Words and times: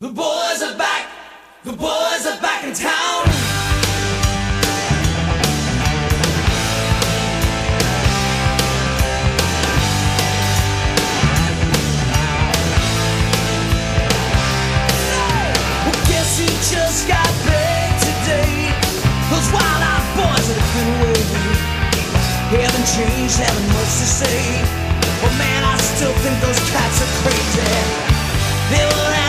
The 0.00 0.08
boys 0.08 0.60
are 0.60 0.76
back. 0.76 1.08
The 1.62 1.72
boys 1.72 2.26
are 2.26 2.40
back 2.42 2.64
in 2.64 2.74
town. 2.74 3.26
Guess 16.10 16.38
he 16.38 16.46
just 16.74 17.06
got 17.06 17.24
paid 17.46 17.94
today. 18.02 18.74
Those 19.30 19.46
wild-eyed 19.54 20.06
boys 20.18 20.48
that 20.48 20.58
have 20.58 20.74
been 20.74 20.90
away 20.98 21.22
haven't 22.66 22.88
changed, 22.98 23.38
haven't 23.38 23.68
much 23.68 23.94
to 24.02 24.06
say. 24.10 24.58
But 25.22 25.38
man, 25.38 25.62
I 25.62 25.78
still 25.78 26.12
think 26.18 26.34
those 26.42 26.58
cats 26.74 26.98
are 26.98 27.12
crazy. 27.22 28.24
They 28.74 29.03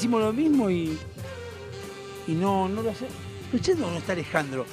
Decimos 0.00 0.22
lo 0.22 0.32
mismo 0.32 0.70
y. 0.70 0.98
Y 2.26 2.32
no, 2.32 2.70
no 2.70 2.80
lo 2.80 2.90
hacemos. 2.90 3.12
Pero 3.50 3.62
che, 3.62 3.74
no 3.74 3.94
está 3.98 4.12
Alejandro. 4.14 4.64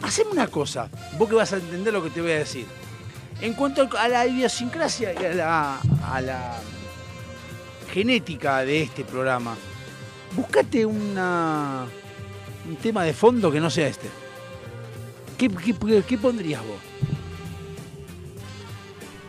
Haceme 0.00 0.30
una 0.30 0.46
cosa, 0.46 0.88
vos 1.18 1.28
que 1.28 1.34
vas 1.34 1.52
a 1.52 1.56
entender 1.58 1.92
lo 1.92 2.02
que 2.02 2.08
te 2.08 2.22
voy 2.22 2.30
a 2.30 2.38
decir. 2.38 2.64
En 3.42 3.52
cuanto 3.52 3.86
a 3.98 4.08
la 4.08 4.26
idiosincrasia 4.26 5.12
y 5.12 5.24
a 5.26 5.34
la, 5.34 5.78
a 6.10 6.20
la 6.22 6.58
genética 7.92 8.64
de 8.64 8.80
este 8.84 9.04
programa, 9.04 9.56
buscate 10.34 10.86
una, 10.86 11.84
un 12.66 12.76
tema 12.76 13.04
de 13.04 13.12
fondo 13.12 13.52
que 13.52 13.60
no 13.60 13.68
sea 13.68 13.88
este. 13.88 14.08
¿Qué, 15.36 15.50
qué- 15.50 16.02
qué 16.08 16.16
pondrías 16.16 16.62
vos? 16.62 16.78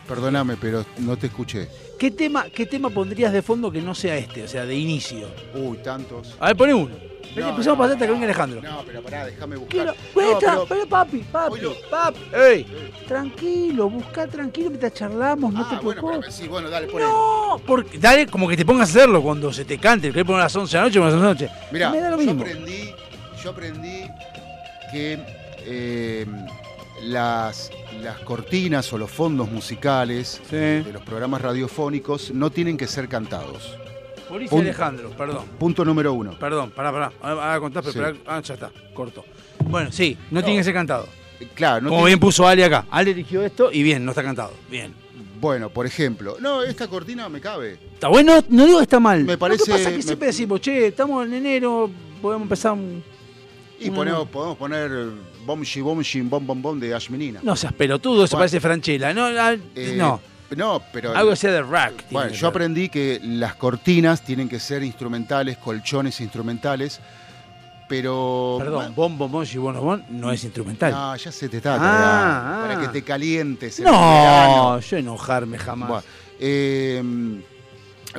Perdóname, 0.08 0.56
pero 0.56 0.86
no 1.00 1.18
te 1.18 1.26
escuché. 1.26 1.68
¿Qué 2.04 2.10
tema, 2.10 2.44
¿Qué 2.54 2.66
tema 2.66 2.90
pondrías 2.90 3.32
de 3.32 3.40
fondo 3.40 3.72
que 3.72 3.80
no 3.80 3.94
sea 3.94 4.14
este? 4.18 4.42
O 4.42 4.46
sea, 4.48 4.66
de 4.66 4.74
inicio. 4.76 5.26
Uy, 5.54 5.78
tantos. 5.78 6.36
A 6.38 6.48
ver, 6.48 6.56
poné 6.56 6.74
uno. 6.74 6.94
No, 7.34 7.48
Empezamos 7.48 7.66
no, 7.66 7.78
para 7.78 7.92
hasta 7.94 8.04
que 8.04 8.12
venga 8.12 8.24
Alejandro. 8.26 8.60
No, 8.60 8.82
pero 8.84 9.00
pará, 9.02 9.24
déjame 9.24 9.56
buscar. 9.56 9.70
Quiero. 9.72 9.92
No, 9.92 9.98
Bueno, 10.12 10.66
pero- 10.68 10.86
papi, 10.86 11.18
papi, 11.32 11.52
Oilo. 11.54 11.74
papi. 11.90 12.18
Ey, 12.36 12.66
tranquilo, 13.08 13.88
busca 13.88 14.26
tranquilo 14.26 14.68
mientras 14.68 14.92
charlamos, 14.92 15.50
no 15.54 15.60
Ah, 15.62 15.70
te 15.70 15.76
bueno, 15.82 16.02
preocupes. 16.02 16.18
pero 16.20 16.32
sí, 16.32 16.46
bueno, 16.46 16.68
dale, 16.68 16.88
poné. 16.88 17.06
No, 17.06 17.58
porque 17.66 17.96
dale 17.98 18.26
como 18.26 18.48
que 18.48 18.56
te 18.58 18.66
pongas 18.66 18.90
a 18.90 18.98
hacerlo 18.98 19.22
cuando 19.22 19.50
se 19.50 19.64
te 19.64 19.78
cante. 19.78 20.08
¿Querés 20.10 20.26
poner 20.26 20.42
a 20.42 20.44
las 20.44 20.54
11 20.56 20.76
de 20.76 20.82
la 20.82 20.84
noche? 20.84 20.98
Poner 21.00 21.14
a 21.14 21.16
las 21.16 21.24
11 21.24 21.46
de 21.46 21.48
la 21.48 21.56
noche. 21.56 21.68
Mirá, 21.72 21.90
Me 21.90 22.00
da 22.00 22.10
lo 22.10 22.16
yo 22.18 22.22
mismo. 22.26 22.42
aprendí, 22.42 22.90
yo 23.42 23.50
aprendí 23.50 24.02
que 24.92 25.18
eh, 25.66 26.26
las, 27.02 27.70
las 28.02 28.18
cortinas 28.20 28.92
o 28.92 28.98
los 28.98 29.10
fondos 29.10 29.50
musicales 29.50 30.40
Sí. 30.48 30.56
de 30.56 30.90
los 30.92 31.02
programas 31.02 31.40
radiofónicos 31.42 32.32
no 32.32 32.50
tienen 32.50 32.76
que 32.76 32.86
ser 32.86 33.08
cantados. 33.08 33.76
Mauricio 34.30 34.56
Pun- 34.56 34.62
Alejandro, 34.62 35.10
perdón. 35.10 35.44
Punto 35.58 35.84
número 35.84 36.12
uno. 36.12 36.38
Perdón, 36.38 36.70
pará, 36.70 36.90
pará. 36.92 37.12
Ahora 37.20 37.44
ahora 37.46 37.60
contás, 37.60 37.84
pero 37.84 37.92
Sí. 38.12 38.18
pará. 38.22 38.36
Ah, 38.38 38.40
ya 38.42 38.54
está, 38.54 38.70
corto. 38.94 39.24
Bueno, 39.66 39.92
sí, 39.92 40.16
no, 40.30 40.42
tiene 40.42 40.58
que 40.60 40.64
ser 40.64 40.74
cantado. 40.74 41.06
Eh, 41.40 41.48
Claro, 41.54 41.82
no 41.82 41.88
Como 41.90 42.00
tiene- 42.00 42.10
bien 42.10 42.20
puso 42.20 42.46
Ale 42.46 42.64
acá. 42.64 42.86
Ale 42.90 43.10
eligió 43.10 43.42
esto 43.44 43.70
y 43.72 43.82
bien, 43.82 44.04
no 44.04 44.12
está 44.12 44.22
cantado. 44.22 44.52
Bien. 44.70 44.94
Bueno, 45.40 45.68
por 45.68 45.84
ejemplo, 45.84 46.36
no, 46.40 46.62
esta 46.62 46.88
cortina 46.88 47.28
me 47.28 47.40
cabe. 47.40 47.72
Está 47.94 48.08
bueno, 48.08 48.42
no 48.48 48.64
digo 48.64 48.78
que 48.78 48.84
está 48.84 48.98
mal. 48.98 49.24
Me 49.24 49.36
parece- 49.36 49.58
Lo 49.60 49.64
que 49.66 49.70
pasa 49.72 49.82
es 49.82 49.88
que 49.90 49.96
me- 49.98 50.02
siempre 50.02 50.26
decimos, 50.28 50.60
che, 50.60 50.86
estamos 50.88 51.26
en 51.26 51.34
enero, 51.34 51.90
podemos 52.22 52.44
empezar 52.44 52.72
un. 52.72 53.02
Y 53.78 53.90
No, 53.90 53.96
ponemos, 53.96 54.20
no. 54.20 54.26
podemos 54.26 54.56
poner 54.56 54.90
Bom 55.44 55.62
Shi 55.62 55.80
Bom 55.80 56.46
Bom 56.46 56.62
Bom 56.62 56.78
de 56.80 56.94
Ashmenina. 56.94 57.40
No 57.42 57.54
seas 57.56 57.72
pelotudo, 57.72 58.26
Bueno. 58.32 58.38
parece 58.38 58.60
Franchella. 58.60 59.12
No, 59.14 59.26
ah, 59.26 59.54
Eh, 59.74 59.94
no. 59.96 60.20
No, 60.56 60.80
pero. 60.92 61.16
Algo 61.16 61.34
sea 61.34 61.50
de 61.52 61.62
rack. 61.62 62.04
Bueno, 62.10 62.30
yo 62.32 62.46
aprendí 62.48 62.88
que 62.88 63.18
las 63.22 63.54
cortinas 63.56 64.22
tienen 64.22 64.48
que 64.48 64.60
ser 64.60 64.82
instrumentales, 64.82 65.56
colchones 65.56 66.20
instrumentales, 66.20 67.00
pero. 67.88 68.56
Perdón, 68.58 68.92
Bon 68.94 69.18
Bon 69.18 69.30
Bon 69.32 69.44
Bon 69.56 69.80
Bon 69.80 70.04
no 70.10 70.30
es 70.30 70.44
instrumental. 70.44 70.92
No, 70.92 71.16
ya 71.16 71.32
se 71.32 71.48
te 71.48 71.56
está 71.56 71.74
Ah, 71.76 71.80
ah. 71.80 72.66
Para 72.66 72.80
que 72.80 72.88
te 72.88 73.02
calientes. 73.02 73.78
en 73.80 73.86
No, 73.86 74.78
yo 74.80 74.96
enojarme 74.96 75.58
jamás. 75.58 75.88
Bueno, 75.88 76.04
eh, 76.38 77.02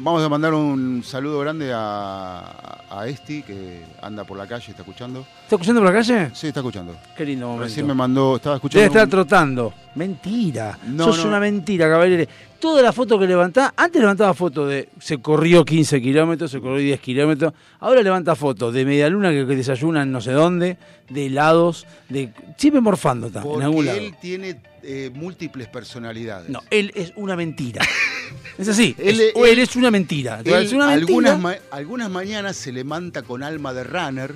vamos 0.01 0.23
a 0.23 0.29
mandar 0.29 0.53
un 0.53 1.03
saludo 1.03 1.39
grande 1.39 1.71
a, 1.73 2.83
a 2.89 3.07
Esti, 3.07 3.41
que 3.43 3.81
anda 4.01 4.23
por 4.23 4.37
la 4.37 4.47
calle, 4.47 4.65
está 4.69 4.81
escuchando. 4.81 5.19
¿Estás 5.21 5.53
escuchando 5.53 5.81
por 5.81 5.89
la 5.93 5.97
calle? 5.99 6.31
Sí, 6.33 6.47
está 6.47 6.59
escuchando. 6.59 6.95
Qué 7.15 7.25
lindo 7.25 7.47
momento. 7.47 7.65
Recién 7.65 7.87
me 7.87 7.93
mandó, 7.93 8.35
estaba 8.37 8.55
escuchando. 8.55 8.79
Debe 8.81 8.87
estar 8.87 9.03
un- 9.05 9.09
trotando. 9.09 9.73
Mentira. 9.95 10.77
No, 10.87 11.05
Sos 11.05 11.19
no. 11.19 11.29
una 11.29 11.39
mentira, 11.39 11.89
caballero. 11.89 12.29
Toda 12.59 12.81
la 12.81 12.91
foto 12.93 13.19
que 13.19 13.27
levantás, 13.27 13.71
antes 13.77 14.01
levantaba 14.01 14.33
foto 14.33 14.65
de 14.67 14.89
se 14.99 15.19
corrió 15.19 15.63
15 15.63 16.01
kilómetros, 16.01 16.49
se 16.51 16.59
corrió 16.59 16.77
10 16.77 16.99
kilómetros. 16.99 17.53
Ahora 17.79 18.01
levanta 18.01 18.35
fotos 18.35 18.73
de 18.73 18.85
media 18.85 19.09
luna 19.09 19.29
que, 19.31 19.45
que 19.45 19.55
desayunan 19.55 20.11
no 20.11 20.19
sé 20.21 20.31
dónde, 20.31 20.77
de 21.09 21.25
helados, 21.27 21.85
de. 22.09 22.31
Siempre 22.57 22.81
morfando 22.81 23.27
está, 23.27 23.41
en 23.43 23.61
algún 23.61 23.85
lado. 23.85 23.97
él 23.99 24.15
tiene 24.19 24.59
eh, 24.85 25.11
múltiples 25.13 25.67
personalidades. 25.67 26.49
No, 26.49 26.61
él 26.69 26.91
es 26.95 27.11
una 27.15 27.35
mentira. 27.35 27.81
es 28.57 28.67
así. 28.67 28.95
Él- 28.97 29.19
es- 29.21 29.31
o 29.35 29.45
él- 29.45 29.53
él 29.53 29.59
es 29.59 29.75
una 29.75 29.91
mentira. 29.91 30.41
Él 30.43 30.53
es 30.53 30.73
una 30.73 30.87
mentira. 30.87 31.07
algunas, 31.31 31.39
ma- 31.39 31.57
algunas 31.71 32.09
mañanas 32.09 32.55
se 32.55 32.71
levanta 32.71 33.21
con 33.23 33.43
alma 33.43 33.73
de 33.73 33.83
runner, 33.83 34.35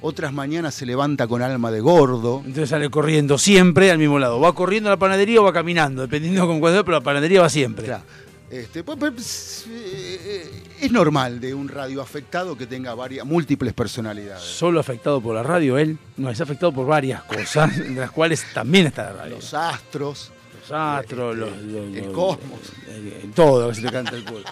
otras 0.00 0.32
mañanas 0.32 0.74
se 0.74 0.86
levanta 0.86 1.26
con 1.26 1.42
alma 1.42 1.70
de 1.72 1.80
gordo. 1.80 2.38
Entonces 2.44 2.68
sale 2.70 2.88
corriendo 2.90 3.36
siempre 3.38 3.90
al 3.90 3.98
mismo 3.98 4.18
lado. 4.18 4.38
Va 4.40 4.54
corriendo 4.54 4.88
a 4.88 4.92
la 4.92 4.96
panadería 4.98 5.40
o 5.40 5.44
va 5.44 5.52
caminando, 5.52 6.02
dependiendo 6.02 6.46
con 6.46 6.60
cuándo, 6.60 6.84
pero 6.84 6.98
la 6.98 7.02
panadería 7.02 7.40
va 7.40 7.48
siempre. 7.48 7.86
Claro. 7.86 8.04
Este, 8.50 8.82
pues, 8.82 8.96
pues, 8.98 9.66
eh, 9.68 10.50
es 10.80 10.90
normal 10.90 11.38
de 11.38 11.52
un 11.52 11.68
radioafectado 11.68 12.56
que 12.56 12.66
tenga 12.66 12.94
varias, 12.94 13.26
múltiples 13.26 13.74
personalidades. 13.74 14.42
Solo 14.42 14.80
afectado 14.80 15.20
por 15.20 15.34
la 15.34 15.42
radio, 15.42 15.76
él 15.76 15.98
no 16.16 16.30
es 16.30 16.40
afectado 16.40 16.72
por 16.72 16.86
varias 16.86 17.22
cosas, 17.24 17.76
de 17.78 17.90
las 17.90 18.10
cuales 18.10 18.44
también 18.54 18.86
está 18.86 19.04
la 19.04 19.12
radio. 19.12 19.36
Los 19.36 19.52
astros, 19.52 20.32
Los 20.62 20.72
astros, 20.72 21.36
este, 21.36 21.46
los, 21.46 21.62
los- 21.62 21.96
el 21.96 22.04
los- 22.06 22.14
cosmos. 22.14 22.60
el- 22.88 23.32
todo 23.34 23.68
que 23.68 23.74
se 23.74 23.82
te 23.82 23.90
canta 23.92 24.16
el 24.16 24.24
culo. 24.24 24.44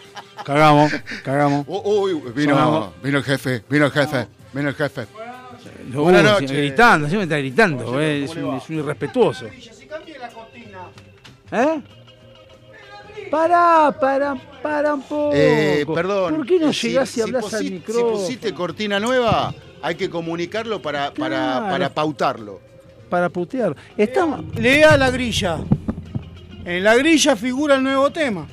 Cagamos, 0.44 0.92
cagamos. 1.24 1.64
Oh, 1.68 2.00
uy, 2.02 2.20
vino, 2.34 2.54
Sonamos. 2.54 2.90
vino 3.02 3.16
el 3.18 3.24
jefe, 3.24 3.64
vino 3.70 3.86
el 3.86 3.92
jefe, 3.92 4.26
vino 4.52 4.68
el 4.68 4.74
jefe. 4.74 5.06
Buenas 5.94 6.20
siempre 6.20 6.22
noches. 6.32 6.50
Gritando, 6.52 7.08
siempre 7.08 7.24
está 7.24 7.38
gritando, 7.38 7.84
¿Cómo 7.84 8.00
eh, 8.00 8.24
es, 8.24 8.30
un, 8.36 8.56
es 8.56 8.68
un 8.68 8.76
irrespetuoso. 8.76 9.46
¿Eh? 11.52 11.82
Pará, 13.30 13.96
pará, 14.00 14.36
pará 14.62 14.94
un 14.94 15.02
poco. 15.02 15.30
Eh, 15.34 15.84
perdón. 15.94 16.36
¿Por 16.36 16.46
qué 16.46 16.58
no 16.58 16.70
eh, 16.70 16.74
si- 16.74 16.88
llegás 16.88 17.10
y 17.10 17.12
si 17.14 17.20
hablas 17.22 17.52
al 17.54 17.62
Si 17.64 17.70
micrófono? 17.70 18.12
pusiste 18.12 18.54
cortina 18.54 19.00
nueva, 19.00 19.54
hay 19.82 19.94
que 19.96 20.08
comunicarlo 20.10 20.80
para, 20.80 21.12
para, 21.12 21.36
Claro. 21.36 21.66
para 21.68 21.88
pautarlo. 21.94 22.60
Para 23.10 23.28
putear. 23.28 23.74
Estamos. 23.96 24.44
Lea 24.56 24.96
la 24.96 25.10
grilla. 25.10 25.58
En 26.64 26.82
la 26.82 26.96
grilla 26.96 27.36
figura 27.36 27.76
el 27.76 27.82
nuevo 27.82 28.10
tema. 28.10 28.46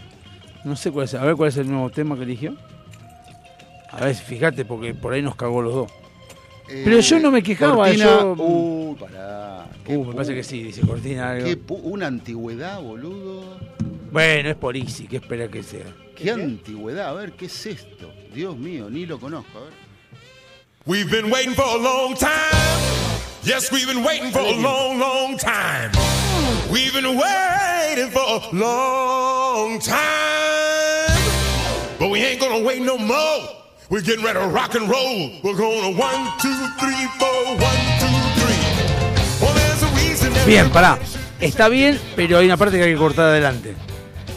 No 0.64 0.76
sé 0.76 0.92
cuál 0.92 1.06
es. 1.06 1.14
A 1.16 1.24
ver 1.26 1.36
cuál 1.36 1.50
es 1.50 1.58
el 1.58 1.70
nuevo 1.70 1.90
tema 1.90 2.16
que 2.16 2.24
eligió. 2.24 2.56
A 3.92 4.06
ver, 4.06 4.16
fíjate, 4.16 4.66
porque 4.66 4.94
por 4.94 5.14
ahí 5.14 5.22
nos 5.22 5.36
cagó 5.36 5.62
los 5.62 5.74
dos. 5.74 5.92
Pero 6.68 7.00
yo 7.00 7.20
no 7.20 7.30
me 7.32 7.44
quejaba, 7.44 7.76
Cortina, 7.76 8.06
yo- 8.06 8.34
Uy, 8.38 8.96
pará. 8.96 9.66
Uh, 9.88 10.06
me 10.06 10.14
parece 10.14 10.34
que 10.34 10.44
sí, 10.44 10.64
dice 10.64 10.82
Cortina 10.82 11.32
algo. 11.32 11.46
qué 11.46 11.60
una 11.84 12.08
antigüedad, 12.08 12.82
boludo. 12.82 13.58
Bueno, 14.14 14.52
es 14.52 14.56
por 14.56 14.78
Easy, 14.78 15.08
¿qué 15.08 15.16
espera 15.18 15.48
que 15.48 15.64
sea? 15.64 15.92
¿Qué 16.16 16.30
antigüedad? 16.30 17.10
A 17.10 17.14
ver, 17.14 17.32
¿qué 17.32 17.48
es 17.48 17.66
esto? 17.66 18.14
Dios 18.32 18.56
mío, 18.56 18.88
ni 18.88 19.08
lo 19.08 19.20
conozco. 19.20 19.58
A 19.58 19.62
ver. 19.62 19.74
We've 20.86 21.10
been 21.10 21.32
waiting 21.32 21.56
for 21.56 21.66
a 21.66 21.78
long 21.78 22.14
time. 22.14 22.30
Yes, 23.42 23.72
we've 23.72 23.88
been 23.88 24.04
waiting 24.06 24.32
for 24.32 24.42
a 24.42 24.52
long, 24.52 25.00
long 25.00 25.36
time. 25.36 25.90
We've 26.72 26.94
been 26.94 27.18
waiting 27.18 28.12
for 28.12 28.22
a 28.22 28.56
long 28.56 29.80
time. 29.80 29.98
But 31.98 32.12
we 32.12 32.24
ain't 32.24 32.40
gonna 32.40 32.64
wait 32.64 32.84
no 32.84 33.00
more. 33.00 33.50
We're 33.90 34.02
getting 34.02 34.24
ready 34.24 34.38
to 34.38 34.46
rock 34.46 34.76
and 34.76 34.88
roll. 34.88 35.32
We're 35.44 35.58
gonna 35.58 35.98
one, 35.98 36.32
two, 36.40 36.54
three, 36.80 37.08
four, 37.18 37.58
one, 37.58 37.82
two, 37.98 38.14
three. 38.38 38.62
Well, 39.42 39.56
there's 39.56 39.82
a 39.82 39.88
reason 39.98 40.34
that 40.34 40.46
Bien, 40.46 40.70
pará. 40.70 41.00
Está 41.40 41.68
bien, 41.68 42.00
pero 42.16 42.38
hay 42.38 42.46
una 42.46 42.58
parte 42.58 42.78
que 42.78 42.84
hay 42.84 42.92
que 42.92 42.98
cortar 42.98 43.30
adelante. 43.30 43.76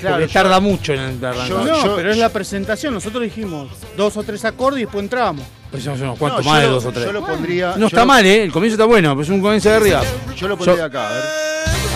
Claro, 0.00 0.16
porque 0.16 0.26
yo- 0.32 0.32
tarda 0.40 0.60
mucho 0.60 0.92
en 0.92 1.00
arrancar. 1.00 1.48
yo- 1.48 1.64
No, 1.64 1.96
pero 1.96 2.10
es 2.10 2.16
la 2.18 2.28
presentación. 2.28 2.94
Nosotros 2.94 3.22
dijimos 3.22 3.68
dos 3.96 4.16
o 4.16 4.22
tres 4.22 4.44
acordes 4.44 4.80
y 4.80 4.82
después 4.84 5.02
entramos. 5.02 5.44
Pues 5.70 5.82
son 5.82 6.00
unos 6.00 6.18
cuantos 6.18 6.44
No, 6.44 6.50
más 6.52 6.62
yo 6.62 6.68
de 6.68 6.74
dos 6.74 6.84
o 6.84 6.92
tres. 6.92 7.06
Yo 7.06 7.12
lo 7.12 7.26
pondría. 7.26 7.70
No 7.72 7.78
yo 7.78 7.86
está 7.86 8.00
lo- 8.00 8.06
mal, 8.06 8.24
¿eh? 8.24 8.44
El 8.44 8.52
comienzo 8.52 8.74
está 8.74 8.84
bueno, 8.84 9.10
pero 9.10 9.22
es 9.22 9.28
un 9.28 9.40
comienzo 9.40 9.68
de 9.68 9.74
arriba. 9.76 10.02
Yo 10.36 10.48
lo 10.48 10.56
pondría 10.56 10.78
Yo- 10.78 10.84
acá, 10.84 11.08
a 11.08 11.12
ver. 11.12 11.22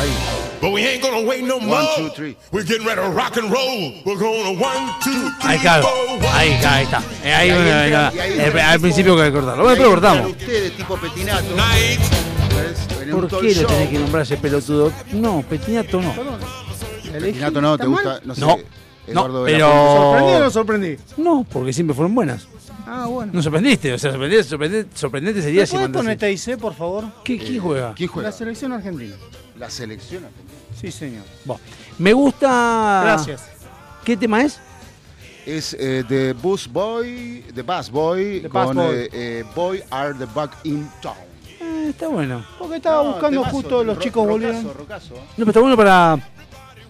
Ahí. 0.00 0.08
But 0.60 0.72
we 0.74 0.86
ain't 0.86 1.02
gonna 1.02 1.26
wait 1.26 1.42
no 1.42 1.58
more. 1.58 1.86
two, 1.96 2.10
three. 2.14 2.36
We're 2.52 2.66
getting 2.66 2.86
ready 2.86 3.00
to 3.00 3.08
rock 3.12 3.38
and 3.38 3.50
roll. 3.50 3.94
We're 4.04 4.18
gonna 4.20 4.50
one, 4.50 4.92
two, 5.02 5.10
three, 5.40 5.52
Ahí 5.52 5.58
claro. 5.58 5.84
four, 5.84 6.18
one, 6.18 6.28
Ahí, 6.34 6.50
ahí 6.64 6.84
está. 6.84 6.98
Ahí, 6.98 7.04
Y 7.24 7.28
ahí 7.28 7.50
bueno, 7.50 7.64
entra- 7.70 7.82
venga. 7.82 8.12
y 8.14 8.18
ahí 8.18 8.38
Eh, 8.56 8.60
al 8.60 8.80
principio 8.80 9.16
que 9.16 9.22
hay 9.22 9.28
que 9.30 9.34
cortarlo. 9.36 9.62
Bueno, 9.62 9.70
ahí 9.70 9.76
pero 9.78 9.90
cortamos. 9.90 10.30
ustedes, 10.32 10.76
tipo 10.76 10.96
petinato. 10.98 11.44
¿Por 13.10 13.28
qué 13.40 13.54
lo 13.54 13.66
tenés 13.66 13.88
que 13.88 13.98
nombrar 13.98 14.22
ese 14.22 14.36
pelotudo? 14.36 14.92
No, 15.12 15.42
Petinato 15.48 16.00
no. 16.00 16.12
Petinato 17.18 17.60
no, 17.60 17.78
¿te 17.78 17.86
gusta? 17.86 18.20
No 18.24 18.34
sé. 18.34 18.40
No. 18.40 18.58
Eduardo 19.06 19.38
No, 19.40 19.44
de 19.44 19.52
la 19.52 19.58
pero- 19.58 19.70
Fuente. 19.70 19.96
¿Sorprendí 19.96 20.32
o 20.34 20.38
no 20.44 20.50
sorprendí? 20.50 20.96
No, 21.16 21.46
porque 21.50 21.72
siempre 21.72 21.94
fueron 21.94 22.14
buenas. 22.14 22.46
Ah, 22.86 23.06
bueno. 23.06 23.32
No 23.34 23.42
sorprendiste, 23.42 23.92
o 23.92 23.98
sea, 23.98 24.10
sorprendente, 24.12 24.44
sorprendente, 24.48 24.96
sorprendente 24.96 25.42
sería 25.42 25.60
¿Me 25.62 25.66
si 25.66 25.72
puedes 25.72 25.88
mandas. 25.90 26.02
poner 26.02 26.18
TIC, 26.18 26.58
por 26.58 26.74
favor? 26.74 27.04
¿Qué, 27.24 27.38
¿Quién 27.38 27.60
juega? 27.60 27.94
¿Quién 27.94 28.08
juega? 28.08 28.28
La 28.30 28.32
selección 28.36 28.72
argentina. 28.72 29.14
La 29.58 29.70
selección 29.70 30.24
argentina. 30.24 30.58
Sí, 30.80 30.90
señor. 30.90 31.24
Bueno, 31.44 31.60
me 31.98 32.12
gusta. 32.12 33.00
Gracias. 33.04 33.42
¿Qué 34.04 34.16
tema 34.16 34.42
es? 34.42 34.58
Es 35.46 35.74
eh, 35.78 36.04
The 36.08 36.32
Bus 36.34 36.68
Boy, 36.70 37.44
The 37.54 37.62
Bus 37.62 37.90
Boy, 37.90 38.40
The 38.42 38.48
Bus 38.48 38.64
con 38.66 38.76
Boy. 38.76 38.94
eh, 38.96 39.08
eh, 39.12 39.44
Boy 39.54 39.82
Are 39.90 40.14
the 40.14 40.26
Back 40.34 40.52
in 40.64 40.88
Town. 41.02 41.14
Eh, 41.60 41.86
está 41.90 42.08
bueno. 42.08 42.44
Porque 42.58 42.76
estaba 42.76 43.02
No, 43.02 43.10
buscando 43.12 43.40
temazo, 43.40 43.56
justo 43.56 43.84
los 43.84 43.96
ro- 43.96 44.02
chicos 44.02 44.26
rocazo, 44.26 44.30
volvieron. 44.32 44.74
rocazo. 44.74 45.14
No, 45.14 45.20
pero 45.36 45.50
está 45.50 45.60
bueno 45.60 45.76
para. 45.76 46.18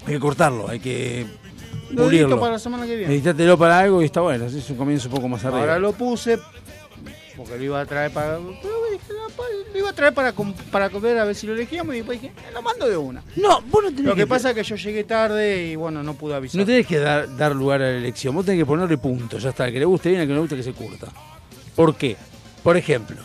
Hay 0.07 0.15
que 0.15 0.21
cortarlo, 0.21 0.69
hay 0.69 0.81
que 0.81 1.27
Lo 1.91 2.05
pulirlo. 2.05 2.41
para 2.41 2.53
la 2.53 2.59
semana 2.59 2.87
que 2.87 2.97
viene. 2.97 3.57
Para 3.57 3.79
algo 3.81 4.03
y 4.03 4.07
está 4.07 4.21
bueno, 4.21 4.47
así 4.47 4.59
es 4.59 4.71
un 4.71 4.77
comienzo 4.77 5.09
un 5.09 5.15
poco 5.15 5.29
más 5.29 5.45
arriba. 5.45 5.61
Ahora 5.61 5.79
lo 5.79 5.93
puse 5.93 6.39
porque 7.37 7.57
lo 7.57 7.65
iba 7.65 7.81
a 7.81 7.87
traer 7.87 8.11
para. 8.11 8.39
Pero 8.39 8.75
dije, 8.93 9.13
no, 9.13 9.29
pa- 9.35 9.45
lo 9.73 9.79
iba 9.79 9.91
a 9.91 9.93
traer 9.93 10.13
para, 10.15 10.33
com- 10.33 10.53
para 10.71 10.89
ver 10.89 11.19
a 11.19 11.25
ver 11.25 11.35
si 11.35 11.47
lo 11.47 11.55
elegíamos 11.55 11.95
y 11.95 11.99
después 11.99 12.21
dije, 12.21 12.35
"Eh, 12.37 12.51
lo 12.53 12.61
mando 12.63 12.89
de 12.89 12.97
una. 12.97 13.23
No, 13.37 13.61
vos 13.63 13.83
no 13.85 13.91
tenés 13.91 14.05
Lo 14.05 14.15
que 14.15 14.23
que 14.23 14.27
pasa 14.27 14.51
es 14.51 14.57
que 14.57 14.63
yo 14.63 14.77
llegué 14.77 15.05
tarde 15.05 15.67
y 15.69 15.77
bueno, 15.77 16.03
no 16.03 16.15
pude 16.15 16.35
avisar. 16.35 16.59
No 16.61 16.67
tenés 16.67 16.87
que 16.87 16.99
dar, 16.99 17.35
dar 17.37 17.55
lugar 17.55 17.81
a 17.83 17.87
la 17.91 17.97
elección, 17.97 18.35
vos 18.35 18.45
tenés 18.45 18.61
que 18.61 18.67
ponerle 18.67 18.99
puntos, 18.99 19.43
ya 19.43 19.51
está, 19.51 19.65
al 19.65 19.73
que 19.73 19.79
le 19.79 19.85
guste 19.85 20.11
bien, 20.11 20.21
al 20.23 20.27
que 20.27 20.31
no 20.33 20.37
le 20.37 20.41
guste 20.43 20.57
que 20.57 20.63
se 20.63 20.73
curta. 20.73 21.09
¿Por 21.77 21.95
qué? 21.97 22.17
Por 22.63 22.77
ejemplo, 22.77 23.17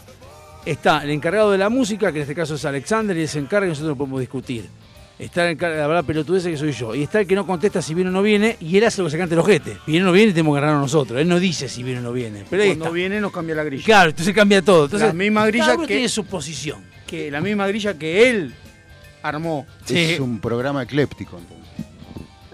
está 0.65 1.03
el 1.03 1.09
encargado 1.09 1.51
de 1.51 1.57
la 1.57 1.67
música, 1.69 2.11
que 2.11 2.19
en 2.19 2.21
este 2.23 2.35
caso 2.35 2.55
es 2.55 2.63
Alexander, 2.63 3.17
y 3.17 3.23
ese 3.23 3.39
encarga 3.39 3.65
y 3.65 3.69
nosotros 3.69 3.89
lo 3.89 3.95
podemos 3.97 4.19
discutir. 4.21 4.69
Está 5.17 5.49
el 5.49 5.57
de 5.57 5.81
hablar 5.81 6.03
pelotudeza, 6.03 6.49
que 6.49 6.57
soy 6.57 6.73
yo. 6.73 6.93
Y 6.93 7.03
está 7.03 7.21
el 7.21 7.27
que 7.27 7.35
no 7.35 7.47
contesta 7.47 7.81
si 7.81 7.93
viene 7.93 8.09
o 8.09 8.13
no 8.13 8.21
viene, 8.21 8.57
y 8.59 8.75
él 8.77 8.83
hace 8.83 9.01
lo 9.01 9.07
que 9.07 9.11
se 9.11 9.17
cante 9.17 9.33
el 9.33 9.39
ojete. 9.39 9.77
Viene 9.87 10.03
o 10.03 10.07
no 10.07 10.11
viene, 10.11 10.33
tenemos 10.33 10.53
que 10.53 10.57
agarrarnos 10.57 10.91
nosotros. 10.93 11.21
Él 11.21 11.27
no 11.29 11.39
dice 11.39 11.69
si 11.69 11.83
viene 11.83 11.99
o 11.99 12.03
no 12.03 12.11
viene. 12.11 12.43
Pero 12.49 12.63
ahí 12.63 12.69
Cuando 12.69 12.85
está. 12.85 12.93
viene 12.95 13.21
nos 13.21 13.31
cambia 13.31 13.55
la 13.55 13.63
grilla. 13.63 13.85
Claro, 13.85 14.09
entonces 14.09 14.33
cambia 14.35 14.61
todo. 14.61 14.85
Entonces, 14.85 15.07
La 15.07 15.13
misma 15.13 15.45
grilla 15.47 15.63
cada 15.65 15.77
uno 15.77 15.87
que- 15.87 15.93
tiene 15.93 16.09
su 16.09 16.25
posición. 16.25 16.83
Que 17.07 17.31
la 17.31 17.39
misma 17.39 17.65
grilla 17.67 17.97
que 17.97 18.29
él 18.29 18.53
armó. 19.23 19.65
Sí. 19.85 19.97
Es 19.99 20.19
un 20.19 20.39
programa 20.41 20.83
ecléptico, 20.83 21.37
entonces. 21.39 21.65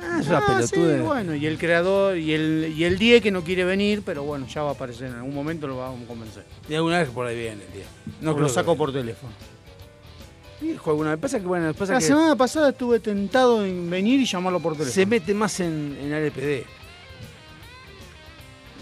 Ah, 0.04 0.18
es 0.20 0.28
una 0.28 0.38
Ah, 0.38 0.62
sí, 0.62 0.74
pelotudez. 0.74 1.02
bueno, 1.04 1.36
y 1.36 1.46
el 1.48 1.58
creador 1.58 2.18
y 2.18 2.34
el, 2.34 2.74
y 2.78 2.84
el 2.84 3.00
Die 3.00 3.22
que 3.22 3.32
no 3.32 3.44
quiere 3.44 3.64
venir, 3.66 4.04
pero 4.06 4.24
bueno, 4.24 4.46
ya 4.48 4.62
va 4.62 4.70
a 4.70 4.74
aparecer 4.74 5.08
en 5.08 5.14
algún 5.16 5.34
momento, 5.34 5.68
lo 5.68 5.78
vamos 5.78 6.04
a 6.04 6.08
convencer. 6.08 6.44
Y 6.70 6.76
alguna 6.76 7.00
vez 7.00 7.10
por 7.10 7.26
ahí 7.26 7.38
viene, 7.40 7.62
tío. 7.74 7.84
No 8.22 8.32
O 8.32 8.34
creo 8.36 8.48
lo 8.48 8.54
saco 8.54 8.76
por 8.76 8.92
teléfono. 8.94 9.32
Hijo, 10.62 10.92
alguna 10.92 11.12
vez. 11.12 11.20
Pasa 11.20 11.40
que, 11.40 11.46
bueno, 11.46 11.74
pasa 11.74 11.94
La 11.94 12.00
que 12.00 12.06
semana 12.06 12.36
pasada 12.36 12.70
estuve 12.70 13.00
tentado 13.00 13.66
en 13.66 13.90
venir 13.90 14.20
y 14.20 14.26
llamarlo 14.26 14.60
por 14.60 14.74
teléfono. 14.74 14.94
se 14.94 15.06
mete 15.06 15.34
más 15.34 15.60
en, 15.60 15.98
en 16.00 16.14
LPD. 16.14 16.66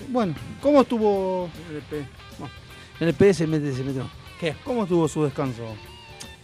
Bueno, 0.10 0.34
¿cómo 0.62 0.82
estuvo 0.82 1.50
LP. 1.70 2.06
Bueno, 2.38 2.54
en 3.00 3.08
LPD 3.10 3.34
se 3.34 3.48
mete, 3.48 3.74
se 3.74 3.84
mete 3.84 4.00
más. 4.00 4.12
¿Qué? 4.40 4.56
cómo 4.64 4.84
estuvo 4.84 5.08
su 5.08 5.24
descanso? 5.24 5.64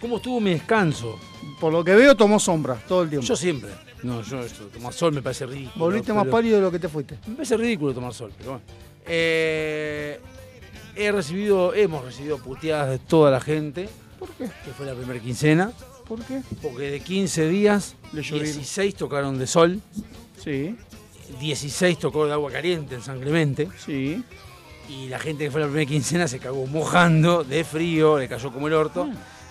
¿Cómo 0.01 0.17
estuvo 0.17 0.39
mi 0.39 0.51
descanso? 0.51 1.17
Por 1.59 1.71
lo 1.71 1.83
que 1.83 1.95
veo 1.95 2.15
tomó 2.15 2.39
sombra 2.39 2.75
todo 2.87 3.03
el 3.03 3.09
tiempo. 3.09 3.25
Yo 3.25 3.35
siempre. 3.35 3.71
No, 4.03 4.21
yo 4.21 4.41
esto, 4.41 4.65
tomar 4.65 4.93
sol 4.93 5.13
me 5.13 5.21
parece 5.21 5.45
ridículo. 5.45 5.85
Volviste 5.85 6.13
más 6.13 6.27
pálido 6.27 6.57
de 6.57 6.61
lo 6.61 6.71
que 6.71 6.79
te 6.79 6.89
fuiste. 6.89 7.17
Me 7.27 7.35
parece 7.35 7.57
ridículo 7.57 7.93
tomar 7.93 8.13
sol, 8.13 8.31
pero 8.37 8.51
bueno. 8.51 8.65
Eh, 9.07 10.19
he 10.95 11.11
recibido, 11.11 11.73
hemos 11.73 12.03
recibido 12.05 12.37
puteadas 12.37 12.89
de 12.89 12.99
toda 12.99 13.31
la 13.31 13.39
gente, 13.39 13.89
¿Por 14.25 14.35
qué? 14.35 14.53
que 14.63 14.71
fue 14.71 14.85
la 14.85 14.93
primera 14.93 15.19
quincena, 15.19 15.71
¿Por 16.07 16.21
qué? 16.23 16.41
porque 16.61 16.91
de 16.91 16.99
15 16.99 17.47
días, 17.49 17.95
Le 18.13 18.21
llovieron. 18.21 18.45
16 18.53 18.95
tocaron 18.95 19.37
de 19.37 19.47
sol, 19.47 19.81
Sí, 20.43 20.75
16 21.39 21.97
tocó 21.99 22.25
de 22.27 22.33
agua 22.33 22.51
caliente 22.51 22.95
en 22.95 23.01
San 23.01 23.19
Clemente, 23.19 23.67
sí. 23.83 24.23
y 24.89 25.07
la 25.07 25.17
gente 25.19 25.45
que 25.45 25.51
fue 25.51 25.61
la 25.61 25.67
primera 25.67 25.89
quincena 25.89 26.27
se 26.27 26.39
cagó 26.39 26.65
mojando, 26.67 27.43
de 27.43 27.63
frío, 27.63 28.19
le 28.19 28.27
cayó 28.27 28.51
como 28.53 28.67
el 28.67 28.73
orto, 28.73 29.07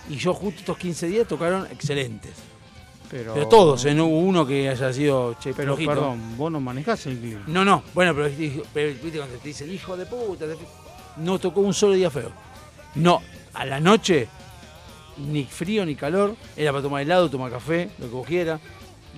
y 0.09 0.15
yo 0.15 0.33
justo 0.33 0.59
estos 0.61 0.77
15 0.77 1.07
días 1.07 1.27
tocaron 1.27 1.65
excelentes. 1.71 2.31
Pero, 3.11 3.33
Pero 3.35 3.47
todos, 3.47 3.85
¿eh? 3.85 3.93
no 3.93 4.05
hubo 4.07 4.19
uno 4.19 4.47
que 4.47 4.67
haya 4.67 4.91
sido 4.91 5.35
che, 5.39 5.53
Pero 5.53 5.73
flojito. 5.75 5.91
perdón, 5.91 6.37
vos 6.37 6.51
no 6.51 6.59
manejás 6.59 7.05
el 7.05 7.19
clima. 7.19 7.43
No, 7.47 7.63
no, 7.63 7.83
bueno, 7.93 8.15
pero, 8.15 8.29
pero 8.73 8.93
viste 9.03 9.17
cuando 9.19 9.37
te 9.37 9.47
dicen 9.49 9.71
hijo 9.71 9.95
de 9.95 10.05
puta, 10.07 10.45
no 11.17 11.37
tocó 11.37 11.61
un 11.61 11.73
solo 11.73 11.93
día 11.93 12.09
feo. 12.09 12.31
No, 12.95 13.21
a 13.53 13.63
la 13.65 13.79
noche, 13.79 14.27
ni 15.17 15.45
frío 15.45 15.85
ni 15.85 15.95
calor, 15.95 16.35
era 16.55 16.71
para 16.71 16.83
tomar 16.83 17.01
helado, 17.01 17.29
tomar 17.29 17.51
café, 17.51 17.89
lo 17.99 18.07
que 18.07 18.13
vos 18.13 18.27
quieras. 18.27 18.59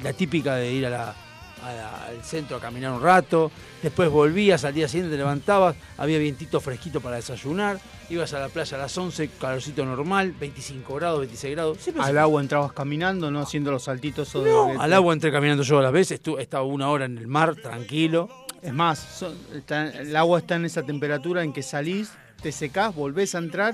La 0.03 0.13
típica 0.13 0.55
de 0.55 0.71
ir 0.71 0.85
a 0.85 0.89
la- 0.89 1.15
a 1.63 1.73
la- 1.73 2.05
al 2.05 2.23
centro 2.23 2.57
a 2.57 2.59
caminar 2.61 2.91
un 2.93 3.01
rato, 3.01 3.51
después 3.81 4.09
volvías, 4.11 4.63
al 4.63 4.75
día 4.75 4.87
siguiente 4.87 5.11
te 5.11 5.17
levantabas, 5.17 5.75
había 5.97 6.19
vientito 6.19 6.61
fresquito 6.61 7.01
para 7.01 7.15
desayunar, 7.15 7.79
ibas 8.11 8.31
a 8.33 8.39
la 8.39 8.47
playa 8.49 8.77
a 8.77 8.81
las 8.81 8.95
11, 8.95 9.27
calorcito 9.41 9.83
normal, 9.83 10.33
25 10.39 10.93
grados, 10.95 11.19
26 11.21 11.55
grados. 11.55 11.79
Siempre 11.79 12.03
se- 12.03 12.09
Al 12.11 12.17
agua 12.19 12.41
entrabas 12.41 12.71
caminando, 12.73 13.31
no 13.31 13.39
haciendo 13.41 13.71
los 13.71 13.83
saltitos. 13.85 14.33
No, 14.35 14.79
al 14.79 14.93
agua 14.93 15.13
entré 15.13 15.31
caminando 15.31 15.63
yo 15.63 15.79
a 15.79 15.81
las 15.81 15.91
veces, 15.91 16.21
he 16.37 16.41
estado 16.41 16.65
una 16.65 16.89
hora 16.89 17.05
en 17.05 17.17
el 17.17 17.27
mar, 17.27 17.55
tranquilo. 17.55 18.29
Es 18.61 18.73
más, 18.73 18.99
son- 18.99 19.35
está- 19.55 19.89
el 19.89 20.15
agua 20.15 20.39
está 20.39 20.55
en 20.57 20.65
esa 20.65 20.83
temperatura 20.83 21.43
en 21.43 21.53
que 21.53 21.63
salís, 21.63 22.11
te 22.41 22.51
secás, 22.51 22.93
volvés 22.93 23.33
a 23.33 23.39
entrar 23.39 23.73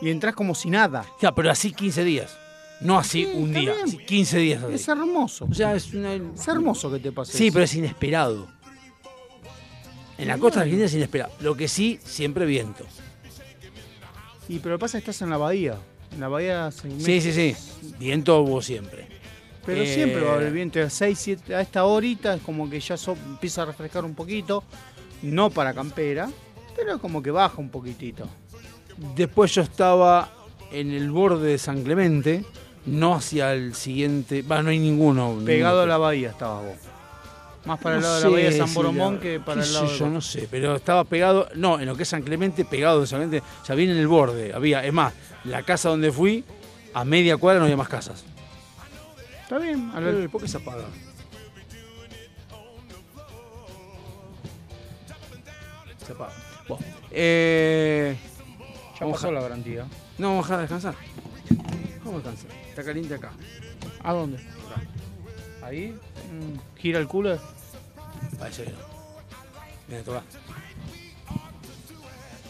y 0.00 0.10
entras 0.10 0.34
como 0.34 0.54
si 0.54 0.70
nada. 0.70 1.04
Ya, 1.20 1.32
pero 1.34 1.50
así 1.50 1.72
15 1.72 2.04
días. 2.04 2.36
No 2.80 2.98
así 2.98 3.24
Sí, 3.24 3.30
un 3.34 3.52
día, 3.54 3.72
así 3.84 3.96
15 3.98 4.38
días 4.38 4.62
así. 4.62 4.74
Es 4.74 4.88
hermoso. 4.88 5.46
O 5.50 5.54
sea, 5.54 5.74
es 5.74 5.92
una... 5.94 6.12
Es 6.14 6.46
hermoso 6.48 6.90
que 6.92 6.98
te 6.98 7.10
pase 7.12 7.32
Sí, 7.36 7.46
eso. 7.46 7.54
pero 7.54 7.64
es 7.64 7.74
inesperado. 7.74 8.48
En 10.18 10.28
la 10.28 10.38
costa 10.38 10.60
argentina 10.60 10.86
es 10.86 10.94
inesperado. 10.94 11.32
Lo 11.40 11.56
que 11.56 11.68
sí, 11.68 11.98
siempre 12.04 12.46
viento. 12.46 12.84
Y 14.48 14.58
pero 14.60 14.78
pasa 14.78 14.98
que 14.98 15.10
estás 15.10 15.22
en 15.22 15.30
la 15.30 15.36
bahía. 15.38 15.76
En 16.12 16.20
la 16.20 16.28
bahía 16.28 16.70
se 16.70 16.90
Sí, 17.00 17.20
sí, 17.20 17.32
sí. 17.32 17.56
Viento 17.98 18.40
hubo 18.40 18.62
siempre. 18.62 19.08
Pero 19.64 19.82
Eh, 19.82 19.92
siempre 19.94 20.20
va 20.22 20.32
a 20.32 20.34
haber 20.36 20.52
viento. 20.52 20.80
A 20.80 20.88
6, 20.88 21.18
7, 21.18 21.54
a 21.54 21.60
esta 21.60 21.84
horita 21.84 22.34
es 22.34 22.42
como 22.42 22.70
que 22.70 22.78
ya 22.80 22.96
so- 22.96 23.16
empieza 23.26 23.62
a 23.62 23.64
refrescar 23.66 24.04
un 24.04 24.14
poquito. 24.14 24.62
No 25.22 25.50
para 25.50 25.74
campera, 25.74 26.30
pero 26.76 26.98
como 27.00 27.22
que 27.22 27.30
baja 27.30 27.56
un 27.58 27.70
poquitito. 27.70 28.28
Después 29.14 29.54
yo 29.54 29.62
estaba 29.62 30.30
en 30.72 30.90
el 30.92 31.10
borde 31.10 31.48
de 31.50 31.58
San 31.58 31.82
Clemente, 31.82 32.44
no 32.86 33.14
hacia 33.14 33.52
el 33.52 33.74
siguiente... 33.74 34.42
Va, 34.42 34.62
no 34.62 34.70
hay 34.70 34.78
ninguno. 34.78 35.38
Pegado 35.44 35.82
a 35.82 35.86
la 35.86 35.98
bahía 35.98 36.30
estabas 36.30 36.64
vos. 36.64 36.76
Más 37.66 37.80
para 37.80 37.96
el 37.96 38.02
lado 38.02 38.14
de 38.16 38.20
la 38.22 38.28
bahía 38.30 38.50
de 38.50 38.58
San 38.58 38.72
Boromón 38.74 39.14
la- 39.16 39.20
que 39.20 39.40
para 39.40 39.62
el 39.64 39.72
lado 39.72 39.86
sé 39.88 39.92
de 39.92 39.98
yo 39.98 40.08
no 40.08 40.20
sé, 40.20 40.48
pero 40.48 40.76
estaba 40.76 41.02
pegado, 41.04 41.48
no, 41.56 41.80
en 41.80 41.86
lo 41.86 41.96
que 41.96 42.04
es 42.04 42.08
San 42.08 42.22
Clemente, 42.22 42.64
pegado 42.64 43.00
de 43.00 43.08
San 43.08 43.18
Clemente, 43.18 43.44
o 43.60 43.64
sea, 43.64 43.74
bien 43.74 43.90
en 43.90 43.96
el 43.96 44.06
borde, 44.06 44.52
había, 44.54 44.84
es 44.84 44.92
más, 44.92 45.12
la 45.44 45.62
casa 45.64 45.88
donde 45.88 46.12
fui, 46.12 46.44
a 46.94 47.04
media 47.04 47.36
cuadra 47.36 47.58
no 47.58 47.64
había 47.64 47.76
más 47.76 47.88
casas. 47.88 48.24
Está 49.42 49.58
bien. 49.58 49.90
a 49.94 50.00
la- 50.00 50.28
¿Por 50.28 50.40
qué 50.42 50.46
se 50.48 50.58
apaga? 50.58 50.84
Se 56.06 56.12
apaga. 56.12 56.32
Bueno, 56.68 56.84
eh, 57.10 58.16
ya 58.98 59.00
vamos 59.00 59.16
pasó 59.16 59.28
a- 59.28 59.32
la 59.32 59.40
garantía. 59.40 59.86
no 60.18 60.28
vamos 60.30 60.50
a 60.50 60.58
dejar 60.58 60.60
descansar. 60.80 60.94
Vamos 62.04 62.24
a 62.24 62.30
descansar. 62.30 62.50
Está 62.68 62.84
caliente 62.84 63.14
acá. 63.14 63.32
¿A 64.02 64.12
dónde? 64.12 64.38
Ahí. 65.62 65.88
mm, 66.32 66.78
gira 66.78 66.98
el 66.98 67.08
culo. 67.08 67.38
Parece 68.38 68.64
que 68.64 68.70
no. 68.70 68.78
Mira, 69.88 70.02
toca. 70.02 70.22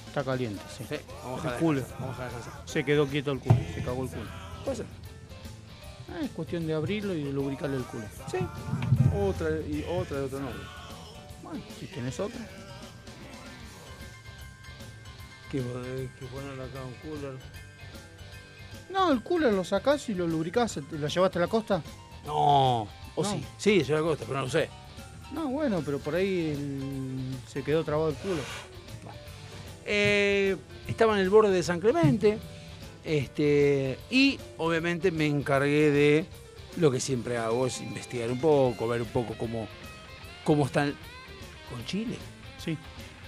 Está 0.08 0.24
caliente, 0.24 0.62
sí. 0.76 0.84
Sí, 0.88 0.96
vamos 1.24 1.44
a 1.44 1.48
El 1.54 1.54
culo. 1.60 1.82
Vamos 2.00 2.18
a 2.18 2.24
descansar. 2.24 2.52
Se 2.64 2.84
quedó 2.84 3.06
quieto 3.06 3.32
el 3.32 3.40
culo. 3.40 3.56
Se 3.74 3.82
cagó 3.82 4.02
el 4.04 4.08
culo. 4.10 4.30
Puede 4.64 4.76
ser. 4.78 4.86
Ah, 6.08 6.20
es 6.24 6.30
cuestión 6.30 6.66
de 6.66 6.72
abrirlo 6.74 7.14
y 7.14 7.24
de 7.24 7.32
lubricarle 7.32 7.76
el 7.76 7.84
culo. 7.84 8.04
Sí. 8.30 8.38
Otra 9.14 9.50
y 9.50 9.84
otra 9.90 10.18
de 10.18 10.24
otro 10.24 10.40
nombre. 10.40 10.62
Bueno, 11.42 11.60
si 11.78 11.86
tenés 11.86 12.18
otra. 12.20 12.40
Que, 15.50 15.58
que 16.18 16.26
ponerle 16.26 16.64
acá 16.64 16.80
un 16.84 16.94
cooler. 17.10 17.34
No, 18.90 19.12
el 19.12 19.22
cooler 19.22 19.52
lo 19.52 19.64
sacás 19.64 20.08
y 20.08 20.14
lo 20.14 20.26
lubricás. 20.26 20.74
¿Te 20.88 20.98
¿Lo 20.98 21.06
llevaste 21.08 21.38
a 21.38 21.42
la 21.42 21.48
costa? 21.48 21.82
No. 22.24 22.82
O 23.14 23.22
No. 23.22 23.24
sí. 23.24 23.44
Sí, 23.56 23.82
yo 23.84 23.94
la 23.96 24.02
costa, 24.02 24.24
pero 24.26 24.38
no 24.40 24.44
lo 24.46 24.50
sé. 24.50 24.68
No, 25.32 25.48
bueno, 25.48 25.82
pero 25.84 25.98
por 25.98 26.14
ahí 26.14 26.50
el- 26.56 27.36
se 27.48 27.62
quedó 27.62 27.82
trabado 27.84 28.10
el 28.10 28.14
culo. 28.16 28.40
Eh, 29.84 30.56
estaba 30.88 31.14
en 31.14 31.20
el 31.20 31.30
borde 31.30 31.50
de 31.50 31.62
San 31.62 31.80
Clemente. 31.80 32.38
Este, 33.04 33.98
y 34.10 34.38
obviamente 34.58 35.12
me 35.12 35.26
encargué 35.26 35.90
de 35.92 36.26
lo 36.76 36.90
que 36.90 36.98
siempre 36.98 37.36
hago, 37.36 37.66
es 37.68 37.80
investigar 37.80 38.30
un 38.32 38.40
poco, 38.40 38.88
ver 38.88 39.00
un 39.02 39.08
poco 39.08 39.34
cómo, 39.38 39.68
cómo 40.44 40.66
están 40.66 40.92
con 41.70 41.84
Chile. 41.86 42.16
Sí. 42.58 42.76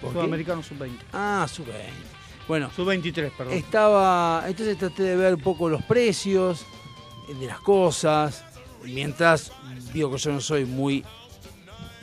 Sudamericano 0.00 0.62
sub-20. 0.62 0.98
Ah, 1.12 1.46
sube. 1.50 1.72
Bueno, 2.46 2.70
Sub-23, 2.74 3.30
perdón. 3.36 3.54
estaba. 3.54 4.44
Entonces 4.46 4.78
traté 4.78 5.02
de 5.02 5.16
ver 5.16 5.34
un 5.34 5.40
poco 5.40 5.68
los 5.68 5.82
precios 5.82 6.64
de 7.38 7.46
las 7.46 7.60
cosas. 7.60 8.44
Mientras 8.84 9.52
digo 9.92 10.10
que 10.10 10.18
yo 10.18 10.32
no 10.32 10.40
soy 10.40 10.64
muy. 10.64 11.04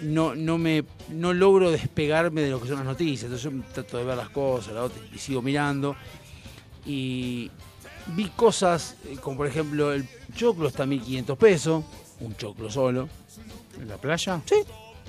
No, 0.02 0.36
no 0.36 0.58
me 0.58 0.84
no 1.10 1.34
logro 1.34 1.72
despegarme 1.72 2.42
de 2.42 2.50
lo 2.52 2.62
que 2.62 2.68
son 2.68 2.78
las 2.78 2.86
noticias. 2.86 3.24
Entonces 3.32 3.52
yo 3.52 3.74
trato 3.74 3.98
de 3.98 4.04
ver 4.04 4.18
las 4.18 4.30
cosas, 4.30 4.74
la 4.74 4.84
otra, 4.84 5.02
y 5.14 5.18
sigo 5.18 5.42
mirando. 5.42 5.96
Y 6.86 7.50
vi 8.08 8.30
cosas 8.36 8.98
eh, 9.06 9.18
como 9.20 9.38
por 9.38 9.48
ejemplo 9.48 9.92
el 9.94 10.08
choclo 10.36 10.68
está 10.68 10.84
a 10.84 10.86
1500 10.86 11.38
pesos. 11.38 11.84
Un 12.20 12.36
choclo 12.36 12.70
solo. 12.70 13.10
¿En 13.80 13.88
la 13.88 13.98
playa? 13.98 14.42
Sí. 14.46 14.56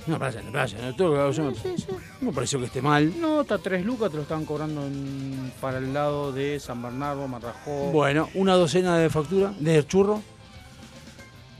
En 0.07 0.13
la 0.13 0.19
playa. 0.19 0.41
¿no? 0.81 0.95
Todo 0.95 1.31
no- 1.31 1.53
Sí, 1.53 1.69
sí. 1.77 1.85
no 2.21 2.27
me 2.29 2.33
pareció 2.33 2.59
que 2.59 2.65
esté 2.65 2.81
mal. 2.81 3.13
No, 3.19 3.41
está 3.41 3.57
3 3.57 3.85
lucas, 3.85 4.09
te 4.09 4.15
lo 4.15 4.23
estaban 4.23 4.45
cobrando 4.45 4.85
en- 4.85 5.51
para 5.61 5.77
el 5.77 5.93
lado 5.93 6.31
de 6.31 6.59
San 6.59 6.81
Bernardo, 6.81 7.27
Marrajó. 7.27 7.91
Bueno, 7.91 8.29
una 8.33 8.53
docena 8.53 8.97
de 8.97 9.09
factura 9.09 9.53
de 9.59 9.85
churro. 9.85 10.21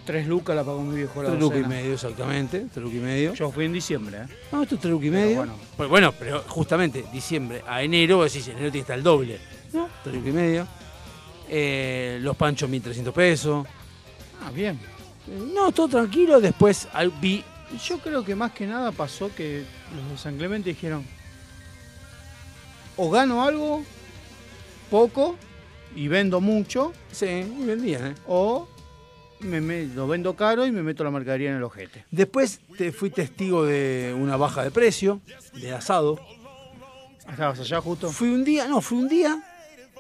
Tres 0.05 0.25
lucas 0.25 0.55
la 0.55 0.63
pagó 0.63 0.81
mi 0.81 0.95
viejo 0.95 1.21
la 1.21 1.29
Tres 1.31 1.41
lucas 1.41 1.59
y 1.59 1.67
medio, 1.67 1.93
exactamente. 1.93 2.59
Tres 2.71 2.77
lucas 2.77 2.97
y 2.97 3.01
medio. 3.01 3.33
Yo 3.33 3.51
fui 3.51 3.65
en 3.65 3.73
diciembre, 3.73 4.19
¿eh? 4.19 4.25
No, 4.53 4.63
esto 4.63 4.75
es 4.75 4.81
tres 4.81 4.91
lucas 4.91 5.07
y 5.07 5.11
Pero 5.11 5.21
medio. 5.25 5.37
bueno. 5.37 5.53
Pues 5.75 5.89
bueno, 5.89 6.13
pero 6.17 6.43
justamente 6.47 7.03
diciembre 7.11 7.61
a 7.67 7.83
enero, 7.83 8.23
decís, 8.23 8.47
enero 8.47 8.71
tiene 8.71 8.71
que 8.71 8.79
estar 8.79 8.97
el 8.97 9.03
doble. 9.03 9.37
No, 9.73 9.89
tres 10.03 10.15
lucas 10.15 10.29
y 10.29 10.33
medio. 10.33 10.67
Eh, 11.49 12.19
los 12.21 12.37
panchos 12.37 12.69
1.300 12.69 13.11
pesos. 13.13 13.67
Ah, 14.45 14.49
bien. 14.51 14.79
No, 15.53 15.73
todo 15.73 15.89
tranquilo. 15.89 16.39
Después 16.39 16.87
vi. 17.19 17.43
Yo 17.85 17.99
creo 17.99 18.23
que 18.23 18.33
más 18.35 18.51
que 18.53 18.65
nada 18.65 18.91
pasó 18.91 19.29
que 19.35 19.63
los 19.95 20.09
de 20.11 20.17
San 20.17 20.37
Clemente 20.37 20.69
dijeron, 20.69 21.05
o 22.95 23.09
gano 23.11 23.43
algo, 23.43 23.83
poco, 24.89 25.35
y 25.95 26.07
vendo 26.07 26.39
mucho, 26.41 26.93
Sí, 27.11 27.25
y 27.25 27.65
vendían, 27.65 28.07
¿eh? 28.07 28.15
o 28.27 28.67
me, 29.41 29.61
me- 29.61 29.85
lo 29.85 30.07
vendo 30.07 30.35
caro 30.35 30.65
y 30.65 30.71
me 30.71 30.81
meto 30.81 31.03
la 31.03 31.11
mercadería 31.11 31.51
en 31.51 31.57
el 31.57 31.63
ojete. 31.63 32.05
Después 32.11 32.59
te 32.77 32.91
fui 32.91 33.09
testigo 33.09 33.65
de 33.65 34.15
una 34.17 34.37
baja 34.37 34.63
de 34.63 34.71
precio, 34.71 35.21
de 35.53 35.73
asado. 35.73 36.19
¿Estabas 37.29 37.59
allá 37.59 37.81
justo? 37.81 38.09
Fui 38.11 38.29
un 38.29 38.43
día, 38.43 38.67
no, 38.67 38.79
fui 38.81 38.97
un 38.97 39.09
día 39.09 39.43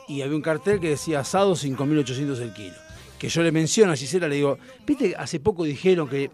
y 0.07 0.21
había 0.21 0.35
un 0.35 0.41
cartel 0.41 0.79
que 0.79 0.89
decía 0.89 1.19
asado 1.19 1.53
5.800 1.55 2.39
el 2.41 2.53
kilo. 2.53 2.75
Que 3.19 3.29
yo 3.29 3.41
le 3.41 3.51
menciono 3.51 3.91
a 3.91 3.95
Gisela, 3.95 4.27
le 4.27 4.35
digo, 4.35 4.57
viste, 4.85 5.15
hace 5.17 5.39
poco 5.39 5.63
dijeron 5.63 6.07
que 6.07 6.29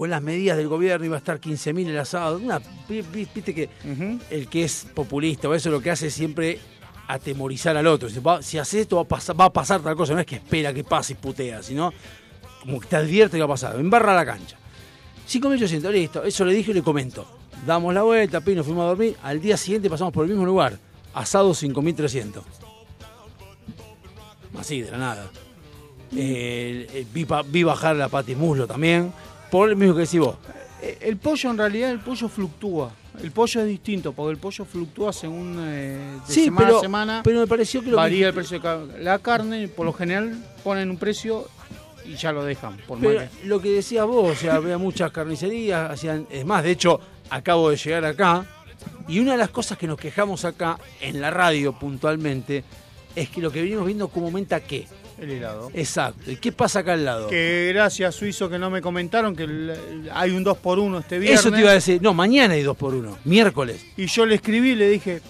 con 0.00 0.08
las 0.08 0.22
medidas 0.22 0.56
del 0.56 0.66
gobierno 0.66 1.04
iba 1.04 1.16
a 1.16 1.18
estar 1.18 1.38
15.000 1.38 1.88
el 1.90 1.98
asado. 1.98 2.38
Una, 2.38 2.58
vi- 2.88 3.02
vi- 3.02 3.28
viste 3.34 3.54
que 3.54 3.68
el 4.30 4.48
que 4.48 4.64
es 4.64 4.86
populista 4.94 5.46
o 5.46 5.54
eso 5.54 5.68
lo 5.68 5.82
que 5.82 5.90
hace 5.90 6.06
es 6.06 6.14
siempre 6.14 6.58
atemorizar 7.06 7.76
al 7.76 7.86
otro. 7.86 8.08
Dice, 8.08 8.20
"Va- 8.20 8.40
Si 8.42 8.56
haces 8.56 8.80
esto 8.80 8.96
va 8.96 9.02
a, 9.02 9.04
pasar, 9.04 9.38
va 9.38 9.44
a 9.44 9.52
pasar 9.52 9.82
tal 9.82 9.94
cosa, 9.96 10.14
no 10.14 10.20
es 10.20 10.24
que 10.24 10.36
espera 10.36 10.72
que 10.72 10.84
pase 10.84 11.12
y 11.12 11.16
putea, 11.16 11.62
sino 11.62 11.92
como 12.62 12.80
que 12.80 12.86
te 12.88 12.96
advierte 12.96 13.36
que 13.36 13.40
va 13.40 13.44
a 13.44 13.48
pasar, 13.48 13.78
embarra 13.78 14.14
la 14.14 14.24
cancha. 14.24 14.56
5.800, 15.28 15.90
listo, 15.92 16.24
eso 16.24 16.46
le 16.46 16.54
dije 16.54 16.70
y 16.70 16.74
le 16.74 16.82
comento. 16.82 17.26
Damos 17.66 17.92
la 17.92 18.00
vuelta, 18.02 18.40
Pino, 18.40 18.64
fuimos 18.64 18.84
a 18.84 18.88
dormir, 18.88 19.16
al 19.22 19.38
día 19.38 19.58
siguiente 19.58 19.90
pasamos 19.90 20.14
por 20.14 20.24
el 20.24 20.30
mismo 20.30 20.46
lugar, 20.46 20.78
asado 21.12 21.52
5.300. 21.52 22.42
Así, 24.58 24.80
de 24.80 24.90
la 24.92 24.96
nada. 24.98 25.30
Eh, 26.16 26.86
eh, 26.90 27.06
vi, 27.52 27.62
bajar 27.64 27.96
la 27.96 28.08
pati 28.08 28.34
muslo 28.34 28.66
también, 28.66 29.12
por 29.50 29.68
el 29.70 29.76
mismo 29.76 29.94
que 29.94 30.00
decís 30.02 30.20
vos. 30.20 30.36
Eh, 30.82 30.98
El 31.02 31.16
pollo 31.18 31.50
en 31.50 31.58
realidad, 31.58 31.90
el 31.90 32.00
pollo 32.00 32.28
fluctúa. 32.28 32.90
El 33.22 33.32
pollo 33.32 33.60
es 33.60 33.66
distinto, 33.66 34.12
porque 34.12 34.32
el 34.32 34.38
pollo 34.38 34.64
fluctúa 34.64 35.12
según 35.12 35.56
eh, 35.60 35.98
de 36.26 36.32
Sí, 36.32 36.44
semana 36.44 36.66
pero, 36.66 36.78
a 36.78 36.80
semana. 36.80 37.20
pero 37.24 37.40
me 37.40 37.46
pareció 37.46 37.80
que 37.80 37.86
lo 37.90 37.96
que- 37.96 38.02
varía 38.02 38.28
el 38.28 38.34
precio 38.34 38.58
de 38.58 38.62
ca- 38.62 38.80
la 38.98 39.18
carne, 39.18 39.68
por 39.68 39.84
lo 39.84 39.92
general 39.92 40.38
ponen 40.64 40.88
un 40.90 40.96
precio 40.96 41.46
y 42.06 42.14
ya 42.14 42.32
lo 42.32 42.44
dejan. 42.44 42.78
Por 42.86 42.98
más 42.98 43.06
Pero 43.06 43.20
que- 43.20 43.46
lo 43.46 43.60
que 43.60 43.70
decías 43.72 44.06
vos, 44.06 44.30
o 44.30 44.34
sea, 44.34 44.54
había 44.54 44.78
muchas 44.78 45.10
carnicerías, 45.12 45.90
hacían, 45.90 46.26
es 46.30 46.46
más, 46.46 46.62
de 46.62 46.70
hecho, 46.70 46.98
acabo 47.28 47.68
de 47.70 47.76
llegar 47.76 48.04
acá 48.06 48.46
y 49.06 49.18
una 49.18 49.32
de 49.32 49.38
las 49.38 49.50
cosas 49.50 49.76
que 49.76 49.86
nos 49.86 49.98
quejamos 49.98 50.44
acá 50.46 50.78
en 51.02 51.20
la 51.20 51.30
radio 51.30 51.78
puntualmente 51.78 52.64
es 53.14 53.28
que 53.28 53.40
lo 53.42 53.50
que 53.50 53.60
venimos 53.60 53.84
viendo 53.84 54.08
como 54.08 54.26
aumenta 54.26 54.60
qué. 54.60 54.86
El 55.20 55.30
helado. 55.30 55.70
Exacto. 55.74 56.30
¿Y 56.30 56.36
qué 56.36 56.50
pasa 56.52 56.80
acá 56.80 56.94
al 56.94 57.04
lado? 57.04 57.28
Que 57.28 57.70
gracias 57.74 58.14
Suizo 58.14 58.48
que 58.48 58.58
no 58.58 58.70
me 58.70 58.80
comentaron 58.80 59.36
que 59.36 59.44
el- 59.44 60.10
hay 60.12 60.30
un 60.30 60.44
2x1 60.44 60.98
este 61.00 61.18
viernes. 61.18 61.40
Eso 61.40 61.50
te 61.52 61.60
iba 61.60 61.70
a 61.70 61.74
decir. 61.74 62.00
No, 62.02 62.14
mañana 62.14 62.54
hay 62.54 62.62
dos 62.62 62.76
por 62.76 62.94
uno. 62.94 63.18
Miércoles. 63.24 63.84
Y 63.96 64.06
yo 64.06 64.24
le 64.26 64.36
escribí 64.36 64.70
y 64.70 64.74
le 64.76 64.88
dije, 64.88 65.20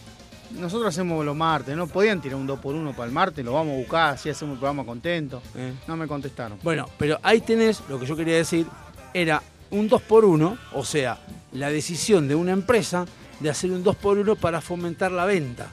nosotros 0.59 0.89
hacemos 0.89 1.25
los 1.25 1.37
martes, 1.37 1.77
¿no? 1.77 1.87
Podían 1.87 2.21
tirar 2.21 2.37
un 2.39 2.47
2x1 2.47 2.93
para 2.95 3.07
el 3.07 3.13
martes, 3.13 3.45
lo 3.45 3.53
vamos 3.53 3.75
a 3.75 3.77
buscar, 3.79 4.15
así 4.15 4.31
hacemos 4.31 4.55
el 4.55 4.59
programa 4.61 4.85
contento. 4.85 5.43
¿eh? 5.57 5.73
No 5.87 5.97
me 5.97 6.07
contestaron. 6.07 6.59
Bueno, 6.63 6.89
pero 6.99 7.19
ahí 7.23 7.41
tenés, 7.41 7.83
lo 7.89 7.99
que 8.01 8.07
yo 8.07 8.17
quería 8.17 8.37
decir, 8.37 8.67
era 9.15 9.43
un 9.71 9.89
2 9.89 10.03
por 10.03 10.25
1 10.25 10.59
o 10.73 10.85
sea, 10.85 11.19
la 11.53 11.71
decisión 11.71 12.27
de 12.29 12.35
una 12.35 12.53
empresa 12.53 13.07
de 13.39 13.51
hacer 13.51 13.71
un 13.71 13.83
2 13.83 13.97
por 13.97 14.19
1 14.19 14.37
para 14.37 14.61
fomentar 14.61 15.11
la 15.13 15.25
venta, 15.25 15.69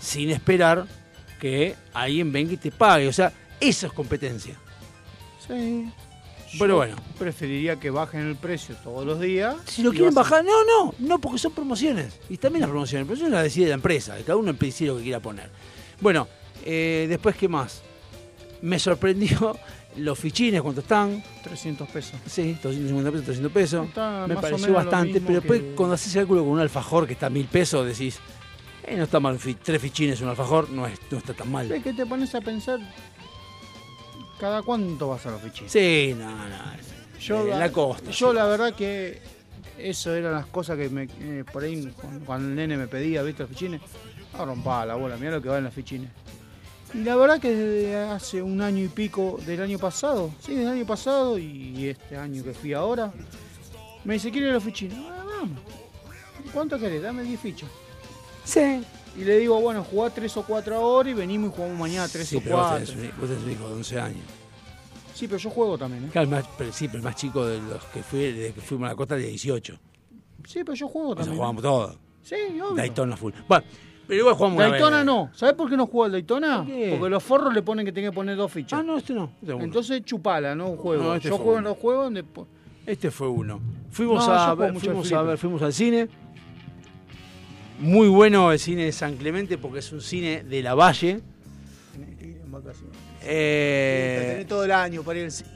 sin 0.00 0.30
esperar 0.30 0.86
que 1.40 1.74
alguien 1.92 2.32
venga 2.32 2.52
y 2.54 2.56
te 2.56 2.70
pague. 2.70 3.06
O 3.08 3.12
sea, 3.12 3.32
eso 3.60 3.86
es 3.86 3.92
competencia. 3.92 4.56
Sí. 5.46 5.90
Pero 6.58 6.68
Yo 6.74 6.76
bueno. 6.76 6.96
Preferiría 7.18 7.76
que 7.80 7.90
bajen 7.90 8.20
el 8.20 8.36
precio 8.36 8.76
todos 8.76 9.04
los 9.04 9.20
días. 9.20 9.56
Si 9.66 9.82
lo 9.82 9.90
quieren 9.90 10.10
a- 10.10 10.20
bajar, 10.22 10.44
no, 10.44 10.64
no, 10.64 10.94
no, 11.00 11.18
porque 11.20 11.38
son 11.38 11.52
promociones. 11.52 12.20
Y 12.28 12.36
también 12.36 12.60
las 12.60 12.70
promociones, 12.70 13.06
pero 13.08 13.18
eso 13.20 13.28
la 13.28 13.42
decide 13.42 13.68
la 13.68 13.74
empresa, 13.74 14.16
cada 14.24 14.36
uno 14.36 14.52
decide 14.52 14.88
lo 14.88 14.96
que 14.98 15.02
quiera 15.02 15.20
poner. 15.20 15.50
Bueno, 16.00 16.28
eh, 16.64 17.06
después, 17.08 17.34
¿qué 17.36 17.48
más? 17.48 17.82
Me 18.62 18.78
sorprendió 18.78 19.58
los 19.96 20.16
fichines, 20.18 20.62
¿cuánto 20.62 20.80
están? 20.80 21.22
300 21.42 21.88
pesos. 21.88 22.14
Sí, 22.26 22.56
250 22.62 23.10
pesos, 23.10 23.24
300 23.26 23.52
pesos. 23.52 23.86
Está 23.88 24.26
Me 24.28 24.36
pareció 24.36 24.72
bastante, 24.72 25.20
pero 25.20 25.40
después 25.40 25.60
que- 25.60 25.74
cuando 25.74 25.94
haces 25.96 26.14
el 26.14 26.22
cálculo 26.22 26.42
con 26.42 26.50
un 26.52 26.60
alfajor 26.60 27.06
que 27.08 27.14
está 27.14 27.26
a 27.26 27.30
mil 27.30 27.46
pesos, 27.46 27.84
decís, 27.84 28.20
eh, 28.86 28.94
no 28.96 29.04
está 29.04 29.18
mal, 29.18 29.38
tres 29.62 29.82
fichines 29.82 30.20
un 30.20 30.28
alfajor, 30.28 30.70
no, 30.70 30.86
es, 30.86 31.00
no 31.10 31.18
está 31.18 31.34
tan 31.34 31.50
mal. 31.50 31.70
Es 31.72 31.82
que 31.82 31.92
te 31.92 32.06
pones 32.06 32.32
a 32.34 32.40
pensar, 32.40 32.78
¿cada 34.38 34.62
cuánto 34.62 35.08
vas 35.08 35.24
a 35.26 35.30
los 35.30 35.40
fichines? 35.40 35.72
Sí, 35.72 36.14
no, 36.18 36.30
no. 36.30 36.56
Yo, 37.20 37.42
en 37.42 37.50
la, 37.50 37.58
la 37.58 37.72
costa. 37.72 38.10
yo 38.10 38.30
sí. 38.30 38.36
la 38.36 38.44
verdad 38.46 38.74
que 38.74 39.22
eso 39.78 40.14
eran 40.14 40.32
las 40.32 40.46
cosas 40.46 40.76
que 40.76 40.88
me, 40.88 41.08
eh, 41.20 41.44
por 41.50 41.62
ahí 41.62 41.92
cuando, 42.00 42.24
cuando 42.24 42.48
el 42.48 42.54
nene 42.54 42.76
me 42.76 42.86
pedía, 42.86 43.22
¿viste? 43.22 43.42
Los 43.42 43.50
fichines. 43.50 43.80
Ah, 44.34 44.44
rompa 44.44 44.84
la 44.84 44.94
bola, 44.96 45.16
mira 45.16 45.32
lo 45.32 45.42
que 45.42 45.48
valen 45.48 45.64
los 45.64 45.74
fichines. 45.74 46.10
Y 46.92 46.98
la 46.98 47.16
verdad 47.16 47.40
que 47.40 47.50
desde 47.50 47.96
hace 47.96 48.42
un 48.42 48.60
año 48.60 48.84
y 48.84 48.88
pico 48.88 49.38
del 49.44 49.60
año 49.62 49.78
pasado, 49.78 50.30
sí, 50.40 50.54
del 50.54 50.68
año 50.68 50.86
pasado 50.86 51.38
y 51.38 51.88
este 51.88 52.16
año 52.16 52.44
que 52.44 52.52
fui 52.52 52.72
ahora, 52.72 53.12
me 54.04 54.14
dice, 54.14 54.30
¿quiere 54.30 54.52
los 54.52 54.62
fichines? 54.62 54.96
Ah, 54.98 55.24
vamos. 55.26 55.58
¿Cuánto 56.52 56.78
querés? 56.78 57.02
Dame 57.02 57.22
10 57.22 57.40
fichas. 57.40 57.68
Sí. 58.44 58.84
Y 59.16 59.24
le 59.24 59.38
digo, 59.38 59.60
bueno, 59.60 59.84
jugá 59.84 60.10
3 60.10 60.36
o 60.38 60.42
4 60.42 60.74
ahora 60.76 61.08
y 61.10 61.14
venimos 61.14 61.50
y 61.52 61.56
jugamos 61.56 61.78
mañana 61.78 62.08
3 62.08 62.26
Sí, 62.28 62.36
o 62.36 62.40
pero 62.40 62.56
vos 62.56 62.66
4. 62.68 62.86
tenés, 62.94 63.12
un, 63.14 63.20
vos 63.20 63.28
tenés 63.30 63.44
un 63.44 63.50
hijo 63.52 63.68
de 63.68 63.74
11 63.74 64.00
años. 64.00 64.24
Sí, 65.14 65.26
pero 65.28 65.38
yo 65.38 65.50
juego 65.50 65.78
también, 65.78 66.04
¿eh? 66.04 66.08
Claro, 66.10 66.24
el 66.24 66.30
más, 66.30 66.44
pero 66.58 66.72
sí, 66.72 66.86
pero 66.88 66.98
el 66.98 67.04
más 67.04 67.14
chico 67.14 67.46
de 67.46 67.60
los 67.60 67.84
que, 67.84 68.02
fui, 68.02 68.32
de 68.32 68.52
que 68.52 68.60
fuimos 68.60 68.86
a 68.86 68.90
la 68.90 68.96
costa 68.96 69.14
de 69.16 69.28
18. 69.28 69.78
Sí, 70.44 70.64
pero 70.64 70.74
yo 70.74 70.88
juego 70.88 71.10
O 71.10 71.12
sea, 71.14 71.18
también. 71.22 71.36
jugamos 71.38 71.62
todo. 71.62 71.96
Sí, 72.22 72.34
obvio. 72.50 72.74
Daytona 72.74 73.16
full. 73.16 73.32
Bueno, 73.48 73.64
pero 74.08 74.20
igual 74.20 74.34
jugamos 74.34 74.56
una 74.58 74.68
Daytona 74.70 74.96
vez. 74.98 75.06
no. 75.06 75.30
¿Sabes 75.32 75.54
por 75.54 75.70
qué 75.70 75.76
no 75.76 75.86
juega 75.86 76.06
el 76.06 76.12
Daytona? 76.12 76.56
¿Por 76.58 76.66
qué? 76.66 76.96
Porque 76.98 77.10
los 77.10 77.22
forros 77.22 77.54
le 77.54 77.62
ponen 77.62 77.86
que 77.86 77.92
tiene 77.92 78.08
que 78.08 78.14
poner 78.14 78.36
dos 78.36 78.50
fichas. 78.50 78.80
Ah, 78.80 78.82
no, 78.82 78.98
este 78.98 79.14
no. 79.14 79.30
Este. 79.40 79.52
Entonces 79.52 80.02
chupala, 80.04 80.54
no 80.56 80.76
juego. 80.76 81.04
No, 81.04 81.14
este 81.14 81.28
Yo 81.28 81.36
juego 81.36 81.52
en 81.52 81.58
uno. 81.60 81.68
los 81.70 81.78
juegos 81.78 82.04
donde. 82.04 82.24
Este 82.86 83.10
fue 83.12 83.28
uno. 83.28 83.60
Fuimos, 83.90 84.26
No, 84.26 84.32
a, 84.34 84.54
ver, 84.56 84.74
fuimos, 84.78 85.12
a 85.12 85.22
ver, 85.22 85.38
fuimos 85.38 85.62
al 85.62 85.72
cine. 85.72 86.08
Muy 87.78 88.08
bueno 88.08 88.52
el 88.52 88.58
cine 88.58 88.84
de 88.84 88.92
San 88.92 89.16
Clemente 89.16 89.58
porque 89.58 89.80
es 89.80 89.92
un 89.92 90.00
cine 90.00 90.42
de 90.44 90.62
la 90.62 90.74
Valle. 90.74 91.20
Eh, 93.22 94.26
Tenés 94.32 94.46
todo 94.46 94.64
el 94.64 94.70
año 94.72 95.02
para 95.02 95.18
ir 95.18 95.24
al 95.26 95.32
cine. 95.32 95.50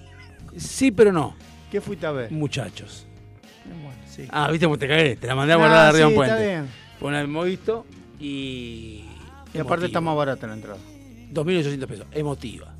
sí, 0.56 0.90
pero 0.90 1.12
no, 1.12 1.36
¿Qué 1.70 1.80
fuiste 1.80 2.06
a 2.06 2.12
ver? 2.12 2.30
muchachos. 2.30 3.06
Bueno, 3.66 3.90
sí. 4.10 4.24
Ah, 4.30 4.50
viste 4.50 4.66
cómo 4.66 4.78
te 4.78 4.88
cagué. 4.88 5.16
Te 5.16 5.26
la 5.26 5.34
mandé 5.34 5.52
a 5.52 5.56
Ah, 5.56 5.58
guardar 5.58 5.86
arriba 5.88 6.08
sí, 6.08 6.14
un 6.14 6.22
está 6.22 6.34
puente. 6.36 6.48
bien. 6.52 6.68
Pues 6.98 7.12
la 7.12 7.20
hemos 7.20 7.46
visto 7.46 7.86
y. 8.18 9.04
Y 9.54 9.58
aparte 9.58 9.86
está 9.86 9.98
emotiva. 9.98 10.00
más 10.00 10.16
barata 10.16 10.46
la 10.46 10.54
entrada. 10.54 10.78
2.800 11.32 11.86
pesos. 11.86 12.06
Emotiva. 12.12 12.74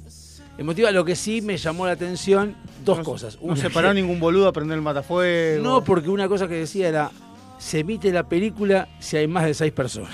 Emotiva, 0.56 0.90
lo 0.90 1.04
que 1.04 1.14
sí 1.14 1.40
me 1.42 1.56
llamó 1.56 1.86
la 1.86 1.92
atención, 1.92 2.56
dos 2.84 2.98
No- 2.98 3.04
cosas. 3.04 3.36
No 3.36 3.42
Una 3.48 3.56
se 3.56 3.68
que- 3.68 3.70
paró 3.74 3.94
ningún 3.94 4.18
boludo 4.18 4.48
a 4.48 4.52
prender 4.52 4.76
el 4.76 4.82
matafuego. 4.82 5.62
No, 5.62 5.84
porque 5.84 6.08
una 6.08 6.26
cosa 6.28 6.48
que 6.48 6.54
decía 6.54 6.88
era, 6.88 7.10
se 7.58 7.80
emite 7.80 8.10
la 8.12 8.28
película 8.28 8.88
si 9.00 9.16
hay 9.16 9.26
más 9.26 9.44
de 9.44 9.54
seis 9.54 9.72
personas. 9.72 10.10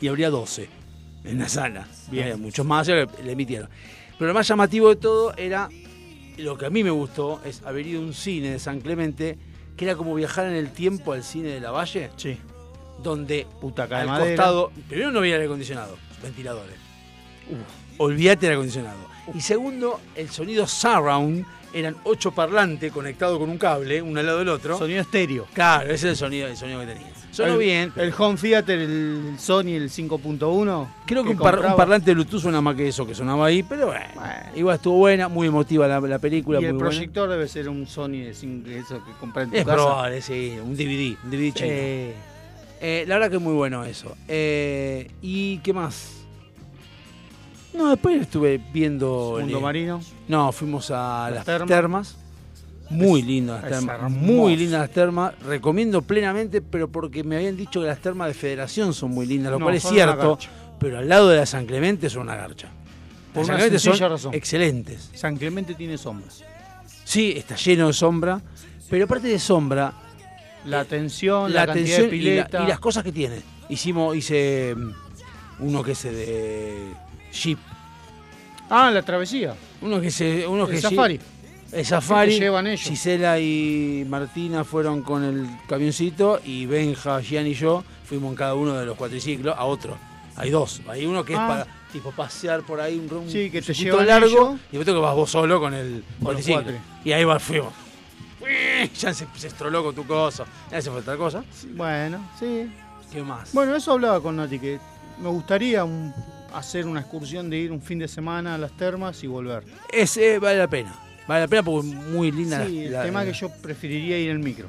Y 0.00 0.08
habría 0.08 0.30
12 0.30 0.68
en 1.24 1.38
la 1.38 1.48
sala. 1.48 1.86
Bien. 2.10 2.24
Había 2.24 2.36
muchos 2.36 2.64
más, 2.66 2.88
le 2.88 3.06
emitieron. 3.24 3.68
Pero 4.18 4.28
lo 4.28 4.34
más 4.34 4.48
llamativo 4.48 4.88
de 4.88 4.96
todo 4.96 5.34
era, 5.36 5.68
lo 6.38 6.56
que 6.58 6.66
a 6.66 6.70
mí 6.70 6.82
me 6.84 6.90
gustó, 6.90 7.40
es 7.44 7.62
haber 7.64 7.86
ido 7.86 8.00
a 8.00 8.04
un 8.04 8.14
cine 8.14 8.50
de 8.50 8.58
San 8.58 8.80
Clemente, 8.80 9.38
que 9.76 9.84
era 9.84 9.96
como 9.96 10.14
viajar 10.14 10.46
en 10.46 10.54
el 10.54 10.70
tiempo 10.70 11.12
al 11.12 11.22
cine 11.24 11.48
de 11.50 11.60
la 11.60 11.70
Valle, 11.70 12.10
Sí. 12.16 12.36
donde 13.02 13.46
de 13.62 13.84
al 13.94 14.06
madera. 14.06 14.36
costado, 14.36 14.72
primero 14.88 15.10
no 15.10 15.20
había 15.20 15.34
aire 15.34 15.46
acondicionado, 15.46 15.96
ventiladores. 16.22 16.76
Olvídate 17.98 18.46
el 18.46 18.52
acondicionado. 18.54 18.98
Y 19.34 19.40
segundo, 19.40 20.00
el 20.16 20.28
sonido 20.30 20.66
surround, 20.66 21.44
eran 21.72 21.96
ocho 22.04 22.32
parlantes 22.32 22.92
conectados 22.92 23.38
con 23.38 23.48
un 23.50 23.58
cable, 23.58 24.00
uno 24.02 24.20
al 24.20 24.26
lado 24.26 24.38
del 24.40 24.48
otro. 24.48 24.76
Sonido 24.78 25.00
estéreo. 25.00 25.46
Claro, 25.52 25.84
ese 25.86 25.94
es 25.94 26.04
el 26.04 26.16
sonido, 26.16 26.48
el 26.48 26.56
sonido 26.56 26.80
que 26.80 26.86
tenía. 26.86 27.06
Sonó 27.30 27.52
el, 27.52 27.58
bien. 27.58 27.92
El 27.96 28.12
home 28.18 28.36
theater, 28.36 28.78
el 28.78 29.34
Sony, 29.38 29.68
el 29.76 29.88
5.1. 29.88 30.88
Creo 31.06 31.22
que, 31.22 31.30
un, 31.30 31.36
par- 31.38 31.54
un 31.54 31.58
compraba. 31.58 31.76
parlante 31.76 32.06
de 32.06 32.14
Bluetooth 32.14 32.40
suena 32.40 32.60
más 32.60 32.74
que 32.74 32.88
eso 32.88 33.06
que 33.06 33.14
sonaba 33.14 33.46
ahí, 33.46 33.62
pero 33.62 33.86
bueno, 33.86 34.04
Bueno. 34.14 34.32
igual 34.56 34.76
estuvo 34.76 34.96
buena, 34.96 35.28
muy 35.28 35.46
emotiva 35.46 35.86
la, 35.86 36.00
la 36.00 36.18
película. 36.18 36.60
Y 36.60 36.64
el 36.64 36.72
buena. 36.72 36.88
proyector 36.90 37.28
debe 37.30 37.46
ser 37.46 37.68
un 37.68 37.86
Sony 37.86 38.24
de 38.24 38.34
cinco- 38.34 38.68
eso 38.70 38.96
que 39.04 39.12
compré 39.20 39.44
en 39.44 39.50
tu 39.50 39.56
Es 39.56 39.64
casa. 39.64 39.76
probable, 39.76 40.20
sí, 40.22 40.58
un 40.62 40.74
DVD, 40.76 41.16
un 41.24 41.30
DVD 41.30 41.52
chino. 41.52 41.68
Eh, 41.70 42.14
Eh, 42.82 43.04
la 43.06 43.16
verdad 43.16 43.28
que 43.30 43.36
es 43.36 43.42
muy 43.42 43.52
bueno 43.52 43.84
eso. 43.84 44.16
Eh, 44.26 45.10
¿Y 45.20 45.58
qué 45.58 45.72
más? 45.74 46.19
No, 47.74 47.90
después 47.90 48.20
estuve 48.22 48.60
viendo. 48.72 49.36
Mundo 49.40 49.56
el- 49.58 49.62
Marino. 49.62 50.00
No, 50.28 50.50
fuimos 50.52 50.90
a 50.90 51.26
Las 51.28 51.34
las 51.36 51.44
termas. 51.46 51.68
termas. 51.68 52.16
Muy 52.90 53.22
lindas 53.22 53.62
las 53.62 53.70
termas. 53.86 54.10
Muy 54.10 54.56
lindas 54.56 54.80
las 54.80 54.90
termas. 54.90 55.32
Recomiendo 55.44 56.02
plenamente, 56.02 56.60
pero 56.60 56.88
porque 56.90 57.22
me 57.22 57.36
habían 57.36 57.56
dicho 57.56 57.80
que 57.80 57.86
las 57.86 58.00
termas 58.00 58.26
de 58.28 58.34
Federación 58.34 58.92
son 58.92 59.12
muy 59.12 59.26
lindas, 59.26 59.52
lo 59.52 59.60
No, 59.60 59.66
cual 59.66 59.76
es 59.76 59.84
cierto. 59.84 60.38
Pero 60.80 60.98
al 60.98 61.08
lado 61.08 61.28
de 61.28 61.36
la 61.36 61.46
San 61.46 61.66
Clemente 61.66 62.10
son 62.10 62.22
una 62.22 62.34
garcha. 62.34 62.68
Por 63.32 63.44
una 63.44 63.46
San 63.52 63.56
Clemente 63.58 63.78
son 63.78 64.10
razón. 64.10 64.34
excelentes. 64.34 65.10
San 65.14 65.36
Clemente 65.36 65.74
tiene 65.74 65.96
sombras. 65.98 66.42
Sí, 67.04 67.32
está 67.36 67.54
lleno 67.54 67.86
de 67.86 67.92
sombra. 67.92 68.40
Pero 68.88 69.04
aparte 69.04 69.28
de 69.28 69.38
sombra, 69.38 69.92
La 70.64 70.80
atención, 70.80 71.52
la 71.52 71.60
la, 71.60 71.66
cantidad 71.66 72.00
atención 72.00 72.10
de 72.10 72.16
y, 72.16 72.20
la- 72.22 72.44
pileta. 72.46 72.64
y 72.64 72.66
las 72.66 72.80
cosas 72.80 73.04
que 73.04 73.12
tiene. 73.12 73.36
Hicimos, 73.68 74.16
hice 74.16 74.74
mm, 74.76 74.90
uno 75.60 75.82
que 75.84 75.92
es 75.92 76.02
de 76.02 76.88
Jeep. 77.32 77.58
Ah, 78.68 78.90
la 78.90 79.02
travesía. 79.02 79.54
Uno 79.82 80.00
que 80.00 80.10
se, 80.10 80.46
uno 80.46 80.64
El 80.64 80.70
que 80.70 80.80
safari. 80.80 81.14
Jeep- 81.18 81.22
el 81.72 81.86
safari. 81.86 82.32
que 82.34 82.40
llevan 82.40 82.66
ellos. 82.66 82.80
Gisela 82.88 83.38
y 83.38 84.04
Martina 84.08 84.64
fueron 84.64 85.02
con 85.02 85.22
el 85.24 85.46
camioncito 85.68 86.40
y 86.44 86.66
Benja, 86.66 87.20
Gian 87.22 87.46
y 87.46 87.54
yo 87.54 87.84
fuimos 88.04 88.30
en 88.30 88.36
cada 88.36 88.54
uno 88.54 88.74
de 88.74 88.86
los 88.86 88.96
cuatriciclos 88.96 89.54
a 89.56 89.64
otro. 89.64 89.96
Hay 90.36 90.50
dos. 90.50 90.80
Hay 90.88 91.06
uno 91.06 91.24
que 91.24 91.32
es 91.34 91.38
Ah. 91.38 91.46
para 91.48 91.66
tipo 91.92 92.10
pasear 92.12 92.62
por 92.62 92.80
ahí 92.80 92.98
un, 92.98 93.16
un 93.16 93.28
Sí, 93.30 93.50
que 93.50 93.60
te 93.62 93.72
llevan 93.74 94.06
largo 94.06 94.58
y 94.72 94.76
otro 94.78 94.94
que 94.94 95.00
vas 95.00 95.14
vos 95.14 95.30
solo 95.30 95.60
con 95.60 95.74
el 95.74 96.04
cuatriciclo. 96.22 96.62
cuatri. 96.62 96.78
Y 97.04 97.12
ahí 97.12 97.24
va, 97.24 97.38
fuimos. 97.38 97.72
Ya 98.98 99.12
se, 99.12 99.26
se 99.36 99.46
estroló 99.48 99.84
con 99.84 99.94
tu 99.94 100.06
cosa. 100.06 100.44
Ya 100.70 100.80
se 100.80 100.90
fue 100.90 101.00
otra 101.00 101.16
cosa. 101.16 101.44
Sí, 101.52 101.68
Bueno, 101.74 102.18
sí. 102.38 102.70
¿Qué 103.12 103.22
más? 103.22 103.52
Bueno, 103.52 103.74
eso 103.76 103.92
hablaba 103.92 104.20
con 104.22 104.36
Nati, 104.36 104.58
que 104.58 104.78
me 105.20 105.28
gustaría 105.28 105.84
un- 105.84 106.14
hacer 106.54 106.86
una 106.86 107.00
excursión 107.00 107.48
de 107.50 107.58
ir 107.58 107.72
un 107.72 107.80
fin 107.80 107.98
de 107.98 108.08
semana 108.08 108.54
a 108.54 108.58
las 108.58 108.72
termas 108.76 109.22
y 109.22 109.26
volver. 109.26 109.64
Ese 109.92 110.38
vale 110.38 110.58
la 110.58 110.68
pena. 110.68 110.94
Vale 111.28 111.42
la 111.42 111.48
pena 111.48 111.62
porque 111.62 111.88
es 111.88 111.94
muy 111.94 112.32
linda 112.32 112.66
Sí, 112.66 112.80
la, 112.80 112.84
el 112.86 112.92
la- 112.92 113.02
tema 113.04 113.22
es 113.24 113.32
que 113.32 113.38
yo 113.38 113.50
preferiría 113.62 114.18
ir 114.18 114.30
en 114.30 114.40
micro. 114.40 114.68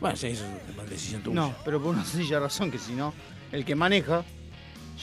Bueno, 0.00 0.16
sí, 0.16 0.28
eso 0.28 0.44
es 0.44 0.74
una 0.74 0.84
decisión 0.84 1.22
tuya. 1.22 1.34
No, 1.34 1.54
pero 1.64 1.82
por 1.82 1.94
una 1.94 2.04
sencilla 2.04 2.38
razón, 2.40 2.70
que 2.70 2.78
si 2.78 2.92
no, 2.92 3.12
el 3.52 3.64
que 3.64 3.74
maneja, 3.74 4.24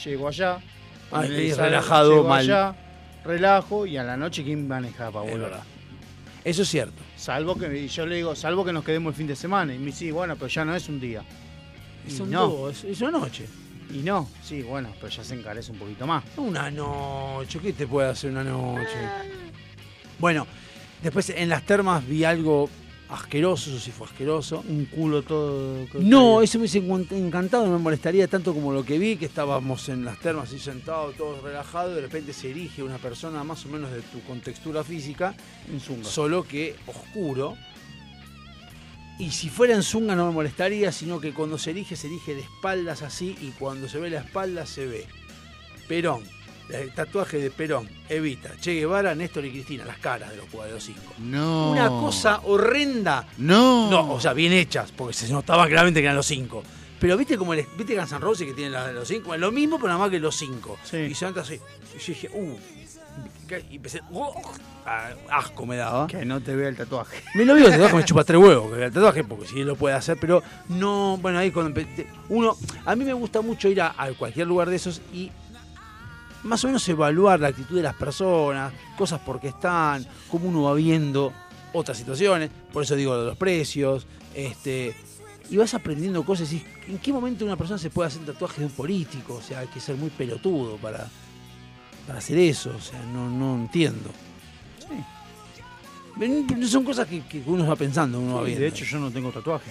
llego 0.04 0.28
allá, 0.28 0.58
Ah, 1.12 1.22
sal- 1.22 1.56
relajado, 1.58 2.10
llego 2.10 2.28
mal. 2.28 2.40
allá, 2.40 2.76
relajo, 3.24 3.86
y 3.86 3.96
a 3.96 4.02
la 4.04 4.16
noche, 4.16 4.42
¿quién 4.44 4.66
maneja 4.66 5.10
para 5.10 5.26
Es 5.26 5.32
volver? 5.32 5.52
Eso 6.44 6.62
es 6.62 6.68
cierto. 6.68 7.02
Salvo 7.16 7.56
que, 7.56 7.74
y 7.84 7.88
yo 7.88 8.04
le 8.06 8.16
digo, 8.16 8.34
salvo 8.36 8.64
que 8.64 8.72
nos 8.72 8.84
quedemos 8.84 9.12
el 9.12 9.16
fin 9.16 9.26
de 9.26 9.36
semana. 9.36 9.74
Y 9.74 9.78
me 9.78 9.86
dice, 9.86 10.10
bueno, 10.12 10.34
pero 10.36 10.48
ya 10.48 10.64
no 10.64 10.74
es 10.74 10.88
un 10.88 11.00
día. 11.00 11.22
Y 12.06 12.10
Son 12.10 12.30
no, 12.30 12.68
es 12.68 13.00
una 13.00 13.12
noche. 13.12 13.46
Y 13.94 13.98
no, 14.02 14.28
sí, 14.42 14.62
bueno, 14.62 14.90
pero 15.00 15.08
ya 15.12 15.24
se 15.24 15.34
encarece 15.34 15.72
un 15.72 15.78
poquito 15.78 16.06
más. 16.06 16.22
Una 16.36 16.70
noche, 16.70 17.58
¿qué 17.60 17.72
te 17.72 17.86
puede 17.86 18.08
hacer 18.10 18.30
una 18.30 18.44
noche? 18.44 18.90
Bueno, 20.18 20.46
después 21.02 21.30
en 21.30 21.48
las 21.48 21.64
termas 21.64 22.06
vi 22.06 22.24
algo 22.24 22.68
asqueroso, 23.08 23.70
eso 23.70 23.78
sí 23.78 23.90
fue 23.92 24.06
asqueroso. 24.06 24.64
Un 24.68 24.86
culo 24.86 25.22
todo. 25.22 25.86
No, 25.94 26.42
eso 26.42 26.58
me 26.58 26.62
hubiese 26.62 26.82
encan- 26.82 27.06
encantado, 27.12 27.66
no 27.66 27.72
me 27.72 27.78
molestaría 27.78 28.26
tanto 28.26 28.52
como 28.54 28.72
lo 28.72 28.84
que 28.84 28.98
vi, 28.98 29.16
que 29.16 29.26
estábamos 29.26 29.88
en 29.88 30.04
las 30.04 30.18
termas 30.18 30.48
así 30.48 30.58
sentados, 30.58 31.14
todos 31.16 31.42
relajados, 31.42 31.92
y 31.92 31.96
de 31.96 32.00
repente 32.02 32.32
se 32.32 32.50
erige 32.50 32.82
una 32.82 32.98
persona 32.98 33.44
más 33.44 33.64
o 33.66 33.68
menos 33.68 33.92
de 33.92 34.00
tu 34.02 34.20
contextura 34.22 34.82
física, 34.82 35.34
En 35.70 35.80
solo 36.04 36.42
que 36.44 36.74
oscuro. 36.86 37.56
Y 39.18 39.30
si 39.30 39.48
fuera 39.48 39.74
en 39.74 39.82
zunga 39.82 40.16
no 40.16 40.26
me 40.26 40.32
molestaría, 40.32 40.90
sino 40.90 41.20
que 41.20 41.32
cuando 41.32 41.56
se 41.56 41.70
erige, 41.70 41.94
se 41.96 42.08
erige 42.08 42.34
de 42.34 42.40
espaldas 42.40 43.02
así, 43.02 43.36
y 43.40 43.50
cuando 43.50 43.88
se 43.88 43.98
ve 43.98 44.10
la 44.10 44.20
espalda 44.20 44.66
se 44.66 44.86
ve 44.86 45.06
Perón, 45.86 46.24
el 46.68 46.92
tatuaje 46.94 47.38
de 47.38 47.50
Perón, 47.50 47.88
Evita, 48.08 48.56
Che 48.60 48.72
Guevara, 48.74 49.14
Néstor 49.14 49.44
y 49.44 49.50
Cristina, 49.52 49.84
las 49.84 49.98
caras 49.98 50.30
de 50.30 50.36
los 50.36 50.46
los 50.52 50.82
cinco. 50.82 51.12
No. 51.18 51.70
Una 51.72 51.88
cosa 51.88 52.40
horrenda. 52.44 53.28
No. 53.38 53.90
No, 53.90 54.14
o 54.14 54.20
sea, 54.20 54.32
bien 54.32 54.52
hechas, 54.52 54.90
porque 54.90 55.14
se 55.14 55.28
notaba 55.32 55.66
claramente 55.68 56.00
que 56.00 56.06
eran 56.06 56.16
los 56.16 56.26
cinco. 56.26 56.64
Pero 56.98 57.16
viste 57.16 57.36
como 57.36 57.52
el, 57.54 57.66
viste 57.76 57.94
Guns 57.94 58.12
N' 58.12 58.18
Roses 58.20 58.46
que 58.48 58.54
tiene 58.54 58.70
la- 58.70 58.90
los 58.92 59.06
cinco, 59.06 59.36
lo 59.36 59.52
mismo, 59.52 59.76
pero 59.76 59.88
nada 59.88 60.00
más 60.00 60.10
que 60.10 60.18
los 60.18 60.34
cinco. 60.36 60.78
Sí. 60.84 60.96
Y 60.96 61.14
se 61.14 61.26
así. 61.26 61.54
Y 61.94 61.98
yo 61.98 62.06
dije, 62.08 62.30
uh. 62.32 62.56
Y 63.70 63.76
empecé, 63.76 64.00
uh, 64.10 64.24
ah, 64.86 65.10
asco 65.30 65.64
me 65.66 65.76
daba. 65.76 66.06
Que 66.06 66.24
no 66.24 66.40
te 66.40 66.56
vea 66.56 66.68
el 66.68 66.76
tatuaje. 66.76 67.22
Me 67.34 67.44
lo 67.44 67.54
vio 67.54 67.66
el 67.66 67.72
tatuaje, 67.72 67.96
me 67.96 68.04
chupa 68.04 68.24
tres 68.24 68.40
huevos, 68.40 68.72
que 68.72 68.84
el 68.84 68.92
tatuaje, 68.92 69.22
porque 69.22 69.46
si 69.46 69.60
él 69.60 69.66
lo 69.66 69.76
puede 69.76 69.94
hacer, 69.94 70.16
pero 70.20 70.42
no, 70.68 71.18
bueno, 71.18 71.38
ahí 71.38 71.50
cuando 71.50 71.78
empe- 71.80 72.06
uno, 72.30 72.56
a 72.84 72.96
mí 72.96 73.04
me 73.04 73.12
gusta 73.12 73.42
mucho 73.42 73.68
ir 73.68 73.80
a, 73.82 73.94
a 73.96 74.12
cualquier 74.14 74.46
lugar 74.46 74.70
de 74.70 74.76
esos 74.76 75.00
y 75.12 75.30
más 76.42 76.64
o 76.64 76.66
menos 76.66 76.88
evaluar 76.88 77.38
la 77.40 77.48
actitud 77.48 77.76
de 77.76 77.82
las 77.82 77.94
personas, 77.94 78.72
cosas 78.98 79.20
por 79.20 79.40
qué 79.40 79.48
están, 79.48 80.06
cómo 80.30 80.48
uno 80.48 80.64
va 80.64 80.74
viendo 80.74 81.32
otras 81.72 81.96
situaciones, 81.96 82.50
por 82.72 82.82
eso 82.82 82.96
digo 82.96 83.14
los 83.14 83.36
precios, 83.36 84.06
este, 84.34 84.96
y 85.50 85.56
vas 85.56 85.74
aprendiendo 85.74 86.24
cosas 86.24 86.52
y 86.52 86.64
¿en 86.88 86.98
qué 86.98 87.12
momento 87.12 87.44
una 87.44 87.56
persona 87.56 87.78
se 87.78 87.90
puede 87.90 88.08
hacer 88.08 88.20
un 88.20 88.26
tatuaje 88.26 88.60
de 88.60 88.66
un 88.66 88.72
político? 88.72 89.34
O 89.34 89.42
sea, 89.42 89.60
hay 89.60 89.68
que 89.68 89.80
ser 89.80 89.96
muy 89.96 90.10
pelotudo 90.10 90.76
para, 90.76 91.08
para 92.06 92.18
hacer 92.18 92.38
eso, 92.38 92.74
o 92.76 92.80
sea, 92.80 93.00
no, 93.12 93.28
no 93.30 93.54
entiendo. 93.56 94.10
Sí. 94.80 96.66
Son 96.68 96.84
cosas 96.84 97.08
que, 97.08 97.22
que 97.22 97.42
uno 97.46 97.66
va 97.66 97.76
pensando, 97.76 98.20
uno 98.20 98.34
va 98.36 98.40
Sí, 98.42 98.46
viendo. 98.46 98.62
de 98.62 98.68
hecho, 98.68 98.84
yo 98.84 98.98
no 98.98 99.10
tengo 99.10 99.30
tatuaje. 99.32 99.70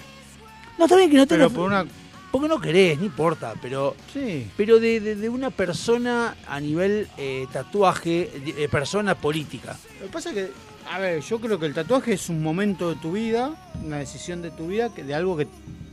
no, 0.78 0.86
está 0.86 0.98
bien 0.98 1.10
que 1.10 1.18
no 1.18 1.28
Pero 1.28 1.46
tengas- 1.48 1.56
por 1.56 1.68
una. 1.68 1.86
Porque 2.32 2.48
no 2.48 2.60
querés, 2.60 2.98
no 2.98 3.06
importa, 3.06 3.54
pero 3.62 3.96
Sí. 4.12 4.48
pero 4.58 4.80
de, 4.80 5.00
de- 5.00 5.16
de 5.16 5.30
una 5.30 5.52
persona 5.52 6.36
a 6.48 6.60
nivel 6.60 7.08
eh, 7.18 7.46
tatuaje, 7.54 8.32
de 8.58 8.68
persona 8.70 9.14
política. 9.14 9.78
Lo 10.00 10.08
que 10.08 10.12
pasa 10.12 10.30
es 10.30 10.36
que, 10.36 10.52
a 10.92 10.98
ver, 10.98 11.22
yo 11.22 11.40
creo 11.40 11.60
que 11.60 11.68
el 11.68 11.76
tatuaje 11.76 12.14
es 12.14 12.30
un 12.30 12.42
momento 12.42 12.90
de 12.90 12.96
tu 12.96 13.12
vida, 13.12 13.54
una 13.86 13.98
decisión 13.98 14.42
de 14.42 14.50
tu 14.50 14.66
vida, 14.68 14.92
que 14.92 15.04
de 15.04 15.14
algo 15.14 15.38
que 15.38 15.48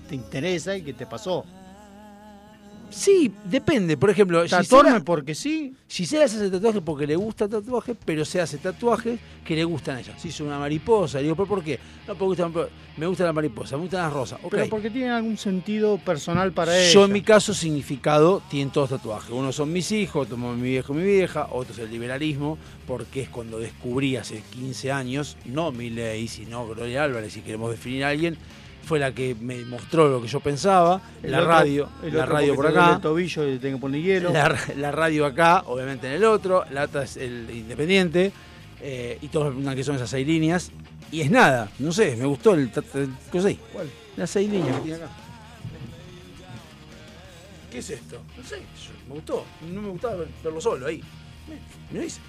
te 0.09 0.15
interesa 0.15 0.75
y 0.77 0.83
que 0.83 0.95
te 0.95 1.05
pasó. 1.05 1.45
Sí, 2.91 3.33
depende. 3.45 3.97
Por 3.97 4.11
ejemplo, 4.11 4.45
Tatuarme 4.47 4.91
Gisela, 4.91 5.05
porque 5.05 5.35
sí, 5.35 5.75
Gisela 5.89 6.29
se 6.29 6.37
hace 6.37 6.51
tatuaje 6.51 6.81
porque 6.81 7.07
le 7.07 7.17
gusta 7.17 7.45
el 7.45 7.51
tatuaje, 7.51 7.95
pero 8.05 8.25
se 8.25 8.41
hace 8.41 8.59
tatuajes 8.59 9.19
que 9.45 9.55
le 9.57 9.65
gustan 9.65 9.97
a 9.97 10.01
ella. 10.01 10.19
Se 10.19 10.29
hizo 10.29 10.45
una 10.45 10.59
mariposa, 10.59 11.19
le 11.19 11.25
digo, 11.25 11.37
¿pero 11.37 11.49
por 11.49 11.63
qué? 11.63 11.79
No, 12.07 12.15
porque 12.17 12.45
me 12.97 13.07
gusta 13.07 13.25
la 13.25 13.33
mariposa, 13.33 13.77
me 13.77 13.83
gustan 13.83 14.03
las 14.03 14.13
rosas. 14.13 14.41
Pero 14.51 14.69
porque 14.69 14.91
tienen 14.91 15.11
algún 15.13 15.37
sentido 15.37 15.99
personal 15.99 16.53
para 16.53 16.79
ella. 16.79 16.93
Yo 16.93 17.05
en 17.05 17.13
mi 17.13 17.23
caso, 17.23 17.55
significado, 17.55 18.43
tienen 18.51 18.71
todos 18.71 18.91
tatuajes. 18.91 19.31
Unos 19.31 19.57
son 19.57 19.73
mis 19.73 19.91
hijos, 19.93 20.27
otros 20.27 20.39
mi 20.39 20.71
viejo 20.71 20.93
y 20.93 20.97
mi 20.97 21.05
vieja, 21.05 21.49
otros 21.51 21.79
el 21.79 21.91
liberalismo, 21.91 22.59
porque 22.87 23.23
es 23.23 23.29
cuando 23.29 23.59
descubrí 23.59 24.17
hace 24.17 24.43
15 24.51 24.93
años, 24.93 25.37
no 25.45 25.73
Milei, 25.73 26.29
sino 26.29 26.67
Gloria 26.67 27.05
Álvarez, 27.05 27.33
si 27.33 27.41
queremos 27.41 27.71
definir 27.71 28.05
a 28.05 28.09
alguien, 28.09 28.37
fue 28.91 28.99
la 28.99 29.13
que 29.15 29.37
me 29.41 29.65
mostró 29.67 30.09
lo 30.09 30.21
que 30.21 30.27
yo 30.27 30.41
pensaba, 30.41 31.01
El 31.23 31.31
la 31.31 31.39
otro- 31.39 31.49
radio, 31.51 31.89
el 32.03 32.13
la 32.17 32.27
radio 32.27 32.57
por 32.57 32.67
acá, 32.67 32.95
El 32.97 33.01
tobillo 33.01 33.49
y 33.49 33.53
te 33.53 33.59
tengo 33.61 33.77
que 33.77 33.81
poner 33.83 34.03
hielo. 34.03 34.33
la, 34.33 34.59
la 34.77 34.91
radio 34.91 35.27
acá, 35.27 35.63
obviamente 35.67 36.09
en 36.09 36.15
el 36.15 36.25
otro, 36.25 36.65
la 36.73 36.83
otra 36.87 37.05
es 37.05 37.17
el 37.17 37.49
independiente, 37.49 38.33
eh, 38.81 39.17
y 39.23 39.29
todos 39.29 39.55
opinan 39.55 39.77
que 39.77 39.85
son 39.85 39.95
esas 39.95 40.11
seis 40.11 40.27
líneas, 40.27 40.73
y 41.13 41.21
es 41.21 41.31
nada, 41.31 41.71
no 41.79 41.93
sé, 41.93 42.17
me 42.17 42.27
gustó 42.27 42.55
el, 42.55 42.69
cosa 43.31 43.47
ahí. 43.47 43.61
¿Cuál? 43.73 43.89
Las 44.17 44.29
seis 44.31 44.51
líneas 44.51 44.75
que 44.79 44.83
tiene 44.83 44.97
acá. 44.97 45.09
¿Qué 47.71 47.79
es 47.79 47.91
esto? 47.91 48.21
No 48.37 48.43
sé, 48.43 48.57
me 49.09 49.15
gustó. 49.15 49.45
No 49.73 49.81
me 49.83 49.89
gustaba 49.91 50.17
ver- 50.17 50.29
verlo 50.43 50.61
solo 50.61 50.87
ahí. 50.89 51.01
Me, 51.49 51.55
me 51.93 52.01
lo 52.01 52.05
hice. 52.05 52.21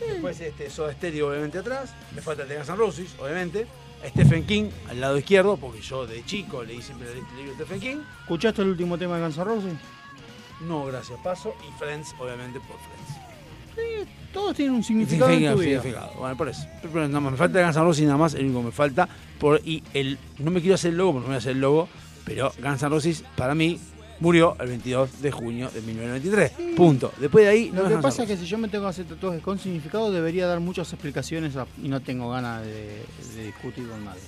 Después 0.00 0.40
este 0.40 0.70
Soda 0.70 0.92
Stereo 0.94 1.28
obviamente 1.28 1.58
atrás. 1.58 1.92
Me 2.14 2.22
falta 2.22 2.44
el 2.44 2.48
de 2.48 2.56
Guns 2.56 2.68
N' 2.70 2.76
Roses, 2.78 3.14
obviamente. 3.20 3.66
Stephen 4.10 4.44
King 4.44 4.70
al 4.88 5.00
lado 5.00 5.18
izquierdo, 5.18 5.56
porque 5.56 5.80
yo 5.80 6.06
de 6.06 6.24
chico 6.24 6.62
leí 6.62 6.82
siempre 6.82 7.08
el 7.08 7.14
libro 7.36 7.56
de 7.56 7.64
Stephen 7.64 7.80
King. 7.80 7.96
¿Escuchaste 8.22 8.62
el 8.62 8.68
último 8.68 8.98
tema 8.98 9.16
de 9.16 9.22
Guns 9.22 9.36
N' 9.36 9.44
Roses? 9.44 9.74
No, 10.66 10.84
gracias, 10.86 11.18
paso. 11.22 11.54
Y 11.68 11.78
Friends, 11.78 12.14
obviamente, 12.18 12.60
por 12.60 12.76
Friends. 12.78 14.08
Todos 14.32 14.56
tienen 14.56 14.74
un 14.74 14.84
significado 14.84 15.30
en 15.30 15.52
tu 15.52 15.58
vida. 15.58 15.80
significado. 15.82 16.12
Bueno, 16.18 16.36
por 16.36 16.48
eso. 16.48 16.66
Pero 16.82 17.08
nada 17.08 17.20
más, 17.20 17.32
me 17.32 17.38
falta 17.38 17.62
Guns 17.62 17.76
N' 17.76 17.82
Roses 17.82 18.04
nada 18.04 18.18
más, 18.18 18.34
el 18.34 18.44
único 18.44 18.60
que 18.60 18.66
me 18.66 18.72
falta. 18.72 19.08
Por, 19.38 19.60
y 19.64 19.82
el, 19.94 20.18
no 20.38 20.50
me 20.50 20.60
quiero 20.60 20.74
hacer 20.74 20.92
el 20.92 20.98
logo, 20.98 21.12
porque 21.14 21.24
no 21.24 21.28
me 21.28 21.34
voy 21.34 21.36
a 21.36 21.38
hacer 21.38 21.52
el 21.52 21.60
logo, 21.60 21.88
pero 22.24 22.52
Guns 22.62 22.82
N' 22.82 22.88
Roses, 22.88 23.24
para 23.36 23.54
mí, 23.54 23.78
murió 24.20 24.56
el 24.60 24.68
22 24.68 25.20
de 25.22 25.30
junio 25.30 25.70
de 25.72 25.80
1993. 25.82 26.74
Punto. 26.76 27.12
Después 27.18 27.44
de 27.44 27.50
ahí, 27.50 27.70
no 27.72 27.82
Lo 27.82 27.88
que 27.88 27.96
pasa 27.98 28.22
es 28.22 28.28
que 28.28 28.36
si 28.36 28.46
yo 28.46 28.58
me 28.58 28.68
tengo 28.68 28.84
que 28.84 28.90
hacer 28.90 29.06
tatuajes 29.06 29.42
con 29.42 29.58
significado, 29.58 30.10
debería 30.10 30.46
dar 30.46 30.60
muchas 30.60 30.92
explicaciones 30.92 31.52
y 31.82 31.88
no 31.88 32.00
tengo 32.00 32.30
ganas 32.30 32.62
de, 32.64 33.02
de 33.36 33.44
discutir 33.46 33.88
con 33.88 34.04
nadie. 34.04 34.20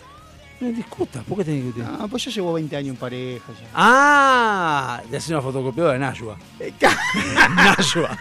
No 0.61 0.67
discutas, 0.73 1.23
¿por 1.23 1.39
qué 1.39 1.45
tenés 1.45 1.61
que 1.61 1.67
discutir? 1.67 1.89
Ah, 2.01 2.09
pues 2.11 2.25
yo 2.25 2.31
llevo 2.33 2.53
20 2.55 2.77
años 2.77 2.89
en 2.91 2.97
pareja 2.97 3.45
ya. 3.53 3.69
Ah, 3.75 5.01
de 5.09 5.17
hacer 5.17 5.37
una 5.37 5.43
fotocopiadora 5.43 5.93
de 5.93 6.01
Nashua. 6.01 6.37
Nashua. 7.55 8.19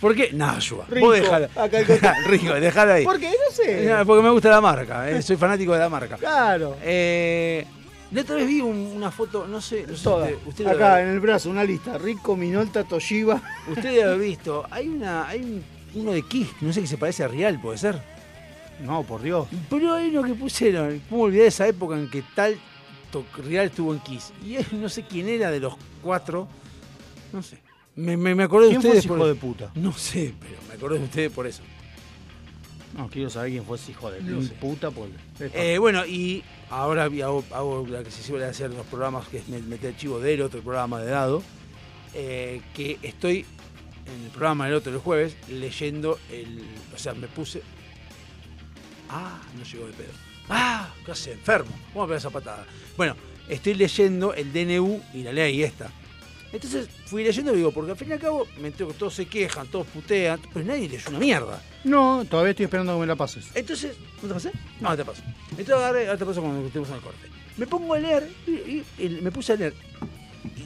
¿Por 0.00 0.14
qué? 0.14 0.30
Nashua. 0.32 0.86
Rico. 0.88 1.06
Vos 1.08 1.14
dejala. 1.16 1.48
Acá 1.54 1.84
que- 1.84 2.00
Rico, 2.26 2.54
dejala 2.54 2.94
ahí. 2.94 3.04
¿Por 3.04 3.20
qué? 3.20 3.28
No 3.28 3.54
sé. 3.54 3.86
Eh, 3.90 4.04
Porque 4.06 4.22
me 4.22 4.30
gusta 4.30 4.48
la 4.48 4.60
marca, 4.62 5.10
eh, 5.10 5.20
soy 5.20 5.36
fanático 5.36 5.72
de 5.74 5.78
la 5.78 5.88
marca. 5.90 6.16
Claro. 6.16 6.76
Eh, 6.82 7.66
La 8.14 8.20
otra 8.22 8.36
vez 8.36 8.46
vi 8.46 8.60
un- 8.60 8.92
una 8.94 9.10
foto, 9.10 9.46
no 9.46 9.60
sé, 9.60 9.84
no 9.88 9.96
sé 9.96 10.04
Toda. 10.04 10.24
usted, 10.26 10.38
usted, 10.46 10.66
Acá 10.66 11.02
en 11.02 11.08
el 11.08 11.20
brazo, 11.20 11.50
una 11.50 11.64
lista. 11.64 11.98
Rico, 11.98 12.36
Minolta, 12.36 12.84
Toshiba. 12.84 13.42
usted 13.68 13.82
debe 13.82 14.04
haber 14.04 14.20
visto. 14.20 14.64
Hay 14.70 14.88
una, 14.88 15.26
hay 15.28 15.40
un- 15.42 15.64
uno 15.94 16.12
de 16.12 16.22
Kiss, 16.22 16.48
no 16.60 16.72
sé 16.72 16.80
que 16.80 16.86
se 16.86 16.96
parece 16.96 17.24
a 17.24 17.28
Real, 17.28 17.60
puede 17.60 17.78
ser. 17.78 18.00
No, 18.84 19.02
por 19.04 19.22
Dios. 19.22 19.48
Pero 19.70 19.94
hay 19.94 20.08
uno 20.10 20.22
que 20.22 20.34
pusieron, 20.34 21.00
¿cómo 21.08 21.22
olvidar 21.24 21.46
esa 21.46 21.66
época 21.68 21.96
en 21.96 22.08
que 22.10 22.22
tal 22.34 22.56
to- 23.10 23.24
Real 23.46 23.66
estuvo 23.66 23.92
en 23.92 24.00
Kiss? 24.00 24.32
Y 24.44 24.56
él, 24.56 24.66
no 24.72 24.88
sé 24.88 25.02
quién 25.04 25.28
era 25.28 25.50
de 25.50 25.60
los 25.60 25.74
cuatro, 26.02 26.48
no 27.32 27.42
sé. 27.42 27.58
Me, 27.96 28.16
me, 28.16 28.34
me 28.34 28.42
acordé 28.44 28.66
de 28.66 28.70
¿Quién 28.72 28.80
fue 28.82 28.90
ustedes 28.90 29.04
ese 29.04 29.08
por 29.08 29.18
hijo 29.18 29.26
de 29.28 29.34
puta? 29.36 29.70
No 29.76 29.92
sé, 29.92 30.34
pero 30.40 30.54
me 30.68 30.74
acordé 30.74 30.98
de 30.98 31.04
ustedes 31.04 31.30
por 31.32 31.46
eso. 31.46 31.62
No, 32.96 33.08
quiero 33.08 33.28
saber 33.30 33.50
quién 33.50 33.64
fue 33.64 33.76
ese 33.76 33.90
hijo 33.92 34.10
de 34.10 34.20
No 34.22 34.40
sé. 34.42 34.50
puta. 34.54 34.90
Pues, 34.92 35.10
Eh, 35.52 35.78
bueno, 35.78 36.04
y 36.06 36.42
ahora 36.70 37.04
hago, 37.04 37.86
la 37.88 38.02
que 38.02 38.10
se 38.10 38.22
suele 38.22 38.44
hacer 38.46 38.70
los 38.70 38.86
programas, 38.86 39.28
que 39.28 39.38
es 39.38 39.48
me- 39.48 39.60
meter 39.62 39.96
chivo 39.96 40.18
del 40.20 40.42
otro 40.42 40.60
programa 40.62 41.00
de 41.00 41.10
dado, 41.10 41.42
eh, 42.14 42.60
que 42.74 42.98
estoy 43.02 43.44
en 44.06 44.24
el 44.24 44.30
programa 44.30 44.66
del 44.66 44.74
otro 44.74 44.92
el 44.92 44.98
jueves 44.98 45.36
leyendo 45.48 46.18
el... 46.30 46.62
O 46.94 46.98
sea, 46.98 47.14
me 47.14 47.26
puse... 47.28 47.62
Ah, 49.08 49.40
no 49.56 49.64
llegó 49.64 49.86
de 49.86 49.92
pedo. 49.92 50.12
Ah, 50.48 50.88
casi 51.06 51.30
enfermo. 51.30 51.70
¿Cómo 51.92 52.06
pegar 52.06 52.18
esa 52.18 52.30
patada? 52.30 52.66
Bueno, 52.96 53.16
estoy 53.48 53.74
leyendo 53.74 54.34
el 54.34 54.52
DNU 54.52 55.00
y 55.14 55.22
la 55.22 55.32
ley 55.32 55.62
esta. 55.62 55.90
Entonces 56.54 56.88
fui 57.06 57.22
leyendo 57.24 57.52
y 57.52 57.56
digo, 57.56 57.72
porque 57.72 57.90
al 57.90 57.96
fin 57.98 58.08
y 58.08 58.12
al 58.12 58.20
cabo 58.20 58.46
me 58.60 58.68
entero 58.68 58.88
que 58.88 58.94
todos 58.94 59.12
se 59.14 59.26
quejan, 59.26 59.66
todos 59.66 59.86
putean, 59.88 60.40
pero 60.52 60.64
nadie 60.64 60.88
leyó 60.88 61.10
una 61.10 61.18
mierda. 61.18 61.60
no, 61.84 62.24
todavía 62.30 62.50
estoy 62.52 62.64
esperando 62.64 62.94
que 62.94 63.00
me 63.00 63.06
la 63.06 63.16
pases. 63.16 63.46
Entonces, 63.54 63.96
¿no 64.22 64.28
te 64.28 64.34
pasé? 64.34 64.50
No, 64.80 64.88
no 64.90 64.96
te 64.96 65.04
paso. 65.04 65.22
Entonces 65.50 65.74
agarré, 65.74 66.06
ahora 66.06 66.18
te 66.18 66.24
paso 66.24 66.40
cuando 66.40 66.64
estemos 66.66 66.88
en 66.88 66.94
el 66.94 67.00
corte. 67.00 67.28
Me 67.56 67.66
pongo 67.66 67.92
a 67.94 67.98
leer 67.98 68.30
y, 68.46 68.50
y- 68.50 68.84
y 68.98 69.08
me 69.20 69.30
puse 69.32 69.52
a 69.52 69.56
leer. 69.56 69.74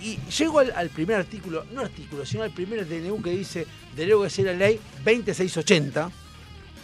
Y 0.02 0.18
llego 0.38 0.58
al, 0.60 0.72
al 0.76 0.90
primer 0.90 1.16
artículo, 1.16 1.64
no 1.72 1.80
artículo, 1.80 2.24
sino 2.26 2.42
al 2.42 2.50
primer 2.50 2.86
DNU 2.86 3.22
que 3.22 3.30
dice, 3.30 3.66
de 3.96 4.06
luego 4.06 4.24
que 4.24 4.30
sea 4.30 4.44
la 4.46 4.52
ley 4.54 4.78
20680, 5.04 6.02
no 6.04 6.12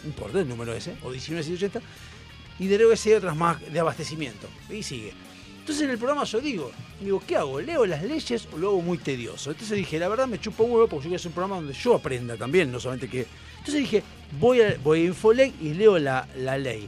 importa 0.09 0.39
el 0.39 0.47
número 0.49 0.73
ese, 0.73 0.91
o 1.03 1.11
19680, 1.11 1.81
y 2.59 2.67
de 2.67 2.77
luego 2.77 2.91
que 2.91 2.97
sea 2.97 3.17
otras 3.17 3.35
más 3.35 3.61
de 3.71 3.79
abastecimiento. 3.79 4.47
Y 4.69 4.81
sigue. 4.83 5.13
Entonces 5.65 5.85
en 5.85 5.89
el 5.89 5.97
programa 5.97 6.25
yo 6.25 6.39
digo, 6.41 6.71
digo, 7.01 7.23
¿qué 7.25 7.37
hago? 7.37 7.59
¿Leo 7.59 7.87
las 7.87 8.03
leyes 8.03 8.47
o 8.53 8.57
lo 8.59 8.67
hago 8.67 8.81
muy 8.83 8.99
tedioso? 8.99 9.49
Entonces 9.49 9.75
dije, 9.75 9.97
la 9.97 10.07
verdad 10.07 10.27
me 10.27 10.39
chupo 10.39 10.63
un 10.63 10.73
huevo 10.73 10.87
porque 10.87 11.05
yo 11.05 11.09
quiero 11.09 11.15
hacer 11.15 11.29
un 11.29 11.33
programa 11.33 11.55
donde 11.55 11.73
yo 11.73 11.95
aprenda 11.95 12.37
también, 12.37 12.71
no 12.71 12.79
solamente 12.79 13.09
que... 13.09 13.25
Entonces 13.57 13.73
dije, 13.73 14.03
voy 14.39 14.61
a, 14.61 14.77
voy 14.83 15.07
a 15.07 15.43
y 15.59 15.73
leo 15.73 15.97
la, 15.97 16.27
la 16.37 16.59
ley. 16.59 16.87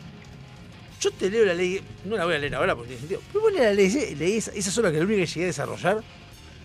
Yo 1.01 1.09
te 1.09 1.27
leo 1.27 1.43
la 1.43 1.55
ley, 1.55 1.81
no 2.05 2.17
la 2.17 2.25
voy 2.25 2.35
a 2.35 2.37
leer 2.37 2.53
ahora 2.53 2.75
porque 2.75 2.89
tiene 2.89 2.99
sentido, 2.99 3.21
pero 3.33 3.45
vos 3.45 3.51
lees 3.51 3.63
la 3.65 3.73
ley, 3.73 4.15
leí 4.15 4.37
esa, 4.37 4.69
sola 4.69 4.91
que 4.91 4.99
la 4.99 5.05
única 5.05 5.21
que 5.21 5.25
llegué 5.25 5.43
a 5.45 5.47
desarrollar, 5.47 6.03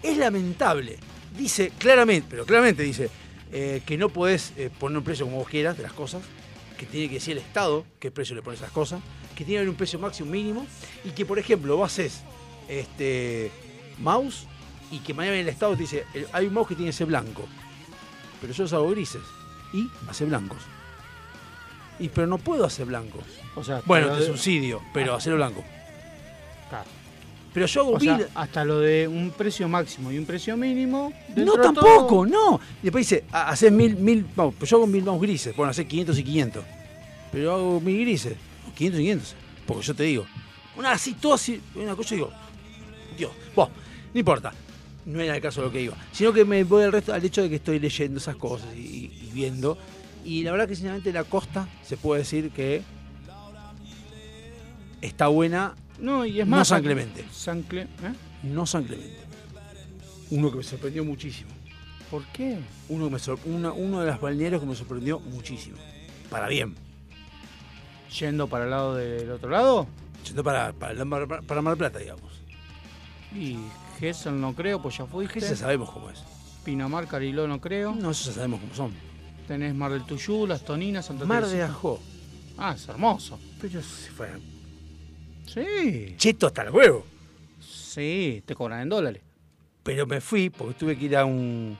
es 0.02 0.16
lamentable. 0.18 0.98
Dice 1.34 1.72
claramente, 1.78 2.26
pero 2.28 2.44
claramente 2.44 2.82
dice, 2.82 3.08
eh, 3.52 3.80
que 3.86 3.96
no 3.96 4.10
podés 4.10 4.52
eh, 4.58 4.68
poner 4.78 4.98
un 4.98 5.04
precio 5.04 5.24
como 5.24 5.38
vos 5.38 5.48
quieras 5.48 5.78
de 5.78 5.82
las 5.82 5.94
cosas, 5.94 6.20
que 6.76 6.84
tiene 6.84 7.08
que 7.08 7.14
decir 7.14 7.38
el 7.38 7.42
Estado 7.42 7.86
qué 7.98 8.10
precio 8.10 8.36
le 8.36 8.42
pones 8.42 8.60
a 8.60 8.64
las 8.64 8.72
cosas, 8.72 9.00
que 9.34 9.44
tiene 9.44 9.52
que 9.54 9.58
haber 9.58 9.68
un 9.70 9.76
precio 9.76 9.98
máximo 9.98 10.30
mínimo, 10.30 10.66
y 11.04 11.10
que 11.10 11.24
por 11.26 11.38
ejemplo 11.38 11.76
vos 11.76 11.92
haces 11.92 12.22
este 12.68 13.50
mouse 13.98 14.46
y 14.90 14.98
que 14.98 15.14
mañana 15.14 15.36
el 15.36 15.48
Estado 15.48 15.72
te 15.74 15.82
dice, 15.82 16.04
hay 16.32 16.46
un 16.46 16.54
mouse 16.54 16.68
que 16.68 16.74
tiene 16.74 16.90
que 16.90 16.96
ser 16.96 17.06
blanco, 17.06 17.44
pero 18.40 18.52
yo 18.52 18.62
los 18.64 18.72
hago 18.72 18.90
grises, 18.90 19.22
y 19.72 19.88
hace 20.08 20.24
blancos. 20.24 20.58
Y 21.98 22.08
pero 22.08 22.26
no 22.26 22.38
puedo 22.38 22.64
hacer 22.64 22.86
blanco. 22.86 23.18
O 23.54 23.62
sea, 23.62 23.82
Bueno, 23.84 24.12
te 24.14 24.20
de- 24.20 24.26
subsidio, 24.26 24.80
pero 24.92 25.14
hacerlo 25.14 25.36
blanco. 25.36 25.62
Claro. 26.68 26.86
Pero 27.52 27.66
yo 27.66 27.80
hago 27.82 27.92
O 27.92 28.00
sea, 28.00 28.18
hasta 28.34 28.64
lo 28.64 28.80
de 28.80 29.06
un 29.06 29.30
precio 29.30 29.68
máximo 29.68 30.10
y 30.10 30.16
un 30.16 30.24
precio 30.24 30.56
mínimo. 30.56 31.12
No, 31.36 31.52
tampoco, 31.60 32.06
todo- 32.08 32.26
no. 32.26 32.60
Y 32.80 32.84
después 32.84 33.06
dice, 33.08 33.24
ha- 33.30 33.50
haces 33.50 33.70
mil, 33.70 33.94
mil 33.96 34.26
mouse. 34.34 34.54
Pues 34.58 34.70
yo 34.70 34.78
hago 34.78 34.86
mil 34.86 35.04
mouse 35.04 35.20
grises. 35.20 35.54
Bueno, 35.54 35.70
hacer 35.70 35.86
500 35.86 36.18
y 36.18 36.24
500. 36.24 36.64
Pero 37.30 37.54
hago 37.54 37.80
mil 37.80 38.00
grises. 38.00 38.34
500 38.76 39.00
y 39.00 39.02
500. 39.04 39.34
Porque 39.66 39.82
yo 39.86 39.94
te 39.94 40.02
digo, 40.04 40.26
una 40.76 40.92
así, 40.92 41.14
todo 41.14 41.34
así, 41.34 41.60
una 41.74 41.94
cosa 41.94 42.14
digo, 42.14 42.30
Dios, 43.16 43.30
vos, 43.54 43.68
no 44.12 44.18
importa. 44.18 44.52
No 45.04 45.20
era 45.20 45.34
el 45.34 45.42
caso 45.42 45.60
de 45.60 45.66
lo 45.66 45.72
que 45.72 45.82
iba. 45.82 45.96
Sino 46.12 46.32
que 46.32 46.44
me 46.44 46.62
voy 46.64 46.84
al 46.84 46.92
resto 46.92 47.12
al 47.12 47.24
hecho 47.24 47.42
de 47.42 47.48
que 47.48 47.56
estoy 47.56 47.78
leyendo 47.80 48.18
esas 48.18 48.36
cosas 48.36 48.68
y, 48.76 49.10
y 49.20 49.30
viendo. 49.32 49.76
Y 50.24 50.44
la 50.44 50.52
verdad 50.52 50.68
que 50.68 50.76
sinceramente 50.76 51.12
la 51.12 51.24
costa 51.24 51.68
se 51.84 51.96
puede 51.96 52.20
decir 52.20 52.50
que 52.52 52.82
está 55.00 55.26
buena, 55.28 55.74
No, 55.98 56.24
y 56.24 56.40
es 56.40 56.46
No 56.46 56.56
más. 56.58 56.68
San 56.68 56.82
Clemente. 56.82 57.24
San 57.32 57.66
Cle- 57.68 57.82
¿eh? 57.84 58.12
no 58.44 58.66
San 58.66 58.84
Clemente. 58.84 59.18
Uno 60.30 60.50
que 60.50 60.58
me 60.58 60.62
sorprendió 60.62 61.04
muchísimo. 61.04 61.50
¿Por 62.10 62.24
qué? 62.26 62.58
uno, 62.88 63.06
que 63.06 63.12
me 63.14 63.18
sor- 63.18 63.38
una- 63.44 63.72
uno 63.72 64.00
de 64.00 64.06
los 64.06 64.20
balnearios 64.20 64.60
que 64.60 64.66
me 64.66 64.74
sorprendió 64.74 65.18
muchísimo. 65.18 65.76
Para 66.30 66.46
bien. 66.48 66.74
Yendo 68.18 68.46
para 68.48 68.64
el 68.64 68.70
lado 68.70 68.94
del 68.96 69.30
otro 69.30 69.50
lado. 69.50 69.86
Yendo 70.26 70.44
para, 70.44 70.72
para, 70.72 71.04
Mar- 71.04 71.42
para 71.46 71.62
Mar 71.62 71.76
Plata, 71.76 71.98
digamos. 71.98 72.42
Y 73.34 73.56
Gessel 73.98 74.40
no 74.40 74.54
creo, 74.54 74.80
pues 74.82 74.98
ya 74.98 75.06
fuiste. 75.06 75.40
Ya 75.40 75.56
sabemos 75.56 75.90
cómo 75.90 76.10
es. 76.10 76.22
Pinamar, 76.64 77.06
Cariló 77.08 77.48
no 77.48 77.60
creo. 77.60 77.94
No, 77.94 78.10
eso 78.10 78.26
ya 78.30 78.34
sabemos 78.36 78.60
cómo 78.60 78.74
son. 78.74 78.92
Tenés 79.48 79.74
Mar 79.74 79.90
del 79.92 80.04
Tuyú, 80.04 80.46
Las 80.46 80.64
Toninas, 80.64 81.06
Santa 81.06 81.24
Mar 81.24 81.46
de. 81.46 81.62
Ajó. 81.62 82.00
Ah, 82.58 82.74
es 82.76 82.86
hermoso. 82.88 83.38
Pero 83.60 83.80
se 83.82 84.10
fue 84.10 84.28
Sí. 85.46 86.14
cheto 86.16 86.46
hasta 86.46 86.62
el 86.62 86.70
huevo. 86.70 87.04
Sí, 87.60 88.42
te 88.46 88.54
cobran 88.54 88.80
en 88.82 88.88
dólares. 88.88 89.22
Pero 89.82 90.06
me 90.06 90.20
fui 90.20 90.48
porque 90.50 90.74
tuve 90.74 90.96
que 90.96 91.06
ir 91.06 91.16
a 91.16 91.24
un 91.24 91.76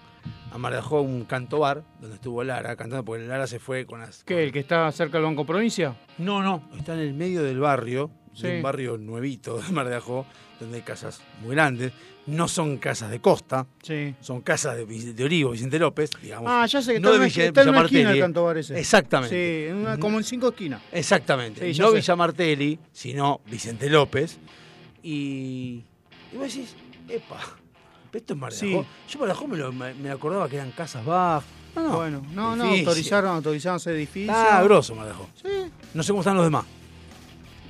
a 0.50 0.58
Mar 0.58 0.72
de 0.72 0.78
Ajó, 0.78 0.98
a 0.98 1.00
un 1.02 1.24
canto 1.24 1.58
bar, 1.60 1.82
donde 2.00 2.16
estuvo 2.16 2.42
Lara 2.44 2.76
cantando, 2.76 3.04
porque 3.04 3.24
Lara 3.24 3.46
se 3.46 3.58
fue 3.58 3.86
con 3.86 4.00
las. 4.00 4.22
¿Qué? 4.24 4.42
¿El 4.44 4.52
que 4.52 4.58
está 4.60 4.90
cerca 4.92 5.18
del 5.18 5.24
Banco 5.26 5.44
Provincia? 5.46 5.96
No, 6.18 6.42
no, 6.42 6.68
está 6.76 6.94
en 6.94 7.00
el 7.00 7.14
medio 7.14 7.42
del 7.42 7.58
barrio, 7.58 8.10
de 8.32 8.38
Sí. 8.38 8.46
un 8.48 8.62
barrio 8.62 8.96
nuevito 8.98 9.58
de 9.60 9.70
Mar 9.72 9.88
de 9.88 9.96
Ajó, 9.96 10.26
donde 10.60 10.76
hay 10.78 10.82
casas 10.82 11.20
muy 11.42 11.54
grandes. 11.54 11.92
No 12.24 12.46
son 12.46 12.76
casas 12.78 13.10
de 13.10 13.20
costa, 13.20 13.66
Sí. 13.82 14.14
son 14.20 14.42
casas 14.42 14.76
de, 14.76 14.86
de 14.86 15.24
Olivo, 15.24 15.50
Vicente 15.50 15.76
López, 15.80 16.08
digamos. 16.22 16.48
Ah, 16.48 16.64
ya 16.66 16.80
sé 16.80 16.92
que 16.94 17.00
no 17.00 17.08
está, 17.08 17.10
de 17.10 17.16
en 17.16 17.20
una- 17.20 17.26
Villa- 17.34 17.44
está 17.46 17.60
en 17.62 17.66
Villa 17.66 17.78
una 17.78 17.86
esquina 17.86 18.12
el. 18.12 18.20
Cantobar 18.20 18.58
ese. 18.58 18.78
Exactamente. 18.78 19.34
Sí, 19.64 19.70
en 19.70 19.76
una- 19.78 19.98
como 19.98 20.18
en 20.18 20.24
cinco 20.24 20.48
esquinas. 20.50 20.80
Exactamente. 20.92 21.72
Sí, 21.74 21.80
no 21.80 21.88
sé. 21.90 21.96
Villa 21.96 22.14
Martelli, 22.16 22.78
sino 22.92 23.40
Vicente 23.50 23.90
López. 23.90 24.38
Y, 25.02 25.82
y 26.32 26.36
vos 26.36 26.46
decís, 26.54 26.76
epa, 27.08 27.40
esto 28.20 28.34
es 28.34 28.38
Mar 28.38 28.52
de 28.52 28.58
Sí. 28.58 28.72
Yo 29.08 29.18
Mar 29.18 29.26
de 29.28 29.32
Ajó 29.32 29.46
me, 29.48 29.56
lo- 29.56 29.72
me- 29.72 29.94
me 29.94 30.10
acordaba 30.10 30.48
que 30.48 30.56
eran 30.56 30.70
casas 30.72 31.04
bajas. 31.04 31.48
No, 31.74 31.82
no. 31.82 31.96
Bueno, 31.96 32.22
no, 32.34 32.54
no, 32.56 32.64
autorizaron, 32.64 33.34
autorizaron 33.36 33.76
ese 33.78 33.92
edificio. 33.92 34.32
Ah, 34.34 34.62
grosso 34.62 34.94
Mar 34.94 35.06
de 35.06 35.12
Ajó. 35.12 35.28
Sí. 35.42 35.48
No 35.94 36.02
sé 36.02 36.12
cómo 36.12 36.20
están 36.20 36.36
los 36.36 36.44
demás. 36.44 36.64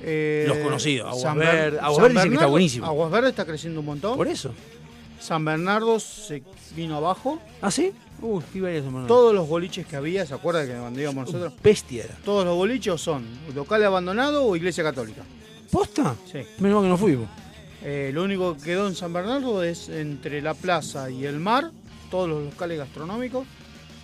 Eh, 0.01 0.45
Los 0.47 0.57
conocidos, 0.57 1.07
Aguas 1.07 1.35
Verde- 1.35 1.79
Aguas 1.79 2.01
Verde 2.01 2.13
dicen 2.15 2.29
que 2.29 2.35
está 2.35 2.47
buenísimo. 2.47 2.85
Aguas 2.85 3.11
Verde 3.11 3.29
está 3.29 3.45
creciendo 3.45 3.79
un 3.79 3.85
montón. 3.85 4.17
Por 4.17 4.27
eso. 4.27 4.53
San 5.19 5.45
Bernardo 5.45 5.97
se 6.01 6.43
vino 6.75 6.97
abajo. 6.97 7.39
¿Ah, 7.61 7.71
sí? 7.71 7.93
Uy, 8.21 8.43
iba 8.53 8.67
a 8.67 8.71
ir 8.71 8.79
a 8.79 8.83
San 8.83 8.91
Bernardo. 8.93 9.07
Todos 9.07 9.33
los 9.33 9.47
boliches 9.47 9.85
que 9.87 9.95
había, 9.95 10.25
¿se 10.25 10.33
acuerdan 10.33 10.67
que 10.67 10.73
cuando 10.73 10.99
íbamos 10.99 11.25
nosotros? 11.27 11.53
Bestia 11.63 12.03
era. 12.03 12.15
Todos 12.25 12.43
los 12.43 12.55
boliches 12.55 12.99
son 12.99 13.23
locales 13.55 13.87
abandonados 13.87 14.43
o 14.45 14.55
iglesia 14.57 14.83
católica. 14.83 15.21
¿Posta? 15.71 16.15
Sí. 16.29 16.39
Menos 16.59 16.75
mal 16.75 16.83
que 16.83 16.89
no 16.89 16.97
fuimos. 16.97 17.29
Eh, 17.85 18.11
lo 18.13 18.23
único 18.23 18.55
que 18.57 18.63
quedó 18.63 18.87
en 18.87 18.95
San 18.95 19.11
Bernardo 19.11 19.61
es 19.63 19.89
entre 19.89 20.41
la 20.41 20.53
plaza 20.53 21.09
y 21.09 21.25
el 21.25 21.39
mar, 21.39 21.71
todos 22.09 22.29
los 22.29 22.43
locales 22.43 22.77
gastronómicos 22.77 23.45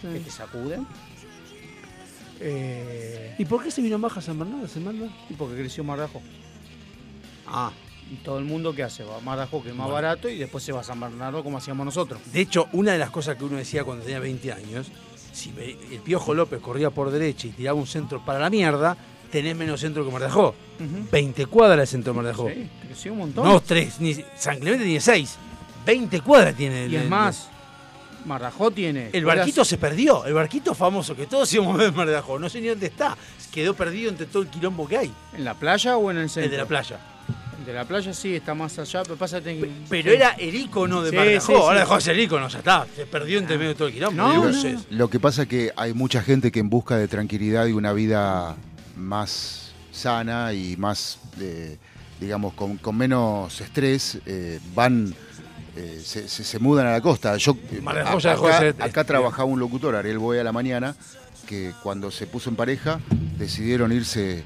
que 0.02 0.20
te 0.20 0.30
sacuden. 0.32 0.86
Eh, 2.42 3.36
¿Y 3.38 3.46
por 3.46 3.64
qué 3.64 3.72
se 3.72 3.82
vino 3.82 3.96
en 3.96 4.02
baja 4.02 4.22
San 4.22 4.38
Bernardo? 4.40 4.68
¿Se 4.68 4.80
manda? 4.80 5.08
y 5.30 5.34
porque 5.34 5.56
creció 5.56 5.84
Mar 5.84 6.00
de 6.00 6.06
Ajó. 6.06 6.22
Ah. 7.48 7.72
Y 8.12 8.16
todo 8.24 8.40
el 8.40 8.46
mundo 8.46 8.74
que 8.74 8.82
hace 8.82 9.04
va 9.04 9.18
a 9.18 9.20
Mar 9.22 9.38
de 9.38 9.44
Ajó, 9.44 9.62
que 9.62 9.70
es 9.70 9.76
más 9.76 9.86
Bueno. 9.86 9.94
barato, 9.94 10.30
y 10.30 10.38
después 10.38 10.64
se 10.64 10.72
va 10.72 10.80
a 10.82 10.84
San 10.84 11.00
Bernardo 11.00 11.44
como 11.44 11.58
hacíamos 11.58 11.86
nosotros. 11.86 12.20
De 12.34 12.42
hecho, 12.42 12.68
una 12.74 12.94
de 12.94 12.98
las 12.98 13.12
cosas 13.12 13.38
que 13.38 13.44
uno 13.44 13.58
decía 13.58 13.84
cuando 13.84 14.04
tenía 14.04 14.20
20 14.20 14.52
años, 14.52 14.88
si 15.32 15.54
el 15.92 16.00
Piojo 16.00 16.34
López 16.34 16.60
corría 16.60 16.90
por 16.90 17.12
derecha 17.12 17.48
y 17.48 17.52
tiraba 17.52 17.78
un 17.78 17.86
centro 17.88 18.24
para 18.26 18.40
la 18.40 18.50
mierda, 18.50 18.98
tenés 19.32 19.56
menos 19.56 19.80
centro 19.80 20.06
que 20.06 20.12
Mar 20.12 20.22
de 20.22 20.28
Ajó. 20.28 20.56
20 21.12 21.46
cuadras 21.48 21.82
el 21.82 21.88
centro 21.88 22.14
de 22.14 22.18
Mar 22.18 22.26
de 22.26 22.32
Ajó. 22.32 22.50
Sí, 22.50 22.70
creció 22.86 23.12
un 23.14 23.20
montón. 23.20 23.46
No, 23.48 23.60
3. 23.62 24.00
Ni, 24.02 24.16
San 24.38 24.60
Clemente 24.60 24.86
tiene 24.86 25.00
6. 25.02 25.36
20 25.86 26.22
cuadras 26.22 26.56
tiene. 26.56 26.86
el- 26.86 26.94
y 26.94 26.96
es 26.98 27.10
más, 27.10 27.50
Mar 28.26 28.42
de 28.42 28.48
Ajó 28.48 28.72
tiene. 28.72 29.10
El 29.14 29.26
barquito 29.26 29.64
se 29.66 29.78
perdió. 29.78 30.26
El 30.26 30.34
barquito 30.34 30.74
famoso 30.76 31.16
que 31.16 31.26
todos 31.28 31.52
íbamos 31.54 31.76
a 31.76 31.78
ver 31.78 31.88
en 31.90 31.96
Mar 31.96 32.08
de 32.08 32.18
Ajó. 32.18 32.38
No 32.40 32.50
sé 32.50 32.60
ni 32.62 32.68
dónde 32.68 32.88
está. 32.88 33.18
Quedó 33.52 33.74
perdido 33.74 34.10
entre 34.10 34.26
todo 34.28 34.44
el 34.44 34.50
quilombo 34.50 34.88
que 34.88 34.98
hay. 34.98 35.12
¿En 35.36 35.44
la 35.44 35.54
playa 35.54 35.98
o 35.98 36.12
en 36.12 36.18
el 36.18 36.30
centro? 36.30 36.46
El 36.46 36.52
de 36.52 36.58
la 36.58 36.66
playa. 36.66 37.00
El 37.60 37.66
de 37.66 37.74
la 37.74 37.86
playa 37.86 38.14
sí, 38.14 38.36
está 38.36 38.54
más 38.54 38.78
allá, 38.80 39.04
pero 39.04 39.16
pasa 39.18 39.42
que... 39.42 39.70
Pero 39.90 40.12
era 40.12 40.30
el 40.32 40.56
icono 40.56 41.02
de 41.02 41.10
Sí, 41.10 41.16
Mar 41.16 41.26
de 41.26 41.42
sí, 41.42 41.52
Ajó. 41.54 41.64
Ahora 41.64 41.80
sí. 41.80 41.84
dejó 41.86 41.96
de 41.96 42.02
ser 42.02 42.16
el 42.16 42.22
icono, 42.22 42.48
ya 42.48 42.60
está. 42.60 42.88
Se 42.96 43.06
perdió 43.06 43.38
entre 43.40 43.58
medio 43.58 43.70
de 43.70 43.76
todo 43.76 43.88
el 43.90 43.94
quilombo. 43.94 44.16
No, 44.22 44.50
no. 44.50 44.82
Lo 44.92 45.10
que 45.10 45.20
pasa 45.20 45.42
es 45.44 45.48
que 45.50 45.72
hay 45.76 45.94
mucha 45.94 46.22
gente 46.22 46.52
que 46.52 46.60
en 46.60 46.70
busca 46.70 46.96
de 46.98 47.08
tranquilidad 47.08 47.66
y 47.68 47.74
una 47.74 47.92
vida 47.94 48.56
más 49.00 49.72
sana 49.92 50.54
y 50.54 50.76
más 50.78 51.20
eh, 51.40 51.78
digamos, 52.20 52.54
con, 52.54 52.78
con 52.78 52.98
menos 52.98 53.60
estrés, 53.62 54.20
eh, 54.26 54.60
van, 54.76 55.14
eh, 55.76 56.02
se, 56.04 56.28
se- 56.28 56.44
se 56.44 56.60
mudan 56.60 56.86
a 56.88 56.92
la 56.92 57.02
costa. 57.02 57.38
Yo 57.38 57.56
a- 57.86 58.02
Ajó 58.02 58.20
ya 58.20 58.32
dejó 58.32 58.48
de 58.48 58.54
acá, 58.54 58.60
ser- 58.60 58.76
acá 58.84 59.04
trabajaba 59.06 59.46
un 59.46 59.60
locutor, 59.60 59.96
Ariel 59.96 60.20
Boy 60.20 60.38
a 60.38 60.44
la 60.44 60.52
mañana, 60.52 60.96
que 61.48 61.72
cuando 61.82 62.12
se 62.12 62.28
puso 62.28 62.50
en 62.50 62.56
pareja 62.58 63.00
decidieron 63.38 63.92
irse 63.94 64.44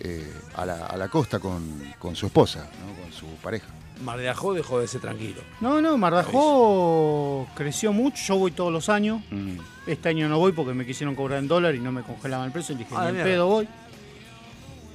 eh, 0.00 0.32
a, 0.54 0.66
la, 0.66 0.86
a 0.86 0.96
la 0.98 1.08
costa 1.08 1.38
con, 1.38 1.62
con 1.98 2.14
su 2.14 2.26
esposa, 2.26 2.68
¿no? 2.86 3.02
con 3.02 3.10
su 3.12 3.26
pareja. 3.42 3.66
Mar 4.02 4.18
de 4.18 4.28
Ajó 4.28 4.52
dejó 4.52 4.80
de 4.80 4.86
ser 4.88 5.00
tranquilo. 5.00 5.40
No, 5.60 5.80
no, 5.80 5.96
Mardajó 5.96 7.46
creció 7.54 7.92
mucho. 7.92 8.16
Yo 8.26 8.36
voy 8.36 8.50
todos 8.50 8.72
los 8.72 8.88
años. 8.88 9.22
Mm. 9.30 9.56
Este 9.86 10.08
año 10.08 10.28
no 10.28 10.38
voy 10.38 10.52
porque 10.52 10.74
me 10.74 10.84
quisieron 10.84 11.14
cobrar 11.14 11.38
en 11.38 11.48
dólar 11.48 11.74
y 11.74 11.80
no 11.80 11.92
me 11.92 12.02
congelaban 12.02 12.46
el 12.46 12.52
precio. 12.52 12.74
Y 12.74 12.78
dije, 12.78 12.90
Ah, 12.96 13.10
ni 13.12 13.22
pedo 13.22 13.46
voy. 13.46 13.68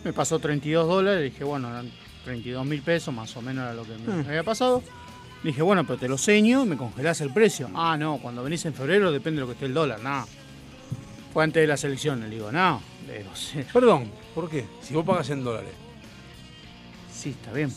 Me 0.03 0.13
pasó 0.13 0.39
32 0.39 0.87
dólares. 0.87 1.31
Dije, 1.31 1.43
bueno, 1.43 1.69
eran 1.69 1.91
32 2.23 2.65
mil 2.65 2.81
pesos, 2.81 3.13
más 3.13 3.35
o 3.37 3.41
menos 3.41 3.63
era 3.63 3.73
lo 3.73 3.83
que 3.83 3.95
me 3.97 4.23
Mm. 4.23 4.27
había 4.27 4.43
pasado. 4.43 4.81
Dije, 5.43 5.61
bueno, 5.61 5.85
pero 5.85 5.97
te 5.99 6.09
lo 6.09 6.17
seño 6.17 6.63
y 6.63 6.67
me 6.67 6.77
congelás 6.77 7.21
el 7.21 7.31
precio. 7.33 7.69
Ah, 7.73 7.95
no, 7.97 8.17
cuando 8.17 8.43
venís 8.43 8.65
en 8.65 8.73
febrero 8.73 9.11
depende 9.11 9.37
de 9.37 9.41
lo 9.41 9.47
que 9.47 9.53
esté 9.53 9.65
el 9.67 9.73
dólar. 9.73 9.99
No. 10.01 10.25
Fue 11.33 11.43
antes 11.43 11.61
de 11.61 11.67
las 11.67 11.83
elecciones. 11.83 12.29
Le 12.29 12.35
digo, 12.35 12.51
no. 12.51 12.81
Le 13.07 13.19
digo, 13.19 13.29
sí, 13.35 13.63
Perdón, 13.71 14.11
¿por 14.35 14.49
qué? 14.49 14.65
Si 14.81 14.93
vos 14.93 15.05
pagas 15.05 15.29
en 15.29 15.43
dólares. 15.43 15.71
sí, 17.13 17.29
está 17.31 17.51
bien. 17.53 17.71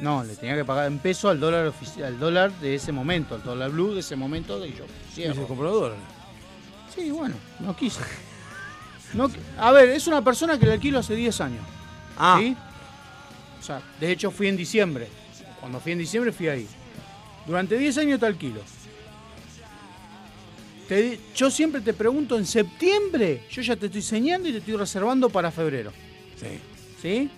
No, 0.00 0.22
le 0.22 0.36
tenía 0.36 0.54
que 0.54 0.64
pagar 0.64 0.86
en 0.86 0.98
peso 1.00 1.28
al 1.28 1.40
dólar 1.40 1.66
oficial, 1.66 2.06
al 2.06 2.18
dólar 2.20 2.52
de 2.60 2.76
ese 2.76 2.92
momento, 2.92 3.34
al 3.34 3.42
dólar 3.42 3.70
blue 3.70 3.94
de 3.94 4.00
ese 4.00 4.14
momento. 4.16 4.64
Y 4.64 4.72
yo, 4.74 4.84
Y 5.16 5.22
se 5.34 5.42
compró 5.46 5.72
dólares. 5.72 5.98
Sí, 6.94 7.10
bueno, 7.10 7.34
no 7.60 7.74
quise. 7.76 8.00
No, 9.14 9.30
a 9.56 9.72
ver, 9.72 9.88
es 9.90 10.06
una 10.06 10.22
persona 10.22 10.58
que 10.58 10.66
le 10.66 10.72
alquilo 10.72 10.98
hace 10.98 11.14
10 11.14 11.40
años. 11.40 11.64
Ah, 12.16 12.38
¿sí? 12.40 12.56
O 13.60 13.62
sea, 13.62 13.82
de 14.00 14.12
hecho 14.12 14.30
fui 14.30 14.48
en 14.48 14.56
diciembre. 14.56 15.08
Cuando 15.60 15.80
fui 15.80 15.92
en 15.92 15.98
diciembre 15.98 16.32
fui 16.32 16.48
ahí. 16.48 16.66
Durante 17.46 17.78
10 17.78 17.98
años 17.98 18.20
te 18.20 18.26
alquilo. 18.26 18.60
Te 20.88 21.20
yo 21.34 21.50
siempre 21.50 21.80
te 21.80 21.92
pregunto 21.92 22.38
en 22.38 22.46
septiembre, 22.46 23.44
yo 23.50 23.60
ya 23.62 23.76
te 23.76 23.86
estoy 23.86 24.00
enseñando 24.00 24.48
y 24.48 24.52
te 24.52 24.58
estoy 24.58 24.76
reservando 24.76 25.28
para 25.28 25.50
febrero. 25.50 25.92
sí. 26.36 26.58
¿Sí? 27.00 27.30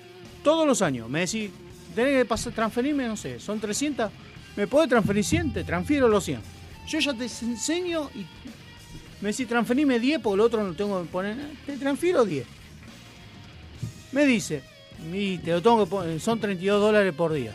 Todos 0.42 0.66
los 0.66 0.80
años. 0.80 1.08
Me 1.10 1.20
decís, 1.20 1.50
tenés 1.94 2.20
que 2.20 2.24
pasar, 2.24 2.52
transferirme, 2.54 3.06
no 3.06 3.16
sé, 3.16 3.38
son 3.38 3.60
300. 3.60 4.10
¿Me 4.56 4.66
podés 4.66 4.88
transferir 4.88 5.24
100? 5.24 5.52
Te 5.52 5.64
transfiero 5.64 6.08
los 6.08 6.24
100. 6.24 6.40
Yo 6.88 6.98
ya 6.98 7.12
te 7.12 7.24
enseño 7.24 8.08
y 8.14 8.26
me 9.20 9.30
decís, 9.30 9.46
transferime 9.48 9.98
10 10.00 10.20
porque 10.20 10.34
el 10.34 10.40
otro 10.40 10.62
no 10.64 10.74
tengo 10.74 11.02
que 11.02 11.08
poner. 11.08 11.36
Te 11.66 11.76
transfiero 11.76 12.24
10. 12.24 12.46
Me 14.12 14.26
dice, 14.26 14.62
y 15.12 15.38
te 15.38 15.52
lo 15.52 15.62
tengo 15.62 15.84
que 15.84 15.90
poner, 15.90 16.20
son 16.20 16.40
32 16.40 16.80
dólares 16.80 17.14
por 17.14 17.32
día. 17.32 17.52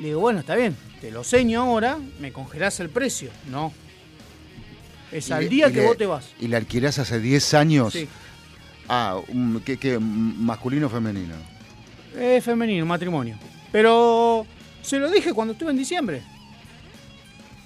Le 0.00 0.08
digo, 0.08 0.20
bueno, 0.20 0.40
está 0.40 0.54
bien, 0.54 0.76
te 1.00 1.10
lo 1.10 1.20
enseño 1.20 1.62
ahora, 1.62 1.98
me 2.20 2.32
congelás 2.32 2.78
el 2.80 2.88
precio. 2.88 3.30
No. 3.50 3.72
Es 5.10 5.30
al 5.30 5.44
le- 5.44 5.48
día 5.48 5.68
que 5.70 5.78
le- 5.80 5.86
vos 5.86 5.96
te 5.96 6.06
vas. 6.06 6.26
¿Y 6.40 6.48
la 6.48 6.58
alquilás 6.58 6.98
hace 6.98 7.18
10 7.20 7.54
años? 7.54 7.92
Sí. 7.92 8.08
Ah, 8.88 9.20
¿qué, 9.64 9.76
qué, 9.76 9.98
masculino 9.98 10.86
o 10.86 10.90
femenino? 10.90 11.34
Es 12.16 12.42
femenino, 12.44 12.84
matrimonio. 12.86 13.38
Pero 13.70 14.46
se 14.82 14.98
lo 14.98 15.10
dije 15.10 15.32
cuando 15.34 15.52
estuve 15.52 15.70
en 15.70 15.76
diciembre. 15.76 16.22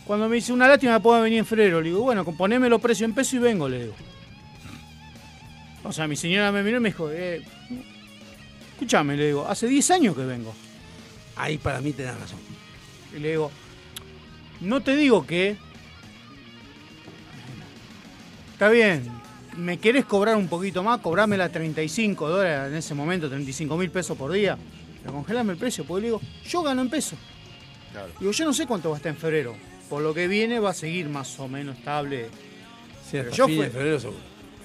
Cuando 0.06 0.28
me 0.28 0.36
dice 0.36 0.52
una 0.52 0.68
lástima 0.68 1.00
puedo 1.00 1.22
venir 1.22 1.38
en 1.38 1.46
febrero, 1.46 1.80
le 1.80 1.90
digo, 1.90 2.02
bueno, 2.02 2.24
poneme 2.24 2.68
los 2.68 2.80
precios 2.80 3.08
en 3.08 3.14
peso 3.14 3.36
y 3.36 3.38
vengo, 3.38 3.68
le 3.68 3.84
digo. 3.84 3.94
O 5.84 5.92
sea, 5.92 6.06
mi 6.06 6.16
señora 6.16 6.52
me 6.52 6.62
miró 6.62 6.78
y 6.78 6.80
me 6.80 6.88
dijo, 6.90 7.10
eh, 7.10 7.42
escúchame, 8.72 9.16
le 9.16 9.26
digo, 9.26 9.46
hace 9.48 9.66
10 9.66 9.90
años 9.92 10.16
que 10.16 10.24
vengo. 10.24 10.54
Ahí 11.36 11.58
para 11.58 11.80
mí 11.80 11.92
tenés 11.92 12.18
razón. 12.18 12.38
Y 13.16 13.20
le 13.20 13.30
digo, 13.30 13.50
no 14.60 14.80
te 14.80 14.96
digo 14.96 15.26
que... 15.26 15.56
Está 18.52 18.68
bien, 18.68 19.10
me 19.56 19.78
querés 19.78 20.04
cobrar 20.04 20.36
un 20.36 20.46
poquito 20.46 20.82
más, 20.84 21.00
cobrame 21.00 21.36
la 21.36 21.48
35 21.48 22.28
dólares 22.28 22.70
en 22.70 22.76
ese 22.76 22.94
momento, 22.94 23.28
35 23.28 23.76
mil 23.76 23.90
pesos 23.90 24.16
por 24.16 24.30
día. 24.30 24.56
Pero 25.00 25.14
congelame 25.14 25.52
el 25.52 25.58
precio, 25.58 25.84
porque 25.84 26.02
le 26.02 26.06
digo, 26.08 26.20
yo 26.46 26.62
gano 26.62 26.80
en 26.82 26.88
pesos. 26.88 27.18
Claro. 27.92 28.12
Digo, 28.20 28.30
yo 28.30 28.44
no 28.44 28.52
sé 28.52 28.66
cuánto 28.66 28.90
va 28.90 28.96
a 28.96 28.98
estar 28.98 29.10
en 29.10 29.18
febrero. 29.18 29.56
Por 29.92 30.00
lo 30.00 30.14
que 30.14 30.26
viene 30.26 30.58
va 30.58 30.70
a 30.70 30.72
seguir 30.72 31.06
más 31.10 31.38
o 31.38 31.48
menos 31.48 31.76
estable. 31.76 32.30
Sí, 33.10 33.18
hasta 33.18 33.30
yo 33.36 33.46
fin 33.46 33.56
fui- 33.56 33.64
de 33.66 33.70
febrero 33.70 34.00
seguro. 34.00 34.18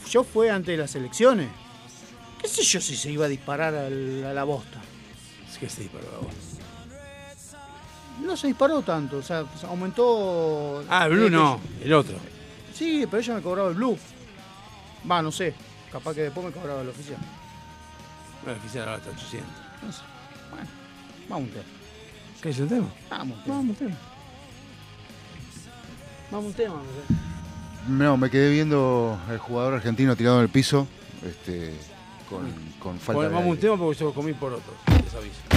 Yo 0.09 0.23
fue 0.23 0.49
antes 0.49 0.67
de 0.77 0.77
las 0.81 0.95
elecciones. 0.95 1.49
¿Qué 2.41 2.47
sé 2.47 2.63
yo 2.63 2.79
si 2.79 2.95
se 2.95 3.11
iba 3.11 3.25
a 3.25 3.27
disparar 3.27 3.75
al- 3.75 4.23
a 4.23 4.31
la 4.33 4.45
bosta? 4.45 4.79
Es 5.51 5.57
que 5.57 5.67
se 5.67 5.81
disparó 5.81 6.05
la 6.13 6.17
voz. 6.19 6.33
No 8.23 8.37
se 8.37 8.47
disparó 8.47 8.81
tanto, 8.83 9.17
o 9.17 9.21
sea, 9.21 9.43
aumentó... 9.67 10.85
Ah, 10.87 11.07
el 11.07 11.11
Blue 11.11 11.25
Eh, 11.27 11.29
no, 11.29 11.59
el 11.83 11.91
otro. 11.93 12.15
Sí, 12.73 13.05
pero 13.11 13.21
ella 13.21 13.33
me 13.35 13.41
cobraba 13.41 13.67
el 13.67 13.75
blue. 13.75 13.97
Va, 15.11 15.21
no 15.21 15.29
sé. 15.33 15.53
Capaz 15.91 16.13
que 16.15 16.21
después 16.21 16.45
me 16.45 16.53
cobraba 16.53 16.83
el 16.83 16.87
oficial. 16.87 17.17
Bueno, 18.45 18.53
el 18.53 18.59
oficial 18.65 18.87
ahora 18.87 18.99
está 18.99 19.09
800. 19.09 19.49
No 19.83 19.91
sé. 19.91 20.01
Bueno, 20.51 20.67
vamos 21.27 21.43
a 21.43 21.47
un 21.47 21.49
tema. 21.51 21.65
¿Qué 22.41 22.49
es 22.49 22.59
el 22.59 22.69
tema? 22.69 22.87
Vamos 23.09 23.35
a 23.35 23.39
un 23.39 23.43
tema. 23.43 23.55
Vamos, 23.57 23.77
tema. 23.77 23.95
Vamos 26.31 26.47
un 26.47 26.53
tema. 26.53 26.75
No, 27.87 28.17
me 28.17 28.29
quedé 28.29 28.49
viendo 28.51 29.17
el 29.31 29.37
jugador 29.37 29.75
argentino 29.75 30.15
tirado 30.15 30.37
en 30.37 30.43
el 30.43 30.49
piso, 30.49 30.87
este, 31.25 31.73
con, 32.29 32.51
con 32.79 32.99
falta 32.99 33.13
Bueno, 33.13 33.29
de 33.29 33.35
vamos 33.35 33.45
a 33.45 33.49
un 33.51 33.55
aire. 33.55 33.61
tema 33.61 33.77
porque 33.77 33.99
yo 33.99 34.13
comí 34.13 34.33
por 34.33 34.53
otro. 34.53 34.73
Les 35.03 35.13
aviso. 35.15 35.56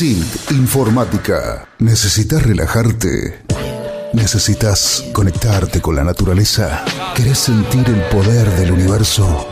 SILT 0.00 0.52
Informática. 0.52 1.68
¿Necesitas 1.78 2.42
relajarte? 2.42 3.44
¿Necesitas 4.14 5.04
conectarte 5.12 5.82
con 5.82 5.94
la 5.94 6.02
naturaleza? 6.02 6.82
¿Querés 7.14 7.36
sentir 7.36 7.86
el 7.86 8.00
poder 8.04 8.48
del 8.56 8.72
universo? 8.72 9.46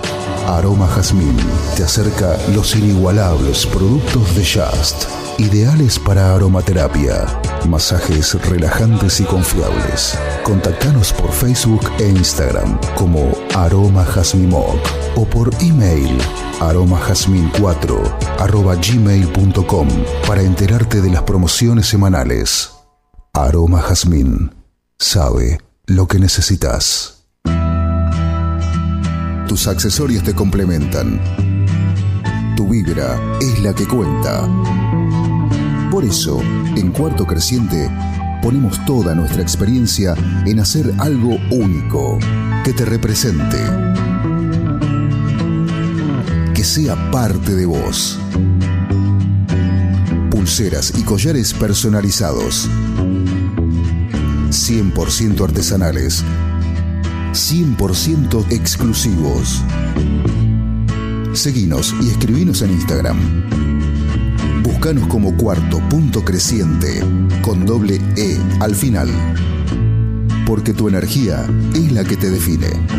Aroma 0.46 0.86
Jazmín 0.86 1.36
te 1.76 1.84
acerca 1.84 2.38
los 2.54 2.74
inigualables 2.74 3.66
productos 3.66 4.34
de 4.34 4.42
Just, 4.42 5.04
ideales 5.36 5.98
para 5.98 6.34
aromaterapia, 6.34 7.26
masajes 7.68 8.32
relajantes 8.46 9.20
y 9.20 9.24
confiables. 9.24 10.18
Contactanos 10.44 11.12
por 11.12 11.30
Facebook 11.30 11.82
e 11.98 12.08
Instagram 12.08 12.80
como 12.94 13.30
Aroma 13.54 14.02
Jazmimoc 14.02 14.80
o 15.14 15.26
por 15.26 15.50
email 15.60 16.16
aromajazmin4 16.60 18.27
arroba 18.27 18.27
gmail.com 18.46 19.88
para 20.26 20.42
enterarte 20.42 21.00
de 21.00 21.10
las 21.10 21.22
promociones 21.22 21.86
semanales. 21.86 22.70
Aroma 23.34 23.80
Jazmín 23.80 24.54
sabe 24.98 25.60
lo 25.86 26.06
que 26.06 26.18
necesitas. 26.18 27.24
Tus 29.46 29.66
accesorios 29.66 30.22
te 30.22 30.34
complementan. 30.34 31.20
Tu 32.56 32.68
vibra 32.68 33.18
es 33.40 33.60
la 33.62 33.74
que 33.74 33.86
cuenta. 33.86 34.46
Por 35.90 36.04
eso, 36.04 36.40
en 36.76 36.92
Cuarto 36.92 37.26
Creciente, 37.26 37.90
ponemos 38.42 38.84
toda 38.84 39.14
nuestra 39.14 39.42
experiencia 39.42 40.14
en 40.44 40.60
hacer 40.60 40.92
algo 40.98 41.38
único, 41.50 42.18
que 42.64 42.72
te 42.72 42.84
represente, 42.84 43.58
que 46.58 46.64
sea 46.64 46.96
parte 47.12 47.54
de 47.54 47.66
vos. 47.66 48.18
Pulseras 50.28 50.92
y 50.98 51.04
collares 51.04 51.54
personalizados. 51.54 52.68
100% 54.50 55.40
artesanales. 55.40 56.24
100% 57.32 58.50
exclusivos. 58.50 59.62
Seguinos 61.32 61.94
y 62.02 62.08
escribinos 62.08 62.62
en 62.62 62.72
Instagram. 62.72 63.18
Buscanos 64.64 65.06
como 65.06 65.36
cuarto 65.36 65.78
punto 65.88 66.24
creciente 66.24 67.04
con 67.40 67.66
doble 67.66 68.00
E 68.16 68.36
al 68.58 68.74
final. 68.74 69.08
Porque 70.44 70.74
tu 70.74 70.88
energía 70.88 71.48
es 71.76 71.92
la 71.92 72.02
que 72.02 72.16
te 72.16 72.30
define. 72.30 72.98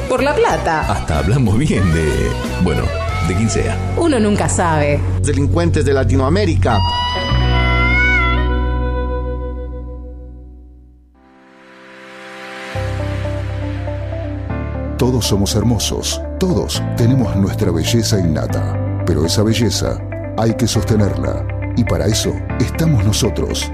por 0.11 0.23
la 0.23 0.35
plata. 0.35 0.91
Hasta 0.91 1.19
hablamos 1.19 1.57
bien 1.57 1.89
de... 1.93 2.29
Bueno, 2.65 2.81
de 3.29 3.33
quien 3.33 3.49
sea. 3.49 3.77
Uno 3.95 4.19
nunca 4.19 4.49
sabe. 4.49 4.99
delincuentes 5.23 5.85
de 5.85 5.93
Latinoamérica. 5.93 6.77
Todos 14.97 15.25
somos 15.25 15.55
hermosos, 15.55 16.21
todos 16.37 16.83
tenemos 16.97 17.33
nuestra 17.37 17.71
belleza 17.71 18.19
innata, 18.19 18.77
pero 19.05 19.25
esa 19.25 19.43
belleza 19.43 19.97
hay 20.37 20.55
que 20.55 20.67
sostenerla 20.67 21.47
y 21.77 21.85
para 21.85 22.07
eso 22.07 22.33
estamos 22.59 23.05
nosotros. 23.05 23.71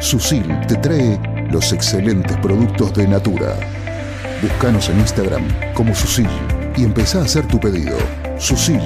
Susil 0.00 0.48
te 0.66 0.74
trae 0.78 1.20
los 1.52 1.72
excelentes 1.72 2.36
productos 2.38 2.92
de 2.92 3.06
Natura. 3.06 3.56
Búscanos 4.42 4.90
en 4.90 5.00
Instagram 5.00 5.42
como 5.72 5.94
Susil 5.94 6.28
y 6.76 6.84
empezá 6.84 7.20
a 7.20 7.22
hacer 7.22 7.46
tu 7.46 7.58
pedido. 7.58 7.96
Susil, 8.38 8.80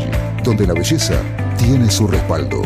donde 0.44 0.64
la 0.64 0.74
belleza 0.74 1.14
tiene 1.58 1.90
su 1.90 2.06
respaldo. 2.06 2.62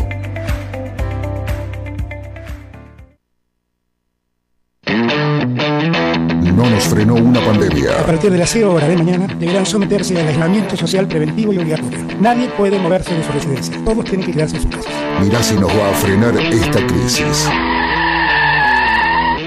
No 6.55 6.69
nos 6.69 6.83
frenó 6.83 7.15
una 7.15 7.43
pandemia. 7.43 8.01
A 8.01 8.05
partir 8.05 8.31
de 8.31 8.37
las 8.37 8.51
0 8.51 8.73
horas 8.73 8.87
de 8.87 8.97
mañana 8.97 9.27
deberán 9.39 9.65
someterse 9.65 10.19
al 10.19 10.27
aislamiento 10.27 10.77
social 10.77 11.07
preventivo 11.07 11.53
y 11.53 11.57
obligatorio. 11.57 11.99
Nadie 12.21 12.49
puede 12.49 12.77
moverse 12.77 13.15
de 13.15 13.23
su 13.23 13.31
residencia. 13.31 13.75
Todos 13.83 14.05
tienen 14.05 14.27
que 14.27 14.33
quedarse 14.33 14.57
en 14.57 14.61
sus 14.61 14.71
casas. 14.71 14.93
Mirá 15.21 15.41
si 15.41 15.55
nos 15.55 15.71
va 15.71 15.89
a 15.89 15.93
frenar 15.93 16.37
esta 16.37 16.85
crisis. 16.85 17.49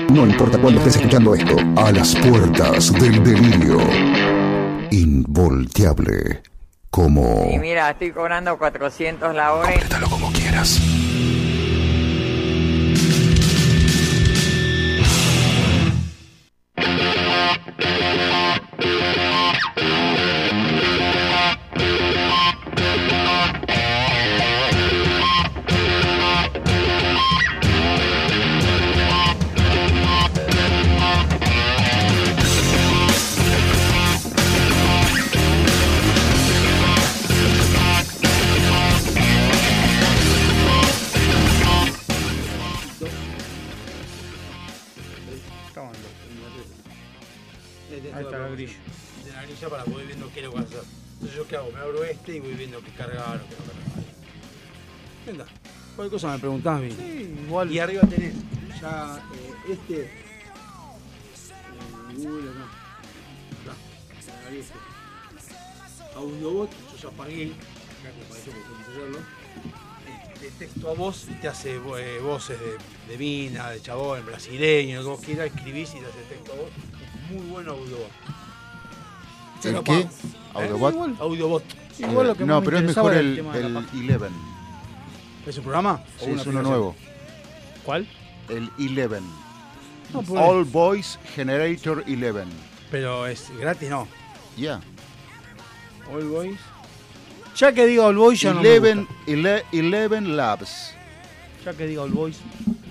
No 0.08 0.26
importa 0.26 0.58
cuándo 0.58 0.80
estés 0.80 0.96
escuchando 0.96 1.34
esto, 1.34 1.54
a 1.76 1.92
las 1.92 2.16
puertas 2.16 2.92
del 2.94 3.22
delirio. 3.22 3.78
Involteable. 4.90 6.42
Como... 6.90 7.46
Y 7.52 7.58
mira, 7.58 7.90
estoy 7.90 8.12
cobrando 8.12 8.56
400 8.58 9.34
la 9.34 9.52
hora. 9.52 9.70
Complétalo 9.70 10.08
como 10.08 10.32
quieras. 10.32 10.80
cualquier 56.08 56.10
cosa 56.10 56.32
me 56.32 56.38
preguntás, 56.38 56.80
bien. 56.80 56.96
Sí, 56.96 57.34
igual. 57.46 57.70
Y 57.70 57.78
arriba 57.78 58.02
tenés 58.02 58.34
ya 58.80 59.22
eh, 59.34 59.72
este. 59.72 60.02
Eh, 60.02 60.10
Google, 62.16 62.50
no. 62.54 62.64
Acá. 63.62 63.76
Este. 64.52 64.74
Audiobot, 66.16 66.70
yo 66.70 67.10
ya 67.10 67.16
pagué. 67.16 67.44
Acá 67.46 68.10
que 68.14 68.34
hacerlo. 68.34 69.18
Este, 70.06 70.44
de 70.44 70.50
texto 70.52 70.90
a 70.90 70.94
voz 70.94 71.26
y 71.28 71.34
te 71.34 71.48
hace 71.48 71.76
eh, 71.76 72.20
voces 72.22 72.58
de, 72.60 73.12
de, 73.12 73.18
mina, 73.18 73.70
de 73.70 73.82
chabón, 73.82 74.24
brasileño, 74.24 74.98
lo 74.98 75.02
que 75.02 75.08
vos 75.08 75.20
quieras, 75.20 75.46
escribís 75.54 75.90
y 75.90 75.98
te 75.98 76.06
hace 76.06 76.22
texto 76.28 76.52
a 76.52 76.56
voz. 76.56 76.70
Muy 77.30 77.50
bueno 77.50 77.72
Audiobot. 77.72 78.10
¿El 79.64 79.82
qué? 79.82 80.08
¿Audiobot? 80.54 81.20
Audiobot. 81.20 81.64
Igual 81.98 82.28
lo 82.28 82.34
que 82.36 82.44
no, 82.44 82.62
pero 82.62 82.78
es 82.78 82.84
mejor 82.84 83.14
el, 83.14 83.38
el, 83.38 83.56
el 83.56 83.76
11. 83.76 84.57
¿Es 85.47 85.57
un 85.57 85.63
programa? 85.63 86.03
¿O 86.19 86.25
Sí, 86.25 86.31
una 86.31 86.41
es 86.41 86.47
uno 86.47 86.59
aplicación? 86.59 86.63
nuevo. 86.63 86.95
¿Cuál? 87.83 88.07
El 88.49 88.69
Eleven. 88.79 89.23
No, 90.13 90.21
pues, 90.21 90.39
All 90.41 90.63
Voice 90.65 91.17
Generator 91.35 92.03
Eleven. 92.07 92.47
Pero 92.91 93.25
es 93.27 93.49
gratis, 93.59 93.89
no. 93.89 94.07
Ya. 94.55 94.79
All 96.11 96.23
Boys. 96.27 96.59
Ya 97.55 97.71
que 97.73 97.85
diga 97.85 98.05
All 98.05 98.15
Boys, 98.17 98.41
ya 98.41 98.53
no 98.53 98.61
me 98.61 98.67
Eleven, 98.69 98.99
gusta. 99.05 99.13
ele- 99.31 99.63
Eleven 99.71 100.35
Labs. 100.37 100.93
Ya 101.65 101.73
que 101.73 101.87
diga 101.87 102.01
All 102.03 102.11
Boys, 102.11 102.37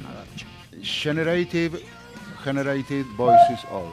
una 0.01 0.13
garcha. 0.15 0.47
Generative, 0.83 1.81
generated 2.45 3.05
voices 3.17 3.61
all. 3.71 3.93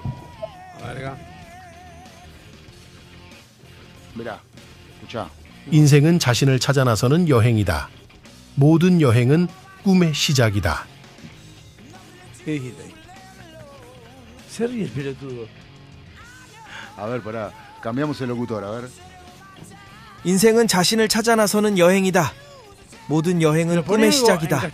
Verga. 0.82 1.18
Mirá, 4.16 4.40
escuchá. 5.02 5.30
인생은 5.72 6.20
자신을 6.20 6.60
찾아 6.60 6.84
나서는 6.84 7.30
여행이다. 7.30 7.90
모든 8.57 9.01
여행은 9.01 9.49
꿈의 9.83 10.15
시작이다. 10.15 10.87
¿Qué 12.45 12.53
dijiste 12.53 12.83
ahí? 12.83 12.95
Se 14.49 14.67
ríe 14.67 14.85
el 14.85 14.91
pelotudo. 14.91 15.49
A 16.97 17.07
ver, 17.07 17.23
pará. 17.23 17.51
Cambiamos 17.83 18.21
el 18.21 18.29
locutor, 18.29 18.65
a 18.65 18.71
ver. 18.71 18.91
인생은 20.25 20.69
자신을 20.69 21.09
찾아 21.09 21.37
나서는 21.37 21.79
여행이다. 21.79 22.33
모든 23.09 23.43
여행은 23.43 23.85
꿈의 23.85 24.13
시작이다. 24.13 24.71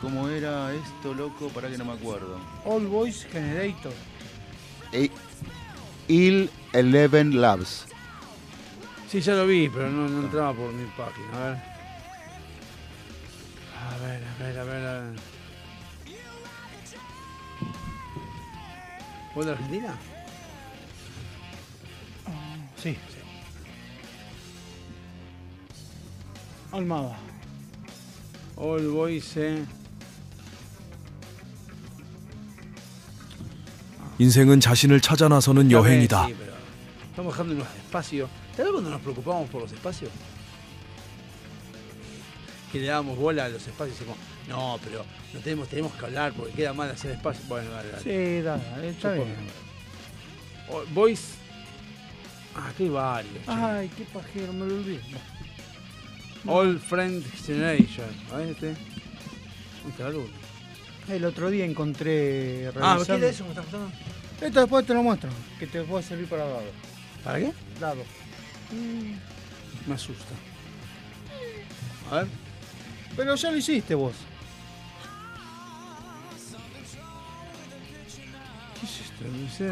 ¿Cómo 0.00 0.28
era 0.28 0.72
esto, 0.74 1.12
loco? 1.12 1.48
Pará 1.48 1.68
que 1.68 1.76
no 1.78 1.84
me 1.84 1.92
acuerdo. 1.92 2.38
All 2.64 2.86
Boys 2.86 3.26
Generator. 3.30 3.92
E- 4.92 5.10
Il 6.06 6.50
Eleven 6.72 7.40
Labs. 7.40 7.86
Sí, 9.10 9.20
ya 9.20 9.34
lo 9.34 9.46
vi, 9.46 9.68
pero 9.68 9.90
no, 9.90 10.08
no 10.08 10.20
entraba 10.24 10.52
por 10.54 10.72
mi 10.72 10.84
página. 10.96 11.28
A 11.36 11.48
ver. 11.48 11.58
A 13.80 13.98
ver, 13.98 14.22
a 14.24 14.38
ver, 14.38 14.58
a 14.58 14.64
ver. 14.64 14.86
A 14.86 15.00
ver. 15.00 15.18
¿Vos 19.34 19.46
de 19.46 19.52
Argentina? 19.52 19.94
Sí. 22.76 22.96
Almada. 26.70 27.16
All 28.56 28.86
Boys, 28.88 29.36
eh. 29.36 29.64
인생은 34.19 34.59
자신을 34.59 35.01
찾아 35.01 35.27
나서는 35.27 35.69
Ya 35.69 35.81
ves, 35.81 35.89
여행이다. 36.09 36.27
sí, 36.27 36.35
pero 36.37 36.53
estamos 37.09 37.33
dejando 37.33 37.53
unos 37.55 37.67
espacios. 37.77 38.29
¿Sabes 38.55 38.71
cuando 38.71 38.89
nos 38.91 39.01
preocupamos 39.01 39.49
por 39.49 39.61
los 39.63 39.71
espacios? 39.71 40.11
Que 42.71 42.79
le 42.79 42.87
dábamos 42.87 43.17
bola 43.17 43.45
a 43.45 43.49
los 43.49 43.65
espacios 43.67 43.97
y 43.97 43.99
decimos, 43.99 44.17
no, 44.47 44.79
pero 44.83 45.05
no 45.33 45.39
tenemos, 45.39 45.67
tenemos 45.67 45.91
que 45.93 46.05
hablar 46.05 46.33
porque 46.33 46.53
queda 46.53 46.73
mal 46.73 46.89
hacer 46.91 47.11
espacio. 47.11 47.41
Bueno, 47.47 47.69
dale, 47.71 47.89
dale. 47.91 48.03
Sí, 48.03 48.41
dale, 48.43 48.63
dale, 48.69 48.89
está 48.89 49.13
Supongo. 49.15 49.25
bien. 49.25 49.47
All 50.69 50.85
Boys. 50.93 51.21
Ah, 52.55 52.69
aquí 52.69 52.83
hay 52.83 52.89
varios. 52.89 53.33
che. 53.45 53.51
Ay, 53.51 53.89
qué 53.97 54.03
pajero, 54.05 54.53
me 54.53 54.65
lo 54.67 54.75
olvidé. 54.75 55.01
All 56.45 56.79
Friend 56.79 57.23
Generation. 57.45 58.07
A 58.31 58.37
ver 58.37 58.49
este. 58.49 58.67
¿Dónde 58.67 59.89
está 59.89 60.03
la 60.05 60.09
luz? 60.11 60.29
El 61.08 61.24
otro 61.24 61.50
día 61.50 61.64
encontré. 61.64 62.70
Ah, 62.80 62.98
¿qué 63.06 63.12
era 63.14 63.28
eso 63.28 63.44
me 63.44 63.50
estás 63.50 63.64
mostrando? 63.64 63.90
Esto 64.40 64.60
después 64.60 64.86
te 64.86 64.94
lo 64.94 65.02
muestro, 65.02 65.30
que 65.58 65.66
te 65.66 65.82
puede 65.82 66.02
servir 66.04 66.28
para 66.28 66.44
dado. 66.44 66.62
¿Para 67.24 67.38
qué? 67.40 67.52
Dado. 67.80 68.02
Me 69.86 69.94
asusta. 69.94 70.34
A 72.10 72.16
ver. 72.16 72.26
Pero 73.16 73.34
ya 73.34 73.50
lo 73.50 73.56
hiciste 73.56 73.94
vos. 73.94 74.12
¿Qué 78.80 78.86
es 78.86 79.00
esto? 79.00 79.24
Dice. 79.40 79.66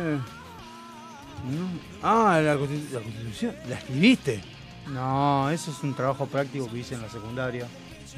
No. 1.44 1.68
Ah, 2.02 2.40
la, 2.42 2.56
constitu- 2.56 2.90
la 2.92 3.00
constitución. 3.00 3.54
¿La 3.68 3.76
escribiste? 3.76 4.40
No, 4.88 5.50
eso 5.50 5.70
es 5.70 5.82
un 5.82 5.94
trabajo 5.94 6.26
práctico 6.26 6.70
que 6.70 6.78
hice 6.78 6.94
en 6.94 7.02
la 7.02 7.10
secundaria. 7.10 7.66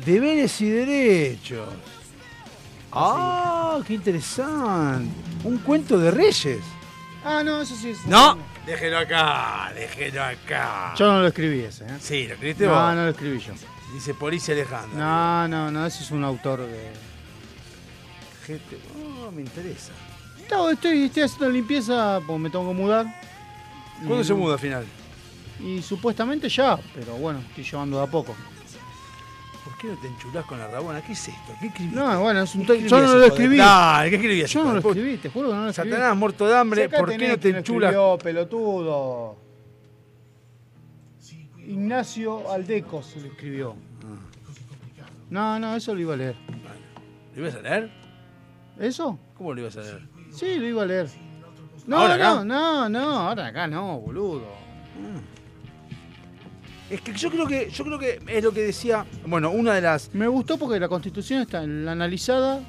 Deberes 0.04 0.60
y 0.60 0.68
derechos. 0.68 1.68
Ah, 2.92 3.78
qué 3.86 3.94
interesante. 3.94 5.10
Un 5.44 5.58
cuento 5.58 5.98
de 5.98 6.10
reyes. 6.10 6.60
Ah, 7.24 7.42
no, 7.44 7.60
eso 7.60 7.74
sí 7.76 7.90
es. 7.90 8.06
No, 8.06 8.38
déjelo 8.66 8.98
acá, 8.98 9.70
déjelo 9.74 10.22
acá. 10.22 10.94
Yo 10.96 11.12
no 11.12 11.20
lo 11.20 11.26
escribí 11.26 11.60
ese, 11.60 11.84
¿eh? 11.84 11.96
Sí, 12.00 12.26
¿lo 12.26 12.34
escribiste 12.34 12.64
No, 12.66 12.72
vos? 12.72 12.94
no 12.94 13.02
lo 13.04 13.08
escribí 13.10 13.38
yo. 13.38 13.52
Dice 13.92 14.14
Policia 14.14 14.54
Alejandro. 14.54 14.98
No, 14.98 15.48
no, 15.48 15.70
no, 15.70 15.86
ese 15.86 16.02
es 16.02 16.10
un 16.10 16.24
autor 16.24 16.60
de. 16.60 16.92
Gente, 18.46 18.78
oh, 19.26 19.30
me 19.30 19.42
interesa. 19.42 19.92
No, 20.50 20.70
estoy, 20.70 21.04
estoy 21.04 21.24
haciendo 21.24 21.50
limpieza 21.50 22.20
porque 22.26 22.38
me 22.42 22.50
tengo 22.50 22.68
que 22.68 22.74
mudar. 22.74 23.06
¿Cuándo 23.98 24.20
Y 24.20 24.24
se 24.24 24.32
no- 24.32 24.38
muda 24.38 24.54
al 24.54 24.60
final? 24.60 24.86
Y 25.60 25.82
supuestamente 25.82 26.48
ya, 26.48 26.78
pero 26.94 27.14
bueno, 27.16 27.40
estoy 27.40 27.64
llevando 27.64 27.98
de 27.98 28.04
a 28.04 28.06
poco. 28.06 28.34
¿Por 29.78 29.86
qué 29.86 29.94
no 29.94 30.00
te 30.00 30.08
enchulás 30.08 30.44
con 30.44 30.58
la 30.58 30.66
rabona? 30.66 31.00
¿Qué 31.00 31.12
es 31.12 31.28
esto? 31.28 31.52
¿Qué 31.60 31.68
escribiste? 31.68 32.00
No, 32.00 32.20
bueno, 32.20 32.42
es 32.42 32.52
un 32.56 32.66
¿Qué 32.66 32.88
yo 32.88 33.00
no 33.00 33.14
lo 33.14 33.24
escribí. 33.26 33.56
Dale, 33.58 34.10
¿qué 34.10 34.16
escribías? 34.16 34.50
Yo 34.50 34.64
no 34.64 34.72
lo 34.72 34.78
escribí, 34.80 35.16
te 35.18 35.28
juro 35.28 35.50
que 35.50 35.54
no 35.54 35.62
lo 35.62 35.70
escribí. 35.70 35.90
Satanás 35.92 36.16
muerto 36.16 36.48
de 36.48 36.56
hambre, 36.56 36.88
¿por 36.88 37.16
qué 37.16 37.28
no 37.28 37.38
te 37.38 37.50
enchulas? 37.50 37.90
escribió, 37.92 38.18
pelotudo. 38.18 39.36
Ignacio 41.64 42.50
Aldecos 42.50 43.14
lo 43.22 43.28
escribió. 43.28 43.76
No, 45.30 45.60
no, 45.60 45.76
eso 45.76 45.94
lo 45.94 46.00
iba 46.00 46.14
a 46.14 46.16
leer. 46.16 46.34
¿Lo 47.36 47.42
ibas 47.42 47.54
a 47.54 47.60
leer? 47.60 47.90
¿Eso? 48.80 49.16
¿Cómo 49.36 49.54
lo 49.54 49.60
ibas 49.60 49.76
a 49.76 49.82
leer? 49.82 50.08
Sí, 50.32 50.56
lo 50.56 50.66
iba 50.66 50.82
a 50.82 50.86
leer. 50.86 51.08
No, 51.86 51.98
¿Ahora 51.98 52.14
acá? 52.14 52.34
no, 52.34 52.44
no, 52.44 52.88
no, 52.88 53.18
ahora 53.20 53.46
acá 53.46 53.68
no, 53.68 54.00
boludo. 54.00 54.48
Es 56.90 57.00
que 57.02 57.12
yo 57.12 57.30
creo 57.30 57.46
que, 57.46 57.70
yo 57.70 57.84
creo 57.84 57.98
que 57.98 58.18
es 58.28 58.42
lo 58.42 58.52
que 58.52 58.62
decía, 58.62 59.04
bueno, 59.26 59.50
una 59.50 59.74
de 59.74 59.82
las, 59.82 60.14
Me 60.14 60.26
gustó 60.26 60.56
porque 60.58 60.80
la 60.80 60.88
constitución 60.88 61.42
está 61.42 61.62
en 61.62 61.84
la 61.84 61.92
analizada. 61.92 62.60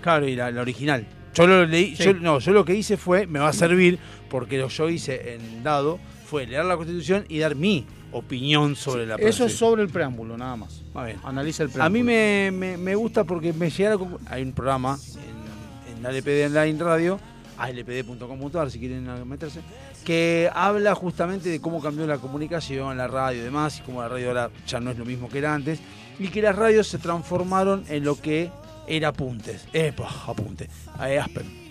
claro, 0.00 0.28
y 0.28 0.36
la, 0.36 0.50
la 0.50 0.60
original. 0.60 1.06
Yo 1.34 1.46
lo 1.48 1.66
leí, 1.66 1.96
Sí. 1.96 2.04
yo, 2.04 2.14
no, 2.14 2.38
yo 2.38 2.52
lo 2.52 2.64
que 2.64 2.74
hice 2.74 2.96
fue, 2.96 3.26
me 3.26 3.40
va 3.40 3.48
a 3.48 3.52
servir, 3.52 3.98
porque 4.30 4.58
lo 4.58 4.68
yo 4.68 4.88
hice 4.88 5.34
en 5.34 5.64
dado 5.64 5.98
fue 6.26 6.46
leer 6.46 6.64
la 6.64 6.76
constitución 6.76 7.24
y 7.28 7.38
dar 7.40 7.56
mi 7.56 7.84
opinión 8.12 8.76
sobre 8.76 9.06
la 9.06 9.16
Eso 9.16 9.46
es 9.46 9.56
sobre 9.56 9.82
el 9.82 9.88
preámbulo, 9.88 10.36
nada 10.36 10.54
más. 10.54 10.82
Va 10.96 11.06
bien. 11.06 11.18
Analiza 11.24 11.64
el 11.64 11.70
A 11.70 11.72
preámbulo. 11.72 11.98
mí 12.04 12.06
me, 12.06 12.50
me- 12.52 12.76
me 12.76 12.94
gusta 12.94 13.24
porque 13.24 13.52
me 13.52 13.68
llega 13.70 13.90
la 13.90 13.96
concu- 13.96 14.20
Hay 14.26 14.42
un 14.44 14.52
programa 14.52 14.96
en, 15.88 15.96
en 15.96 16.02
la 16.04 16.10
LPD 16.10 16.46
Online 16.46 16.78
Radio, 16.84 17.18
alpd.com.ar 17.58 18.70
si 18.70 18.78
quieren 18.78 19.28
meterse, 19.28 19.60
que 20.04 20.50
habla 20.54 20.94
justamente 20.94 21.48
de 21.48 21.60
cómo 21.60 21.80
cambió 21.80 22.06
la 22.06 22.18
comunicación, 22.18 22.96
la 22.96 23.08
radio 23.08 23.40
y 23.40 23.44
demás, 23.44 23.78
y 23.78 23.82
cómo 23.82 24.02
la 24.02 24.08
radio 24.08 24.28
ahora 24.28 24.50
ya 24.66 24.80
no 24.80 24.90
es 24.90 24.98
lo 24.98 25.04
mismo 25.04 25.28
que 25.28 25.38
era 25.38 25.54
antes, 25.54 25.80
y 26.18 26.28
que 26.28 26.42
las 26.42 26.54
radios 26.54 26.86
se 26.86 26.98
transformaron 26.98 27.84
en 27.88 28.04
lo 28.04 28.20
que 28.20 28.50
era 28.86 29.08
apuntes. 29.08 29.66
Epa, 29.72 30.08
apunte. 30.26 30.68
Aspen. 30.98 31.64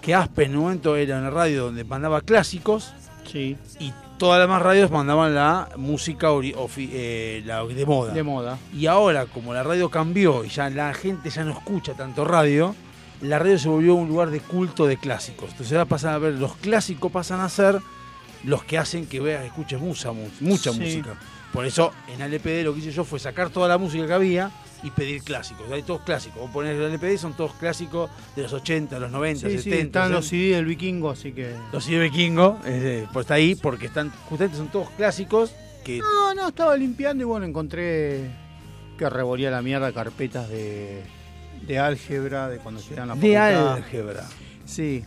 Que 0.00 0.14
Aspen 0.14 0.50
en 0.52 0.56
un 0.56 0.62
momento 0.62 0.96
era 0.96 1.18
una 1.18 1.30
radio 1.30 1.64
donde 1.64 1.84
mandaba 1.84 2.20
clásicos 2.20 2.92
Sí, 3.30 3.56
y 3.80 3.92
todas 4.18 4.38
las 4.38 4.48
demás 4.48 4.62
radios 4.62 4.90
mandaban 4.90 5.34
la 5.34 5.68
música 5.76 6.28
eh, 6.76 7.42
la 7.44 7.64
de 7.64 7.86
moda. 7.86 8.12
de 8.12 8.22
moda. 8.22 8.58
Y 8.72 8.86
ahora, 8.86 9.26
como 9.26 9.52
la 9.52 9.62
radio 9.62 9.90
cambió 9.90 10.44
y 10.44 10.48
ya 10.48 10.70
la 10.70 10.94
gente 10.94 11.30
ya 11.30 11.44
no 11.44 11.52
escucha 11.52 11.94
tanto 11.94 12.24
radio, 12.24 12.74
la 13.22 13.38
radio 13.38 13.58
se 13.58 13.68
volvió 13.68 13.94
un 13.94 14.08
lugar 14.08 14.30
de 14.30 14.40
culto 14.40 14.86
de 14.86 14.96
clásicos. 14.96 15.50
Entonces 15.52 15.72
ahora 15.72 15.84
pasan 15.86 16.14
a 16.14 16.18
ver, 16.18 16.34
los 16.34 16.56
clásicos 16.56 17.10
pasan 17.12 17.40
a 17.40 17.48
ser 17.48 17.80
los 18.44 18.62
que 18.64 18.78
hacen 18.78 19.06
que 19.06 19.20
veas, 19.20 19.44
escuches 19.44 19.80
mucha, 19.80 20.12
mu- 20.12 20.28
mucha 20.40 20.72
Sí. 20.72 20.80
música. 20.80 21.14
Por 21.52 21.64
eso 21.64 21.92
en 22.08 22.20
LPD 22.20 22.62
lo 22.64 22.74
que 22.74 22.80
hice 22.80 22.92
yo 22.92 23.04
fue 23.04 23.18
sacar 23.18 23.50
toda 23.50 23.68
la 23.68 23.78
música 23.78 24.06
que 24.06 24.12
había 24.12 24.50
y 24.82 24.90
pedir 24.90 25.22
clásicos. 25.22 25.70
Hay 25.72 25.82
todos 25.82 26.02
clásicos. 26.02 26.38
Vos 26.42 26.50
ponés 26.50 26.76
el 26.76 26.82
LPD, 26.92 27.16
son 27.18 27.34
todos 27.34 27.54
clásicos 27.54 28.10
de 28.36 28.42
los 28.42 28.52
80, 28.52 28.98
los 28.98 29.10
90, 29.10 29.48
Sí, 29.48 29.56
sí, 29.56 29.62
70. 29.70 29.84
están 30.00 30.12
los 30.12 30.24
60. 30.26 30.28
CD 30.44 30.56
del 30.56 30.64
vikingo, 30.66 31.10
así 31.10 31.32
que. 31.32 31.54
Los 31.72 31.84
CD 31.84 31.98
Vikingo, 32.00 32.58
eh, 32.66 33.06
pues 33.12 33.24
está 33.24 33.34
ahí 33.34 33.54
porque 33.54 33.86
están, 33.86 34.10
justamente 34.28 34.58
son 34.58 34.68
todos 34.68 34.90
clásicos 34.90 35.52
que 35.82 35.98
No, 35.98 36.34
no, 36.34 36.48
estaba 36.48 36.76
limpiando 36.76 37.22
y 37.22 37.26
bueno, 37.26 37.46
encontré 37.46 38.30
que 38.98 39.08
revolía 39.08 39.50
la 39.50 39.62
mierda 39.62 39.92
carpetas 39.92 40.48
de, 40.50 41.02
de 41.66 41.78
álgebra, 41.78 42.48
de 42.48 42.58
cuando 42.58 42.80
a 42.80 43.06
la 43.06 43.14
De 43.14 43.20
facultad. 43.34 43.72
álgebra. 43.74 44.24
Sí. 44.64 45.04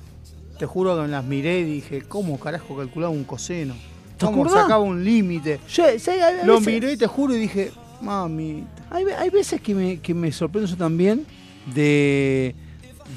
Te 0.58 0.66
juro 0.66 0.96
que 0.96 1.04
me 1.04 1.08
las 1.08 1.24
miré 1.24 1.60
y 1.62 1.64
dije, 1.64 2.02
¿cómo 2.02 2.40
carajo 2.40 2.76
calculaba 2.76 3.12
un 3.12 3.24
coseno? 3.24 3.76
¿Te 4.18 4.26
¿Cómo 4.26 4.42
acordás? 4.44 4.64
sacaba 4.64 4.84
un 4.84 5.04
límite? 5.04 5.60
Yo. 5.70 5.86
A 5.86 6.46
Lo 6.46 6.60
miré, 6.60 6.98
te 6.98 7.08
juro, 7.08 7.34
y 7.34 7.40
dije, 7.40 7.72
mami. 8.02 8.66
Hay, 8.90 9.06
hay 9.18 9.30
veces 9.30 9.62
que 9.62 9.74
me, 9.74 10.00
que 10.00 10.14
me 10.14 10.32
sorprendo 10.34 10.76
también 10.76 11.26
de, 11.74 12.54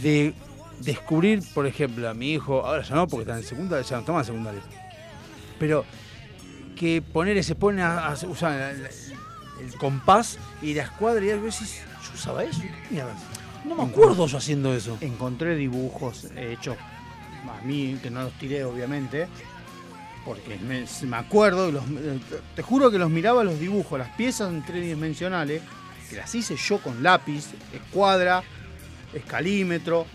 de 0.00 0.34
descubrir, 0.80 1.42
por 1.52 1.66
ejemplo, 1.66 2.08
a 2.08 2.14
mi 2.14 2.32
hijo, 2.32 2.64
ahora 2.64 2.82
ya 2.82 2.94
no, 2.94 3.08
porque 3.08 3.22
está 3.22 3.36
en 3.36 3.44
secundaria, 3.44 3.84
ya 3.84 4.00
no 4.00 4.18
en 4.18 4.24
secundaria, 4.24 4.60
pero 5.58 5.84
que 6.76 7.02
poner 7.02 7.42
se 7.42 7.54
pone 7.54 7.82
a, 7.82 8.08
a 8.08 8.12
usar 8.26 8.74
el 9.60 9.74
compás 9.78 10.38
y 10.60 10.74
la 10.74 10.82
escuadra 10.84 11.24
y 11.24 11.30
a 11.30 11.36
veces 11.36 11.80
yo 12.04 12.14
usaba 12.14 12.44
eso. 12.44 12.60
¿qué 12.60 12.94
mierda? 12.94 13.14
No 13.64 13.74
me 13.76 13.82
acuerdo 13.84 14.26
yo 14.26 14.38
haciendo 14.38 14.74
eso. 14.74 14.98
Encontré 15.00 15.54
dibujos 15.56 16.26
hechos 16.36 16.76
a 16.78 17.64
mí, 17.64 17.98
que 18.02 18.10
no 18.10 18.22
los 18.24 18.32
tiré 18.38 18.64
obviamente, 18.64 19.28
porque 20.24 20.56
me, 20.58 20.84
me 21.08 21.16
acuerdo, 21.16 21.70
los- 21.70 21.84
te 22.56 22.62
juro 22.62 22.90
que 22.90 22.98
los 22.98 23.10
miraba 23.10 23.44
los 23.44 23.58
dibujos, 23.58 23.98
las 23.98 24.08
piezas 24.10 24.50
en 24.52 24.62
tridimensionales, 24.64 25.62
que 26.08 26.16
las 26.16 26.34
hice 26.34 26.56
yo 26.56 26.78
con 26.78 27.02
lápiz, 27.02 27.46
escuadra, 27.72 28.42
escalímetro, 29.12 30.06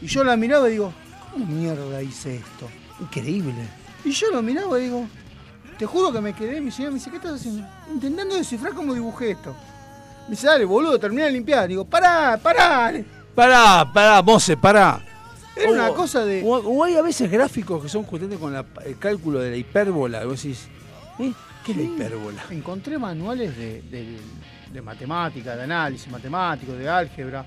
y 0.00 0.06
yo 0.06 0.24
la 0.24 0.36
miraba 0.36 0.68
y 0.68 0.72
digo, 0.72 0.92
¿cómo 1.32 1.46
mierda 1.46 2.02
hice 2.02 2.36
esto? 2.36 2.68
Increíble. 3.00 3.54
Y 4.04 4.10
yo 4.12 4.30
lo 4.30 4.42
miraba 4.42 4.78
y 4.78 4.84
digo, 4.84 5.06
te 5.78 5.86
juro 5.86 6.12
que 6.12 6.20
me 6.20 6.32
quedé, 6.34 6.60
mi 6.60 6.70
señora 6.70 6.92
me 6.92 6.98
dice, 6.98 7.10
¿qué 7.10 7.16
estás 7.16 7.34
haciendo? 7.34 7.66
Intentando 7.92 8.36
descifrar 8.36 8.72
cómo 8.74 8.94
dibujé 8.94 9.32
esto. 9.32 9.54
Me 10.28 10.32
dice, 10.32 10.46
dale, 10.46 10.64
boludo, 10.64 10.98
terminé 10.98 11.24
de 11.24 11.32
limpiar. 11.32 11.66
Digo, 11.68 11.84
pará, 11.84 12.38
pará. 12.42 12.92
Pará, 13.34 13.90
pará, 13.92 14.22
Mose, 14.22 14.56
pará. 14.56 15.02
Era 15.56 15.70
una 15.72 15.90
O- 15.90 15.94
cosa 15.94 16.24
de... 16.24 16.42
O, 16.44 16.56
o 16.58 16.84
hay 16.84 16.96
a 16.96 17.02
veces 17.02 17.30
gráficos 17.30 17.82
que 17.82 17.88
son 17.88 18.04
justamente 18.04 18.38
con 18.38 18.52
la- 18.52 18.64
el 18.84 18.98
cálculo 18.98 19.40
de 19.40 19.50
la 19.50 19.56
hipérbola. 19.56 20.22
y 20.22 20.26
Vos 20.26 20.42
decís, 20.42 20.68
¿eh? 21.18 21.32
¿qué 21.64 21.72
es 21.72 21.78
la 21.78 21.82
hipérbola? 21.84 22.42
Encontré 22.50 22.98
manuales 22.98 23.56
de, 23.56 23.82
de- 23.82 24.18
de 24.72 24.82
matemática, 24.82 25.56
de 25.56 25.62
análisis 25.62 26.10
matemático, 26.10 26.72
de 26.74 26.88
álgebra. 26.88 27.44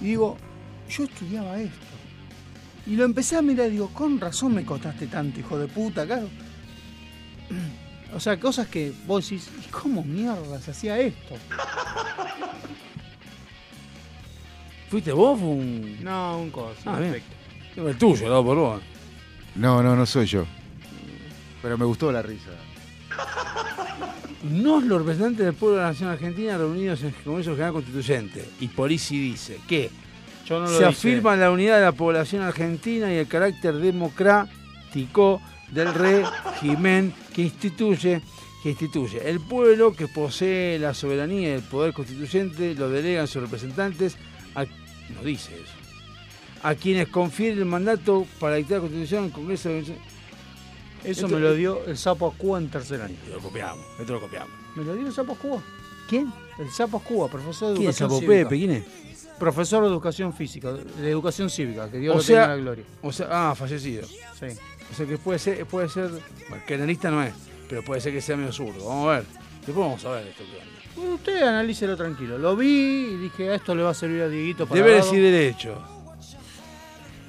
Y 0.00 0.04
digo, 0.06 0.36
yo 0.88 1.04
estudiaba 1.04 1.58
esto. 1.58 1.76
Y 2.86 2.94
lo 2.96 3.04
empecé 3.04 3.36
a 3.36 3.42
mirar 3.42 3.68
y 3.68 3.72
digo, 3.72 3.88
con 3.94 4.20
razón 4.20 4.54
me 4.54 4.64
costaste 4.66 5.06
tanto, 5.06 5.40
hijo 5.40 5.56
de 5.58 5.66
puta, 5.68 6.04
claro. 6.04 6.28
O 8.14 8.20
sea, 8.20 8.38
cosas 8.38 8.68
que 8.68 8.92
vos 9.06 9.24
decís, 9.28 9.48
¿y 9.64 9.70
cómo 9.70 10.02
mierda 10.04 10.60
se 10.60 10.70
hacía 10.72 10.98
esto? 10.98 11.34
¿Fuiste 14.90 15.12
vos 15.12 15.40
o 15.40 15.44
un.? 15.46 16.02
No, 16.04 16.38
un 16.38 16.50
coso. 16.50 16.76
Ah, 16.84 16.98
bien. 16.98 17.12
perfecto. 17.12 17.88
El 17.88 17.96
tuyo, 17.96 18.28
dado 18.28 18.44
por 18.44 18.56
vos. 18.58 18.82
No, 19.54 19.82
no, 19.82 19.96
no 19.96 20.04
soy 20.04 20.26
yo. 20.26 20.44
Pero 21.62 21.78
me 21.78 21.84
gustó 21.86 22.12
la 22.12 22.20
risa. 22.22 22.50
Nos, 24.42 24.82
los 24.84 24.98
representantes 24.98 25.46
del 25.46 25.54
pueblo 25.54 25.76
de 25.76 25.82
la 25.82 25.88
nación 25.90 26.10
argentina 26.10 26.58
reunidos 26.58 27.00
en 27.02 27.08
el 27.08 27.14
Congreso 27.14 27.52
General 27.52 27.72
Constituyente. 27.72 28.44
Y 28.60 28.68
Polisi 28.68 29.18
dice 29.18 29.58
que 29.68 29.88
Yo 30.46 30.56
no 30.58 30.62
lo 30.66 30.68
se 30.68 30.74
dije. 30.78 30.84
afirma 30.86 31.36
la 31.36 31.50
unidad 31.50 31.76
de 31.76 31.84
la 31.84 31.92
población 31.92 32.42
argentina 32.42 33.10
y 33.12 33.16
el 33.16 33.28
carácter 33.28 33.74
democrático 33.76 35.40
del 35.72 35.92
régimen 35.94 37.12
que 37.34 37.42
instituye, 37.42 38.20
que 38.62 38.70
instituye. 38.70 39.28
El 39.28 39.40
pueblo 39.40 39.92
que 39.94 40.06
posee 40.08 40.78
la 40.78 40.94
soberanía 40.94 41.48
y 41.48 41.52
el 41.52 41.62
poder 41.62 41.92
constituyente 41.92 42.74
lo 42.74 42.88
delegan 42.88 43.26
sus 43.26 43.42
representantes 43.42 44.16
a, 44.54 44.64
no 44.64 45.22
dice 45.24 45.54
eso, 45.54 45.72
a 46.62 46.74
quienes 46.74 47.08
confiere 47.08 47.54
el 47.58 47.64
mandato 47.64 48.26
para 48.38 48.56
dictar 48.56 48.76
la 48.76 48.80
constitución 48.82 49.24
el 49.24 49.32
Congreso 49.32 49.68
de 49.70 49.80
Eso 49.80 49.92
Esto- 51.04 51.28
me 51.28 51.40
lo 51.40 51.54
dio 51.54 51.84
el 51.86 51.96
sapo 51.98 52.32
Cuba 52.38 52.58
en 52.58 52.68
tercer 52.70 53.00
año. 53.02 53.16
Lo 53.32 53.40
copiamos, 53.40 53.84
esto 53.98 54.12
lo 54.12 54.20
copiamos. 54.20 54.50
¿Me 54.76 54.84
lo 54.84 54.94
dio 54.94 55.06
el 55.08 55.12
sapo 55.12 55.34
Cuba? 55.34 55.60
¿Quién? 56.08 56.32
El 56.58 56.70
sapo 56.70 57.00
Cuba, 57.00 57.28
profesor 57.28 57.70
de 57.72 57.78
¿Quién 57.78 57.90
es 57.90 58.00
educación 58.00 58.10
Sapo 58.10 58.20
cívica. 58.20 58.48
Pepe? 58.48 58.58
¿Quién 58.58 58.70
es? 58.70 58.84
Profesor 59.38 59.82
de 59.82 59.88
educación 59.88 60.32
física, 60.34 60.72
de 60.72 61.10
educación 61.10 61.50
cívica, 61.50 61.90
que 61.90 61.98
Dios 61.98 62.14
O 62.14 62.18
lo 62.18 62.22
sea- 62.22 62.42
tenga 62.42 62.54
en 62.54 62.58
la 62.58 62.62
gloria. 62.64 62.84
O 63.02 63.10
sea, 63.12 63.26
ah, 63.30 63.54
fallecido. 63.56 64.06
Sí. 64.06 64.46
O 64.92 64.94
sea 64.94 65.06
que 65.06 65.16
puede 65.18 65.38
ser, 65.38 65.64
puede 65.66 65.88
ser, 65.88 66.10
bueno, 66.48 66.64
que 66.66 66.74
analista 66.74 67.10
no 67.10 67.22
es, 67.22 67.32
pero 67.68 67.82
puede 67.82 68.00
ser 68.02 68.12
que 68.12 68.20
sea 68.20 68.36
medio 68.36 68.52
zurdo. 68.52 68.86
Vamos 68.86 69.08
a 69.08 69.12
ver. 69.16 69.24
Después 69.66 69.76
vamos 69.76 70.04
a 70.04 70.10
ver 70.10 70.26
esto 70.26 70.44
que 70.44 70.50
onda. 70.58 70.72
Bueno, 70.96 71.14
usted 71.14 71.42
analícelo 71.42 71.96
tranquilo. 71.96 72.36
Lo 72.36 72.54
vi 72.56 72.68
y 73.12 73.16
dije, 73.16 73.48
a 73.48 73.54
esto 73.54 73.74
le 73.74 73.82
va 73.82 73.90
a 73.90 73.94
servir 73.94 74.20
a 74.22 74.28
Dieguito 74.28 74.66
para 74.66 74.80
Deberes 74.80 75.10
y 75.12 75.16
derechos. 75.16 75.78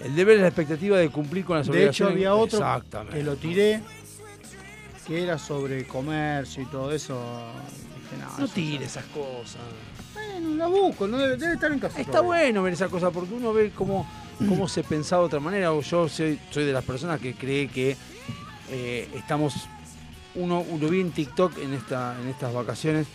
El 0.04 0.16
deber 0.16 0.36
es 0.36 0.42
la 0.42 0.48
expectativa 0.50 0.98
de 0.98 1.10
cumplir 1.10 1.46
con 1.46 1.58
las 1.58 1.68
De 1.68 1.72
hecho, 1.72 2.08
obligaciones. 2.08 2.14
había 2.16 2.36
otro 2.36 2.58
Exactamente. 2.60 3.18
que 3.18 3.24
lo 3.24 3.36
tiré, 3.38 3.82
que 5.08 5.24
era 5.24 5.38
sobre 5.38 5.88
comercio 5.88 6.64
y 6.64 6.66
todo 6.66 6.92
eso. 6.92 7.18
Dije, 7.96 8.22
no, 8.22 8.38
No 8.40 8.44
eso 8.46 8.54
tire 8.54 8.84
esas 8.84 9.06
cosas. 9.06 9.62
Bueno, 10.14 10.56
la 10.56 10.68
busco, 10.68 11.08
no 11.08 11.18
debe, 11.18 11.38
debe 11.38 11.54
estar 11.54 11.72
en 11.72 11.80
casa. 11.80 12.02
Está 12.02 12.20
bueno 12.20 12.62
ver 12.64 12.74
esa 12.74 12.90
cosa 12.90 13.12
porque 13.12 13.34
uno 13.34 13.54
ve 13.54 13.72
cómo, 13.74 14.06
cómo 14.48 14.68
se 14.68 14.84
pensaba 14.84 15.22
de 15.24 15.28
otra 15.28 15.40
manera. 15.40 15.70
Yo 15.82 16.10
soy, 16.10 16.40
soy 16.52 16.66
de 16.66 16.74
las 16.74 16.84
personas 16.84 17.20
que 17.20 17.34
cree 17.34 17.68
que 17.68 17.96
eh, 18.70 19.08
estamos. 19.16 19.54
Uno 20.36 20.66
lo 20.80 20.90
vi 20.90 21.02
en 21.02 21.12
TikTok 21.12 21.58
en, 21.60 21.74
esta, 21.74 22.16
en 22.22 22.28
estas 22.30 22.54
vacaciones. 22.54 23.08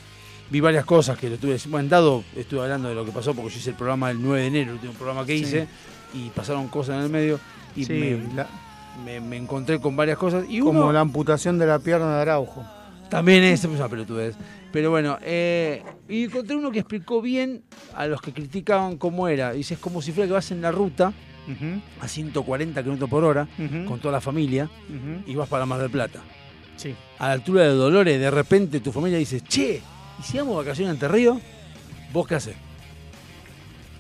Vi 0.51 0.61
varias 0.61 0.85
cosas 0.85 1.19
que 1.19 1.29
lo 1.29 1.37
tuve. 1.37 1.59
Bueno, 1.69 1.89
dado 1.89 2.25
estuve 2.37 2.62
hablando 2.62 2.89
de 2.89 2.95
lo 2.95 3.05
que 3.05 3.12
pasó 3.12 3.35
porque 3.35 3.51
yo 3.53 3.59
hice 3.59 3.71
el 3.71 3.77
programa 3.77 4.11
el 4.11 4.23
9 4.23 4.41
de 4.41 4.47
enero, 4.47 4.69
el 4.71 4.75
último 4.77 4.93
programa 4.95 5.27
que 5.27 5.37
Sí. 5.37 5.45
hice, 5.45 5.69
y 6.14 6.31
pasaron 6.31 6.69
cosas 6.69 6.97
en 6.97 7.03
el 7.03 7.11
medio. 7.11 7.39
Y 7.77 7.85
Sí, 7.85 7.93
me, 7.93 8.35
la- 8.35 8.49
me- 9.05 9.21
me 9.21 9.37
encontré 9.37 9.79
con 9.81 9.95
varias 9.97 10.16
cosas. 10.16 10.45
Y 10.49 10.61
Como 10.61 10.81
uno, 10.81 10.93
la 10.93 11.01
amputación 11.01 11.59
de 11.59 11.66
la 11.66 11.79
pierna 11.81 12.16
de 12.16 12.23
Araujo. 12.23 12.64
también 13.11 13.43
es 13.45 13.64
una 13.64 13.89
pelotudez. 13.89 14.37
Pero 14.73 14.91
bueno, 14.91 15.19
eh, 15.23 15.83
y 16.09 16.25
encontré 16.25 16.55
uno 16.57 16.71
que 16.71 16.81
explicó 16.81 17.23
bien 17.23 17.62
a 17.95 18.07
los 18.07 18.21
que 18.21 18.33
criticaban 18.33 18.99
cómo 18.99 19.27
era. 19.29 19.53
Dice, 19.53 19.75
es 19.75 19.81
como 19.81 20.03
si 20.03 20.12
fuera 20.12 20.27
que 20.29 20.35
vas 20.35 20.51
en 20.51 20.61
la 20.62 20.71
ruta 20.73 21.12
a 22.03 22.07
140 22.09 22.83
kilómetros 22.83 23.09
por 23.09 23.25
hora 23.25 23.49
con 23.87 23.99
toda 24.01 24.12
la 24.12 24.21
familia 24.21 24.69
y 25.27 25.35
vas 25.35 25.49
para 25.49 25.64
Mar 25.64 25.81
del 25.81 25.91
Plata. 25.91 26.21
Sí. 26.77 26.95
A 27.19 27.29
la 27.29 27.33
altura 27.33 27.62
de 27.62 27.71
Dolores, 27.71 28.21
de 28.21 28.31
repente 28.31 28.81
tu 28.81 28.93
familia 28.93 29.19
dice, 29.19 29.41
che, 29.41 29.81
¿y 30.21 30.23
si 30.23 30.37
vamos 30.39 30.57
vacaciones 30.57 30.91
a 30.91 30.95
Entre 30.95 31.09
Ríos? 31.09 31.39
¿Vos 32.12 32.27
qué 32.29 32.35
haces? 32.37 32.55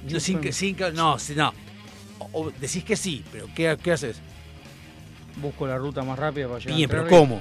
No, 0.08 0.20
sin 0.20 0.38
que, 0.40 0.52
sin 0.52 0.76
que- 0.76 0.92
no, 0.92 1.18
si- 1.18 1.34
no. 1.34 1.52
O, 2.32 2.50
decís 2.60 2.84
que 2.84 2.94
sí, 2.96 3.24
pero 3.32 3.46
¿qué, 3.54 3.76
qué 3.82 3.92
haces? 3.92 4.20
Busco 5.42 5.66
la 5.66 5.76
ruta 5.78 6.02
más 6.02 6.18
rápida 6.18 6.46
para 6.46 6.58
llegar 6.60 6.76
Bien, 6.76 6.88
pero. 6.90 7.06
¿cómo? 7.08 7.40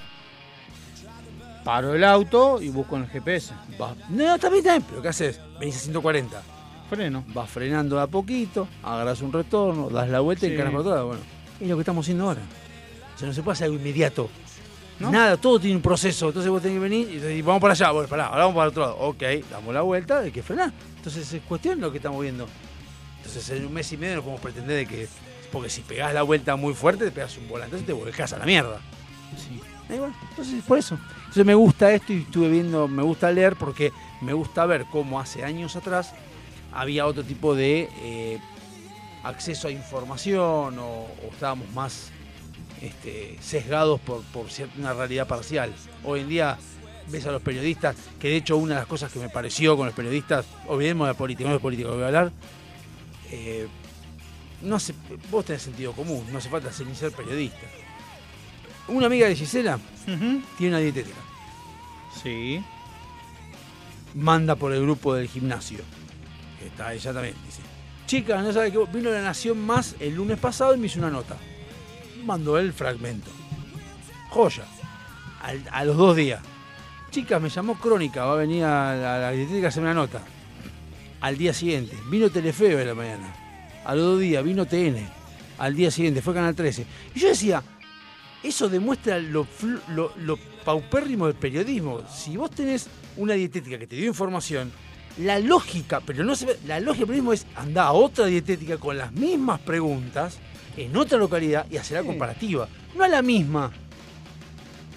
Paro 1.67 1.93
el 1.93 2.03
auto 2.05 2.61
y 2.61 2.69
busco 2.69 2.95
en 2.95 3.03
el 3.03 3.09
GPS. 3.09 3.53
Vas- 3.77 3.97
no, 4.09 4.35
está 4.35 4.47
bien, 4.47 4.59
está 4.59 4.71
bien, 4.77 4.85
pero 4.89 5.01
¿qué 5.01 5.09
haces? 5.09 5.41
Venís 5.59 5.75
a 5.75 5.79
140. 5.79 6.41
Freno. 6.89 7.25
Vas 7.33 7.49
frenando 7.49 7.97
de 7.97 8.03
a 8.03 8.07
poquito, 8.07 8.69
agarras 8.81 9.21
un 9.21 9.33
retorno, 9.33 9.89
das 9.89 10.07
la 10.07 10.21
vuelta 10.21 10.45
y 10.45 10.49
Sí. 10.49 10.55
encaras 10.55 10.71
por 10.71 10.79
otro 10.79 10.93
lado. 10.93 11.07
Bueno, 11.07 11.21
es 11.59 11.67
lo 11.67 11.75
que 11.75 11.81
estamos 11.81 12.05
haciendo 12.05 12.23
ahora. 12.23 12.39
O 13.13 13.19
sea, 13.19 13.27
no 13.27 13.33
se 13.33 13.43
puede 13.43 13.51
hacer 13.55 13.65
algo 13.65 13.75
inmediato. 13.77 14.29
¿No? 14.97 15.11
Nada, 15.11 15.35
todo 15.35 15.59
tiene 15.59 15.75
un 15.75 15.81
proceso. 15.81 16.27
Entonces 16.27 16.49
vos 16.49 16.61
tenés 16.61 16.77
que 16.77 16.79
venir 16.79 17.09
y 17.11 17.17
decís, 17.17 17.43
vamos 17.43 17.61
para 17.61 17.73
allá, 17.73 17.91
bueno, 17.91 18.07
pará, 18.07 18.27
ahora 18.27 18.43
vamos 18.45 18.55
para 18.55 18.63
el 18.63 18.69
otro 18.69 18.81
lado. 18.83 18.97
Ok, 18.99 19.23
damos 19.51 19.73
la 19.73 19.81
vuelta, 19.81 20.19
hay 20.19 20.31
que 20.31 20.41
frenar. 20.41 20.71
Entonces 20.95 21.33
es 21.33 21.41
cuestión 21.43 21.81
lo 21.81 21.91
que 21.91 21.97
estamos 21.97 22.21
viendo. 22.21 22.47
Entonces 23.17 23.49
en 23.49 23.65
un 23.65 23.73
mes 23.73 23.91
y 23.91 23.97
medio 23.97 24.15
no 24.15 24.21
podemos 24.21 24.39
pretender 24.41 24.77
de 24.77 24.85
que. 24.87 25.09
Porque 25.51 25.69
si 25.69 25.81
pegás 25.81 26.13
la 26.13 26.21
vuelta 26.23 26.55
muy 26.55 26.73
fuerte, 26.73 27.03
te 27.03 27.11
pegas 27.11 27.37
un 27.37 27.49
volante, 27.49 27.75
entonces 27.75 27.87
te 27.87 27.91
volcás 28.05 28.31
a 28.31 28.37
la 28.39 28.45
mierda. 28.45 28.79
Ahí 29.89 29.99
va. 29.99 30.11
Entonces, 30.29 30.63
por 30.63 30.77
eso. 30.77 30.97
Entonces 31.19 31.45
me 31.45 31.55
gusta 31.55 31.93
esto 31.93 32.13
y 32.13 32.21
estuve 32.21 32.49
viendo, 32.49 32.87
me 32.87 33.03
gusta 33.03 33.31
leer 33.31 33.55
porque 33.55 33.91
me 34.21 34.33
gusta 34.33 34.65
ver 34.65 34.85
cómo 34.91 35.19
hace 35.19 35.43
años 35.43 35.75
atrás 35.75 36.13
había 36.73 37.05
otro 37.05 37.23
tipo 37.23 37.55
de 37.55 37.89
eh, 38.01 38.39
acceso 39.23 39.67
a 39.67 39.71
información 39.71 40.77
o, 40.79 41.07
estábamos 41.31 41.69
más 41.73 42.09
este, 42.81 43.37
sesgados 43.41 43.99
por, 43.99 44.21
por 44.25 44.45
una 44.77 44.93
realidad 44.93 45.27
parcial. 45.27 45.73
Hoy 46.03 46.21
en 46.21 46.29
día 46.29 46.57
ves 47.09 47.25
a 47.25 47.31
los 47.31 47.41
periodistas, 47.41 47.95
que 48.19 48.29
de 48.29 48.37
hecho 48.37 48.57
una 48.57 48.75
de 48.75 48.81
las 48.81 48.87
cosas 48.87 49.11
que 49.11 49.19
me 49.19 49.29
pareció 49.29 49.77
con 49.77 49.85
los 49.85 49.95
periodistas, 49.95 50.45
olvidemos 50.67 51.07
de 51.07 51.13
la 51.13 51.17
política, 51.17 51.49
no 51.49 51.55
de 51.55 51.61
política, 51.61 51.89
voy 51.89 52.03
a 52.03 52.07
hablar, 52.07 52.31
eh, 53.31 53.67
no 54.61 54.75
hace, 54.75 54.93
vos 55.29 55.45
tenés 55.45 55.61
sentido 55.61 55.93
común, 55.93 56.25
no 56.31 56.37
hace 56.37 56.49
falta 56.49 56.71
ser 56.71 56.87
ni 56.87 56.95
ser 56.95 57.11
periodista. 57.11 57.59
Una 58.87 59.07
amiga 59.07 59.27
de 59.27 59.35
Gisela 59.35 59.79
tiene 60.57 60.73
una 60.75 60.79
dietética. 60.79 61.17
Sí. 62.23 62.63
Manda 64.15 64.55
por 64.55 64.73
el 64.73 64.81
grupo 64.81 65.13
del 65.13 65.27
gimnasio. 65.27 65.79
Que 66.59 66.67
está 66.67 66.93
ella 66.93 67.13
también, 67.13 67.35
dice. 67.45 67.61
Chicas, 68.05 68.41
no 68.43 68.51
sabe 68.53 68.71
que 68.71 68.79
vino 68.93 69.09
la 69.11 69.21
Nación 69.21 69.59
Más 69.59 69.95
el 69.99 70.15
lunes 70.15 70.39
pasado 70.39 70.73
y 70.73 70.77
me 70.79 70.87
hizo 70.87 70.99
una 70.99 71.09
nota. 71.09 71.35
Mandó 72.25 72.57
el 72.57 72.73
fragmento. 72.73 73.29
Joya. 74.29 74.63
Al- 75.41 75.63
a 75.71 75.83
los 75.85 75.97
dos 75.97 76.15
días. 76.15 76.41
Chicas, 77.11 77.41
me 77.41 77.49
llamó 77.49 77.75
Crónica, 77.75 78.25
va 78.25 78.33
a 78.33 78.37
venir 78.37 78.63
a 78.63 78.95
la, 78.95 79.15
a 79.15 79.19
la 79.19 79.31
dietética 79.31 79.67
a 79.67 79.69
hacer 79.69 79.83
una 79.83 79.93
nota. 79.93 80.21
Al 81.21 81.37
día 81.37 81.53
siguiente, 81.53 81.97
vino 82.09 82.29
Telefeo 82.29 82.77
de 82.77 82.85
la 82.85 82.93
mañana. 82.93 83.33
A 83.85 83.95
los 83.95 84.03
dos 84.03 84.19
días, 84.19 84.43
vino 84.43 84.65
TN. 84.65 84.97
Al 85.57 85.75
día 85.75 85.89
siguiente, 85.91 86.21
fue 86.21 86.33
Canal 86.33 86.55
13. 86.55 86.85
Y 87.15 87.19
yo 87.19 87.29
decía, 87.29 87.63
eso 88.47 88.69
demuestra 88.69 89.19
lo, 89.19 89.47
lo- 89.95 90.13
lo 90.17 90.37
paupérrimo 90.65 91.27
del 91.27 91.35
periodismo. 91.35 92.01
Si 92.13 92.35
vos 92.37 92.51
tenés 92.51 92.87
una 93.17 93.33
dietética 93.33 93.77
que 93.79 93.87
te 93.87 93.95
dio 93.95 94.07
información, 94.07 94.71
la 95.19 95.39
lógica, 95.39 96.01
pero 96.05 96.23
no 96.23 96.35
se 96.35 96.45
ve, 96.45 96.59
la 96.67 96.79
lógica 96.79 96.99
del 97.05 97.07
periodismo 97.07 97.33
es 97.33 97.45
andar 97.55 97.87
a 97.87 97.91
otra 97.93 98.25
dietética 98.27 98.77
con 98.77 98.97
las 98.97 99.11
mismas 99.11 99.59
preguntas 99.61 100.37
en 100.75 100.95
otra 100.95 101.17
localidad 101.17 101.65
y 101.71 101.77
hacer 101.77 101.97
la 102.01 102.03
comparativa. 102.07 102.67
No 102.95 103.03
a 103.03 103.07
la 103.07 103.21
misma. 103.21 103.71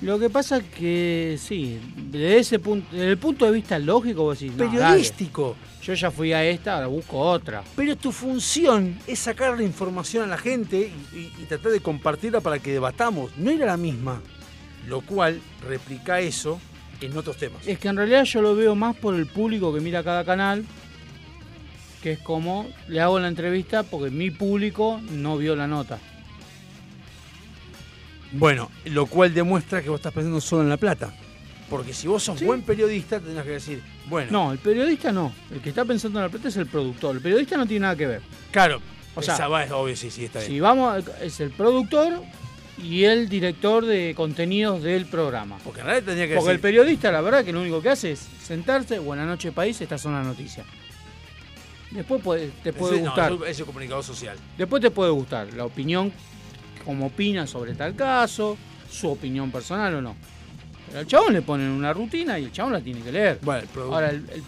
Lo 0.03 0.18
que 0.18 0.30
pasa 0.30 0.57
es 0.59 0.64
que 0.64 1.38
sí, 1.38 1.78
desde 2.11 2.38
ese 2.38 2.59
punto, 2.59 2.88
desde 2.90 3.09
el 3.11 3.18
punto 3.18 3.44
de 3.44 3.53
vista 3.53 3.78
lógico, 3.78 4.22
vos 4.22 4.38
decís, 4.38 4.57
no, 4.57 4.64
dale, 4.64 4.78
Periodístico. 4.78 5.57
Yo 5.83 5.95
ya 5.95 6.11
fui 6.11 6.33
a 6.33 6.45
esta, 6.45 6.74
ahora 6.74 6.87
busco 6.89 7.18
otra. 7.18 7.62
Pero 7.76 7.97
tu 7.97 8.12
función 8.12 8.99
es 9.07 9.18
sacar 9.18 9.57
la 9.57 9.62
información 9.64 10.24
a 10.24 10.26
la 10.26 10.39
gente 10.39 10.93
y, 11.12 11.16
y- 11.16 11.33
y 11.39 11.45
tratar 11.47 11.72
de 11.72 11.81
compartirla 11.81 12.41
para 12.41 12.59
que 12.59 12.72
debatamos, 12.72 13.31
no 13.37 13.51
ir 13.51 13.62
a 13.62 13.66
la 13.66 13.76
misma. 13.76 14.20
Lo 14.89 15.01
cual 15.03 15.41
replica 15.66 16.20
eso 16.20 16.61
en 17.01 17.16
otros 17.16 17.37
temas. 17.37 17.66
Es 17.66 17.78
que 17.78 17.89
en 17.89 17.97
realidad 17.97 18.24
yo 18.24 18.43
lo 18.43 18.55
veo 18.55 18.74
más 18.74 18.97
por 18.97 19.14
el 19.14 19.26
público 19.26 19.72
que 19.74 19.81
mira 19.81 20.03
cada 20.03 20.24
canal, 20.24 20.64
que 22.03 22.12
es 22.12 22.18
como 22.18 22.66
le 22.89 23.01
hago 23.01 23.18
la 23.20 23.28
entrevista 23.28 23.83
porque 23.83 24.11
mi 24.11 24.31
público 24.31 25.01
no 25.12 25.37
vio 25.37 25.55
la 25.57 25.66
nota. 25.66 25.99
Bueno, 28.33 28.70
lo 28.85 29.07
cual 29.07 29.35
demuestra 29.35 29.83
que 29.83 29.89
vos 29.91 29.99
estás 29.99 30.12
pensando 30.12 30.41
solo 30.41 30.62
en 30.62 30.68
la 30.68 30.76
plata. 30.76 31.12
Porque 31.71 31.95
si 31.95 32.09
vos 32.09 32.23
sos 32.25 32.43
buen 32.43 32.62
periodista, 32.62 33.21
tendrás 33.21 33.45
que 33.47 33.53
decir, 33.53 33.83
bueno, 34.07 34.31
No, 34.33 34.53
el 34.53 34.59
periodista 34.59 35.12
no. 35.12 35.33
El 35.53 35.61
que 35.61 35.68
está 35.68 35.85
pensando 35.85 36.18
en 36.18 36.25
la 36.25 36.29
plata 36.29 36.49
es 36.49 36.57
el 36.57 36.66
productor. 36.66 37.14
El 37.16 37.23
periodista 37.23 37.57
no 37.57 37.64
tiene 37.66 37.81
nada 37.85 37.95
que 37.97 38.07
ver. 38.09 38.23
claro, 38.51 38.81
O 39.14 39.23
sea, 39.23 39.35
esa 39.35 39.49
va, 39.49 39.64
es 39.64 39.71
obvio, 39.71 39.95
sí, 39.97 40.11
sí, 40.11 40.25
está 40.25 40.41
bien. 40.41 40.51
Si 40.51 40.59
vamos, 40.61 41.05
es 41.23 41.39
el 41.41 41.51
productor 41.51 42.23
y 42.83 43.05
el 43.05 43.29
director 43.29 43.85
de 43.87 44.14
contenidos 44.16 44.83
del 44.83 45.07
programa. 45.07 45.59
Porque 45.62 45.81
en 45.81 45.87
realidad 45.87 46.07
tendría 46.07 46.29
que 46.29 46.35
Porque 46.37 46.53
el 46.53 46.61
periodista, 46.61 47.12
la 47.12 47.21
verdad, 47.21 47.45
que 47.45 47.53
lo 47.53 47.61
único 47.61 47.81
que 47.81 47.91
hace 47.91 48.12
es 48.12 48.27
sentarse, 48.43 48.99
buenas 48.99 49.27
noches 49.27 49.53
país, 49.53 49.81
estas 49.81 50.01
son 50.01 50.14
las 50.14 50.27
noticias. 50.27 50.66
Después 51.91 52.23
puede- 52.23 52.51
te 52.62 52.73
puede 52.73 52.97
ese- 52.97 53.05
no, 53.05 53.11
gustar. 53.11 53.33
ese 53.49 53.62
es 53.62 53.66
comunicador 53.66 54.05
social. 54.05 54.37
Después 54.57 54.81
te 54.81 54.91
puede 54.91 55.11
gustar 55.11 55.53
la 55.55 55.64
opinión, 55.64 56.12
como 56.85 57.07
opina 57.07 57.47
sobre 57.47 57.75
tal 57.75 57.95
caso, 57.97 58.57
su 58.91 59.09
opinión 59.11 59.51
personal 59.51 59.95
o 59.97 60.03
no. 60.03 60.16
Pero 60.91 61.01
al 61.01 61.07
chabón 61.07 61.32
le 61.32 61.43
ponen 61.43 61.68
una 61.68 61.93
rutina 61.93 62.38
y 62.38 62.45
el 62.45 62.53
chabón 62.53 62.72
la 62.74 62.80
tiene 62.80 63.01
que 63.01 63.12
leer. 63.12 63.38
Bueno, 63.43 63.66
el 63.74 63.80
Ahora, 63.82 64.11
el, 64.11 64.16
el 64.30 64.43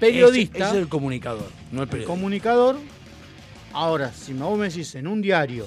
periodista, 0.00 0.58
Ese, 0.58 0.64
ese 0.68 0.76
es 0.76 0.82
el 0.82 0.88
comunicador, 0.88 1.50
no 1.72 1.78
el 1.78 1.82
el 1.82 1.88
periodista. 1.88 2.12
comunicador, 2.14 2.78
ahora, 3.72 4.12
si 4.12 4.32
vos 4.32 4.58
me 4.58 4.68
decís 4.68 4.94
en 4.94 5.06
un 5.06 5.20
diario 5.20 5.66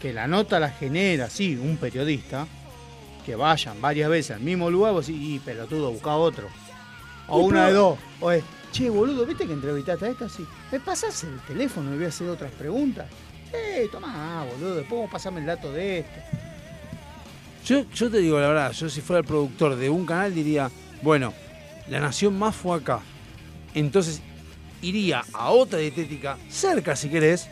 que 0.00 0.12
la 0.12 0.26
nota 0.26 0.58
la 0.60 0.70
genera, 0.70 1.30
sí, 1.30 1.56
un 1.56 1.76
periodista, 1.76 2.46
que 3.24 3.36
vayan 3.36 3.80
varias 3.80 4.08
veces 4.10 4.36
al 4.36 4.40
mismo 4.42 4.70
lugar, 4.70 4.92
vos 4.92 5.06
decís, 5.06 5.20
y 5.22 5.38
pelotudo, 5.38 5.92
busca 5.92 6.16
otro. 6.16 6.48
O 7.28 7.40
Y 7.42 7.44
una 7.44 7.66
de 7.66 7.72
dos. 7.74 7.98
O 8.20 8.30
es, 8.30 8.42
che, 8.72 8.88
boludo, 8.90 9.26
¿viste 9.26 9.46
que 9.46 9.52
entrevistaste 9.52 10.06
a 10.06 10.08
esta? 10.08 10.28
Sí. 10.28 10.44
¿Me 10.72 10.80
pasás 10.80 11.24
el 11.24 11.38
teléfono 11.40 11.92
y 11.92 11.96
voy 11.96 12.06
a 12.06 12.08
hacer 12.08 12.28
otras 12.28 12.50
preguntas? 12.52 13.06
Eh, 13.52 13.88
tomá, 13.92 14.44
boludo, 14.50 14.76
después 14.76 15.02
vos 15.02 15.10
pasame 15.10 15.40
el 15.40 15.46
dato 15.46 15.72
de 15.72 16.00
esto. 16.00 16.20
Yo, 17.68 17.84
yo 17.94 18.10
te 18.10 18.18
digo 18.18 18.40
la 18.40 18.48
verdad, 18.48 18.72
yo 18.72 18.88
si 18.88 19.02
fuera 19.02 19.20
el 19.20 19.26
productor 19.26 19.76
de 19.76 19.90
un 19.90 20.06
canal 20.06 20.34
diría, 20.34 20.70
bueno, 21.02 21.34
La 21.90 22.00
Nación 22.00 22.38
Más 22.38 22.56
fue 22.56 22.76
acá. 22.78 23.00
Entonces 23.74 24.22
iría 24.80 25.22
a 25.34 25.50
otra 25.50 25.78
dietética, 25.78 26.38
cerca 26.48 26.96
si 26.96 27.10
querés, 27.10 27.48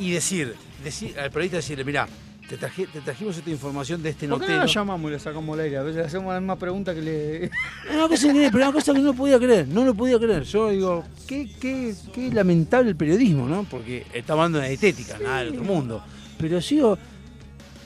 y 0.00 0.10
decir, 0.10 0.56
decir 0.82 1.16
al 1.18 1.30
periodista 1.30 1.58
decirle, 1.58 1.84
mirá, 1.84 2.08
te, 2.48 2.56
traje- 2.58 2.88
te 2.92 3.00
trajimos 3.02 3.36
esta 3.36 3.50
información 3.50 4.02
de 4.02 4.10
este 4.10 4.26
¿Por 4.26 4.40
qué 4.40 4.48
no 4.52 4.58
la 4.58 4.66
llamamos 4.66 5.08
y 5.10 5.12
le 5.14 5.20
sacamos 5.20 5.56
el 5.56 5.64
aire? 5.64 5.76
A 5.78 5.82
veces 5.82 5.96
le 6.00 6.06
hacemos 6.06 6.34
la 6.34 6.40
misma 6.40 6.56
pregunta 6.56 6.92
que 6.94 7.00
le... 7.02 7.50
Una 7.94 8.08
cosa 8.08 8.26
increíble, 8.26 8.50
pero 8.50 8.64
una 8.64 8.72
cosa 8.72 8.92
que 8.92 8.98
no 9.00 9.14
podía 9.14 9.38
creer, 9.38 9.68
no 9.68 9.84
lo 9.84 9.94
podía 9.94 10.18
creer. 10.18 10.42
Yo 10.42 10.70
digo, 10.70 11.04
qué, 11.28 11.48
qué, 11.60 11.94
qué 12.12 12.32
lamentable 12.32 12.90
el 12.90 12.96
periodismo, 12.96 13.46
¿no? 13.46 13.64
Porque 13.70 14.06
está 14.12 14.32
hablando 14.32 14.58
de 14.58 14.70
dietética, 14.70 15.18
nada 15.22 15.38
del 15.44 15.50
otro 15.50 15.62
mundo. 15.62 16.02
Pero 16.38 16.60
sigo. 16.60 16.98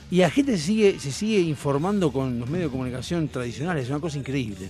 Y 0.09 0.17
la 0.17 0.29
gente 0.29 0.57
se 0.57 0.63
sigue, 0.63 0.99
se 0.99 1.11
sigue 1.11 1.39
informando 1.41 2.11
con 2.11 2.39
los 2.39 2.49
medios 2.49 2.69
de 2.69 2.71
comunicación 2.71 3.27
tradicionales, 3.27 3.83
es 3.85 3.89
una 3.89 3.99
cosa 3.99 4.17
increíble. 4.17 4.69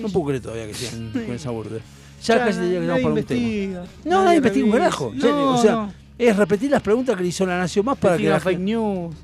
No 0.00 0.08
puedo 0.08 0.26
creer 0.26 0.42
todavía 0.42 0.66
que 0.66 0.74
sigan 0.74 1.10
con 1.12 1.34
esa 1.34 1.50
burde. 1.50 1.80
Ya, 2.22 2.38
Ya, 2.38 2.44
casi 2.46 2.58
te 2.58 2.64
nadie 2.64 2.86
vamos 2.86 3.02
para 3.02 3.14
un 3.14 3.24
tema. 3.24 3.84
No, 4.04 4.24
nadie 4.24 4.36
investiga 4.38 4.64
un 4.64 4.72
carajo. 4.72 5.12
No, 5.14 5.54
o 5.54 5.58
sea, 5.58 5.72
no. 5.72 5.92
es 6.16 6.36
repetir 6.36 6.70
las 6.70 6.80
preguntas 6.80 7.16
que 7.16 7.22
le 7.22 7.28
hizo 7.28 7.44
la 7.44 7.58
Nación 7.58 7.84
más 7.84 7.98
para 7.98 8.16
que 8.16 8.28
la 8.28 8.40
fake 8.40 8.60
news. 8.60 9.14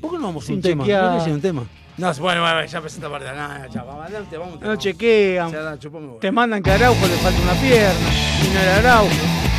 ¿Por 0.00 0.10
qué 0.10 0.18
no 0.18 0.24
vamos 0.24 0.48
a 0.48 0.52
un 0.52 0.60
tema? 0.60 0.84
¿Por 0.84 0.92
qué 0.92 1.28
no 1.28 1.34
un 1.34 1.40
tema? 1.40 1.64
No, 1.96 2.12
bueno, 2.14 2.40
bueno, 2.40 2.64
ya 2.64 2.78
empecé 2.78 2.96
esta 2.96 3.10
parte. 3.10 3.28
No, 3.28 3.34
no, 3.34 3.68
ya, 3.68 3.82
vamos, 3.84 4.04
adelante, 4.06 4.36
vamos. 4.36 4.60
No 4.60 4.76
chequean. 4.76 5.52
Ya, 5.52 5.60
da, 5.60 5.78
chupame 5.78 6.06
huevo. 6.06 6.18
Te 6.18 6.32
mandan 6.32 6.62
que 6.62 6.70
a 6.70 6.74
Araujo 6.74 7.06
le 7.06 7.14
falta 7.16 7.40
una 7.40 7.52
pierna. 7.52 8.08
Y 8.42 8.54
no 8.54 8.60
era 8.60 8.76
Araujo. 8.78 9.51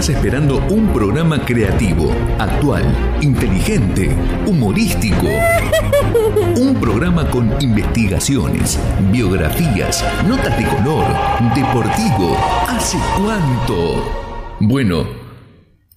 Estás 0.00 0.16
esperando 0.16 0.56
un 0.68 0.92
programa 0.94 1.44
creativo, 1.44 2.10
actual, 2.38 2.82
inteligente, 3.20 4.16
humorístico? 4.46 5.26
Un 6.56 6.74
programa 6.80 7.28
con 7.28 7.52
investigaciones, 7.60 8.78
biografías, 9.12 10.02
notas 10.26 10.56
de 10.56 10.64
color, 10.64 11.04
deportivo. 11.54 12.34
¿Hace 12.66 12.96
cuánto? 13.18 14.56
Bueno, 14.60 15.06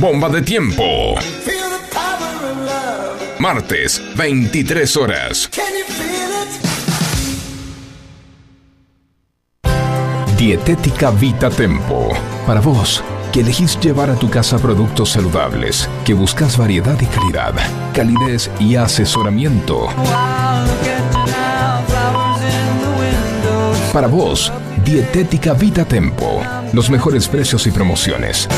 Bomba 0.00 0.28
de 0.28 0.42
tiempo. 0.42 1.16
Martes, 3.40 4.00
23 4.14 4.96
horas. 4.96 5.50
Dietética 10.36 11.10
Vita 11.10 11.50
Tempo. 11.50 12.10
Para 12.46 12.60
vos, 12.60 13.02
que 13.32 13.40
elegís 13.40 13.80
llevar 13.80 14.10
a 14.10 14.14
tu 14.14 14.30
casa 14.30 14.58
productos 14.58 15.10
saludables, 15.10 15.90
que 16.04 16.14
buscas 16.14 16.56
variedad 16.56 16.96
y 17.00 17.06
calidad, 17.06 17.54
calidez 17.92 18.52
y 18.60 18.76
asesoramiento. 18.76 19.88
Para 23.92 24.06
vos, 24.06 24.52
Dietética 24.84 25.54
Vita 25.54 25.84
Tempo. 25.84 26.40
Los 26.72 26.90
mejores 26.90 27.28
precios 27.28 27.66
y 27.66 27.70
promociones. 27.70 28.48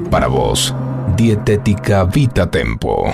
Para 0.09 0.27
vos, 0.27 0.73
Dietética 1.15 2.05
Vita 2.05 2.49
Tempo. 2.49 3.13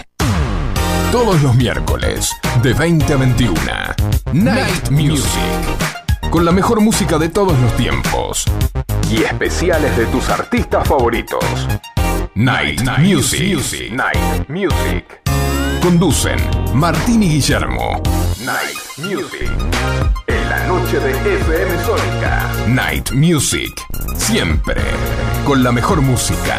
Todos 1.12 1.42
los 1.42 1.54
miércoles, 1.56 2.32
de 2.64 2.72
20 2.74 3.14
a 3.14 3.18
21. 3.18 3.56
Night 4.34 4.90
Music. 4.90 5.97
Con 6.30 6.44
la 6.44 6.52
mejor 6.52 6.82
música 6.82 7.18
de 7.18 7.30
todos 7.30 7.58
los 7.60 7.76
tiempos. 7.78 8.46
Y 9.10 9.24
especiales 9.24 9.96
de 9.96 10.06
tus 10.08 10.30
artistas 10.30 10.88
favoritos. 10.88 11.44
Night, 12.36 12.82
Music. 13.00 13.92
Night 13.92 14.48
Music. 14.50 15.22
Conducen 15.82 16.38
Martín 16.74 17.24
y 17.24 17.30
Guillermo. 17.30 18.02
Night 18.44 18.78
Music. 18.98 19.50
En 20.28 20.50
la 20.50 20.68
noche 20.68 21.00
de 21.00 21.12
FM 21.12 21.86
Sónica. 21.86 22.52
Night 22.68 23.12
Music. 23.12 23.74
Siempre. 24.18 24.82
Con 25.46 25.64
la 25.64 25.72
mejor 25.72 26.02
música. 26.02 26.58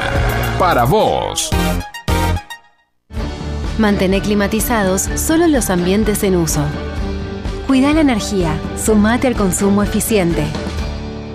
Para 0.59 0.85
vos. 0.85 1.51
Mantén 3.77 4.19
climatizados 4.21 5.03
solo 5.15 5.47
los 5.47 5.69
ambientes 5.71 6.25
en 6.25 6.37
uso. 6.37 6.65
Cuida 7.69 7.93
la 7.93 8.01
energía. 8.01 8.59
Sumate 8.83 9.27
al 9.27 9.35
consumo 9.35 9.83
eficiente. 9.83 10.43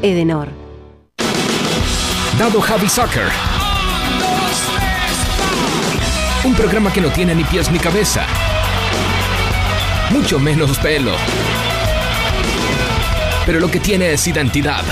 Edenor. 0.01 0.49
Dado 2.39 2.59
Javi 2.59 2.89
Soccer. 2.89 3.27
Un 6.43 6.55
programa 6.55 6.91
que 6.91 7.01
no 7.01 7.09
tiene 7.09 7.35
ni 7.35 7.43
pies 7.43 7.71
ni 7.71 7.77
cabeza. 7.77 8.25
Mucho 10.09 10.39
menos 10.39 10.79
pelo. 10.79 11.11
Pero 13.45 13.59
lo 13.59 13.69
que 13.69 13.79
tiene 13.79 14.13
es 14.13 14.27
identidad. 14.27 14.83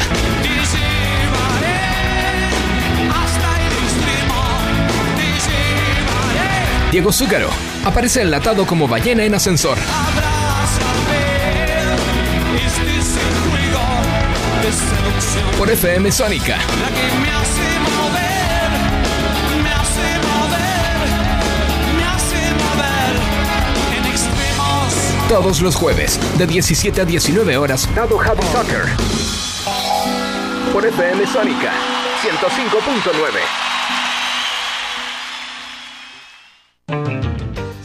Diego 6.91 7.11
Zúcaro 7.11 7.49
aparece 7.83 8.21
enlatado 8.21 8.67
como 8.67 8.87
ballena 8.87 9.23
en 9.23 9.33
ascensor. 9.33 9.79
Por 15.57 15.69
FM 15.69 16.11
Sónica. 16.11 16.57
Todos 25.29 25.61
los 25.61 25.75
jueves, 25.75 26.19
de 26.37 26.45
17 26.45 27.01
a 27.01 27.05
19 27.05 27.55
horas, 27.57 27.87
Dado 27.95 28.19
Happy 28.19 28.45
Soccer. 28.51 28.81
Por 30.73 30.85
FM 30.85 31.25
Sónica, 31.25 31.71
105.9. 32.21 33.61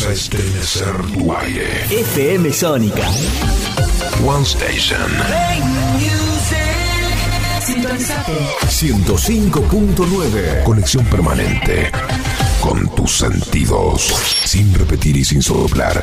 Salimos 0.00 0.06
a 0.06 0.12
estremecer 0.12 0.96
tu 1.12 1.32
aire. 1.32 1.84
FM 1.90 2.52
Sónica. 2.52 3.06
One 4.24 4.44
Station. 4.44 5.10
Sintonizate. 7.60 8.32
105.9. 8.68 10.62
Conexión 10.64 11.04
permanente. 11.06 11.90
Con 12.60 12.88
tus 12.94 13.18
sentidos. 13.18 14.14
Sin 14.44 14.72
repetir 14.74 15.16
y 15.16 15.24
sin 15.24 15.42
soplar. 15.42 16.02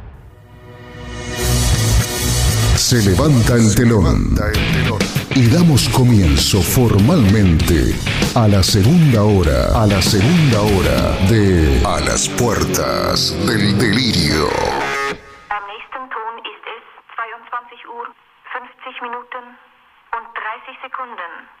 Se 2.91 3.09
levanta 3.09 3.55
el 3.55 3.73
telón 3.73 4.35
y 5.33 5.47
damos 5.47 5.87
comienzo 5.95 6.61
formalmente 6.61 7.95
a 8.35 8.49
la 8.49 8.61
segunda 8.61 9.23
hora, 9.23 9.81
a 9.81 9.87
la 9.87 10.01
segunda 10.01 10.59
hora 10.59 11.15
de 11.31 11.81
A 11.87 12.01
las 12.01 12.27
puertas 12.27 13.31
del 13.47 13.79
delirio. 13.79 14.43
Am 15.47 15.63
nächsten 15.71 16.03
Ton 16.11 16.35
ist 16.43 16.67
es 16.67 16.83
22 17.15 17.79
Uhr 17.95 18.11
50 18.51 19.01
Minuten 19.07 19.55
und 20.11 20.27
30 20.35 20.75
Sekunden. 20.83 21.60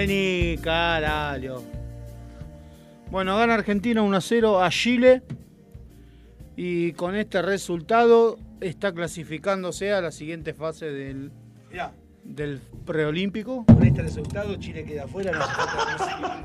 Vení, 0.00 0.56
carajo. 0.62 1.62
Bueno, 3.10 3.36
gana 3.36 3.52
Argentina 3.52 4.00
1 4.00 4.16
a 4.16 4.20
0 4.22 4.62
a 4.62 4.70
Chile. 4.70 5.22
Y 6.56 6.92
con 6.94 7.14
este 7.16 7.42
resultado 7.42 8.38
está 8.62 8.94
clasificándose 8.94 9.92
a 9.92 10.00
la 10.00 10.10
siguiente 10.10 10.54
fase 10.54 10.86
del, 10.86 11.30
Mirá. 11.70 11.92
del 12.24 12.60
preolímpico. 12.86 13.66
Con 13.66 13.84
este 13.84 14.00
resultado 14.00 14.56
Chile 14.56 14.84
queda 14.84 15.04
afuera. 15.04 15.32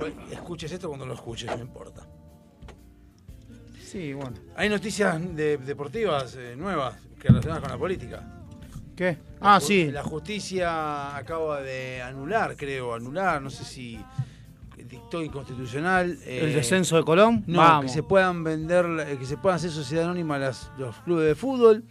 No 0.01 0.05
escuches 0.33 0.73
esto 0.73 0.89
cuando 0.89 1.05
lo 1.05 1.13
escuches, 1.13 1.49
no 1.55 1.63
importa. 1.63 2.05
Sí, 3.81 4.11
bueno. 4.11 4.33
Hay 4.57 4.67
noticias 4.67 5.17
de- 5.33 5.57
deportivas 5.59 6.35
eh, 6.37 6.55
nuevas 6.57 6.95
que 7.21 7.29
relacionadas 7.29 7.61
con 7.63 7.71
la 7.71 7.77
política. 7.77 8.24
Ah, 9.47 9.59
sí. 9.61 9.91
La 9.91 10.03
justicia 10.03 11.15
acaba 11.15 11.61
de 11.61 12.01
anular, 12.01 12.55
creo, 12.57 12.93
anular, 12.93 13.41
no 13.41 13.49
sé 13.49 13.63
si 13.63 13.99
dictó 14.89 15.21
inconstitucional. 15.23 16.17
¿El 16.25 16.49
eh, 16.49 16.53
descenso 16.53 16.95
de 16.97 17.03
Colón? 17.03 17.43
No, 17.47 17.59
Vamos. 17.59 17.85
que 17.85 17.89
se 17.89 18.03
puedan 18.03 18.43
vender, 18.43 18.85
eh, 19.07 19.17
que 19.19 19.25
se 19.25 19.37
puedan 19.37 19.57
hacer 19.57 19.71
sociedad 19.71 20.05
anónima 20.05 20.37
las- 20.37 20.71
los 20.77 20.95
clubes 20.97 21.27
de 21.27 21.35
fútbol. 21.35 21.83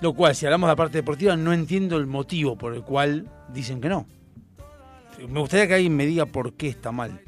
Lo 0.00 0.12
cual, 0.12 0.34
si 0.36 0.44
hablamos 0.44 0.68
de 0.68 0.72
la 0.72 0.76
parte 0.76 0.98
deportiva, 0.98 1.36
no 1.36 1.52
entiendo 1.54 1.96
el 1.96 2.06
motivo 2.06 2.56
por 2.56 2.74
el 2.74 2.82
cual 2.82 3.26
dicen 3.52 3.80
que 3.80 3.88
no. 3.88 4.06
Me 5.28 5.40
gustaría 5.40 5.66
que 5.66 5.74
alguien 5.74 5.96
me 5.96 6.04
diga 6.04 6.26
por 6.26 6.52
qué 6.54 6.68
está 6.68 6.92
mal. 6.92 7.20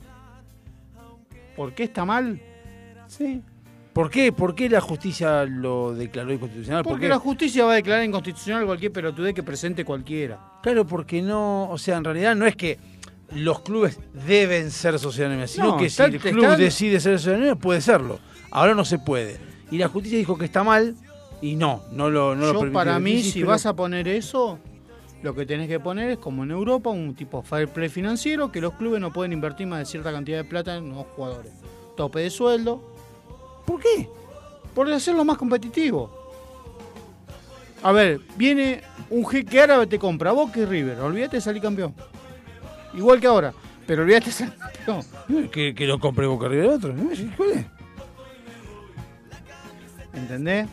¿Por 1.57 1.74
qué 1.74 1.84
está 1.84 2.05
mal? 2.05 2.40
Sí. 3.07 3.42
¿Por 3.93 4.11
qué? 4.11 4.30
¿Por 4.32 4.55
qué 4.55 4.68
la 4.68 4.80
justicia 4.80 5.45
lo 5.45 5.93
declaró 5.95 6.32
inconstitucional? 6.32 6.84
¿Por 6.84 6.93
Porque 6.93 7.09
la 7.09 7.18
justicia 7.18 7.64
va 7.64 7.72
a 7.72 7.76
declarar 7.76 8.05
inconstitucional 8.05 8.64
cualquier 8.66 8.93
pelotudez 8.93 9.34
que 9.34 9.43
presente 9.43 9.84
cualquiera. 9.84 10.39
Claro, 10.62 10.86
porque 10.86 11.20
no, 11.20 11.68
o 11.70 11.78
sea, 11.78 11.97
en 11.97 12.05
realidad 12.05 12.36
no 12.36 12.47
es 12.47 12.55
que 12.55 12.78
los 13.34 13.61
clubes 13.61 13.99
deben 14.26 14.70
ser 14.70 14.99
sociedad 14.99 15.30
anónima, 15.30 15.49
sino 15.49 15.66
No, 15.72 15.76
que 15.76 15.91
si 15.91 16.03
el 16.03 16.18
club 16.20 16.57
decide 16.57 17.01
ser 17.01 17.18
sociedad 17.18 17.39
anónima, 17.39 17.59
puede 17.59 17.80
serlo. 17.80 18.20
Ahora 18.51 18.74
no 18.74 18.84
se 18.84 18.99
puede. 18.99 19.39
Y 19.70 19.78
la 19.78 19.89
justicia 19.89 20.16
dijo 20.16 20.39
que 20.39 20.45
está 20.45 20.62
mal 20.62 20.95
y 21.43 21.57
no, 21.57 21.82
no 21.93 22.09
lo, 22.09 22.34
no 22.36 22.47
lo 22.47 22.53
Yo, 22.53 22.59
permitió. 22.61 22.72
para 22.74 22.99
mí, 23.01 23.22
si 23.22 23.41
pero- 23.41 23.51
vas 23.51 23.66
a 23.66 23.74
poner 23.74 24.07
eso, 24.09 24.59
lo 25.22 25.34
que 25.34 25.45
tenés 25.45 25.68
que 25.68 25.80
poner 25.80 26.11
es 26.11 26.18
como 26.18 26.45
en 26.45 26.53
Europa, 26.53 26.89
un 26.91 27.14
tipo 27.16 27.43
fair 27.43 27.68
play 27.68 27.89
financiero, 27.89 28.53
que 28.53 28.61
los 28.61 28.74
clubes 28.74 29.01
no 29.01 29.12
pueden 29.12 29.32
invertir 29.32 29.66
más 29.66 29.80
de 29.80 29.86
cierta 29.86 30.12
cantidad 30.12 30.39
de 30.39 30.45
plata 30.45 30.76
en 30.76 30.91
los 30.91 31.05
jugadores. 31.16 31.53
Tope 31.97 32.20
de 32.20 32.30
sueldo. 32.30 32.95
¿Por 33.68 33.82
qué? 33.82 34.08
Por 34.74 34.90
hacerlo 34.90 35.26
más 35.26 35.36
competitivo. 35.36 36.10
A 37.82 37.92
ver, 37.92 38.18
viene 38.34 38.80
un 39.10 39.26
jeque 39.26 39.60
árabe, 39.60 39.86
te 39.86 39.98
compra 39.98 40.32
Boca 40.32 40.58
y 40.60 40.64
River. 40.64 40.98
Olvídate 41.00 41.36
de 41.36 41.42
salir 41.42 41.60
campeón. 41.60 41.94
Igual 42.94 43.20
que 43.20 43.26
ahora. 43.26 43.52
Pero 43.86 44.04
olvídate 44.04 44.26
de 44.26 44.32
salir 44.32 44.54
campeón. 44.54 45.02
Que, 45.52 45.74
que 45.74 45.86
lo 45.86 46.00
compre 46.00 46.26
Boca 46.26 46.48
River 46.48 46.70
otro. 46.70 46.94
¿Cuál 47.36 47.50
es? 47.50 47.66
¿Entendés? 50.14 50.66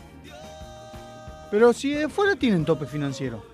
Pero 1.50 1.74
si 1.74 1.90
de 1.90 2.08
fuera 2.08 2.34
tienen 2.34 2.64
tope 2.64 2.86
financiero. 2.86 3.44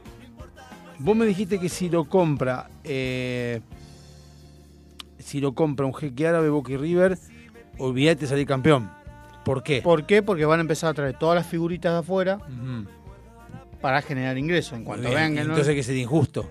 Vos 1.00 1.16
me 1.16 1.26
dijiste 1.26 1.58
que 1.58 1.68
si 1.68 1.88
lo 1.88 2.04
compra, 2.04 2.70
eh, 2.84 3.60
si 5.18 5.40
lo 5.40 5.52
compra 5.52 5.84
un 5.84 5.94
jeque 5.94 6.28
árabe, 6.28 6.48
Boca 6.48 6.70
y 6.70 6.76
River, 6.76 7.18
olvídate 7.78 8.20
de 8.20 8.26
salir 8.28 8.46
campeón. 8.46 9.01
¿Por 9.44 9.62
qué? 9.62 9.82
¿Por 9.82 10.06
qué? 10.06 10.22
Porque 10.22 10.44
van 10.44 10.60
a 10.60 10.62
empezar 10.62 10.90
a 10.90 10.94
traer 10.94 11.18
todas 11.18 11.34
las 11.36 11.46
figuritas 11.46 11.92
de 11.92 11.98
afuera 11.98 12.38
para 13.80 14.00
generar 14.02 14.38
ingresos. 14.38 14.74
En 14.78 14.84
cuanto 14.84 15.08
bien, 15.08 15.14
vean 15.18 15.30
que 15.32 15.36
no 15.36 15.40
entonces 15.42 15.68
hay 15.68 15.74
que 15.76 15.82
ser 15.82 15.96
injusto. 15.96 16.48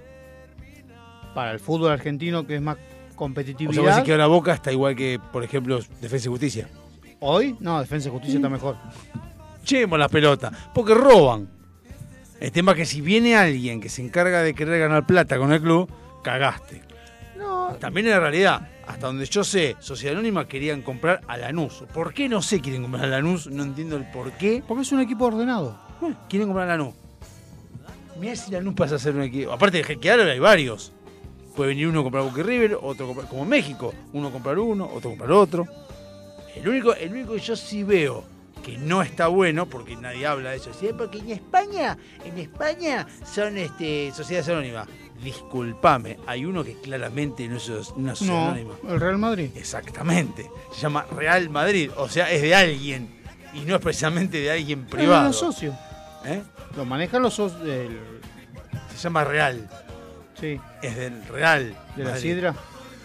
para 1.33 1.51
el 1.51 1.59
fútbol 1.59 1.91
argentino 1.91 2.45
que 2.45 2.55
es 2.55 2.61
más 2.61 2.75
O 2.75 2.79
sea, 2.79 3.15
competitividad. 3.15 3.95
vos 3.97 4.03
que 4.03 4.11
ahora 4.11 4.27
Boca 4.27 4.53
está 4.53 4.71
igual 4.71 4.95
que, 4.95 5.19
por 5.31 5.43
ejemplo, 5.43 5.79
Defensa 6.01 6.27
y 6.27 6.31
Justicia. 6.31 6.67
Hoy, 7.19 7.55
no, 7.59 7.79
Defensa 7.79 8.09
y 8.09 8.11
Justicia 8.11 8.37
está 8.37 8.49
mejor. 8.49 8.75
Chemos 9.63 9.97
la 9.99 10.09
pelota, 10.09 10.51
porque 10.73 10.93
roban. 10.93 11.47
El 12.39 12.51
tema 12.51 12.71
es 12.71 12.77
que 12.79 12.85
si 12.85 12.99
viene 13.01 13.35
alguien 13.37 13.79
que 13.79 13.87
se 13.89 14.01
encarga 14.01 14.41
de 14.41 14.55
querer 14.55 14.79
ganar 14.79 15.05
plata 15.05 15.37
con 15.37 15.53
el 15.53 15.61
club, 15.61 15.87
cagaste. 16.23 16.81
No. 17.74 17.78
También 17.78 18.07
en 18.07 18.13
la 18.13 18.19
realidad, 18.19 18.69
hasta 18.88 19.07
donde 19.07 19.26
yo 19.26 19.43
sé, 19.43 19.76
Sociedad 19.80 20.15
Anónima 20.15 20.47
querían 20.47 20.82
comprar 20.82 21.22
a 21.28 21.38
Lanús. 21.38 21.84
¿Por 21.93 22.13
qué 22.13 22.28
no 22.28 22.41
sé 22.41 22.61
quieren 22.61 22.82
comprar 22.84 23.05
a 23.05 23.07
Lanús? 23.07 23.47
No 23.47 23.63
entiendo 23.63 23.97
el 23.97 24.09
por 24.11 24.32
qué. 24.34 24.63
Porque 24.67 24.84
es 24.84 24.91
un 24.91 25.01
equipo 25.01 25.26
ordenado. 25.26 25.80
Bueno, 25.99 26.17
quieren 26.30 26.47
comprar 26.47 26.69
a 26.69 26.78
Lanús. 26.78 26.95
Mirá 28.19 28.36
si 28.36 28.51
Lanús 28.51 28.74
pasa 28.76 28.95
a 28.95 28.99
ser 28.99 29.15
un 29.15 29.24
equipo. 29.24 29.51
Aparte 29.51 29.78
de 29.78 29.84
Jeque 29.84 30.11
Árabe 30.11 30.32
hay 30.32 30.39
varios. 30.39 30.91
Puede 31.55 31.69
venir 31.69 31.88
uno 31.88 31.99
a 31.99 32.03
comprar 32.03 32.26
y 32.26 32.41
River, 32.41 32.78
otro 32.82 33.07
comprar, 33.07 33.28
como 33.28 33.43
en 33.43 33.49
México, 33.49 33.93
uno 34.13 34.32
comprar 34.32 34.57
uno, 34.57 34.89
otro 34.93 35.09
comprar 35.09 35.32
otro. 35.32 35.67
El 36.55 36.67
único, 36.67 36.93
el 36.93 37.11
único 37.11 37.34
que 37.34 37.39
yo 37.39 37.55
sí 37.55 37.84
veo 37.84 38.24
que 38.61 38.78
no 38.78 39.01
está 39.01 39.28
bueno, 39.28 39.65
porque 39.65 39.95
nadie 39.95 40.26
habla 40.26 40.51
de 40.51 40.57
eso, 40.57 40.72
¿sí? 40.74 40.89
porque 40.97 41.19
en 41.19 41.32
España, 41.32 41.97
en 42.24 42.38
España 42.38 43.07
son 43.26 43.57
este, 43.57 44.11
sociedades 44.11 44.49
anónimas. 44.49 44.88
Disculpame, 45.24 46.17
hay 46.26 46.45
uno 46.45 46.63
que 46.63 46.74
claramente 46.82 47.47
no 47.47 47.57
es 47.57 47.69
una 47.95 48.13
No, 48.22 48.55
el 48.89 48.99
Real 48.99 49.17
Madrid. 49.17 49.49
Exactamente. 49.55 50.49
Se 50.74 50.82
llama 50.82 51.05
Real 51.15 51.49
Madrid, 51.49 51.91
o 51.95 52.09
sea, 52.09 52.32
es 52.32 52.41
de 52.41 52.55
alguien 52.55 53.22
y 53.53 53.61
no 53.61 53.76
es 53.76 53.81
precisamente 53.81 54.39
de 54.39 54.52
alguien 54.52 54.81
Es 54.85 54.89
privado. 54.91 55.22
de 55.23 55.27
los 55.27 55.38
socios. 55.39 55.76
¿Eh? 56.26 56.41
Lo 56.76 56.85
manejan 56.85 57.22
los 57.22 57.34
socios 57.34 57.61
del. 57.64 57.99
Se 58.95 58.98
llama 58.98 59.23
Real. 59.23 59.69
Sí. 60.39 60.60
Es 60.81 60.95
del 60.95 61.23
Real. 61.27 61.76
¿De 61.95 62.03
la. 62.03 62.18
Sidra? 62.18 62.56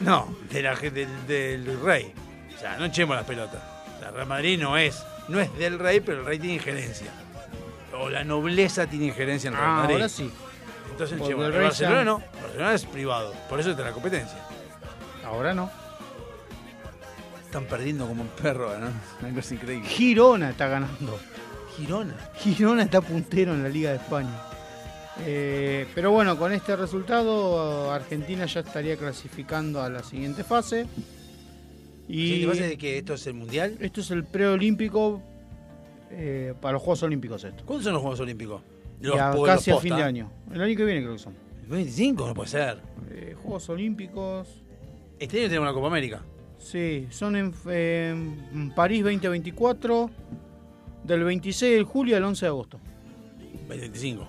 No, 0.01 0.35
de 0.51 0.63
la, 0.63 0.75
del, 0.77 1.09
del 1.27 1.81
rey. 1.83 2.13
O 2.57 2.59
sea, 2.61 2.77
no 2.79 2.85
echemos 2.87 3.17
las 3.17 3.25
pelotas. 3.27 3.63
O 3.97 4.01
sea, 4.01 4.11
Real 4.11 4.27
Madrid 4.27 4.59
no 4.61 4.77
es, 4.77 5.03
no 5.29 5.41
es 5.41 5.53
del 5.59 5.79
rey, 5.79 6.01
pero 6.01 6.21
el 6.21 6.27
rey 6.27 6.39
tiene 6.39 6.55
injerencia. 6.55 7.11
O 7.99 8.11
la 8.11 8.25
nobleza 8.25 8.87
tiene 8.87 9.07
injerencia 9.07 9.49
en 9.49 9.55
Real 9.55 9.67
Ah, 9.69 9.75
Madrid. 9.77 9.95
ahora 9.95 10.09
sí. 10.09 10.31
Entonces, 10.99 11.29
el 11.29 11.37
Barcelona 11.37 12.05
no. 12.05 12.23
Barcelona 12.43 12.75
es 12.75 12.85
privado. 12.87 13.35
Por 13.51 13.61
eso 13.61 13.71
está 13.71 13.85
la 13.85 13.93
competencia. 13.93 14.39
Ahora 15.25 15.53
no. 15.53 15.71
Están 17.45 17.65
perdiendo 17.67 18.07
como 18.07 18.23
un 18.23 18.29
perro, 18.29 18.79
¿no? 18.79 18.89
Una 19.21 19.35
cosa 19.35 19.55
increíble. 19.55 19.87
Girona 19.89 20.51
está 20.51 20.69
ganando. 20.69 21.19
Girona. 21.77 22.15
Girona 22.37 22.83
está 22.83 23.03
puntero 23.03 23.53
en 23.53 23.63
la 23.63 23.69
Liga 23.69 23.91
de 23.91 23.97
España. 23.97 24.41
Eh, 25.25 25.87
pero 25.95 26.11
bueno, 26.13 26.39
con 26.39 26.53
este 26.53 26.75
resultado, 26.77 27.91
Argentina 27.93 28.47
ya 28.47 28.61
estaría 28.61 28.97
clasificando 28.97 29.83
a 29.83 29.91
la 29.91 30.03
siguiente 30.03 30.45
fase. 30.45 30.87
¿Y 32.09 32.35
Y 32.35 32.41
te 32.43 32.49
pasa 32.49 32.63
de 32.65 32.79
que 32.79 32.99
esto 32.99 33.15
es 33.15 33.27
el 33.27 33.35
mundial? 33.35 33.77
esto 33.81 34.01
es 34.01 34.11
el 34.11 34.25
preolímpico 34.25 35.23
eh, 36.11 36.55
para 36.61 36.75
los 36.75 36.83
Juegos 36.83 37.03
Olímpicos. 37.03 37.45
Esto. 37.45 37.65
¿Cuándo 37.67 37.85
son 37.85 37.93
los 37.93 38.03
Juegos 38.03 38.21
Olímpicos? 38.21 38.63
Ya 39.01 39.31
po- 39.33 39.45
casi 39.45 39.71
a 39.71 39.77
fin 39.79 39.95
de 39.97 40.03
año. 40.03 40.31
El 40.53 40.61
año 40.63 40.77
que 40.77 40.85
viene 40.85 41.01
creo 41.03 41.13
que 41.15 41.19
son. 41.19 41.35
¿El 41.65 41.69
25? 41.69 42.27
No 42.29 42.35
puede 42.35 42.49
ser. 42.49 42.81
Eh, 43.11 43.35
Juegos 43.43 43.69
Olímpicos. 43.69 44.63
Este 45.19 45.39
año 45.41 45.49
tenemos 45.49 45.67
la 45.69 45.75
Copa 45.75 45.87
América. 45.89 46.23
Sí, 46.59 47.07
son 47.11 47.37
en, 47.37 47.53
en 47.67 48.73
París 48.75 49.03
2024, 49.05 50.11
del 51.05 51.25
26 51.25 51.77
de 51.79 51.83
julio 51.85 52.17
al 52.17 52.25
11 52.25 52.47
de 52.47 52.49
agosto. 52.49 52.81
25. 53.69 54.27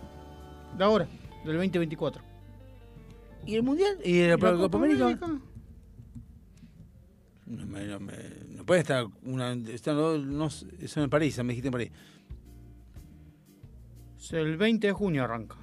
De 0.78 0.84
ahora, 0.84 1.08
del 1.46 1.56
2024. 1.58 2.22
¿Y 3.46 3.56
el 3.56 3.64
mundial? 3.64 3.98
¿Y 4.04 4.20
la, 4.20 4.26
¿Y 4.26 4.28
la 4.30 4.36
Copa, 4.38 4.58
Copa 4.58 4.78
América? 4.78 5.04
América? 5.06 5.28
No, 7.46 7.66
me- 7.66 7.86
no 7.86 8.00
me- 8.00 8.14
no 8.50 8.66
puede 8.66 8.82
estar 8.82 9.06
una. 9.24 9.54
está- 9.54 9.94
no, 9.94 10.18
no- 10.18 10.48
eso 10.48 11.02
en 11.04 11.10
París, 11.10 11.38
me 11.40 11.50
dijiste 11.54 11.70
en 11.70 11.72
París. 11.72 11.92
El 14.34 14.58
20 14.58 14.88
de 14.88 14.94
junio 14.94 15.24
arranca. 15.24 15.56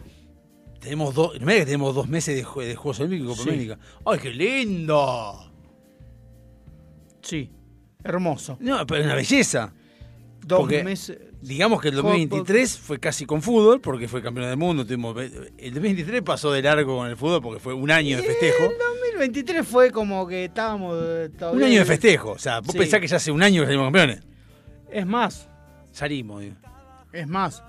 Tenemos 0.80 1.14
dos. 1.14 1.40
No 1.40 1.46
que 1.46 1.64
tenemos 1.64 1.94
dos 1.94 2.08
meses 2.08 2.36
de, 2.36 2.44
jue- 2.44 2.66
de 2.66 2.74
Juegos 2.76 3.00
Olímpicos 3.00 3.38
Sí. 3.38 3.48
América. 3.48 3.78
¡Ay, 4.04 4.18
qué 4.18 4.30
lindo! 4.30 5.50
Sí, 7.22 7.50
hermoso. 8.02 8.56
No, 8.60 8.86
pero 8.86 9.00
es 9.00 9.06
una 9.06 9.14
belleza. 9.14 9.72
Dos 10.46 10.60
Porque 10.60 10.84
meses. 10.84 11.18
Digamos 11.40 11.80
que 11.80 11.88
el 11.88 11.96
Copa- 11.96 12.08
2023 12.10 12.78
fue 12.78 12.98
casi 13.00 13.24
con 13.26 13.40
fútbol, 13.42 13.80
porque 13.80 14.08
fue 14.08 14.22
campeón 14.22 14.46
del 14.48 14.56
mundo. 14.58 14.84
Tuvimos, 14.84 15.16
el 15.18 15.72
2023 15.74 16.22
pasó 16.22 16.50
de 16.52 16.62
largo 16.62 16.96
con 16.98 17.08
el 17.08 17.16
fútbol 17.16 17.40
porque 17.42 17.60
fue 17.60 17.72
un 17.74 17.90
año 17.90 18.16
de 18.18 18.22
festejo. 18.22 18.64
El 18.64 18.78
2023 18.78 19.66
fue 19.66 19.90
como 19.90 20.26
que 20.26 20.44
estábamos 20.46 20.96
eh, 21.02 21.30
todavía- 21.38 21.64
Un 21.66 21.70
año 21.72 21.78
de 21.80 21.84
festejo. 21.86 22.32
O 22.32 22.38
sea, 22.38 22.60
vos 22.60 22.72
Sí. 22.72 22.78
pensás 22.78 23.00
que 23.00 23.06
ya 23.06 23.16
hace 23.16 23.30
un 23.30 23.42
año 23.42 23.62
que 23.62 23.66
salimos 23.66 23.86
campeones. 23.86 24.20
Es 24.90 25.06
más, 25.06 25.48
Salimos, 25.92 26.40
digo. 26.42 26.56
es 27.12 27.26
más. 27.28 27.62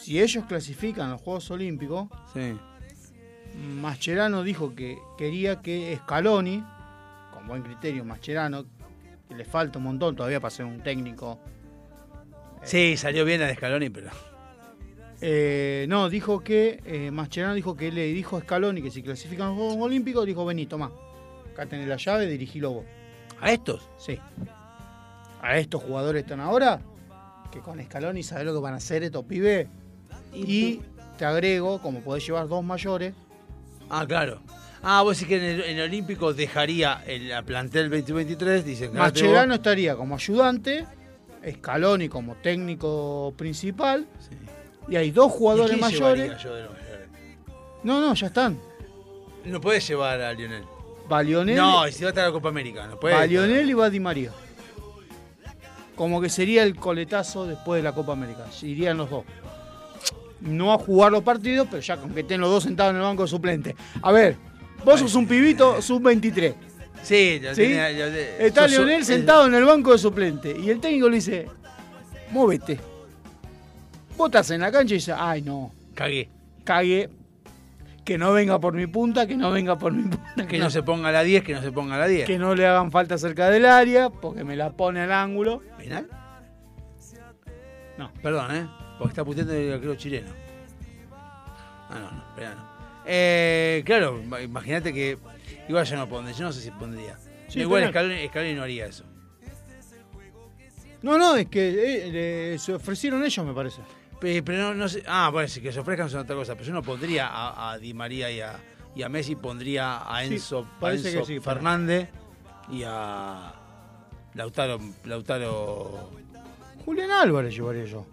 Si 0.00 0.20
ellos 0.20 0.44
clasifican 0.46 1.08
a 1.08 1.12
los 1.12 1.20
Juegos 1.20 1.50
Olímpicos, 1.50 2.08
Sí. 2.32 2.56
Mascherano 3.80 4.42
dijo 4.42 4.74
que 4.74 4.98
quería 5.18 5.60
que 5.60 5.96
Scaloni, 6.02 6.64
con 7.32 7.46
buen 7.46 7.62
criterio 7.62 8.04
Mascherano, 8.04 8.64
que 9.28 9.34
le 9.34 9.44
falta 9.44 9.78
un 9.78 9.84
montón 9.84 10.14
todavía 10.16 10.40
para 10.40 10.50
ser 10.50 10.66
un 10.66 10.80
técnico. 10.80 11.38
Sí, 12.62 12.96
salió 12.96 13.24
bien 13.24 13.42
a 13.42 13.52
Scaloni, 13.52 13.90
pero. 13.90 14.10
Eh, 15.20 15.84
no, 15.88 16.08
dijo 16.08 16.40
que, 16.40 16.80
eh, 16.84 17.10
Mascherano 17.10 17.54
dijo 17.54 17.76
que 17.76 17.92
le 17.92 18.06
dijo 18.06 18.36
a 18.36 18.40
Scaloni 18.40 18.80
que 18.80 18.90
si 18.90 19.02
clasifican 19.02 19.48
los 19.48 19.56
Juegos 19.56 19.76
Olímpicos, 19.78 20.24
dijo, 20.24 20.44
vení, 20.46 20.66
toma, 20.66 20.90
acá 21.52 21.66
tenés 21.66 21.88
la 21.88 21.96
llave, 21.96 22.26
dirigilo 22.26 22.70
vos. 22.70 22.84
¿A 23.40 23.52
estos? 23.52 23.90
Sí. 23.98 24.18
A 25.42 25.58
estos 25.58 25.82
jugadores 25.82 26.22
están 26.22 26.40
ahora, 26.40 26.80
que 27.50 27.60
con 27.60 27.82
Scaloni 27.82 28.22
sabés 28.22 28.46
lo 28.46 28.54
que 28.54 28.60
van 28.60 28.74
a 28.74 28.76
hacer 28.78 29.02
estos 29.02 29.24
pibes. 29.24 29.66
Y 30.34 30.80
te 31.18 31.24
agrego, 31.24 31.80
como 31.82 32.00
podés 32.00 32.26
llevar 32.26 32.48
dos 32.48 32.62
mayores, 32.64 33.14
Ah, 33.92 34.06
claro. 34.06 34.40
Ah, 34.82 35.02
vos 35.02 35.18
decís 35.18 35.28
que 35.28 35.36
en 35.36 35.42
el, 35.42 35.60
en 35.64 35.76
el 35.78 35.82
Olímpico 35.88 36.32
dejaría 36.32 37.02
el 37.06 37.28
la 37.28 37.42
plantel 37.42 37.90
2023, 37.90 38.64
dicen 38.64 38.94
Mascherano 38.94 39.54
estaría 39.54 39.96
como 39.96 40.14
ayudante, 40.14 40.86
Scaloni 41.50 42.08
como 42.08 42.36
técnico 42.36 43.34
principal, 43.36 44.06
y 44.88 44.96
hay 44.96 45.10
dos 45.10 45.32
jugadores 45.32 45.78
mayores. 45.78 46.32
No, 47.82 48.00
no, 48.00 48.14
ya 48.14 48.28
están. 48.28 48.58
No 49.44 49.60
puedes 49.60 49.86
llevar 49.88 50.20
a 50.20 50.32
Lionel. 50.32 50.64
Va 51.10 51.22
Lionel, 51.22 51.56
No, 51.56 51.88
y 51.88 51.92
si 51.92 52.02
va 52.04 52.08
a 52.08 52.10
estar 52.10 52.24
a 52.24 52.28
la 52.28 52.32
Copa 52.32 52.50
América, 52.50 52.86
no 52.86 52.98
puede. 53.00 53.14
va 53.16 53.26
Lionel 53.26 53.68
y 53.68 53.72
va 53.72 53.90
Di 53.90 53.98
María. 54.00 54.30
Como 55.96 56.20
que 56.20 56.28
sería 56.30 56.62
el 56.62 56.76
coletazo 56.76 57.46
después 57.46 57.80
de 57.82 57.82
la 57.88 57.92
Copa 57.94 58.12
América. 58.12 58.46
Irían 58.62 58.96
los 58.96 59.10
dos. 59.10 59.24
No 60.40 60.72
a 60.72 60.78
jugar 60.78 61.12
los 61.12 61.22
partidos, 61.22 61.66
pero 61.70 61.82
ya 61.82 61.96
con 61.96 62.10
que 62.14 62.20
estén 62.20 62.40
los 62.40 62.50
dos 62.50 62.62
sentados 62.64 62.90
en 62.90 62.96
el 62.96 63.02
banco 63.02 63.22
de 63.22 63.28
suplente. 63.28 63.76
A 64.02 64.10
ver, 64.12 64.36
vos 64.84 64.98
sos 65.00 65.14
un 65.14 65.26
pibito 65.26 65.82
sub-23. 65.82 66.54
Sí, 67.02 67.40
ya 67.42 67.54
¿Sí? 67.54 67.62
tenía- 67.62 67.88
te- 67.88 68.46
Está 68.46 68.62
sos- 68.62 68.72
Lionel 68.72 68.96
el- 69.00 69.04
sentado 69.04 69.46
en 69.46 69.54
el 69.54 69.64
banco 69.64 69.92
de 69.92 69.98
suplente. 69.98 70.56
Y 70.58 70.70
el 70.70 70.80
técnico 70.80 71.08
le 71.08 71.16
dice, 71.16 71.46
móvete. 72.30 72.78
Vos 74.16 74.28
estás 74.28 74.50
en 74.50 74.60
la 74.60 74.70
cancha 74.70 74.94
y 74.94 74.98
dices, 74.98 75.14
ay 75.18 75.42
no, 75.42 75.72
Cagué. 75.94 76.28
cagué. 76.64 77.08
Que 78.04 78.18
no 78.18 78.32
venga 78.32 78.58
por 78.58 78.72
mi 78.74 78.86
punta, 78.86 79.26
que 79.26 79.36
no 79.36 79.50
venga 79.50 79.78
por 79.78 79.92
mi 79.92 80.02
punta. 80.02 80.46
Que 80.48 80.58
no 80.58 80.68
se 80.70 80.82
ponga 80.82 81.10
a 81.10 81.12
la 81.12 81.22
10, 81.22 81.44
que 81.44 81.52
no 81.54 81.62
se 81.62 81.70
ponga 81.70 81.94
a 81.94 81.98
la 81.98 82.06
10. 82.06 82.26
que 82.26 82.38
no 82.38 82.54
le 82.54 82.66
hagan 82.66 82.90
falta 82.90 83.16
cerca 83.18 83.50
del 83.50 83.66
área, 83.66 84.10
porque 84.10 84.42
me 84.42 84.56
la 84.56 84.70
pone 84.70 85.00
al 85.00 85.12
ángulo. 85.12 85.62
¿Penal? 85.78 86.08
No. 87.98 88.10
Perdón, 88.22 88.56
¿eh? 88.56 88.66
Porque 89.00 89.12
está 89.12 89.24
puteando 89.24 89.54
el 89.54 89.72
arquero 89.72 89.94
chileno. 89.94 90.28
Ah, 91.88 91.98
no, 91.98 92.10
no, 92.10 92.34
penal 92.36 92.56
no. 92.56 92.64
Eh, 93.06 93.82
claro, 93.86 94.22
ima- 94.22 94.42
imagínate 94.42 94.92
que. 94.92 95.16
Igual 95.68 95.86
yo 95.86 95.96
no 95.96 96.06
pondría, 96.06 96.36
yo 96.36 96.44
no 96.44 96.52
sé 96.52 96.60
si 96.60 96.70
pondría. 96.70 97.16
Sí, 97.48 97.60
igual. 97.60 97.88
Scaloni, 97.88 98.28
Scaloni 98.28 98.54
no 98.54 98.62
haría 98.62 98.86
eso. 98.86 99.04
No, 101.02 101.16
no, 101.16 101.34
es 101.36 101.46
que 101.48 102.52
eh, 102.54 102.58
se 102.58 102.74
ofrecieron 102.74 103.24
ellos, 103.24 103.44
me 103.46 103.54
parece. 103.54 103.80
Pe- 104.20 104.42
Pero 104.42 104.58
no, 104.64 104.74
no 104.74 104.86
sé. 104.86 105.02
Ah, 105.06 105.30
bueno, 105.32 105.48
sí, 105.48 105.62
que 105.62 105.72
se 105.72 105.80
ofrezcan 105.80 106.10
son 106.10 106.20
otra 106.20 106.36
cosa. 106.36 106.52
Pero 106.54 106.66
yo 106.66 106.72
no 106.74 106.82
pondría 106.82 107.26
a, 107.28 107.72
a 107.72 107.78
Di 107.78 107.94
María 107.94 108.30
y 108.30 108.40
a, 108.42 108.60
y 108.94 109.02
a 109.02 109.08
Messi, 109.08 109.34
pondría 109.34 109.96
a 110.14 110.22
Sí, 110.26 110.34
Enzo, 110.34 110.58
a 110.76 110.78
parece 110.80 111.10
Enzo 111.12 111.24
sí, 111.24 111.40
Fernández 111.40 112.10
y 112.70 112.82
a 112.86 113.54
Lautaro. 114.34 114.78
Lautaro 115.06 116.10
Julián 116.84 117.10
Álvarez 117.10 117.54
llevaría 117.54 117.84
yo. 117.86 118.04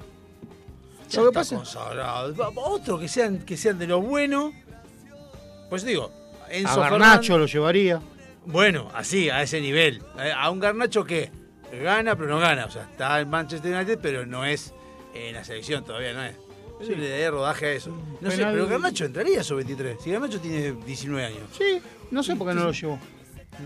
Ya 1.09 1.21
Lo 1.21 1.31
que 1.31 1.35
pasa- 1.35 1.55
consagrado. 1.55 2.33
Otro 2.55 2.99
que 2.99 3.07
sean, 3.07 3.39
que 3.39 3.55
sean 3.57 3.77
de 3.79 3.87
los 3.87 4.03
buenos. 4.03 4.53
Pues 5.69 5.83
digo, 5.83 6.11
Enzo 6.49 6.81
A 6.83 6.89
Garnacho 6.89 7.33
Fernández- 7.33 7.39
lo 7.39 7.45
llevaría. 7.45 8.01
Bueno, 8.45 8.89
así, 8.93 9.29
a 9.29 9.41
ese 9.41 9.59
nivel. 9.61 10.01
Eh, 10.19 10.31
A 10.35 10.49
un 10.49 10.59
Garnacho 10.59 11.03
que 11.03 11.29
gana, 11.83 12.15
pero 12.15 12.29
no 12.29 12.39
gana. 12.39 12.65
O 12.65 12.71
sea, 12.71 12.83
está 12.83 13.19
en 13.19 13.29
Manchester 13.29 13.73
United, 13.75 13.99
pero 14.01 14.25
no 14.25 14.45
es 14.45 14.73
en 15.13 15.33
la 15.35 15.43
selección 15.43 15.83
todavía, 15.83 16.13
no 16.13 16.23
es. 16.23 16.35
Yo 16.79 16.95
le 16.95 17.09
daría 17.09 17.31
rodaje 17.31 17.65
a 17.65 17.71
eso. 17.73 17.89
No 18.21 18.29
sé, 18.31 18.45
pero 18.45 18.67
Garnacho 18.67 19.05
entraría 19.05 19.39
a 19.39 19.41
esos 19.41 19.57
23. 19.57 19.97
Si 20.01 20.11
Garnacho 20.11 20.39
tiene 20.39 20.73
19 20.85 21.25
años. 21.25 21.41
Sí, 21.57 21.81
no 22.11 22.21
sé 22.23 22.35
por 22.35 22.47
qué 22.47 22.53
no 22.53 22.65
lo 22.65 22.71
llevó. 22.71 22.99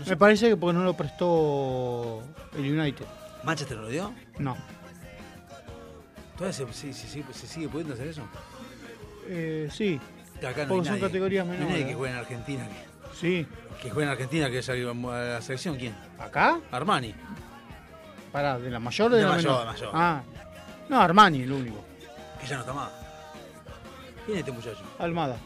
Me 0.08 0.16
parece 0.16 0.48
que 0.48 0.56
porque 0.56 0.78
no 0.78 0.82
lo 0.84 0.94
prestó 0.96 2.22
el 2.56 2.78
United. 2.78 3.04
¿Manchester 3.44 3.76
lo 3.76 3.88
dio? 3.88 4.12
No. 4.38 4.56
¿Todavía 6.42 6.72
se, 6.74 6.92
se- 6.92 7.22
se- 7.32 7.46
sigue 7.46 7.68
pudiendo 7.68 7.94
hacer 7.94 8.08
eso? 8.08 8.22
Eh, 9.28 9.68
sí. 9.70 10.00
Acá 10.38 10.48
no 10.48 10.50
Porque 10.50 10.64
hay 10.64 10.66
son 10.66 10.84
nadie. 10.86 11.00
categorías 11.02 11.46
No 11.46 11.52
hay 11.52 11.58
menores. 11.58 11.78
nadie 11.80 11.92
que 11.92 11.94
juegue 11.96 12.12
en 12.14 12.18
Argentina. 12.18 12.66
Que, 12.68 13.16
Sí. 13.16 13.46
que 13.80 13.90
juegue 13.90 14.02
en 14.06 14.08
Argentina, 14.10 14.50
que 14.50 14.58
ido 14.76 14.90
a 15.12 15.18
la 15.20 15.40
selección. 15.40 15.76
¿Quién? 15.76 15.94
¿Acá? 16.18 16.58
Armani. 16.72 17.14
Pará, 18.32 18.58
¿de 18.58 18.70
la 18.70 18.80
mayor 18.80 19.12
o 19.12 19.14
de, 19.14 19.20
De 19.20 19.28
la 19.28 19.34
mayor, 19.36 19.52
menor? 19.52 19.66
mayor. 19.72 19.90
Ah. 19.94 20.22
No, 20.88 21.00
Armani, 21.00 21.42
el 21.42 21.52
único. 21.52 21.84
Que 22.40 22.46
ya 22.48 22.56
no 22.56 22.62
está 22.62 22.72
más. 22.72 22.90
¿Quién 24.26 24.38
es 24.38 24.40
este 24.40 24.50
muchacho? 24.50 24.82
Almada. 24.98 25.36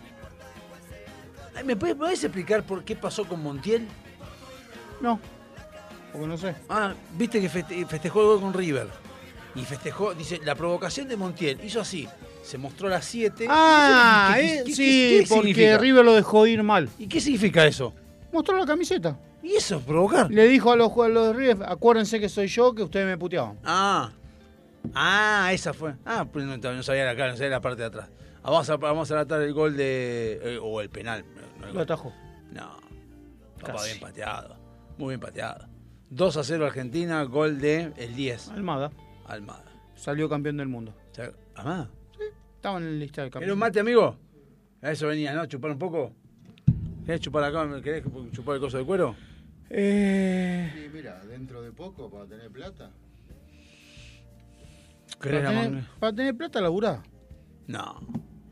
¿Me 1.63 1.77
puedes, 1.77 1.95
podés 1.97 2.25
explicar 2.25 2.63
por 2.63 2.85
qué 2.85 2.97
pasó 2.97 3.27
con 3.29 3.43
Montiel? 3.43 3.87
No. 5.03 5.21
Porque 6.11 6.27
no 6.27 6.39
sé. 6.39 6.55
Ah, 6.71 6.95
viste 7.19 7.39
que 7.39 7.51
feste- 7.51 7.87
festejó 7.87 8.21
el 8.23 8.27
gol 8.29 8.41
con 8.41 8.55
River. 8.55 8.89
Y 9.57 9.65
festejó, 9.65 10.15
dice, 10.15 10.41
la 10.45 10.55
provocación 10.55 11.09
de 11.09 11.17
Montiel 11.17 11.59
hizo 11.65 11.81
así. 11.81 12.07
Se 12.43 12.59
mostró 12.59 12.89
a 12.89 12.91
las 12.93 13.05
7. 13.07 13.47
Ah, 13.49 14.35
¿Qué- 14.37 14.59
eh, 14.59 14.63
qué- 14.67 14.73
sí, 14.75 15.17
qué 15.21 15.25
porque 15.29 15.49
significa? 15.53 15.79
River 15.79 16.05
lo 16.05 16.15
dejó 16.15 16.47
ir 16.47 16.63
mal. 16.63 16.89
¿Y 16.99 17.07
qué 17.09 17.21
significa 17.21 17.67
eso? 17.67 17.93
Mostró 18.33 18.57
la 18.59 18.67
camiseta. 18.67 19.19
¿Y 19.43 19.55
eso? 19.55 19.81
¿Provocar? 19.81 20.31
Le 20.31 20.47
dijo 20.47 20.71
a 20.73 20.77
los 20.77 20.93
jugadores 20.93 21.29
de 21.29 21.33
River, 21.33 21.67
acuérdense 21.69 22.21
que 22.21 22.29
soy 22.29 22.49
yo, 22.49 22.75
que 22.75 22.83
ustedes 22.83 23.07
me 23.07 23.17
puteaban. 23.17 23.59
Ah. 23.65 24.11
Ah, 24.95 25.51
esa 25.53 25.73
fue. 25.73 25.95
Ah, 26.05 26.27
pues 26.31 26.45
no, 26.45 26.57
no 26.57 26.83
sabía 26.83 27.05
la 27.05 27.17
cara, 27.17 27.31
no 27.31 27.37
sabía 27.37 27.51
la 27.51 27.61
parte 27.61 27.83
de 27.83 27.89
atrás. 27.89 28.09
Ah, 28.43 28.51
vamos, 28.51 28.69
a, 28.71 28.77
vamos 28.77 29.11
a 29.11 29.15
tratar 29.15 29.43
el 29.43 29.53
gol 29.53 29.77
de. 29.77 30.39
eh, 30.43 30.59
o 30.63 30.81
el 30.81 30.91
penal. 30.91 31.25
no 31.61 31.67
el 31.69 31.75
Lo 31.75 31.81
atajó. 31.81 32.13
No. 32.53 32.77
Papá, 33.61 33.85
bien 33.85 33.99
pateado. 34.01 34.57
Muy 34.99 35.09
bien 35.09 35.21
pateado. 35.21 35.67
2 36.11 36.37
a 36.37 36.45
0 36.45 36.67
Argentina, 36.67 37.23
gol 37.25 37.59
de 37.61 37.93
el 37.97 38.15
10. 38.15 38.49
Almada. 38.51 38.93
Almada. 39.27 39.65
Salió 39.95 40.29
campeón 40.29 40.57
del 40.59 40.69
mundo. 40.69 40.95
¿Almada? 41.55 41.91
Estaba 42.57 42.79
en 42.79 42.85
la 42.85 42.91
lista 42.93 43.23
del 43.23 43.31
¿Querés 43.31 43.33
campeón. 43.33 43.53
un 43.53 43.59
mate, 43.59 43.81
amigo? 43.81 44.17
A 44.83 44.91
eso 44.93 45.07
venía, 45.09 45.33
¿no? 45.35 45.47
¿Chupar 45.47 45.71
un 45.73 45.79
poco? 45.79 46.13
¿Querés 47.05 47.21
chupar 47.21 47.45
acá? 47.45 47.81
¿Querés 47.83 48.05
chupar 48.33 48.57
el 48.57 48.61
coso 48.61 48.79
de 48.79 48.85
cuero? 48.85 49.15
Eh, 49.71 50.71
Sí, 50.75 50.91
mira, 50.93 51.25
dentro 51.25 51.63
de 51.63 51.73
poco, 51.73 52.11
para 52.11 52.27
tener 52.27 52.51
plata. 52.51 52.91
¿Querés 55.21 55.43
para, 55.45 55.53
la 55.55 55.63
tener, 55.63 55.85
para 55.99 56.13
tener 56.15 56.37
plata 56.37 56.61
laburá. 56.61 57.03
No. 57.67 58.01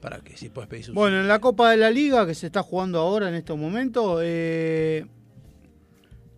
¿Para 0.01 0.21
qué? 0.21 0.37
Si 0.37 0.49
puedes 0.49 0.69
pedir 0.69 0.85
su. 0.85 0.93
Bueno, 0.95 1.21
en 1.21 1.29
la 1.29 1.39
Copa 1.41 1.71
de 1.71 1.77
la 1.77 1.91
Liga 1.91 2.27
que 2.27 2.35
se 2.35 2.47
está 2.47 2.63
jugando 2.63 2.99
ahora 3.01 3.29
en 3.29 3.35
estos 3.35 3.59
momentos, 3.59 4.21
eh, 4.23 5.07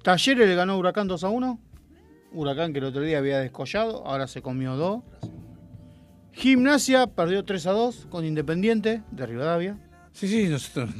Talleres 0.02 0.48
le 0.48 0.54
ganó 0.54 0.74
a 0.74 0.76
Huracán 0.78 1.08
2 1.08 1.24
a 1.24 1.28
1. 1.28 1.60
Huracán 2.36 2.72
que 2.72 2.78
el 2.80 2.84
otro 2.84 3.00
día 3.02 3.18
había 3.18 3.38
descollado, 3.40 4.06
ahora 4.06 4.26
se 4.26 4.42
comió 4.42 4.76
2. 4.76 5.02
Gimnasia 6.32 7.06
perdió 7.06 7.44
3 7.44 7.66
a 7.66 7.72
2 7.72 8.06
con 8.10 8.24
Independiente 8.24 9.02
de 9.10 9.26
Rivadavia. 9.26 9.78
Sí, 10.12 10.28
sí, 10.28 10.48
nosotros. 10.48 10.90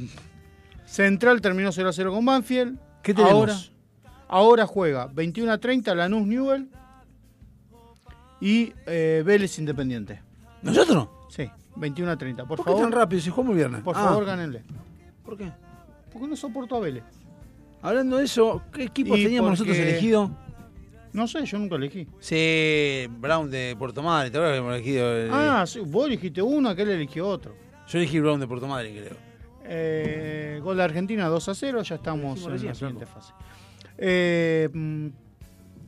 Central 0.85 1.41
terminó 1.41 1.71
0 1.71 1.89
a 1.89 1.93
0 1.93 2.11
con 2.11 2.25
Banfield. 2.25 2.79
¿Qué 3.03 3.13
tenemos? 3.13 3.33
Ahora, 3.33 3.55
ahora 4.27 4.65
juega 4.67 5.07
21 5.13 5.51
a 5.51 5.57
30 5.59 5.93
Lanús 5.95 6.25
Newell 6.27 6.69
y 8.41 8.73
eh, 8.87 9.21
Vélez 9.25 9.59
Independiente. 9.59 10.21
¿Nosotros? 10.63 11.07
Sí, 11.29 11.49
21 11.75 12.11
a 12.11 12.17
30. 12.17 12.45
Por, 12.45 12.57
¿Por 12.57 12.65
qué 12.65 12.71
favor, 12.71 12.81
tan 12.83 12.91
rápido 12.91 13.21
si 13.21 13.29
jugamos 13.29 13.55
viernes? 13.55 13.81
por 13.83 13.95
Ah, 13.95 14.03
favor, 14.05 14.25
gánenle. 14.25 14.63
¿Por 15.23 15.37
qué? 15.37 15.51
Porque 16.11 16.27
no 16.27 16.35
soporto 16.35 16.75
a 16.75 16.79
Vélez. 16.79 17.03
Hablando 17.83 18.17
de 18.17 18.25
eso, 18.25 18.63
¿qué 18.73 18.83
equipos 18.85 19.19
Y 19.19 19.23
teníamos 19.25 19.51
porque- 19.59 19.69
nosotros 19.71 19.77
elegidos? 19.87 20.31
No 21.17 21.27
sé, 21.27 21.43
yo 21.47 21.57
nunca 21.57 21.77
elegí. 21.77 22.07
Sí, 22.19 23.07
Brown 23.09 23.49
de 23.49 23.75
Puerto 23.75 24.03
Madre, 24.03 24.29
¿te 24.29 24.37
hemos 24.37 24.71
elegido? 24.71 25.11
el- 25.17 25.31
Ah, 25.33 25.65
sí, 25.65 25.79
vos 25.79 26.05
elegiste 26.05 26.43
uno, 26.43 26.69
aquel 26.69 26.89
eligió 26.91 27.27
otro. 27.27 27.55
Yo 27.87 27.97
elegí 27.97 28.19
Brown 28.19 28.39
de 28.39 28.45
Puerto 28.47 28.67
Madre, 28.67 28.91
creo. 28.91 29.17
Eh, 29.63 30.59
gol 30.61 30.77
de 30.77 30.83
Argentina 30.83 31.25
2 31.27 31.49
a 31.49 31.55
0, 31.55 31.81
ya 31.81 31.95
estamos 31.95 32.39
en 32.45 32.51
recién, 32.51 32.69
la 32.69 32.75
siguiente 32.75 33.05
flaco. 33.07 33.19
fase. 33.21 33.33
Eh, 33.97 34.69
mm, 34.71 35.07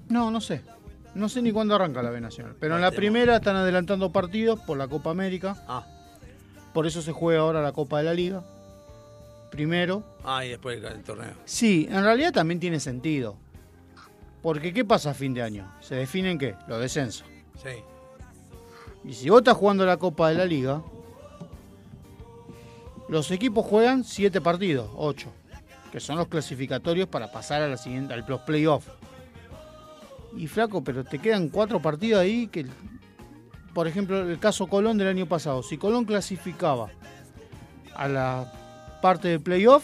no, 0.10 0.32
no 0.32 0.42
sé. 0.42 0.64
No 1.14 1.30
sé 1.30 1.44
ni 1.44 1.52
cuándo 1.52 1.76
arranca 1.76 2.02
la 2.02 2.10
B 2.10 2.20
Nacional. 2.22 2.56
Pero 2.60 2.74
en 2.76 2.82
la 2.82 2.90
primera 2.90 3.36
están 3.36 3.56
adelantando 3.56 4.12
partidos 4.12 4.60
por 4.62 4.80
la 4.80 4.88
Copa 4.88 5.12
América. 5.12 5.64
Ah. 5.68 5.86
Por 6.74 6.88
eso 6.88 7.04
se 7.04 7.12
juega 7.12 7.42
ahora 7.42 7.62
la 7.62 7.72
Copa 7.72 8.00
de 8.00 8.04
la 8.06 8.16
Liga. 8.16 8.44
Primero. 9.52 10.04
Ah, 10.24 10.44
y 10.44 10.50
después 10.50 10.78
el, 10.80 10.86
el 10.86 11.04
torneo. 11.04 11.34
Sí, 11.46 11.88
en 11.92 12.04
realidad 12.04 12.34
también 12.34 12.60
tiene 12.60 12.80
sentido. 12.80 13.38
Porque 14.41 14.74
¿qué 14.74 14.86
pasa 14.86 15.11
a 15.11 15.14
fin 15.14 15.34
de 15.34 15.41
año? 15.41 15.70
¿Se 15.82 15.95
definen 15.95 16.38
qué? 16.38 16.56
Los 16.68 16.80
descensos. 16.80 17.26
Sí. 17.61 17.84
Y 19.03 19.14
si 19.14 19.30
vos 19.30 19.40
estás 19.40 19.57
jugando 19.57 19.86
la 19.86 19.98
Copa 19.98 20.30
de 20.30 20.36
la 20.36 20.45
Liga, 20.45 20.82
los 23.10 23.32
equipos 23.32 23.66
juegan 23.66 24.03
7 24.03 24.40
partidos, 24.40 24.90
8, 24.95 25.30
que 25.91 25.99
son 25.99 26.18
los 26.18 26.28
clasificatorios 26.28 27.07
para 27.07 27.32
pasar 27.32 27.61
a 27.61 27.68
la 27.68 27.78
siguiente, 27.78 28.14
al 28.14 28.26
los 28.28 28.41
playoffs. 28.41 28.88
Y 30.38 30.48
flaco, 30.48 30.84
pero 30.84 31.03
te 31.03 31.18
quedan 31.18 31.49
cuatro 31.49 31.82
partidos 31.82 32.22
ahí 32.22 32.48
que, 32.48 32.68
por 33.74 33.88
ejemplo, 33.88 34.20
el 34.20 34.38
caso 34.38 34.68
Colón 34.68 34.98
del 34.98 35.07
año 35.07 35.26
pasado. 35.26 35.64
Si 35.64 35.78
Colón 35.78 36.06
clasificaba 36.06 36.90
a 37.95 38.07
la 38.07 38.99
parte 39.02 39.28
de 39.28 39.40
playoff, 39.40 39.84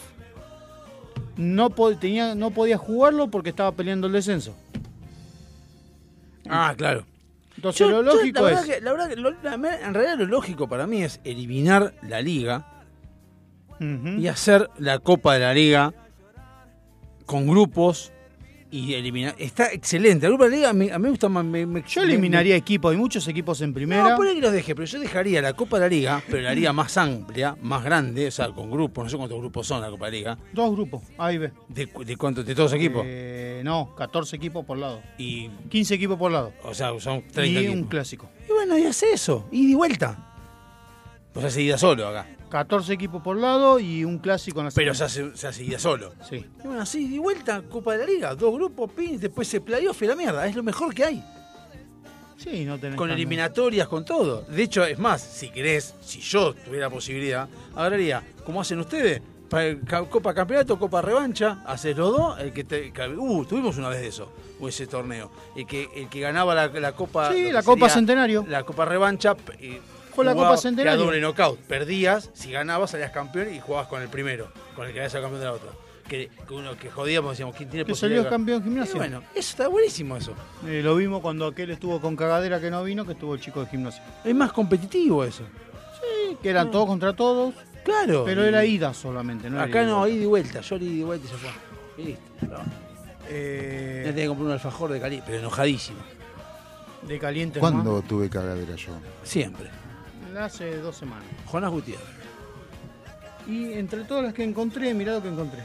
no, 1.36 1.70
po- 1.70 1.96
tenía, 1.96 2.34
no 2.34 2.50
podía 2.50 2.78
jugarlo 2.78 3.28
porque 3.30 3.50
estaba 3.50 3.72
peleando 3.72 4.06
el 4.06 4.12
descenso. 4.12 4.54
Ah, 6.48 6.74
claro. 6.76 7.04
Entonces 7.56 7.80
Yo- 7.80 7.90
lo 7.90 7.96
yo, 7.96 8.02
lógico 8.16 8.40
la 8.40 8.46
verdad 8.46 8.64
es... 8.68 8.74
que- 8.76 8.80
la 8.80 8.92
verdad 8.92 9.08
que 9.08 9.16
lo- 9.16 9.30
la- 9.42 9.54
en 9.54 9.94
realidad 9.94 10.18
lo 10.18 10.26
lógico 10.26 10.68
para 10.68 10.86
mí 10.86 11.02
es 11.02 11.20
eliminar 11.24 11.94
la 12.02 12.20
liga 12.20 12.66
y 13.78 14.26
hacer 14.28 14.70
la 14.78 14.98
Copa 15.00 15.34
de 15.34 15.40
la 15.40 15.52
Liga 15.52 15.92
con 17.26 17.46
grupos 17.46 18.12
y 18.70 18.94
eliminar. 18.94 19.34
Está 19.38 19.72
excelente. 19.72 20.26
La 20.26 20.32
Copa 20.32 20.44
de 20.44 20.50
la 20.50 20.56
Liga 20.56 20.70
a 20.70 20.72
mí, 20.72 20.90
a 20.90 20.98
mí 20.98 21.02
me 21.04 21.10
gusta 21.10 21.28
más. 21.28 21.44
me- 21.44 21.64
me- 21.66 21.82
Yo 21.86 22.00
me- 22.02 22.06
eliminaría 22.08 22.56
equipos, 22.56 22.90
hay 22.92 22.96
muchos 22.98 23.26
equipos 23.28 23.60
en 23.60 23.72
primera. 23.72 24.10
No, 24.10 24.16
por 24.16 24.26
ahí 24.26 24.34
que 24.34 24.40
los 24.40 24.52
deje, 24.52 24.74
pero 24.74 24.86
yo 24.86 24.98
dejaría 25.00 25.40
la 25.42 25.52
Copa 25.52 25.78
de 25.78 25.84
la 25.84 25.88
Liga, 25.88 26.22
pero 26.28 26.42
la 26.42 26.54
liga 26.54 26.72
más 26.72 26.96
amplia, 26.96 27.56
más 27.62 27.84
grande, 27.84 28.26
o 28.26 28.30
sea, 28.30 28.48
con 28.50 28.70
grupos, 28.70 29.04
no 29.04 29.10
sé 29.10 29.16
cuántos 29.16 29.38
grupos 29.38 29.66
son 29.66 29.80
la 29.80 29.90
Copa 29.90 30.06
de 30.06 30.12
la 30.12 30.16
Liga. 30.18 30.38
Dos 30.52 30.72
grupos, 30.72 31.02
ahí 31.18 31.38
ve. 31.38 31.52
¿De, 31.68 31.86
de 32.04 32.16
cuántos? 32.16 32.44
¿De 32.44 32.54
todos 32.54 32.72
los 32.72 32.80
equipos? 32.80 33.02
Eh, 33.06 33.60
no, 33.64 33.94
14 33.96 34.36
equipos 34.36 34.64
por 34.64 34.78
lado. 34.78 35.00
Y 35.18 35.48
15 35.70 35.94
equipos 35.94 36.18
por 36.18 36.32
lado. 36.32 36.52
O 36.64 36.74
sea, 36.74 36.88
son 37.00 37.22
30 37.22 37.46
y 37.46 37.56
equipos. 37.66 37.74
un 37.82 37.84
clásico. 37.88 38.28
Y 38.48 38.52
bueno, 38.52 38.76
y 38.78 38.84
hace 38.84 39.12
eso, 39.12 39.48
ida 39.52 39.70
y 39.70 39.74
vuelta. 39.74 40.22
Pues 41.32 41.46
hace 41.46 41.62
ida 41.62 41.76
solo 41.78 42.08
acá. 42.08 42.26
14 42.48 42.92
equipos 42.92 43.22
por 43.22 43.36
lado 43.36 43.78
y 43.78 44.04
un 44.04 44.18
clásico 44.18 44.60
en 44.60 44.66
la 44.66 44.72
Pero 44.72 44.94
se 44.94 45.04
hace, 45.04 45.36
se 45.36 45.46
hace 45.46 45.78
solo. 45.78 46.12
Sí. 46.28 46.36
Y 46.62 46.66
bueno, 46.66 46.82
así, 46.82 47.14
y 47.14 47.18
vuelta, 47.18 47.62
Copa 47.62 47.92
de 47.92 47.98
la 47.98 48.04
Liga, 48.06 48.34
dos 48.34 48.54
grupos, 48.54 48.90
pin, 48.92 49.18
después 49.18 49.48
se 49.48 49.60
playoff 49.60 50.00
y 50.02 50.06
la 50.06 50.16
mierda. 50.16 50.46
Es 50.46 50.54
lo 50.54 50.62
mejor 50.62 50.94
que 50.94 51.04
hay. 51.04 51.24
Sí, 52.36 52.64
no 52.64 52.78
tenés 52.78 52.96
Con 52.98 53.10
eliminatorias, 53.10 53.88
con 53.88 54.04
todo. 54.04 54.42
De 54.42 54.62
hecho, 54.62 54.84
es 54.84 54.98
más, 54.98 55.22
si 55.22 55.48
querés, 55.50 55.94
si 56.02 56.20
yo 56.20 56.52
tuviera 56.54 56.90
posibilidad, 56.90 57.48
agarraría, 57.74 58.22
como 58.44 58.60
hacen 58.60 58.78
ustedes, 58.78 59.22
Copa 60.10 60.34
Campeonato, 60.34 60.78
Copa 60.78 61.00
Revancha, 61.00 61.62
haces 61.66 61.96
los 61.96 62.10
dos, 62.14 62.38
el 62.40 62.52
que 62.52 62.64
te, 62.64 62.92
que- 62.92 63.08
uh, 63.08 63.44
tuvimos 63.46 63.78
una 63.78 63.88
vez 63.88 64.00
de 64.02 64.08
eso, 64.08 64.30
o 64.60 64.68
ese 64.68 64.86
torneo. 64.86 65.30
El 65.56 65.66
que, 65.66 65.88
el 65.96 66.08
que 66.08 66.20
ganaba 66.20 66.54
la, 66.54 66.68
la 66.68 66.92
Copa. 66.92 67.32
Sí, 67.32 67.50
la 67.50 67.62
Copa 67.62 67.88
Centenario. 67.88 68.44
La 68.48 68.64
Copa 68.64 68.84
Revancha. 68.84 69.34
eh, 69.58 69.80
Fue 70.16 70.24
la 70.24 70.34
Copa 70.34 70.56
Centenario. 70.56 70.92
Era 70.94 71.04
doble 71.04 71.20
knockout. 71.20 71.58
Perdías, 71.60 72.30
si 72.34 72.50
ganabas 72.50 72.90
salías 72.90 73.10
campeón 73.12 73.54
y 73.54 73.60
jugabas 73.60 73.86
con 73.88 74.02
el 74.02 74.08
primero, 74.08 74.50
con 74.74 74.86
el 74.86 74.92
que 74.92 74.98
había 75.00 75.10
sido 75.10 75.22
campeón 75.22 75.40
de 75.40 75.46
la 75.46 75.52
otra. 75.52 75.68
Que, 76.08 76.30
que 76.46 76.54
uno 76.54 76.76
que 76.76 76.88
jodíamos, 76.90 77.32
decíamos, 77.32 77.56
¿quién 77.56 77.68
tiene 77.68 77.84
Que 77.84 77.94
salió 77.94 78.28
campeón 78.28 78.62
gimnasia. 78.62 78.94
Y 78.94 78.98
bueno, 78.98 79.18
eso 79.34 79.50
está 79.50 79.68
buenísimo 79.68 80.16
eso. 80.16 80.34
Eh, 80.66 80.80
lo 80.82 80.94
vimos 80.96 81.20
cuando 81.20 81.46
aquel 81.46 81.70
estuvo 81.70 82.00
con 82.00 82.14
cagadera 82.16 82.60
que 82.60 82.70
no 82.70 82.82
vino, 82.84 83.04
que 83.04 83.12
estuvo 83.12 83.34
el 83.34 83.40
chico 83.40 83.60
de 83.60 83.66
gimnasia. 83.66 84.02
Es 84.24 84.34
más 84.34 84.52
competitivo 84.52 85.24
eso. 85.24 85.42
Sí, 86.00 86.36
que 86.42 86.50
eran 86.50 86.70
todos 86.70 86.86
contra 86.86 87.12
todos. 87.14 87.54
Claro. 87.84 88.22
Pero 88.24 88.44
y- 88.44 88.48
era 88.48 88.64
ida 88.64 88.94
solamente, 88.94 89.50
¿no? 89.50 89.56
era 89.56 89.64
Acá 89.66 89.82
ida 89.82 89.88
y 89.88 89.92
no, 89.92 90.06
ida 90.08 90.22
y 90.22 90.26
vuelta. 90.26 90.60
Yo 90.60 90.76
ida 90.76 90.84
y 90.86 91.02
vuelta 91.02 91.26
y 91.26 91.30
ya 91.30 91.36
fue. 91.38 92.02
Y 92.04 92.06
listo. 92.06 92.22
Pero, 92.40 92.58
Eh, 93.28 94.02
ya 94.04 94.10
tenía 94.10 94.24
que 94.24 94.28
comprar 94.28 94.46
un 94.46 94.52
alfajor 94.52 94.92
de 94.92 95.00
caliente, 95.00 95.24
pero 95.26 95.38
enojadísimo. 95.40 95.98
de 97.02 97.18
caliente 97.18 97.58
¿Cuándo 97.60 98.00
tuve 98.02 98.28
cagadera 98.30 98.74
yo? 98.76 98.92
Siempre. 99.24 99.68
Hace 100.38 100.78
dos 100.78 100.96
semanas. 100.96 101.24
Jonás 101.46 101.70
Gutiérrez. 101.70 102.04
Y 103.48 103.72
entre 103.74 104.04
todas 104.04 104.24
las 104.24 104.34
que 104.34 104.42
encontré, 104.44 104.92
mirá 104.92 105.14
lo 105.14 105.22
que 105.22 105.28
encontré. 105.28 105.60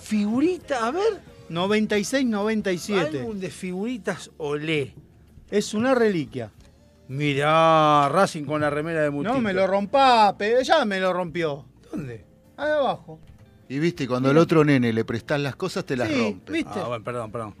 Figurita, 0.00 0.86
a 0.86 0.90
ver. 0.90 1.20
96-97. 1.50 3.18
Álbum 3.18 3.38
de 3.38 3.50
figuritas 3.50 4.30
Olé. 4.38 4.94
Es 5.50 5.74
una 5.74 5.94
reliquia. 5.94 6.50
Mirá, 7.08 8.08
Racing 8.08 8.44
con 8.44 8.60
la 8.62 8.70
remera 8.70 9.02
de 9.02 9.10
Mutito. 9.10 9.34
No 9.34 9.40
me 9.40 9.52
lo 9.52 9.66
rompa, 9.66 10.34
pero 10.38 10.62
ya 10.62 10.84
me 10.84 10.98
lo 10.98 11.12
rompió. 11.12 11.66
¿Dónde? 11.90 12.24
Ahí 12.56 12.70
abajo. 12.70 13.20
Y 13.68 13.78
viste, 13.78 14.06
cuando 14.06 14.30
al 14.30 14.38
otro 14.38 14.64
nene 14.64 14.92
le 14.92 15.04
prestás 15.04 15.40
las 15.40 15.56
cosas, 15.56 15.84
te 15.84 15.96
las 15.96 16.08
Sí, 16.08 16.18
rompe. 16.18 16.52
¿viste? 16.52 16.72
Ah, 16.80 16.88
bueno, 16.88 17.04
perdón, 17.04 17.32
perdón. 17.32 17.54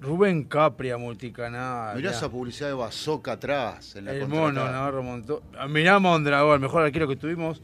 Rubén 0.00 0.44
Capria, 0.44 0.96
multicanal. 0.96 1.96
Mirá 1.96 2.10
esa 2.10 2.30
publicidad 2.30 2.68
de 2.68 2.74
Bazooka 2.74 3.32
atrás. 3.32 3.96
En 3.96 4.06
la 4.06 4.14
El 4.14 4.28
mono 4.28 4.64
Navarro 4.64 5.02
montó. 5.02 5.42
Ah, 5.58 5.68
Mirá 5.68 5.98
Mondragón, 5.98 6.54
el 6.54 6.60
mejor 6.60 6.82
arquero 6.82 7.06
que 7.06 7.16
tuvimos. 7.16 7.62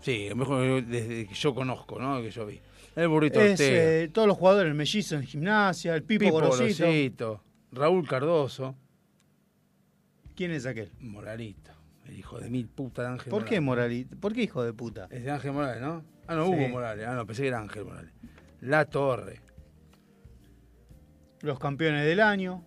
Sí, 0.00 0.26
el 0.28 0.36
mejor 0.36 0.84
desde 0.86 1.26
que 1.26 1.34
yo 1.34 1.54
conozco, 1.54 1.98
¿no? 1.98 2.20
Que 2.22 2.30
yo 2.30 2.46
vi. 2.46 2.60
El 2.94 3.08
burrito 3.08 3.40
Es 3.40 3.60
eh, 3.60 4.08
todos 4.12 4.26
los 4.26 4.38
jugadores, 4.38 4.70
el 4.70 4.74
mellizo 4.74 5.16
en 5.16 5.24
gimnasia, 5.24 5.94
el 5.94 6.02
Pipo, 6.02 6.20
Pipo 6.24 6.32
Gorosito. 6.34 6.84
Gorosito, 6.84 7.42
Raúl 7.72 8.08
Cardoso. 8.08 8.74
¿Quién 10.34 10.52
es 10.52 10.64
aquel? 10.66 10.90
Moralito. 11.00 11.72
El 12.06 12.18
hijo 12.18 12.38
de 12.38 12.48
mil 12.48 12.68
puta 12.68 13.02
de 13.02 13.08
Ángel 13.08 13.30
¿Por 13.30 13.44
qué. 13.44 13.60
Moralito? 13.60 14.16
¿Por 14.16 14.32
qué 14.32 14.42
hijo 14.44 14.62
de 14.62 14.72
puta? 14.72 15.08
Es 15.10 15.24
de 15.24 15.30
Ángel 15.30 15.52
Morales, 15.52 15.82
¿no? 15.82 16.04
Ah, 16.26 16.34
no, 16.36 16.46
Sí. 16.46 16.52
Hugo 16.52 16.68
Morales. 16.68 17.06
Ah, 17.06 17.14
no, 17.14 17.26
pensé 17.26 17.42
que 17.42 17.48
era 17.48 17.58
Ángel 17.60 17.84
Morales. 17.84 18.12
La 18.60 18.84
Torre. 18.86 19.40
Los 21.46 21.58
campeones 21.60 22.04
del 22.04 22.18
año. 22.20 22.64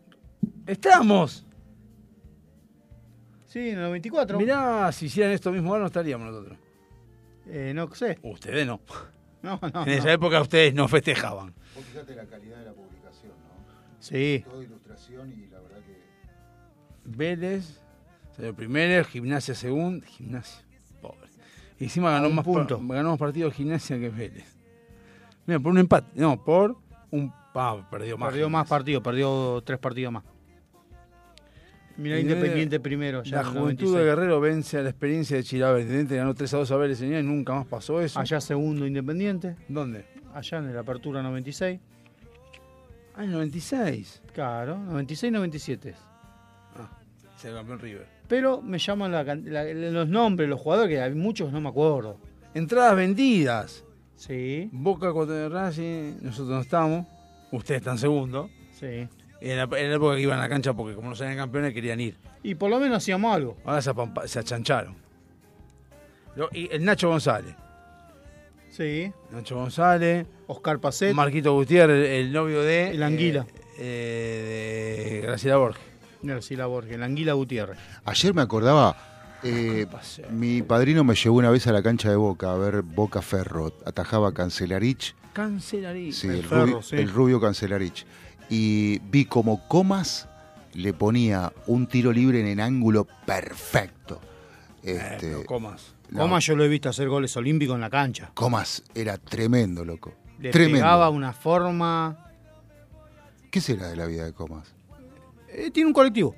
¡Estamos! 0.65 1.45
Sí, 3.45 3.69
en 3.69 3.77
el 3.77 3.83
94. 3.83 4.37
Mirá, 4.39 4.89
si 4.93 5.07
hicieran 5.07 5.33
esto 5.33 5.51
mismo 5.51 5.69
ahora 5.69 5.81
no 5.81 5.87
estaríamos 5.87 6.31
nosotros. 6.31 6.57
Eh, 7.47 7.73
no 7.75 7.93
sé. 7.93 8.17
Ustedes 8.23 8.65
no. 8.65 8.79
No, 9.41 9.57
no. 9.73 9.83
en 9.83 9.89
esa 9.89 10.07
no. 10.07 10.11
época 10.11 10.41
ustedes 10.41 10.73
no 10.73 10.87
festejaban. 10.89 11.53
Vos 11.73 11.85
fijate 11.85 12.13
la 12.13 12.25
calidad 12.25 12.57
de 12.57 12.65
la 12.65 12.73
publicación, 12.73 13.31
¿no? 13.31 13.73
Sí. 14.01 14.43
Toda 14.45 14.63
ilustración 14.65 15.31
y 15.31 15.47
la 15.47 15.59
verdad 15.61 15.77
que. 15.77 15.97
Vélez, 17.05 17.79
salió 18.35 18.53
primero, 18.53 19.03
Gimnasia 19.05 19.55
segundo, 19.55 20.05
Gimnasia, 20.05 20.65
pobre. 21.01 21.29
Y 21.79 21.85
encima 21.85 22.11
ganó 22.11 22.29
más, 22.29 22.43
punto. 22.43 22.79
par- 22.79 22.97
ganó 22.97 23.11
más 23.11 23.17
partidos 23.19 23.53
Gimnasia 23.53 23.97
que 23.97 24.09
Vélez. 24.09 24.57
Mira, 25.45 25.59
por 25.61 25.71
un 25.71 25.77
empate, 25.79 26.07
no, 26.15 26.43
por 26.43 26.75
un 27.11 27.31
ah, 27.55 27.87
perdió 27.89 28.17
más. 28.17 28.29
Perdió 28.29 28.49
más 28.49 28.67
partidos, 28.67 29.03
perdió 29.03 29.61
tres 29.65 29.79
partidos 29.79 30.13
más. 30.13 30.23
Mira 31.97 32.17
Y 32.17 32.21
Independiente 32.21 32.79
primero. 32.79 33.23
Ya 33.23 33.37
La 33.37 33.41
en 33.41 33.47
juventud 33.59 33.83
96. 33.87 33.93
de 33.97 34.03
Guerrero 34.05 34.39
vence 34.39 34.77
a 34.77 34.81
la 34.83 34.89
experiencia 34.89 35.35
de 35.37 35.43
Chilabel. 35.43 35.81
El 35.81 35.87
Intendente 35.87 36.15
ganó 36.15 36.33
3 36.33 36.53
a 36.53 36.57
2 36.57 36.71
a 36.71 36.77
Vélez 36.77 36.97
señor, 36.99 37.19
y 37.19 37.23
nunca 37.23 37.53
más 37.53 37.65
pasó 37.67 37.99
eso. 37.99 38.19
Allá 38.19 38.39
segundo 38.39 38.85
Independiente. 38.87 39.57
¿Dónde? 39.67 40.05
Allá 40.33 40.59
en 40.59 40.73
la 40.73 40.79
apertura 40.81 41.21
96. 41.21 41.79
Ah, 43.15 43.23
el 43.25 43.31
96. 43.31 44.21
Claro, 44.33 44.77
96-97. 44.77 45.93
Se 47.35 47.51
campeón 47.53 47.79
River. 47.79 48.05
Pero 48.27 48.61
me 48.61 48.77
llaman 48.77 49.11
la 49.11 49.25
can- 49.25 49.43
la- 49.51 49.63
los 49.65 50.07
nombres, 50.07 50.47
los 50.49 50.59
jugadores, 50.59 50.89
que 50.89 51.01
hay 51.01 51.13
muchos 51.15 51.51
no 51.51 51.59
me 51.61 51.69
acuerdo. 51.69 52.17
Entradas 52.53 52.95
vendidas. 52.95 53.83
Sí. 54.19 54.69
Boca 54.73 55.13
contra 55.13 55.47
Racing, 55.47 56.15
nosotros 56.21 56.49
no 56.49 56.59
estamos. 56.61 57.05
Ustedes 57.53 57.79
están 57.79 57.97
segundo. 57.97 58.49
Sí. 58.77 59.07
En 59.41 59.55
la, 59.57 59.63
en 59.63 59.89
la 59.89 59.95
época 59.95 60.15
que 60.15 60.21
iban 60.21 60.37
a 60.39 60.41
la 60.41 60.49
cancha 60.49 60.73
porque 60.73 60.93
como 60.95 61.09
no 61.09 61.15
salían 61.15 61.37
campeones 61.37 61.73
querían 61.73 62.01
ir. 62.01 62.17
Y 62.43 62.55
por 62.55 62.69
lo 62.69 62.79
menos 62.79 62.97
hacíamos 62.97 63.33
algo. 63.33 63.55
Ahora 63.63 63.81
se, 63.81 63.89
apampa- 63.91 64.27
se 64.27 64.39
achancharon. 64.39 64.95
Lo- 66.35 66.49
y 66.51 66.67
el 66.71 66.83
Nacho 66.83 67.07
González. 67.09 67.55
Sí. 68.69 69.11
Nacho 69.31 69.55
González. 69.55 70.27
Oscar 70.47 70.79
Pacet. 70.79 71.13
Marquito 71.13 71.53
Gutiérrez, 71.53 72.09
el, 72.09 72.27
el 72.27 72.33
novio 72.33 72.61
de. 72.61 72.91
El 72.91 73.03
Anguila. 73.03 73.45
eh, 73.77 75.09
de 75.21 75.21
Graciela 75.27 75.57
Borges. 75.57 75.81
Graciela 76.21 76.65
Borges, 76.65 76.93
el 76.95 77.03
Anguila 77.03 77.33
Gutiérrez. 77.33 77.77
Ayer 78.03 78.33
me 78.33 78.41
acordaba, 78.41 78.95
eh, 79.43 79.87
mi 80.31 80.61
padrino 80.61 81.03
me 81.03 81.15
llevó 81.15 81.37
una 81.37 81.49
vez 81.49 81.67
a 81.67 81.71
la 81.71 81.81
cancha 81.83 82.09
de 82.09 82.15
Boca 82.15 82.51
a 82.51 82.55
ver 82.55 82.81
Boca 82.81 83.21
Ferro. 83.21 83.73
Atajaba 83.85 84.33
Cancelarich. 84.33 85.15
Cancelarich. 85.33 86.13
Sí, 86.13 86.27
El 86.27 86.35
el, 86.35 86.43
Ferro, 86.45 86.65
rubio, 86.65 86.81
sí. 86.81 86.95
el 86.97 87.09
rubio 87.09 87.39
Cancelarich. 87.41 88.05
Y 88.49 88.99
vi 89.09 89.25
como 89.25 89.67
Comas 89.67 90.27
le 90.73 90.93
ponía 90.93 91.51
un 91.67 91.87
tiro 91.87 92.11
libre 92.11 92.39
en 92.41 92.47
el 92.47 92.59
ángulo 92.59 93.07
perfecto. 93.25 94.19
Este, 94.83 95.17
pero 95.19 95.45
Comas. 95.45 95.93
no, 96.09 96.21
Comas 96.21 96.45
yo 96.45 96.55
lo 96.55 96.63
he 96.63 96.67
visto 96.67 96.89
hacer 96.89 97.09
goles 97.09 97.35
olímpicos 97.37 97.75
en 97.75 97.81
la 97.81 97.89
cancha. 97.89 98.31
Comas 98.33 98.83
era 98.95 99.17
tremendo, 99.17 99.83
loco. 99.85 100.13
Le 100.39 100.51
tremendo. 100.51 100.77
pegaba 100.79 101.09
una 101.09 101.33
forma. 101.33 102.25
¿Qué 103.51 103.61
será 103.61 103.87
de 103.89 103.95
la 103.95 104.05
vida 104.05 104.25
de 104.25 104.33
Comas? 104.33 104.73
Eh, 105.49 105.71
tiene 105.71 105.87
un 105.87 105.93
colectivo. 105.93 106.35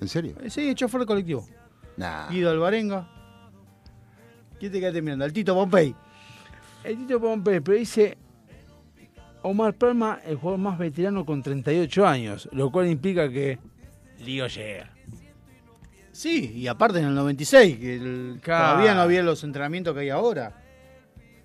¿En 0.00 0.08
serio? 0.08 0.34
Eh, 0.42 0.50
sí, 0.50 0.74
chofer 0.74 1.00
de 1.00 1.06
colectivo. 1.06 1.46
Nah. 2.00 2.28
Guido 2.30 2.50
Alvarenga. 2.50 3.06
¿Quién 4.58 4.72
te 4.72 4.80
quedaste 4.80 5.02
mirando? 5.02 5.24
Al 5.26 5.32
Tito 5.34 5.54
Pompey. 5.54 5.94
El 6.82 6.96
Tito 6.96 7.20
Pompey, 7.20 7.60
pero 7.60 7.76
dice 7.76 8.16
Omar 9.42 9.74
Palma, 9.74 10.20
el 10.24 10.36
jugador 10.36 10.60
más 10.60 10.78
veterano 10.78 11.26
con 11.26 11.42
38 11.42 12.06
años, 12.06 12.48
lo 12.52 12.70
cual 12.72 12.88
implica 12.88 13.28
que 13.28 13.58
Lío 14.24 14.46
llega. 14.46 14.90
Sí, 16.12 16.52
y 16.56 16.66
aparte 16.66 16.98
en 17.00 17.06
el 17.06 17.14
96, 17.14 17.78
que 17.78 17.96
el- 17.96 18.40
todavía 18.42 18.94
no 18.94 19.02
había 19.02 19.22
los 19.22 19.44
entrenamientos 19.44 19.92
que 19.94 20.00
hay 20.00 20.08
ahora. 20.10 20.54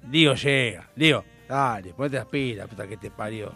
Lío 0.10 0.36
llega. 0.36 0.90
Lío, 0.96 1.24
dale, 1.50 1.94
ponete 1.94 2.16
las 2.18 2.26
pilas, 2.28 2.68
puta 2.70 2.88
que 2.88 2.96
te 2.98 3.12
parió. 3.12 3.54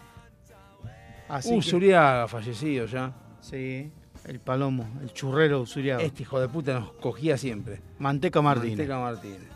Así 1.28 1.54
Uh, 1.54 1.60
que- 1.60 1.70
Zuriaga, 1.70 2.28
fallecido 2.28 2.84
ya. 2.86 3.12
Sí, 3.40 3.90
el 4.26 4.40
palomo, 4.40 4.86
el 5.02 5.12
churrero 5.12 5.60
Usuriaga. 5.60 6.02
Este 6.02 6.22
hijo 6.22 6.40
de 6.40 6.48
puta 6.48 6.78
nos 6.78 6.92
cogía 6.92 7.36
siempre. 7.36 7.80
Manteca 7.98 8.40
Martínez. 8.42 8.76
Manteca 8.78 8.98
Martínez. 8.98 9.48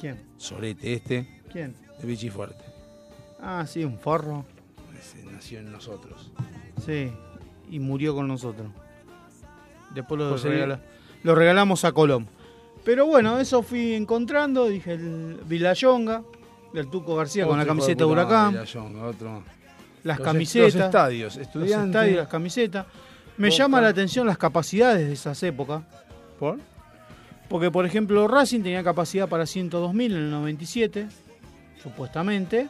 ¿Quién? 0.00 0.20
Sorete 0.36 0.92
este, 0.94 1.42
¿Quién? 1.52 1.74
de 2.00 2.06
Vichy 2.06 2.30
Fuerte. 2.30 2.64
Ah, 3.40 3.64
sí, 3.66 3.84
un 3.84 3.98
forro. 3.98 4.44
Ese 4.98 5.24
nació 5.24 5.58
en 5.60 5.72
nosotros. 5.72 6.30
Sí, 6.84 7.10
y 7.70 7.78
murió 7.80 8.14
con 8.14 8.28
nosotros. 8.28 8.68
Después 9.94 10.18
lo, 10.18 10.36
regala- 10.36 10.80
lo 11.22 11.34
regalamos 11.34 11.84
a 11.84 11.92
Colón. 11.92 12.28
Pero 12.84 13.06
bueno, 13.06 13.38
eso 13.40 13.62
fui 13.62 13.94
encontrando, 13.94 14.66
dije 14.68 14.92
el 14.94 15.40
Vilayonga, 15.46 16.22
del 16.72 16.88
Tuco 16.88 17.16
García 17.16 17.46
con 17.46 17.58
la 17.58 17.66
camiseta 17.66 18.04
de 18.04 18.10
Huracán, 18.10 18.54
madre, 18.54 19.00
otro. 19.02 19.42
las 20.04 20.18
Los- 20.18 20.24
camisetas, 20.26 20.74
Los 20.74 20.84
estadios, 20.84 21.36
los 21.36 21.46
estudiantes. 21.46 21.86
estadios, 21.88 22.16
las 22.18 22.28
camisetas. 22.28 22.86
Me 23.38 23.48
Boca. 23.48 23.56
llama 23.58 23.80
la 23.80 23.88
atención 23.88 24.26
las 24.26 24.36
capacidades 24.36 25.06
de 25.06 25.12
esas 25.14 25.42
épocas. 25.42 25.82
¿Por? 26.38 26.58
Porque, 27.48 27.70
por 27.70 27.86
ejemplo, 27.86 28.28
Racing 28.28 28.60
tenía 28.62 28.84
capacidad 28.84 29.28
para 29.28 29.44
102.000 29.44 30.04
en 30.06 30.12
el 30.12 30.30
97, 30.30 31.08
supuestamente. 31.82 32.68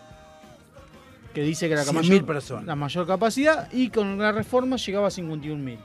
Que 1.35 1.43
dice 1.43 1.67
que 1.67 1.73
era 1.75 1.85
la 1.85 1.93
100.000 1.93 1.95
mayor, 1.95 2.27
personas. 2.27 2.65
la 2.65 2.77
mayor 2.77 3.07
capacidad 3.07 3.71
y 3.73 3.91
con 3.91 4.19
la 4.19 4.31
reforma 4.33 4.77
llegaba 4.77 5.09
a 5.09 5.11
51.000. 5.11 5.77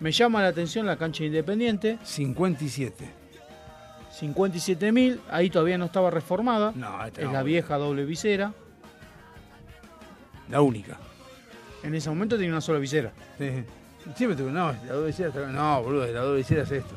Me 0.00 0.12
llama 0.12 0.42
la 0.42 0.48
atención 0.48 0.86
la 0.86 0.96
cancha 0.96 1.24
Independiente, 1.24 1.98
57. 2.04 3.10
57.000, 4.20 5.18
ahí 5.30 5.50
todavía 5.50 5.78
no 5.78 5.84
estaba 5.84 6.10
reformada. 6.10 6.72
No, 6.74 7.04
es 7.04 7.18
no. 7.18 7.32
la 7.32 7.42
vieja 7.42 7.76
doble 7.76 8.04
visera. 8.04 8.52
La 10.48 10.60
única. 10.62 10.98
En 11.82 11.94
ese 11.94 12.08
momento 12.08 12.36
tenía 12.36 12.50
una 12.50 12.60
sola 12.60 12.78
visera. 12.78 13.12
Sí. 13.38 13.64
Siempre 14.16 14.36
tuve, 14.36 14.50
no, 14.52 14.72
la 14.72 14.92
doble 14.92 15.10
está- 15.10 15.46
No, 15.52 15.82
boludo, 15.82 16.06
la 16.06 16.20
doble 16.20 16.38
visera 16.38 16.62
es 16.62 16.70
esto. 16.72 16.94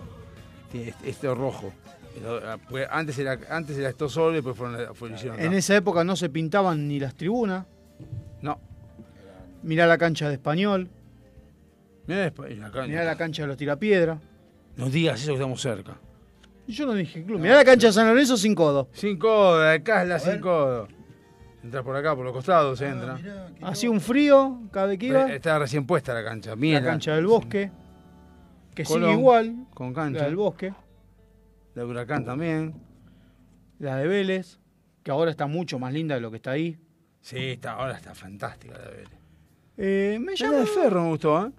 Tiene 0.72 0.90
este, 0.90 1.10
esto 1.10 1.36
rojo. 1.36 1.74
Ah, 2.44 2.58
porque 2.70 2.86
Antes 2.90 3.18
era, 3.20 3.38
antes 3.50 3.78
era 3.78 3.90
esto 3.90 4.10
solo 4.10 4.32
y 4.32 4.36
después 4.36 4.56
fueron, 4.56 4.94
fueron 4.96 5.18
hicieron. 5.18 5.40
En 5.40 5.54
esa 5.54 5.76
época 5.76 6.04
no 6.04 6.16
se 6.16 6.30
pintaban 6.30 6.88
ni 6.88 7.00
las 7.00 7.16
tribunas. 7.16 7.66
No. 8.42 8.60
Mirá 9.64 9.86
la 9.88 9.98
cancha 9.98 10.28
de 10.28 10.36
Español, 10.36 10.90
Mirá 12.08 12.26
la 12.26 12.32
cancha. 12.72 12.88
mirá 12.88 13.04
la 13.04 13.16
cancha 13.16 13.42
de 13.44 13.48
los 13.48 13.58
tirapiedras. 13.58 14.20
No 14.76 14.90
digas 14.90 15.22
eso 15.22 15.32
que 15.32 15.36
estamos 15.36 15.62
cerca. 15.62 15.96
Yo 16.68 16.86
no 16.86 16.94
dije 16.94 17.24
club. 17.24 17.40
Mirá 17.40 17.56
la 17.58 17.66
cancha 17.66 17.88
de 17.88 17.94
San 17.94 18.08
Lorenzo 18.08 18.38
sin 18.38 18.56
codo. 18.56 18.90
Sin 18.94 19.18
codo, 19.18 19.68
acá 19.70 20.04
es 20.04 20.10
la 20.10 20.20
sin 20.20 20.40
codo. 20.40 20.88
Entras 21.64 21.84
por 21.84 21.96
acá, 21.96 22.16
por 22.16 22.26
los 22.26 22.34
costados 22.34 22.80
se 22.80 22.88
entra. 22.88 23.20
Hacía 23.62 23.92
un 23.92 24.02
frío 24.02 24.62
cada 24.72 24.88
vez 24.88 24.98
que 24.98 25.08
iba. 25.08 25.32
Estaba 25.32 25.60
recién 25.60 25.86
puesta 25.86 26.14
la 26.14 26.24
cancha. 26.24 26.56
Mira. 26.56 26.80
La 26.80 26.86
cancha 26.86 27.16
del 27.16 27.28
bosque. 27.28 27.72
Que 28.74 28.84
Colón, 28.84 29.10
sigue 29.10 29.20
igual. 29.20 29.68
Con 29.74 29.94
cancha. 29.94 30.22
La 30.22 30.26
del 30.26 30.36
bosque. 30.36 30.74
La 31.76 31.84
de 31.84 31.88
Huracán 31.88 32.26
también. 32.26 32.74
La 33.80 33.98
de 33.98 34.08
Vélez. 34.08 34.60
Que 35.04 35.12
ahora 35.12 35.32
está 35.32 35.48
mucho 35.48 35.78
más 35.78 35.94
linda 35.94 36.16
de 36.16 36.22
lo 36.22 36.32
que 36.32 36.38
está 36.38 36.52
ahí. 36.52 36.80
Sí, 37.22 37.38
está, 37.38 37.74
ahora 37.74 37.96
está 37.96 38.16
fantástica 38.16 38.78
la 38.78 38.86
de 38.86 38.98
Vélez. 38.98 39.20
Eh, 39.78 40.18
me, 40.20 40.32
La 40.32 40.38
llamó, 40.38 40.58
de 40.58 40.66
Ferro 40.66 41.04
me 41.04 41.10
gustó, 41.10 41.48
¿eh? 41.48 41.52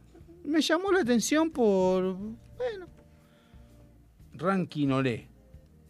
me 0.45 0.61
llamó 0.61 0.93
la 0.93 1.01
atención 1.01 1.51
por. 1.51 2.17
Bueno, 2.17 2.87
Ranking 4.35 4.89
Olé. 4.89 5.29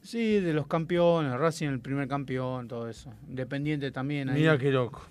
Sí, 0.02 0.40
de 0.40 0.52
los 0.52 0.66
campeones. 0.66 1.32
Racing 1.38 1.68
el 1.68 1.80
primer 1.80 2.08
campeón, 2.08 2.68
todo 2.68 2.88
eso. 2.88 3.12
Independiente 3.28 3.90
también. 3.90 4.28
Ahí. 4.28 4.40
Mira 4.40 4.58
qué 4.58 4.70
loco. 4.70 5.02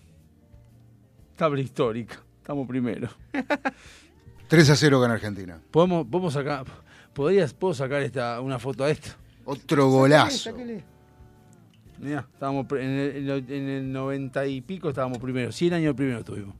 Tabla 1.35 1.61
histórica. 1.61 2.19
Estamos 2.37 2.67
primero. 2.67 3.09
3 4.47 4.69
a 4.69 4.75
0 4.75 4.99
gana 4.99 5.13
Argentina. 5.15 5.59
Podemos, 5.71 6.05
podemos 6.07 6.33
sacar. 6.33 6.65
¿Podrías, 7.13 7.53
¿Puedo 7.53 7.73
sacar 7.73 8.01
esta, 8.01 8.39
una 8.41 8.59
foto 8.59 8.83
a 8.83 8.89
esto? 8.89 9.09
Otro 9.45 9.89
golazo. 9.89 10.51
Mirá, 11.99 12.27
estábamos 12.33 12.65
en 12.71 12.77
el, 12.79 13.15
en 13.17 13.29
el- 13.29 13.51
en 13.51 13.69
el 13.69 13.91
90 13.91 14.45
y 14.47 14.61
pico 14.61 14.89
estábamos 14.89 15.19
primero. 15.19 15.51
100 15.51 15.73
años 15.73 15.93
primero 15.95 16.23
tuvimos. 16.23 16.55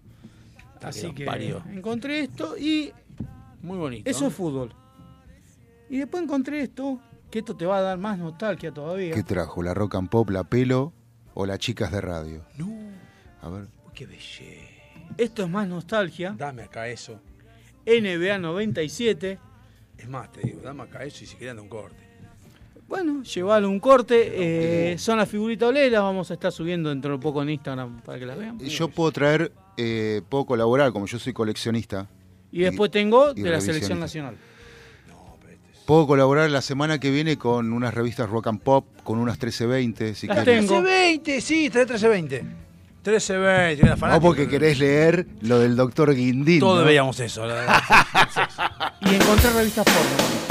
Así 0.82 1.12
que 1.14 1.26
parió. 1.26 1.64
encontré 1.72 2.22
esto 2.22 2.58
y 2.58 2.92
Muy 3.62 3.78
bonito. 3.78 4.10
eso 4.10 4.28
es 4.28 4.34
fútbol. 4.34 4.74
Y 5.90 5.98
después 5.98 6.24
encontré 6.24 6.62
esto, 6.62 7.00
que 7.32 7.40
esto 7.40 7.56
te 7.56 7.66
va 7.66 7.78
a 7.78 7.82
dar 7.82 7.98
más 7.98 8.20
nostalgia 8.20 8.72
todavía. 8.72 9.14
¿Qué 9.14 9.24
trajo? 9.24 9.64
¿La 9.64 9.74
rock 9.74 9.96
and 9.96 10.10
pop, 10.10 10.30
la 10.30 10.44
pelo 10.44 10.94
o 11.34 11.46
las 11.46 11.58
chicas 11.60 11.92
de 11.92 12.02
radio? 12.02 12.46
No. 12.58 12.70
A 13.42 13.50
ver. 13.50 13.68
Qué 13.94 14.06
belleza. 14.06 14.62
Esto 15.18 15.44
es 15.44 15.50
más 15.50 15.68
nostalgia. 15.68 16.36
Dame 16.38 16.64
acá 16.64 16.88
eso. 16.88 17.20
NBA 17.86 18.38
97. 18.38 19.40
Es 19.98 20.10
más, 20.10 20.32
te 20.32 20.42
digo, 20.42 20.62
dame 20.62 20.84
acá 20.84 21.04
eso 21.04 21.24
y 21.24 21.28
si 21.28 21.36
querían 21.36 21.60
un 21.60 21.70
corte. 21.70 21.98
Bueno, 22.88 23.24
llevalo 23.24 23.70
un 23.70 23.80
corte. 23.80 24.92
eh, 24.94 24.98
son 24.98 25.18
las 25.18 25.30
figuritas 25.30 25.70
oleras. 25.70 26.02
Vamos 26.02 26.30
a 26.30 26.34
estar 26.34 26.52
subiendo 26.52 26.90
dentro 26.90 27.14
de 27.14 27.20
poco 27.20 27.42
en 27.42 27.52
Instagram 27.52 28.02
para 28.02 28.20
que 28.20 28.26
las 28.26 28.38
vean. 28.38 28.60
Yo 28.60 28.90
puedo 28.90 29.12
traer, 29.12 29.52
eh, 29.78 30.22
puedo 30.28 30.46
colaborar, 30.46 30.92
como 30.92 31.06
yo 31.06 31.18
soy 31.18 31.32
coleccionista. 31.32 32.08
Y 32.52 32.62
después 32.62 32.92
tengo 32.92 33.32
y 33.34 33.42
de 33.42 33.50
la 33.50 33.62
selección 33.62 34.00
nacional. 34.00 34.36
Puedo 35.86 36.08
colaborar 36.08 36.50
la 36.52 36.62
semana 36.62 37.00
que 37.00 37.12
viene 37.12 37.38
con 37.38 37.74
unas 37.74 37.94
revistas 37.94 38.30
rock 38.30 38.48
and 38.48 38.62
pop, 38.62 38.86
con 39.04 39.18
unas 39.20 39.36
1320, 39.36 40.16
si 40.16 40.28
Las 40.28 40.40
querés. 40.40 40.60
tengo. 40.68 40.82
1320, 40.82 41.42
sí, 41.42 41.70
trae 41.70 41.86
1320. 41.86 42.44
1320, 43.04 43.82
era 43.82 43.92
No 43.92 43.98
fanático. 43.98 44.28
porque 44.28 44.48
querés 44.48 44.78
leer 44.78 45.26
lo 45.42 45.60
del 45.60 45.76
doctor 45.76 46.14
Guindín. 46.14 46.60
Todos 46.60 46.82
¿no? 46.82 46.86
veíamos 46.86 47.20
eso. 47.20 47.46
la 47.46 47.54
verdad. 47.56 47.82
Y 49.02 49.16
encontré 49.16 49.50
revistas 49.50 49.84
porno. 49.86 50.51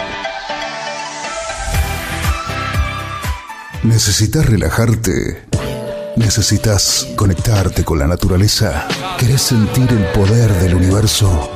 ¿Necesitas 3.83 4.45
relajarte? 4.45 5.41
¿Necesitas 6.15 7.07
conectarte 7.15 7.83
con 7.83 7.97
la 7.97 8.05
naturaleza? 8.05 8.87
¿Querés 9.17 9.41
sentir 9.41 9.89
el 9.89 10.05
poder 10.11 10.53
del 10.61 10.75
universo? 10.75 11.49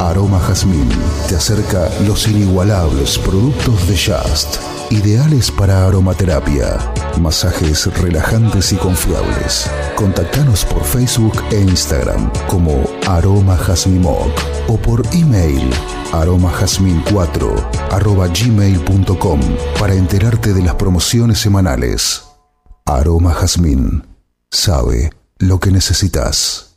Aroma 0.00 0.40
Jazmín 0.40 0.88
te 1.28 1.36
acerca 1.36 1.88
los 2.04 2.26
inigualables 2.26 3.16
productos 3.18 3.86
de 3.86 3.96
Just, 3.96 4.56
ideales 4.90 5.52
para 5.52 5.86
aromaterapia, 5.86 6.78
masajes 7.20 7.86
relajantes 7.98 8.72
y 8.72 8.76
confiables. 8.76 9.70
Contactanos 9.94 10.64
por 10.64 10.82
Facebook 10.82 11.44
e 11.52 11.60
Instagram 11.60 12.28
como 12.48 12.90
Aroma 13.06 13.56
Jazmimoc 13.56 14.57
o 14.68 14.76
por 14.76 15.02
email 15.12 15.68
aromajazmin4 16.12 17.90
arroba 17.90 18.28
gmail.com 18.28 19.40
para 19.78 19.94
enterarte 19.94 20.52
de 20.52 20.62
las 20.62 20.74
promociones 20.76 21.38
semanales. 21.38 22.24
Aroma 22.86 23.34
Jazmín 23.34 24.06
sabe 24.50 25.12
lo 25.38 25.60
que 25.60 25.70
necesitas. 25.70 26.68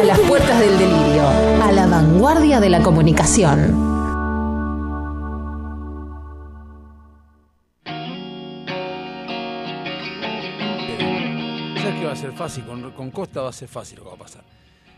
A 0.00 0.04
las 0.04 0.18
puertas 0.20 0.58
del 0.58 0.78
delirio, 0.78 1.28
a 1.62 1.70
la 1.72 1.86
vanguardia 1.86 2.60
de 2.60 2.68
la 2.68 2.82
comunicación. 2.82 3.95
Fácil? 12.36 12.64
Con, 12.64 12.90
con 12.92 13.10
Costa 13.10 13.40
va 13.42 13.50
a 13.50 13.52
ser 13.52 13.68
fácil 13.68 13.98
lo 13.98 14.04
que 14.04 14.08
va 14.10 14.14
a 14.16 14.18
pasar. 14.18 14.44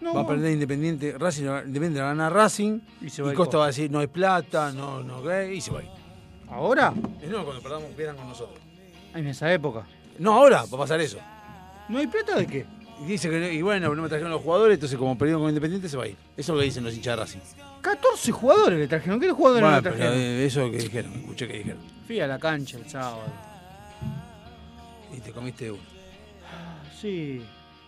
No. 0.01 0.15
Va 0.15 0.21
a 0.21 0.27
perder 0.27 0.53
Independiente, 0.53 1.17
Racing, 1.19 1.45
Independiente 1.45 2.01
va 2.01 2.07
a 2.07 2.15
ganar 2.15 2.33
Racing 2.33 2.79
y, 3.01 3.11
se 3.11 3.21
va 3.23 3.29
Costa 3.31 3.37
Costa. 3.45 3.59
va 3.59 3.65
a 3.65 3.67
decir 3.69 3.91
no 3.91 3.99
hay 3.99 4.07
plata, 4.07 4.73
no, 4.73 5.03
no, 5.03 5.23
¿qué? 5.23 5.55
y 5.55 5.61
se 5.61 5.71
va 5.73 5.81
a 5.81 5.83
ir. 5.83 5.89
¿Ahora? 6.51 6.93
No, 6.93 7.45
cuando 7.45 7.61
perdamos, 7.63 7.89
pierdan 7.97 8.17
con 8.17 8.29
nosotros. 8.29 8.59
En 9.15 9.27
esa 9.27 9.53
época. 9.53 9.85
No, 10.19 10.35
ahora 10.35 10.59
va 10.73 10.77
a 10.77 10.81
pasar 10.81 11.01
eso. 11.01 11.19
¿No 11.89 11.99
hay 11.99 12.07
plata 12.07 12.37
de 12.37 12.47
qué? 12.47 12.67
Y 13.03 13.07
dice 13.07 13.29
que, 13.31 13.39
no- 13.41 13.49
y 13.49 13.61
bueno, 13.63 13.95
no 13.95 14.03
me 14.03 14.09
trajeron 14.09 14.31
los 14.33 14.43
jugadores, 14.43 14.75
entonces 14.75 14.99
como 14.99 15.17
perdieron 15.19 15.43
con 15.43 15.49
Independiente 15.51 15.89
se 15.89 15.97
va 15.97 16.05
a 16.05 16.09
ir. 16.09 16.17
Eso 16.37 16.53
es 16.53 16.57
lo 16.57 16.59
que 16.59 16.65
dicen 16.65 16.85
los 16.85 16.95
hinchas 16.95 17.17
de 17.17 17.23
Racing. 17.23 17.39
14 17.81 18.33
jugadores 18.33 18.79
le 18.79 18.89
trajeron. 18.89 19.19
¿Qué 19.21 19.31
jugadores 19.31 19.63
Bueno, 19.63 19.77
le 19.77 19.83
pero, 19.83 19.97
trajeron? 19.97 20.19
eh, 20.21 20.45
eso 20.47 20.61
es 20.63 20.67
lo 20.67 20.73
que 20.73 20.79
dijeron, 20.85 21.13
escuché 21.15 21.49
que 21.49 21.59
dijeron. 21.59 21.79
Fui 22.07 22.21
a 22.21 22.27
la 22.27 22.39
cancha 22.39 22.77
el 22.79 22.89
sábado. 22.89 23.23
Y 25.17 25.21
te 25.21 25.33
comiste 25.33 25.71
uno. 25.71 25.98
Sí, 27.01 27.43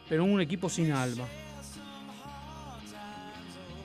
pero 0.08 0.24
un 0.24 0.40
equipo 0.40 0.68
sin 0.68 0.92
alma. 0.92 1.24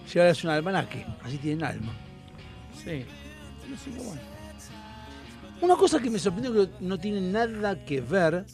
Si 0.07 0.19
ahora 0.19 0.31
es 0.31 0.43
un 0.43 0.51
almanaque, 0.51 1.05
así 1.23 1.37
tienen 1.37 1.65
alma. 1.65 1.91
Sí. 2.83 3.05
No 3.69 3.77
sé, 3.77 3.89
bueno. 4.03 4.21
Una 5.61 5.75
cosa 5.75 5.99
que 5.99 6.09
me 6.09 6.19
sorprendió 6.19 6.53
que 6.53 6.69
no 6.81 6.97
tiene 6.99 7.21
nada 7.21 7.83
que 7.85 8.01
ver 8.01 8.45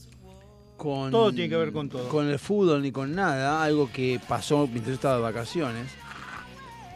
con. 0.77 1.11
Todo 1.11 1.31
tiene 1.33 1.49
que 1.49 1.57
ver 1.57 1.73
con 1.73 1.89
todo. 1.89 2.07
Con 2.07 2.27
el 2.29 2.39
fútbol 2.39 2.81
ni 2.81 2.91
con 2.91 3.13
nada. 3.13 3.61
Algo 3.63 3.91
que 3.91 4.19
pasó 4.27 4.61
mientras 4.67 4.87
yo 4.87 4.93
estaba 4.93 5.15
de 5.17 5.21
vacaciones. 5.21 5.91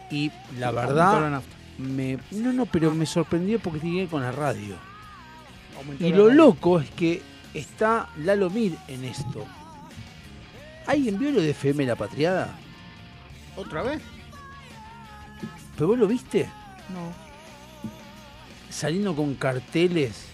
Y 0.10 0.31
la 0.57 0.72
verdad. 0.72 1.41
Me, 1.77 2.18
no, 2.31 2.53
no, 2.53 2.65
pero 2.65 2.93
me 2.95 3.06
sorprendió 3.06 3.60
porque 3.60 3.80
tiene 3.80 3.95
que 3.97 4.02
ver 4.03 4.10
con 4.10 4.22
la 4.22 4.31
radio. 4.31 4.76
Aumentó 5.77 6.06
Y 6.06 6.11
la 6.11 6.18
lo 6.18 6.27
radio. 6.27 6.38
loco 6.38 6.80
es 6.80 6.89
que 6.91 7.22
está 7.53 8.07
Lalo 8.23 8.49
Mir 8.49 8.77
en 8.88 9.03
esto. 9.03 9.45
¿Alguien 10.88 11.18
vio 11.18 11.32
lo 11.32 11.41
de 11.41 11.49
FM 11.52 11.86
La 11.86 11.95
Patriada? 11.95 12.56
¿Otra 13.56 13.82
vez? 13.82 14.02
¿Pero 15.76 15.88
vos 15.88 15.99
lo 15.99 16.07
viste? 16.07 16.49
No. 16.90 17.12
Saliendo 18.70 19.16
con 19.16 19.36
carteles 19.36 20.26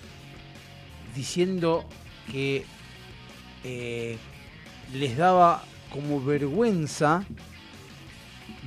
diciendo 1.16 1.86
que 2.32 2.66
eh, 3.64 4.18
les 4.94 5.18
daba 5.18 5.64
como 5.92 6.24
vergüenza, 6.24 7.26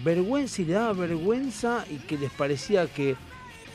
vergüenza 0.05 0.63
y 0.63 0.65
le 0.67 0.73
daba 0.75 0.93
vergüenza 0.93 1.85
y 1.91 1.97
que 1.97 2.19
les 2.19 2.31
parecía 2.31 2.87
que, 2.87 3.17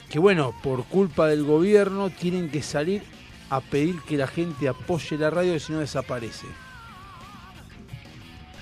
que 0.09 0.19
bueno, 0.19 0.53
por 0.63 0.85
culpa 0.85 1.27
del 1.27 1.43
gobierno 1.43 2.09
tienen 2.09 2.49
que 2.49 2.61
salir 2.61 3.03
a 3.49 3.61
pedir 3.61 4.01
que 4.01 4.17
la 4.17 4.27
gente 4.27 4.67
apoye 4.67 5.17
la 5.17 5.29
radio 5.29 5.55
y 5.55 5.59
si 5.59 5.73
no 5.73 5.79
desaparece. 5.79 6.47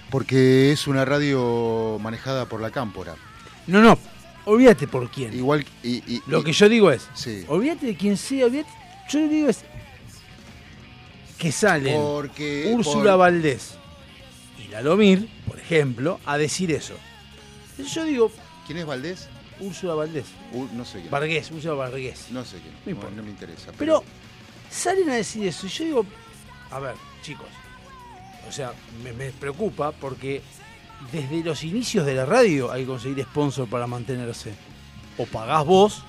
Porque 0.09 0.71
es 0.71 0.87
una 0.87 1.03
radio 1.05 1.97
manejada 2.01 2.45
por 2.45 2.61
la 2.61 2.71
cámpora. 2.71 3.15
No, 3.67 3.81
no, 3.81 3.97
olvídate 4.45 4.87
por 4.87 5.09
quién. 5.11 5.33
Igual 5.33 5.65
y, 5.83 5.97
y- 6.11 6.21
Lo 6.27 6.39
y- 6.39 6.43
que 6.45 6.53
yo 6.53 6.69
digo 6.69 6.91
es, 6.91 7.07
Sí. 7.13 7.43
olvídate 7.47 7.85
de 7.87 7.95
quien 7.97 8.15
sea, 8.17 8.45
olvídate, 8.45 8.69
yo 9.09 9.19
lo 9.19 9.27
digo 9.27 9.49
es 9.49 9.63
que 11.37 11.51
salen 11.51 11.95
Porque 12.01 12.71
Úrsula 12.73 13.11
por- 13.11 13.19
Valdés 13.19 13.75
y 14.63 14.69
Lalomir, 14.69 15.29
por 15.47 15.59
ejemplo, 15.59 16.19
a 16.25 16.37
decir 16.37 16.71
eso. 16.71 16.95
Yo 17.77 18.03
digo, 18.05 18.31
¿Quién 18.65 18.79
es 18.79 18.85
Valdés? 18.85 19.27
Úrsula 19.59 19.93
Valdés. 19.95 20.25
No 20.73 20.83
sé 20.85 20.99
quién. 20.99 21.09
Vargués, 21.11 21.49
Úrsula 21.51 21.73
Vargués. 21.75 22.27
No 22.31 22.43
sé 22.45 22.57
quién. 22.59 22.95
No 22.97 23.03
No, 23.09 23.15
no 23.17 23.23
me 23.23 23.29
interesa. 23.29 23.71
Pero 23.77 24.03
salen 24.69 25.09
a 25.09 25.15
decir 25.15 25.47
eso 25.47 25.65
y 25.67 25.69
yo 25.69 25.83
digo, 25.85 26.05
a 26.71 26.79
ver, 26.79 26.95
chicos, 27.21 27.47
o 28.47 28.51
sea, 28.51 28.71
me, 29.03 29.13
me 29.13 29.31
preocupa 29.31 29.91
porque 29.91 30.41
desde 31.11 31.43
los 31.43 31.63
inicios 31.63 32.05
de 32.05 32.15
la 32.15 32.25
radio 32.25 32.71
hay 32.71 32.81
que 32.83 32.87
conseguir 32.87 33.23
sponsor 33.23 33.67
para 33.69 33.87
mantenerse. 33.87 34.53
O 35.17 35.25
pagás 35.25 35.65
vos 35.65 36.03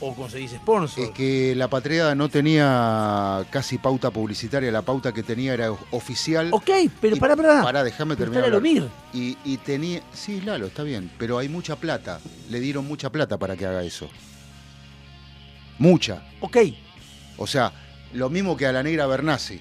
o 0.00 0.14
conseguís 0.14 0.50
sponsor. 0.52 1.04
Es 1.04 1.10
que 1.10 1.54
la 1.56 1.68
Patriada 1.68 2.14
no 2.14 2.28
tenía 2.28 3.44
casi 3.50 3.78
pauta 3.78 4.10
publicitaria, 4.10 4.70
la 4.70 4.82
pauta 4.82 5.12
que 5.12 5.22
tenía 5.22 5.54
era 5.54 5.72
oficial. 5.90 6.50
Ok, 6.52 6.70
pero 7.00 7.16
pará, 7.16 7.34
pará. 7.34 7.62
Pará, 7.62 7.84
déjame 7.84 8.14
terminar. 8.16 8.44
Lalomir. 8.44 8.88
Y, 9.12 9.36
y 9.44 9.56
tenía. 9.58 10.02
Sí, 10.12 10.40
Lalo, 10.42 10.66
está 10.66 10.82
bien, 10.82 11.10
pero 11.18 11.38
hay 11.38 11.48
mucha 11.48 11.76
plata. 11.76 12.20
Le 12.50 12.60
dieron 12.60 12.86
mucha 12.86 13.10
plata 13.10 13.38
para 13.38 13.56
que 13.56 13.66
haga 13.66 13.82
eso. 13.82 14.08
Mucha. 15.78 16.22
Ok, 16.40 16.56
O 17.38 17.46
sea, 17.46 17.72
lo 18.12 18.30
mismo 18.30 18.56
que 18.56 18.66
a 18.66 18.72
la 18.72 18.82
negra 18.82 19.06
Bernasi. 19.06 19.60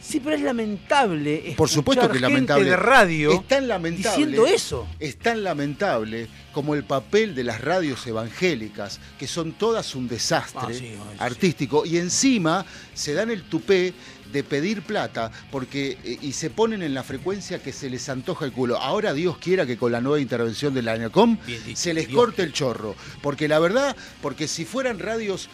Sí, 0.00 0.20
pero 0.20 0.36
es 0.36 0.42
lamentable. 0.42 1.54
Por 1.56 1.68
supuesto 1.68 2.06
que 2.08 2.18
gente 2.18 2.28
lamentable. 2.28 2.70
de 2.70 2.76
radio 2.76 3.32
es 3.32 3.48
tan 3.48 3.68
lamentable. 3.68 4.16
diciendo 4.16 4.46
eso. 4.46 4.86
Es 4.98 5.18
tan 5.18 5.42
lamentable 5.42 6.28
como 6.52 6.74
el 6.74 6.84
papel 6.84 7.34
de 7.34 7.44
las 7.44 7.60
radios 7.60 8.06
evangélicas, 8.06 9.00
que 9.18 9.26
son 9.26 9.52
todas 9.52 9.94
un 9.94 10.08
desastre 10.08 10.60
Ah, 10.60 10.72
sí, 10.72 10.94
artístico, 11.18 11.86
y 11.86 11.98
encima 11.98 12.64
se 12.94 13.14
dan 13.14 13.30
el 13.30 13.42
tupé 13.44 13.94
de 14.32 14.44
pedir 14.44 14.82
plata 14.82 15.30
porque 15.50 15.98
eh, 16.04 16.18
y 16.22 16.32
se 16.32 16.50
ponen 16.50 16.82
en 16.82 16.94
la 16.94 17.02
frecuencia 17.02 17.60
que 17.62 17.72
se 17.72 17.90
les 17.90 18.08
antoja 18.08 18.44
el 18.44 18.52
culo. 18.52 18.78
Ahora 18.78 19.12
Dios 19.12 19.38
quiera 19.38 19.66
que 19.66 19.76
con 19.76 19.92
la 19.92 20.00
nueva 20.00 20.20
intervención 20.20 20.72
de 20.74 20.82
la 20.82 20.96
dicho, 20.96 21.38
se 21.74 21.94
les 21.94 22.08
corte 22.08 22.42
el 22.42 22.52
chorro, 22.52 22.94
porque 23.22 23.48
la 23.48 23.58
verdad, 23.58 23.96
porque 24.22 24.48
si 24.48 24.64
fueran 24.64 24.98
radios 24.98 25.48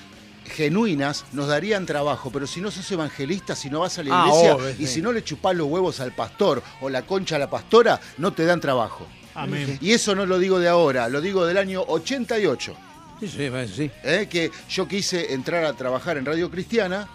genuinas 0.46 1.24
nos 1.32 1.48
darían 1.48 1.84
trabajo, 1.86 2.30
pero 2.30 2.46
si 2.46 2.60
no 2.60 2.70
sos 2.70 2.90
evangelista, 2.90 3.54
si 3.54 3.68
no 3.70 3.80
vas 3.80 3.98
a 3.98 4.02
la 4.02 4.22
Ah, 4.22 4.26
iglesia 4.28 4.54
obvio, 4.56 4.70
y 4.70 4.74
sí. 4.74 4.86
si 4.86 5.02
no 5.02 5.12
le 5.12 5.22
chupás 5.24 5.54
los 5.56 5.66
huevos 5.68 6.00
al 6.00 6.12
pastor 6.12 6.62
o 6.80 6.88
la 6.88 7.02
concha 7.02 7.36
a 7.36 7.38
la 7.38 7.50
pastora, 7.50 8.00
no 8.18 8.32
te 8.32 8.44
dan 8.44 8.60
trabajo. 8.60 9.06
Amén. 9.34 9.78
Y 9.82 9.92
eso 9.92 10.14
no 10.14 10.24
lo 10.26 10.38
digo 10.38 10.58
de 10.58 10.68
ahora, 10.68 11.08
lo 11.08 11.20
digo 11.20 11.44
del 11.44 11.58
año 11.58 11.82
88, 11.86 12.74
Sí, 13.20 13.28
sí, 13.28 13.50
sí. 13.74 13.90
¿eh? 14.04 14.26
que 14.30 14.50
yo 14.68 14.86
quise 14.88 15.32
entrar 15.32 15.64
a 15.64 15.72
trabajar 15.74 16.16
en 16.18 16.24
Radio 16.26 16.50
Cristiana 16.50 17.08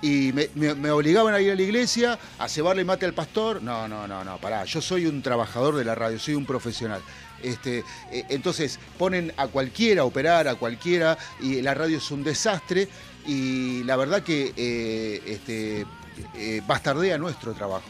y 0.00 0.32
me, 0.32 0.48
me- 0.56 0.74
me 0.74 0.90
obligaban 0.90 1.32
a 1.34 1.40
ir 1.40 1.52
a 1.52 1.54
la 1.54 1.62
iglesia, 1.62 2.18
a 2.38 2.48
cebarle 2.48 2.84
mate 2.84 3.06
al 3.06 3.14
pastor. 3.14 3.62
No, 3.62 3.86
no, 3.86 4.08
no, 4.08 4.24
no, 4.24 4.38
pará, 4.38 4.64
yo 4.64 4.80
soy 4.82 5.06
un 5.06 5.22
trabajador 5.22 5.76
de 5.76 5.84
la 5.84 5.94
radio, 5.94 6.18
soy 6.18 6.34
un 6.34 6.44
profesional. 6.44 7.00
Este, 7.42 7.84
eh, 8.10 8.24
entonces 8.28 8.78
ponen 8.98 9.32
a 9.36 9.48
cualquiera 9.48 10.02
a 10.02 10.04
operar, 10.04 10.48
a 10.48 10.54
cualquiera, 10.54 11.18
y 11.40 11.60
la 11.62 11.74
radio 11.74 11.98
es 11.98 12.10
un 12.10 12.22
desastre 12.22 12.88
y 13.26 13.82
la 13.84 13.96
verdad 13.96 14.22
que 14.22 14.52
eh, 14.56 15.22
este, 15.26 15.86
eh, 16.34 16.62
bastardea 16.66 17.18
nuestro 17.18 17.52
trabajo. 17.54 17.88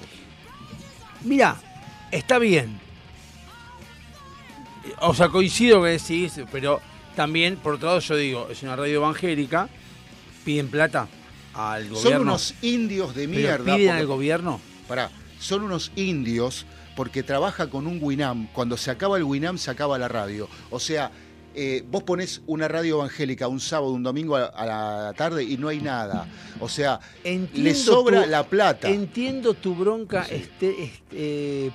Mira, 1.23 1.57
está 2.11 2.39
bien. 2.39 2.81
O 5.01 5.15
sea, 5.15 5.29
coincido 5.29 5.83
que 5.83 5.91
decís, 5.91 6.41
pero 6.51 6.81
también, 7.15 7.57
por 7.57 7.74
otro 7.74 7.89
lado, 7.89 8.01
yo 8.01 8.16
digo, 8.16 8.49
es 8.51 8.62
una 8.62 8.74
radio 8.74 8.97
evangélica, 8.97 9.69
piden 10.45 10.69
plata 10.69 11.09
al 11.55 11.89
gobierno. 11.89 12.11
Son 12.11 12.23
unos 12.23 12.55
indios 12.62 13.15
de 13.15 13.29
mierda. 13.29 13.65
¿Piden 13.65 13.89
porque- 13.89 13.91
al 13.91 14.07
gobierno? 14.07 14.61
Pará, 14.89 15.11
son 15.39 15.62
unos 15.62 15.93
indios 15.97 16.66
porque 16.97 17.23
trabaja 17.23 17.69
con 17.69 17.86
un 17.86 17.98
Winam. 18.02 18.48
Cuando 18.52 18.77
se 18.77 18.90
acaba 18.90 19.16
el 19.16 19.24
Winam, 19.24 19.59
se 19.59 19.70
acaba 19.70 19.98
la 19.98 20.09
radio. 20.09 20.48
O 20.70 20.78
sea, 20.81 21.10
eh, 21.55 21.85
vos 21.90 22.02
ponés 22.02 22.40
una 22.47 22.66
radio 22.69 22.97
evangélica 22.97 23.47
un 23.48 23.60
sábado, 23.60 23.93
un 23.93 24.02
domingo 24.02 24.36
a, 24.36 24.44
a 24.47 24.66
la 24.66 25.12
tarde 25.14 25.44
y 25.44 25.56
no 25.59 25.69
hay 25.69 25.81
nada. 25.81 26.27
O 26.60 26.69
sea, 26.69 26.98
le 27.24 27.32
Entiendo 27.35 27.74
sobra 27.78 28.24
tu- 28.24 28.31
la 28.31 28.43
plata. 28.44 28.89
Entiendo 28.89 29.55
tu 29.55 29.74
bronca, 29.74 30.23
este, 30.31 30.82
este, 30.85 31.06
eh, 31.12 31.70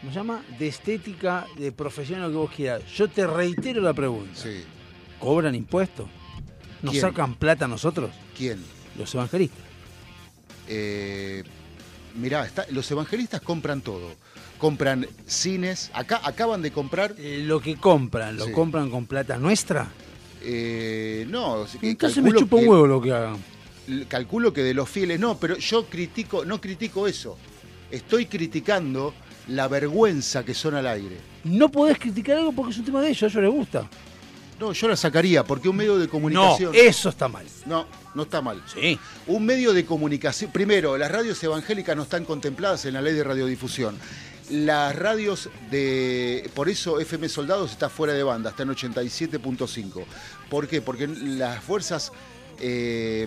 ¿cómo 0.00 0.12
se 0.12 0.18
llama? 0.18 0.42
De 0.58 0.66
estética, 0.68 1.46
de 1.56 1.70
profesión, 1.72 2.20
lo 2.22 2.28
que 2.28 2.34
vos 2.36 2.50
quieras. 2.50 2.82
Yo 2.96 3.08
te 3.08 3.26
reitero 3.26 3.80
la 3.82 3.94
pregunta. 3.94 4.32
Sí. 4.34 4.64
¿Cobran 5.20 5.54
impuestos? 5.54 6.08
¿Nos 6.82 6.92
¿Quién? 6.92 7.02
sacan 7.02 7.34
plata 7.34 7.66
a 7.66 7.68
nosotros? 7.68 8.10
¿Quién? 8.36 8.58
Los 8.98 9.14
evangelistas. 9.14 9.62
Eh, 10.66 11.42
mirá, 12.14 12.46
está- 12.46 12.66
los 12.70 12.90
evangelistas 12.90 13.40
compran 13.40 13.80
todo. 13.80 14.12
Compran 14.60 15.06
cines. 15.26 15.90
Acá 15.94 16.20
acaban 16.22 16.60
de 16.62 16.70
comprar. 16.70 17.14
Eh, 17.18 17.42
lo 17.44 17.60
que 17.60 17.76
compran, 17.76 18.36
¿lo 18.36 18.44
Sí. 18.46 18.52
compran 18.52 18.90
con 18.90 19.06
plata 19.06 19.36
nuestra? 19.38 19.88
eh, 20.42 21.26
no, 21.28 21.66
Entonces 21.82 22.22
me 22.22 22.32
chupa 22.32 22.56
un 22.56 22.66
huevo 22.68 22.86
lo 22.86 23.00
que 23.02 23.12
hagan. 23.12 23.36
calculo 24.08 24.52
que 24.52 24.62
de 24.62 24.72
los 24.72 24.88
fieles 24.88 25.18
no, 25.20 25.36
pero 25.38 25.56
yo 25.58 25.84
critico, 25.86 26.44
no 26.44 26.60
critico 26.60 27.06
eso. 27.08 27.36
Estoy 27.90 28.26
criticando 28.26 29.12
la 29.48 29.66
vergüenza 29.68 30.44
que 30.44 30.54
son 30.54 30.74
al 30.76 30.86
aire. 30.86 31.16
No 31.44 31.68
podés 31.70 31.98
criticar 31.98 32.36
algo 32.38 32.52
porque 32.52 32.72
es 32.72 32.78
un 32.78 32.84
tema 32.84 33.00
de 33.02 33.08
ellos, 33.10 33.22
a 33.24 33.26
ellos 33.26 33.42
les 33.42 33.52
gusta. 33.52 33.88
No, 34.60 34.72
yo 34.72 34.88
la 34.88 34.96
sacaría 34.96 35.42
porque 35.42 35.68
un 35.68 35.76
medio 35.76 35.96
de 35.98 36.04
No, 36.04 36.10
comunicación. 36.10 36.72
eso 36.74 37.08
está 37.08 37.28
mal. 37.28 37.46
No, 37.66 37.86
no 38.14 38.22
está 38.22 38.40
mal. 38.42 38.62
Sí. 38.72 38.98
Un 39.26 39.44
medio 39.44 39.72
de 39.72 39.84
comunicación. 39.86 40.50
Primero, 40.52 40.96
las 40.98 41.10
radios 41.10 41.42
evangélicas 41.42 41.96
no 41.96 42.02
están 42.04 42.24
contempladas 42.24 42.84
en 42.84 42.94
la 42.94 43.02
ley 43.02 43.14
de 43.14 43.24
radiodifusión. 43.24 43.98
Las 44.50 44.96
radios 44.96 45.48
de. 45.70 46.50
Por 46.54 46.68
eso 46.68 46.98
FM 47.00 47.28
Soldados 47.28 47.70
está 47.70 47.88
fuera 47.88 48.12
de 48.14 48.22
banda, 48.22 48.50
está 48.50 48.64
en 48.64 48.70
87.5. 48.70 50.04
¿Por 50.48 50.66
qué? 50.68 50.82
Porque 50.82 51.06
las 51.06 51.62
fuerzas. 51.62 52.12
eh, 52.58 53.26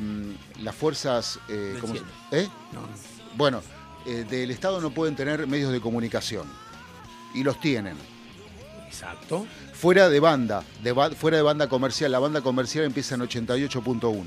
las 0.62 0.76
fuerzas. 0.76 1.40
eh, 1.50 1.78
¿cómo. 1.80 1.94
¿Eh? 2.32 2.48
No. 2.74 2.82
Bueno, 3.36 3.62
eh, 4.06 4.26
del 4.30 4.52
Estado 4.52 4.82
no 4.82 4.91
pueden 4.94 5.16
tener 5.16 5.48
medios 5.48 5.72
de 5.72 5.80
comunicación. 5.82 6.48
Y 7.34 7.44
los 7.44 7.60
tienen. 7.60 7.95
Exacto. 8.88 9.48
Fuera 9.74 10.08
de 10.10 10.20
banda, 10.20 10.64
de 10.84 10.91
ba- 10.91 11.10
fuera 11.12 11.38
de 11.38 11.44
banda 11.44 11.68
comercial. 11.68 12.12
La 12.12 12.20
banda 12.20 12.41
comercial 12.41 12.86
empieza 12.86 13.16
en 13.16 13.22
88.1. 13.22 14.24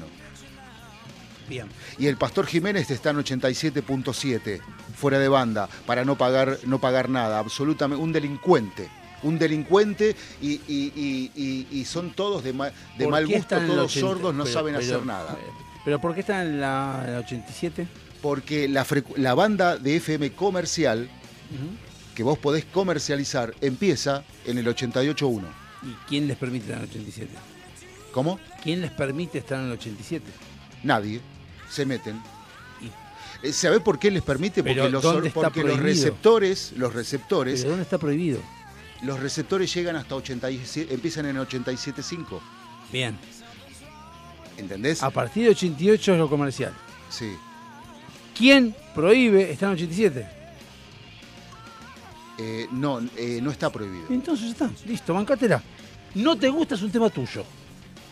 Bien. 1.48 1.66
Y 1.98 2.06
el 2.06 2.16
Pastor 2.16 2.46
Jiménez 2.46 2.90
está 2.90 3.10
en 3.10 3.18
87.7, 3.18 4.60
fuera 4.96 5.18
de 5.18 5.28
banda, 5.28 5.68
para 5.86 6.04
no 6.04 6.16
pagar, 6.16 6.58
no 6.66 6.80
pagar 6.80 7.08
nada, 7.08 7.38
absolutamente, 7.38 8.02
un 8.02 8.12
delincuente. 8.12 8.88
Un 9.22 9.38
delincuente 9.38 10.14
y, 10.42 10.52
y- 10.68 10.92
y- 10.94 11.30
y- 11.34 11.66
y 11.80 11.84
son 11.84 12.12
todos 12.12 12.44
de, 12.44 12.52
ma- 12.52 12.66
de 12.98 13.04
¿Por 13.04 13.10
mal 13.10 13.26
gusto, 13.26 13.56
todos 13.56 13.90
80? 13.96 14.00
sordos, 14.00 14.34
no 14.34 14.44
Pero- 14.44 14.54
saben 14.54 14.74
pero- 14.76 14.86
hacer 14.94 15.06
nada. 15.06 15.36
¿Pero 15.84 16.00
por 16.00 16.14
qué 16.14 16.20
están 16.20 16.46
en 16.46 16.60
la, 16.60 17.02
en 17.06 17.12
la 17.14 17.18
87? 17.20 17.86
Porque 18.20 18.68
la, 18.68 18.84
la 19.16 19.34
banda 19.34 19.76
de 19.78 19.96
FM 19.96 20.32
comercial, 20.32 21.08
que 22.14 22.22
vos 22.22 22.38
podés 22.38 22.64
comercializar, 22.66 23.54
empieza 23.60 24.24
en 24.44 24.58
el 24.58 24.66
88.1. 24.66 25.44
¿Y 25.82 25.92
quién 26.08 26.26
les 26.26 26.36
permite 26.36 26.64
estar 26.66 26.78
en 26.78 26.84
el 26.84 26.90
87? 26.90 27.30
¿Cómo? 28.12 28.38
¿Quién 28.62 28.80
les 28.80 28.90
permite 28.90 29.38
estar 29.38 29.58
en 29.60 29.66
el 29.66 29.72
87? 29.72 30.24
Nadie. 30.82 31.20
Se 31.68 31.84
meten. 31.84 32.20
Eh, 33.42 33.52
¿Sabe 33.52 33.80
por 33.80 33.98
qué 33.98 34.10
les 34.10 34.22
permite? 34.22 34.62
Porque, 34.62 34.88
los, 34.88 35.02
¿dónde 35.02 35.28
está 35.28 35.50
porque 35.50 35.62
receptores, 35.62 36.72
los 36.76 36.94
receptores, 36.94 37.60
¿Pero 37.60 37.70
dónde 37.70 37.82
está 37.82 37.98
prohibido? 37.98 38.40
los 39.02 39.20
receptores 39.20 39.72
llegan 39.74 39.96
hasta 39.96 40.14
87, 40.14 40.94
empiezan 40.94 41.26
en 41.26 41.36
87.5. 41.36 42.40
Bien. 42.90 43.16
¿Entendés? 44.56 45.02
A 45.02 45.10
partir 45.10 45.44
de 45.44 45.50
88 45.50 46.12
es 46.12 46.18
lo 46.18 46.30
comercial. 46.30 46.72
Sí. 47.10 47.36
¿Quién 48.36 48.74
prohíbe 48.94 49.50
estar 49.52 49.68
en 49.68 49.74
87? 49.74 50.28
Eh, 52.38 52.68
no, 52.70 53.00
eh, 53.16 53.40
no 53.42 53.50
está 53.50 53.70
prohibido. 53.70 54.06
Entonces 54.10 54.46
ya 54.46 54.52
está, 54.52 54.70
listo, 54.86 55.14
bancátela. 55.14 55.62
No 56.14 56.36
te 56.36 56.48
gusta 56.48 56.74
es 56.74 56.82
un 56.82 56.90
tema 56.90 57.10
tuyo. 57.10 57.44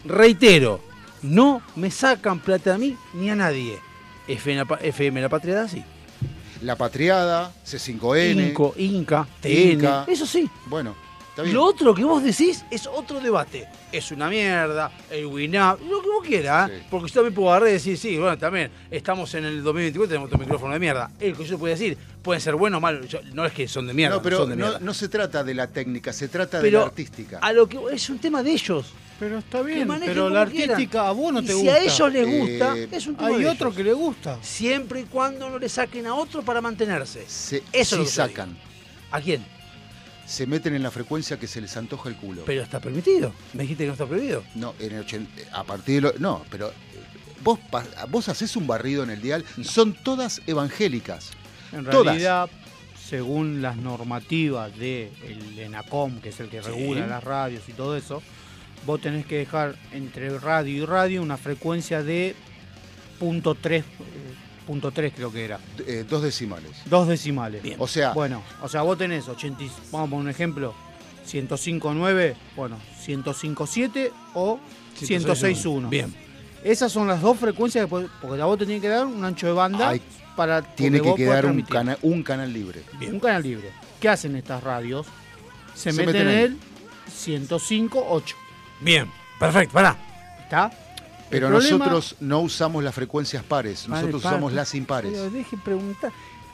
Reitero, 0.04 0.80
no 1.24 1.62
me 1.76 1.90
sacan 1.90 2.38
plata 2.38 2.74
a 2.74 2.78
mí 2.78 2.96
ni 3.14 3.30
a 3.30 3.34
nadie. 3.34 3.78
FM 4.28 4.56
La, 4.58 4.64
Pa- 4.64 4.78
FM 4.80 5.20
La 5.20 5.28
Patriada 5.28 5.68
sí. 5.68 5.82
La 6.62 6.76
Patriada, 6.76 7.52
C5N. 7.66 8.48
Inco, 8.50 8.74
Inca, 8.78 9.26
TN, 9.40 9.72
Inca. 9.72 10.04
eso 10.08 10.24
sí. 10.24 10.48
Bueno, 10.66 10.94
está 11.30 11.42
bien. 11.42 11.54
Lo 11.54 11.64
otro 11.64 11.94
que 11.94 12.04
vos 12.04 12.22
decís 12.22 12.64
es 12.70 12.86
otro 12.86 13.20
debate. 13.20 13.66
Es 13.92 14.10
una 14.12 14.28
mierda, 14.30 14.90
el 15.10 15.26
WinUp, 15.26 15.80
lo 15.88 16.00
que 16.02 16.08
vos 16.08 16.26
quieras. 16.26 16.70
Porque 16.90 17.08
yo 17.08 17.14
también 17.14 17.34
puedo 17.34 17.50
agarrar 17.50 17.68
y 17.68 17.72
decir, 17.72 17.98
sí, 17.98 18.16
bueno, 18.16 18.38
también 18.38 18.70
estamos 18.90 19.34
en 19.34 19.44
el 19.44 19.62
2024 19.62 20.08
tenemos 20.08 20.26
otro 20.28 20.38
micrófono 20.38 20.72
de 20.72 20.80
mierda. 20.80 21.10
El 21.20 21.36
que 21.36 21.44
yo 21.44 21.58
puedo 21.58 21.70
decir, 21.74 21.98
pueden 22.22 22.40
ser 22.40 22.54
buenos 22.54 22.78
o 22.78 22.80
malos. 22.80 23.06
yo- 23.08 23.20
no 23.34 23.44
es 23.44 23.52
que 23.52 23.68
son 23.68 23.86
de 23.86 23.92
mierda, 23.92 24.16
no, 24.16 24.22
pero 24.22 24.38
son 24.38 24.50
de 24.50 24.56
no, 24.56 24.64
mierda. 24.66 24.80
no 24.80 24.94
se 24.94 25.08
trata 25.08 25.44
de 25.44 25.52
la 25.54 25.66
técnica, 25.66 26.12
se 26.14 26.28
trata 26.28 26.62
de 26.62 26.70
la 26.70 26.82
artística. 26.82 27.38
A 27.42 27.52
lo 27.52 27.68
que 27.68 27.78
es 27.92 28.08
un 28.08 28.18
tema 28.18 28.42
de 28.42 28.52
ellos. 28.52 28.86
Pero 29.18 29.38
está 29.38 29.62
bien, 29.62 29.88
pero 30.04 30.28
la 30.28 30.42
artística 30.42 30.76
quieran. 30.76 31.06
a 31.06 31.10
vos 31.12 31.32
no 31.32 31.40
Y 31.40 31.46
te 31.46 31.52
si 31.52 31.58
gusta. 31.58 31.74
a 31.74 31.78
ellos 31.78 32.12
les 32.12 32.26
gusta, 32.40 32.76
Eh, 32.78 32.88
es 32.90 33.06
un 33.06 33.14
tema 33.16 33.28
Hay 33.28 33.42
de 33.42 33.48
otro 33.48 33.66
ellos. 33.68 33.76
que 33.76 33.84
le 33.84 33.92
gusta. 33.92 34.38
Siempre 34.42 35.00
y 35.00 35.04
cuando 35.04 35.48
no 35.48 35.58
le 35.58 35.68
saquen 35.68 36.06
a 36.06 36.14
otro 36.14 36.42
para 36.42 36.60
mantenerse. 36.60 37.24
Se, 37.28 37.58
Eso 37.58 37.62
es 37.72 37.88
sí 37.88 37.96
lo 37.96 38.06
sacan. 38.06 38.56
¿A 39.12 39.20
quién? 39.20 39.44
Se 40.26 40.46
meten 40.46 40.74
en 40.74 40.82
la 40.82 40.90
frecuencia 40.90 41.38
que 41.38 41.46
se 41.46 41.60
les 41.60 41.76
antoja 41.76 42.08
el 42.08 42.16
culo. 42.16 42.42
Pero 42.46 42.62
está 42.62 42.80
permitido. 42.80 43.32
Me 43.52 43.62
dijiste 43.62 43.84
que 43.84 43.88
no 43.88 43.92
está 43.92 44.06
prohibido. 44.06 44.42
No, 44.56 44.74
en 44.80 44.92
el 44.94 45.04
ochen- 45.06 45.28
a 45.52 45.62
partir 45.64 45.96
de 45.96 46.00
lo, 46.00 46.18
No, 46.18 46.44
pero 46.50 46.70
eh, 46.70 46.72
vos, 47.42 47.58
vos 48.08 48.28
haces 48.28 48.56
un 48.56 48.66
barrido 48.66 49.04
en 49.04 49.10
el 49.10 49.20
dial, 49.22 49.44
son 49.62 49.92
todas 49.94 50.40
evangélicas. 50.46 51.30
En 51.72 51.84
Todas. 51.84 52.04
realidad, 52.06 52.48
según 53.08 53.60
las 53.62 53.76
normativas 53.76 54.76
del 54.78 55.10
ENACOM, 55.58 56.20
que 56.20 56.30
es 56.30 56.40
el 56.40 56.48
que 56.48 56.62
Sí. 56.62 56.68
regula 56.70 57.06
las 57.06 57.22
radios 57.22 57.62
y 57.68 57.72
todo 57.72 57.96
eso, 57.96 58.22
vos 58.86 59.00
tenés 59.00 59.26
que 59.26 59.38
dejar 59.38 59.76
entre 59.92 60.38
radio 60.38 60.82
y 60.82 60.86
radio 60.86 61.22
una 61.22 61.36
frecuencia 61.36 62.02
de 62.02 62.34
punto 63.18 63.54
tres, 63.54 63.84
punto 64.66 64.90
tres 64.90 65.12
creo 65.14 65.32
que 65.32 65.44
era. 65.44 65.58
Eh, 65.86 66.04
dos 66.08 66.22
decimales. 66.22 66.70
Dos 66.86 67.08
decimales. 67.08 67.62
O 67.78 67.86
sea, 67.86 68.12
Bueno, 68.12 68.42
o 68.62 68.68
sea, 68.68 68.82
vos 68.82 68.98
tenés 68.98 69.28
80, 69.28 69.62
y- 69.64 69.70
vamos 69.90 70.08
a 70.08 70.10
poner 70.10 70.24
un 70.24 70.28
ejemplo, 70.30 70.74
105.9, 71.26 72.34
bueno, 72.56 72.76
105.7 73.04 74.10
o 74.34 74.58
106.1. 75.00 75.88
Bien. 75.88 76.14
Esas 76.62 76.90
son 76.92 77.06
las 77.08 77.20
dos 77.20 77.38
frecuencias, 77.38 77.84
que 77.86 78.06
porque 78.20 78.40
a 78.40 78.44
vos 78.46 78.58
te 78.58 78.64
tiene 78.66 78.80
que 78.80 78.88
dar 78.88 79.06
un 79.06 79.22
ancho 79.24 79.46
de 79.46 79.52
banda 79.52 79.90
Hay- 79.90 80.00
para 80.34 80.62
tiene 80.62 81.00
que 81.00 81.14
quedar 81.14 81.46
un, 81.46 81.62
cana- 81.62 81.98
un 82.02 82.22
canal 82.22 82.52
libre. 82.52 82.82
Un 83.10 83.20
canal 83.20 83.42
libre. 83.42 83.70
¿Qué 84.00 84.08
hacen 84.08 84.34
estas 84.36 84.62
radios? 84.62 85.06
Se, 85.74 85.92
Se 85.92 86.04
meten, 86.06 86.06
meten 86.26 86.28
en 86.28 86.38
el 86.38 86.58
105.8. 87.10 88.34
Bien, 88.80 89.10
perfecto, 89.38 89.72
pará. 89.74 89.96
¿Está? 90.42 90.70
Pero 91.30 91.48
nosotros 91.50 92.16
no 92.20 92.40
usamos 92.40 92.84
las 92.84 92.94
frecuencias 92.94 93.42
pares, 93.42 93.88
nosotros 93.88 94.16
usamos 94.24 94.52
las 94.52 94.74
impares. 94.74 95.12
Pero 95.12 95.30
deje 95.30 95.56
preguntar. 95.56 96.12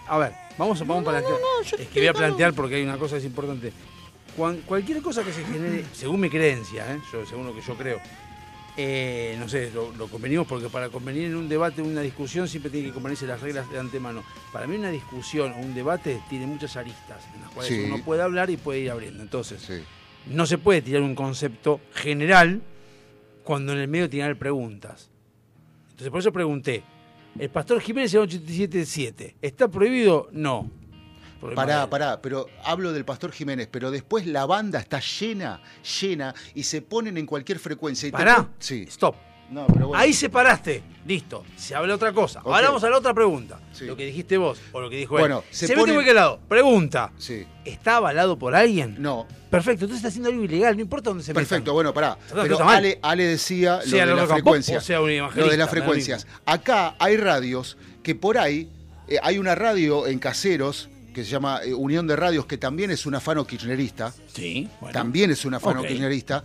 A 0.08 0.18
ver, 0.18 0.32
vamos 0.56 0.80
a, 0.80 0.84
vamos 0.84 1.06
a 1.06 1.10
plantear. 1.10 1.38
yo 1.64 1.76
es 1.76 1.88
que 1.88 2.00
voy 2.00 2.08
a 2.08 2.12
plantear 2.14 2.52
porque 2.54 2.76
hay 2.76 2.82
una 2.82 2.96
cosa 2.96 3.14
que 3.14 3.18
es 3.18 3.24
importante. 3.24 3.72
Cuan- 4.36 4.58
cualquier 4.64 5.02
cosa 5.02 5.22
que 5.24 5.32
se 5.32 5.44
genere, 5.44 5.84
según 5.92 6.20
mi 6.20 6.30
creencia, 6.30 6.92
¿eh? 6.94 6.98
yo, 7.12 7.26
según 7.26 7.46
lo 7.46 7.54
que 7.54 7.60
yo 7.60 7.74
creo, 7.76 8.00
eh, 8.76 9.36
no 9.38 9.48
sé, 9.48 9.70
lo, 9.74 9.92
lo 9.92 10.06
convenimos 10.08 10.46
porque 10.46 10.68
para 10.68 10.88
convenir 10.88 11.24
en 11.26 11.36
un 11.36 11.48
debate, 11.48 11.82
una 11.82 12.00
discusión, 12.00 12.48
siempre 12.48 12.70
tiene 12.70 12.88
que 12.88 12.94
convenirse 12.94 13.26
las 13.26 13.40
reglas 13.40 13.68
de 13.70 13.78
antemano. 13.78 14.22
Para 14.52 14.66
mí 14.66 14.76
una 14.76 14.90
discusión 14.90 15.52
o 15.52 15.56
un 15.58 15.74
debate 15.74 16.22
tiene 16.30 16.46
muchas 16.46 16.76
aristas 16.76 17.18
en 17.34 17.42
las 17.42 17.50
cuales 17.50 17.72
Sí. 17.72 17.84
uno 17.86 18.02
puede 18.04 18.22
hablar 18.22 18.48
y 18.50 18.56
puede 18.56 18.80
ir 18.80 18.90
abriendo. 18.90 19.22
Entonces, 19.22 19.68
no 20.26 20.46
se 20.46 20.58
puede 20.58 20.82
tirar 20.82 21.02
un 21.02 21.14
concepto 21.14 21.80
general 21.92 22.62
cuando 23.44 23.72
en 23.72 23.78
el 23.78 23.88
medio 23.88 24.08
tirar 24.08 24.36
preguntas. 24.36 25.10
Entonces, 25.90 26.10
por 26.10 26.20
eso 26.20 26.32
pregunté. 26.32 26.82
El 27.38 27.50
pastor 27.50 27.80
Jiménez 27.80 28.14
en 28.14 28.22
87.7. 28.22 29.34
¿Está 29.40 29.68
prohibido? 29.68 30.28
No. 30.32 30.70
Pará, 31.54 31.88
pará, 31.88 32.20
pero 32.20 32.46
hablo 32.64 32.92
del 32.92 33.06
Pastor 33.06 33.32
Jiménez, 33.32 33.66
pero 33.70 33.90
después 33.90 34.26
la 34.26 34.44
banda 34.44 34.78
está 34.78 35.00
llena, 35.00 35.62
llena, 36.00 36.34
y 36.54 36.64
se 36.64 36.82
ponen 36.82 37.16
en 37.16 37.24
cualquier 37.24 37.58
frecuencia. 37.58 38.08
Y 38.08 38.12
Pará. 38.12 38.50
Sí. 38.58 38.84
Stop. 38.88 39.16
No, 39.50 39.66
pero 39.66 39.88
bueno. 39.88 40.00
Ahí 40.02 40.12
separaste. 40.12 40.82
Listo. 41.06 41.44
Se 41.56 41.74
habla 41.74 41.94
otra 41.94 42.12
cosa. 42.12 42.40
Ahora 42.44 42.68
vamos 42.68 42.84
a 42.84 42.90
la 42.90 42.98
otra 42.98 43.12
pregunta. 43.14 43.58
Lo 43.80 43.96
que 43.96 44.04
dijiste 44.06 44.36
vos 44.36 44.60
o 44.72 44.80
lo 44.80 44.88
que 44.90 44.96
dijo 44.96 45.16
él. 45.16 45.22
Bueno, 45.22 45.42
se 45.50 45.66
se, 45.66 45.72
mete 45.72 45.80
ponen- 45.80 45.88
en 45.88 45.94
cualquier 45.94 46.14
lado. 46.16 46.40
Pregunta. 46.48 47.10
Sí. 47.18 47.44
¿Está 47.64 47.96
avalado 47.96 48.38
por 48.38 48.54
alguien? 48.54 48.96
No. 48.98 49.26
Perfecto. 49.50 49.86
Entonces 49.86 49.96
está 49.96 50.08
haciendo 50.08 50.28
algo 50.30 50.44
ilegal. 50.44 50.76
No 50.76 50.82
importa 50.82 51.10
dónde 51.10 51.24
se. 51.24 51.34
Perfecto, 51.34 51.72
bueno, 51.72 51.92
pará. 51.92 52.16
Pero. 52.32 52.68
Ale, 52.68 52.98
Ale 53.02 53.24
decía 53.24 53.80
lo 53.86 53.96
de 53.96 54.06
las 54.14 54.28
frecuencias. 54.28 54.82
o 54.84 54.86
sea 54.86 55.00
un 55.00 55.16
Lo 55.34 55.48
de 55.48 55.56
las 55.56 55.70
frecuencias. 55.70 56.26
Acá 56.44 56.94
hay 56.98 57.16
radios 57.16 57.76
que 58.02 58.14
por 58.14 58.38
ahí, 58.38 58.68
eh, 59.08 59.16
hay 59.22 59.38
una 59.38 59.54
radio 59.54 60.06
en 60.06 60.18
Caseros 60.20 60.88
que 61.14 61.24
se 61.24 61.30
llama 61.30 61.60
eh, 61.64 61.74
Unión 61.74 62.06
de 62.06 62.14
Radios, 62.14 62.46
que 62.46 62.56
también 62.56 62.92
es 62.92 63.04
un 63.04 63.16
afano 63.16 63.44
kirchnerista. 63.44 64.12
Sí, 64.32 64.68
bueno. 64.80 64.92
También 64.92 65.32
es 65.32 65.44
un 65.44 65.54
afano 65.54 65.80
Ok. 65.80 65.88
kirchnerista. 65.88 66.44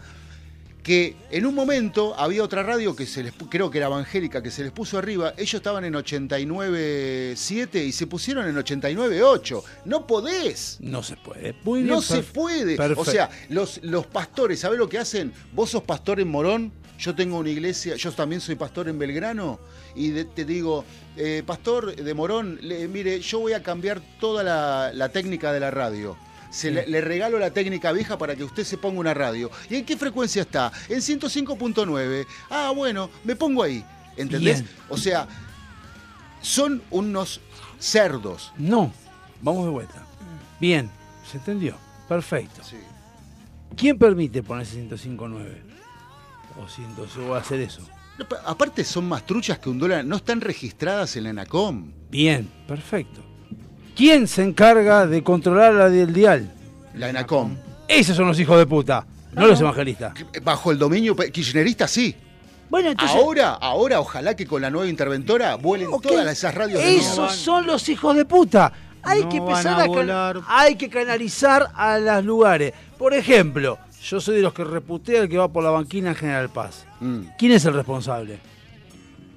Que 0.86 1.16
en 1.32 1.48
un 1.48 1.56
momento 1.56 2.14
había 2.16 2.44
otra 2.44 2.62
radio 2.62 2.96
que 2.96 3.08
se 3.08 3.24
les, 3.24 3.34
creo 3.50 3.72
que 3.72 3.80
era 3.80 3.88
evangélica, 3.88 4.44
que 4.44 4.52
se 4.52 4.62
les 4.64 4.72
puso 4.72 5.00
arriba. 5.00 5.34
Ellos 5.36 5.56
estaban 5.56 5.84
en 5.84 5.96
89.7 5.96 7.84
y 7.86 7.92
se 7.92 8.06
pusieron 8.08 8.48
en 8.48 8.56
89.8. 8.56 9.64
No 9.86 10.06
podés. 10.06 10.78
No 10.82 11.02
se 11.04 11.18
puede. 11.18 11.56
Muy 11.64 11.82
bien, 11.82 11.94
no 11.96 12.02
se 12.02 12.22
puede. 12.22 12.76
perfecto. 12.78 13.02
O 13.02 13.06
sea, 13.06 13.30
los, 13.50 13.80
los 13.84 14.06
pastores, 14.06 14.60
¿sabés 14.60 14.78
lo 14.78 14.88
que 14.88 15.00
hacen? 15.00 15.34
Vos 15.54 15.72
sos 15.72 15.82
pastor 15.84 16.20
en 16.20 16.28
Morón, 16.30 16.72
yo 17.00 17.16
tengo 17.16 17.40
una 17.40 17.50
iglesia, 17.50 17.96
yo 17.96 18.12
también 18.12 18.40
soy 18.40 18.56
pastor 18.56 18.88
en 18.88 18.98
Belgrano, 19.00 19.60
y 19.96 20.10
de- 20.12 20.26
te 20.26 20.46
digo, 20.46 20.86
eh, 21.18 21.44
pastor 21.46 21.96
de 21.96 22.14
Morón, 22.14 22.60
le- 22.62 22.88
mire, 22.88 23.20
yo 23.22 23.40
voy 23.40 23.54
a 23.54 23.64
cambiar 23.64 24.02
toda 24.20 24.44
la, 24.44 24.92
la 24.94 25.10
técnica 25.10 25.52
de 25.52 25.60
la 25.60 25.72
radio. 25.72 26.16
Se 26.50 26.72
le, 26.72 26.88
le 26.88 27.02
regalo 27.02 27.40
la 27.40 27.52
técnica 27.52 27.92
vieja 27.92 28.18
para 28.18 28.36
que 28.36 28.44
usted 28.44 28.64
se 28.64 28.78
ponga 28.78 29.00
una 29.00 29.14
radio. 29.14 29.52
¿Y 29.70 29.76
en 29.76 29.86
qué 29.86 29.98
frecuencia 29.98 30.44
está? 30.44 30.72
En 30.90 31.00
105.9. 31.00 32.26
Ah, 32.50 32.72
bueno, 32.76 33.10
me 33.24 33.36
pongo 33.36 33.64
ahí. 33.64 33.84
¿Entendés? 34.18 34.62
Bien. 34.64 34.76
O 34.90 34.98
sea, 34.98 35.28
son 36.42 36.82
unos 36.92 37.42
cerdos. 37.80 38.54
No. 38.58 38.94
Vamos 39.42 39.66
de 39.66 39.72
vuelta. 39.72 40.06
Bien. 40.60 40.90
¿Se 41.30 41.38
entendió? 41.38 41.78
Perfecto. 42.08 42.62
¿Quién 43.76 43.98
permite 43.98 44.42
ponerse 44.44 44.82
105.9? 44.82 45.62
O 46.58 46.68
100, 46.68 47.28
o 47.28 47.36
hacer 47.36 47.60
eso. 47.60 47.82
No, 48.18 48.26
Aparte 48.46 48.84
son 48.86 49.10
más 49.10 49.26
truchas 49.26 49.60
que 49.60 49.70
un 49.70 49.78
dólar, 49.78 50.06
no 50.06 50.16
están 50.16 50.40
registradas 50.40 51.18
en 51.18 51.26
la 51.26 51.32
ENACOM. 51.32 51.92
Bien, 52.10 52.50
perfecto. 52.68 53.22
¿Quién 53.96 54.28
se 54.28 54.44
encarga 54.44 55.08
de 55.08 55.24
controlar 55.24 55.74
la 55.74 55.90
del 55.90 56.14
dial? 56.14 56.52
La 56.96 57.10
ENACOM. 57.10 57.56
Esos 57.88 58.16
son 58.18 58.28
los 58.28 58.40
hijos 58.40 58.58
de 58.58 58.66
puta, 58.66 59.06
no 59.34 59.48
los 59.48 59.60
evangelistas. 59.62 60.14
Bajo 60.44 60.72
el 60.72 60.78
dominio 60.80 61.16
kirchnerista, 61.16 61.88
sí. 61.88 62.16
Bueno, 62.70 62.90
entonces. 62.90 63.16
Ahora, 63.16 63.54
ahora, 63.54 64.00
ojalá 64.00 64.36
que 64.36 64.46
con 64.48 64.62
la 64.62 64.70
nueva 64.70 64.88
interventora 64.90 65.56
vuelen 65.56 65.90
todas 66.02 66.28
esas 66.28 66.54
radios 66.56 66.82
de 66.82 66.96
Esos 66.98 67.18
nuevo. 67.18 67.32
son 67.34 67.68
los 67.68 67.88
hijos 67.90 68.16
de 68.16 68.26
puta. 68.26 68.74
Hay 69.04 69.22
No 69.22 69.30
que 69.30 69.38
empezar 69.38 69.80
a 69.80 69.86
volar. 69.86 70.42
hay 70.48 70.76
que 70.76 70.90
canalizar 70.90 71.70
a 71.76 72.00
los 72.00 72.26
lugares. 72.26 72.74
Por 72.98 73.14
ejemplo, 73.14 73.78
yo 74.04 74.20
soy 74.20 74.38
de 74.38 74.42
los 74.42 74.52
que 74.54 74.64
reputea 74.64 75.22
el 75.22 75.30
que 75.30 75.38
va 75.38 75.48
por 75.48 75.64
la 75.64 75.70
banquina 75.70 76.10
en 76.10 76.16
General 76.16 76.50
Paz. 76.50 76.86
Mm. 77.00 77.20
¿Quién 77.38 77.52
es 77.52 77.64
el 77.66 77.76
responsable? 77.76 78.40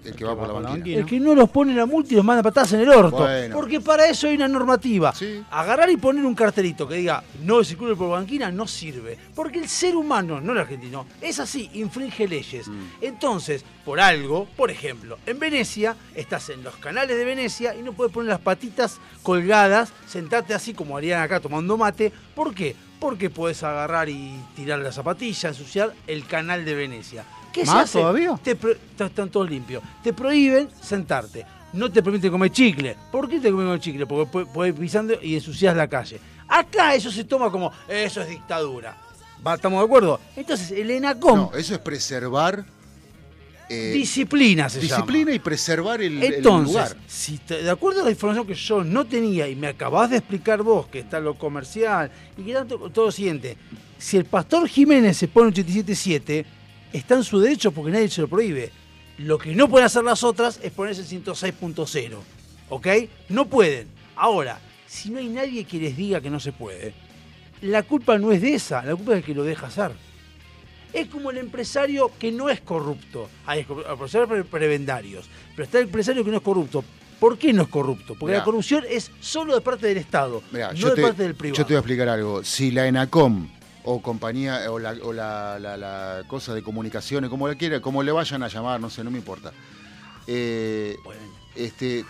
El 0.05 0.15
que 0.15 0.25
va 0.25 0.37
por 0.37 0.47
la 0.47 0.55
banquina. 0.55 0.99
El 0.99 1.07
que 1.07 1.21
no 1.21 1.35
los 1.35 1.51
pone 1.51 1.73
en 1.73 1.79
la 1.79 1.87
multa 1.87 2.13
y 2.13 2.17
los 2.17 2.25
manda 2.25 2.43
patadas 2.43 2.73
en 2.75 2.81
el 2.81 2.89
orto. 2.89 3.19
Bueno. 3.19 3.57
Porque 3.57 3.81
para 3.81 4.09
eso 4.09 4.29
hay 4.29 4.37
una 4.37 4.49
normativa. 4.49 5.13
Agarrar 5.51 5.91
y 5.91 5.97
poner 5.97 6.25
un 6.25 6.35
cartelito 6.35 6.87
que 6.87 6.97
diga 6.97 7.23
no 7.45 7.63
circule 7.65 7.95
por 7.95 8.11
banquina 8.11 8.51
no 8.51 8.67
sirve. 8.67 9.19
Porque 9.35 9.59
el 9.59 9.69
ser 9.69 9.97
humano, 9.97 10.41
no 10.41 10.53
el 10.53 10.59
argentino, 10.59 11.07
es 11.21 11.41
así, 11.41 11.71
infringe 11.75 12.29
leyes. 12.29 12.69
Mm. 12.69 12.85
Entonces, 13.01 13.65
por 13.85 14.01
algo, 14.01 14.47
por 14.57 14.71
ejemplo, 14.71 15.19
en 15.27 15.39
Venecia, 15.39 15.97
estás 16.15 16.49
en 16.51 16.63
los 16.63 16.77
canales 16.77 17.17
de 17.17 17.25
Venecia 17.25 17.75
y 17.75 17.83
no 17.83 17.93
puedes 17.93 18.13
poner 18.13 18.31
las 18.31 18.41
patitas 18.41 19.01
colgadas, 19.23 19.93
sentarte 20.07 20.55
así 20.55 20.75
como 20.75 20.97
harían 20.97 21.23
acá 21.23 21.41
tomando 21.41 21.77
mate. 21.77 22.13
¿Por 22.35 22.55
qué? 22.55 22.77
Porque 23.01 23.31
puedes 23.31 23.63
agarrar 23.63 24.09
y 24.09 24.39
tirar 24.57 24.81
la 24.81 24.93
zapatilla, 24.93 25.51
ensuciar 25.51 25.95
el 26.07 26.27
canal 26.27 26.65
de 26.65 26.75
Venecia. 26.75 27.25
¿Qué 27.53 27.61
se 27.65 27.73
¿Más 27.73 27.85
hace? 27.85 27.99
todavía? 28.01 28.39
Te 28.43 28.55
pro- 28.57 28.73
están 28.99 29.29
todos 29.31 29.49
limpios. 29.51 29.83
Te 30.03 30.13
prohíben 30.13 30.69
sentarte. 30.81 31.45
No 31.73 31.91
te 31.91 32.03
permiten 32.03 32.31
comer 32.31 32.51
chicle. 32.51 32.97
¿Por 33.13 33.29
qué 33.29 33.41
te 33.41 33.51
comen 33.51 33.79
chicle? 33.81 34.07
Porque 34.07 34.31
pu- 34.31 34.47
puedes 34.53 34.75
ir 34.75 34.81
pisando 34.81 35.15
y 35.23 35.35
ensucias 35.35 35.77
la 35.77 35.87
calle. 35.89 36.19
Acá 36.49 36.95
eso 36.95 37.11
se 37.11 37.25
toma 37.25 37.51
como, 37.51 37.71
eso 37.89 38.23
es 38.23 38.29
dictadura. 38.29 38.97
¿Estamos 39.55 39.79
de 39.81 39.85
acuerdo? 39.85 40.21
Entonces, 40.35 40.71
el 40.73 40.91
ENACOM, 40.91 41.39
No, 41.39 41.53
eso 41.55 41.75
es 41.75 41.81
preservar. 41.81 42.65
eh, 43.71 43.93
disciplina 43.95 44.69
se 44.71 44.81
disciplina 44.81 45.31
y 45.33 45.39
preservar 45.39 46.01
el, 46.01 46.23
el 46.23 46.35
Entonces, 46.37 46.73
lugar. 46.75 46.97
si 47.07 47.37
te- 47.39 47.63
de 47.63 47.71
acuerdo 47.71 48.01
a 48.01 48.05
la 48.05 48.11
información 48.11 48.47
que 48.47 48.55
yo 48.55 48.83
no 48.83 49.05
tenía 49.07 49.47
y 49.47 49.55
me 49.55 49.67
acabás 49.69 50.09
de 50.11 50.17
explicar 50.17 50.63
vos, 50.63 50.87
que 50.89 51.01
está 51.01 51.21
lo 51.21 51.35
comercial 51.35 52.11
y 52.39 52.45
que 52.45 52.55
tanto 52.55 52.79
todo 52.91 53.07
lo 53.07 53.13
siguiente, 53.13 53.59
si 53.99 54.17
el 54.17 54.25
pastor 54.25 54.67
Jiménez 54.69 55.19
se 55.19 55.29
pone 55.29 55.51
87.7, 55.53 56.47
está 56.93 57.15
en 57.15 57.25
su 57.25 57.39
derecho 57.41 57.73
porque 57.73 57.91
nadie 57.93 58.09
se 58.09 58.21
lo 58.23 58.29
prohíbe. 58.29 58.71
Lo 59.19 59.37
que 59.39 59.55
no 59.55 59.69
pueden 59.69 59.87
hacer 59.87 60.05
las 60.05 60.23
otras 60.23 60.61
es 60.63 60.71
ponerse 60.73 61.01
el 61.03 61.23
106.0. 61.25 62.17
¿Ok? 62.71 62.87
No 63.31 63.47
pueden. 63.47 63.89
Ahora, 64.15 64.61
si 64.87 65.11
no 65.11 65.19
hay 65.19 65.29
nadie 65.29 65.65
que 65.65 65.79
les 65.79 65.97
diga 65.97 66.21
que 66.21 66.31
no 66.31 66.39
se 66.41 66.53
puede, 66.53 66.95
la 67.63 67.83
culpa 67.83 68.19
no 68.19 68.31
es 68.33 68.41
de 68.41 68.55
esa, 68.55 68.85
la 68.85 68.95
culpa 68.95 69.13
es 69.13 69.17
del 69.19 69.25
que 69.25 69.35
lo 69.35 69.43
deja 69.45 69.67
hacer. 69.67 69.93
Es 70.93 71.09
como 71.09 71.31
el 71.31 71.39
empresario 71.39 72.11
que 72.19 72.33
no 72.33 72.49
es 72.49 72.61
corrupto. 72.61 73.29
Hay 73.47 73.67
empresarios 73.91 74.29
pre- 74.29 74.45
prebendarios. 74.45 75.29
Pero 75.55 75.65
está 75.65 75.79
el 75.79 75.85
empresario 75.85 76.25
que 76.25 76.31
no 76.31 76.37
es 76.39 76.43
corrupto. 76.43 76.83
¿Por 77.21 77.37
qué 77.37 77.53
no 77.53 77.63
es 77.63 77.69
corrupto? 77.69 78.15
Porque 78.15 78.27
Mirá. 78.33 78.39
la 78.39 78.45
corrupción 78.45 78.85
es 78.89 79.11
solo 79.21 79.55
de 79.55 79.61
parte 79.61 79.87
del 79.89 79.99
Estado, 79.99 80.41
Mirá, 80.53 80.73
no 80.73 80.89
de 80.91 80.95
te- 80.95 81.03
parte 81.03 81.23
del 81.25 81.35
privado. 81.35 81.59
Yo 81.59 81.67
te 81.67 81.73
voy 81.75 81.77
a 81.77 81.81
explicar 81.81 82.09
algo. 82.09 82.45
Si 82.45 82.71
la 82.71 82.87
ENACOM 82.87 83.49
o 83.91 84.03
compañía 84.03 84.71
o 84.71 84.79
la, 84.79 84.91
o 85.03 85.13
la, 85.15 85.59
la- 85.59 85.77
la 85.79 86.23
cosa 86.29 86.53
de 86.55 86.63
comunicaciones, 86.63 87.31
como 87.31 87.49
le 87.49 87.57
quiera, 87.57 87.81
como 87.81 88.03
le 88.03 88.13
vayan 88.13 88.43
a 88.43 88.49
llamar, 88.49 88.79
no 88.81 88.91
sé, 88.91 89.03
no 89.03 89.11
me 89.11 89.17
importa. 89.19 89.51
eh, 90.27 90.97
este, 91.57 92.05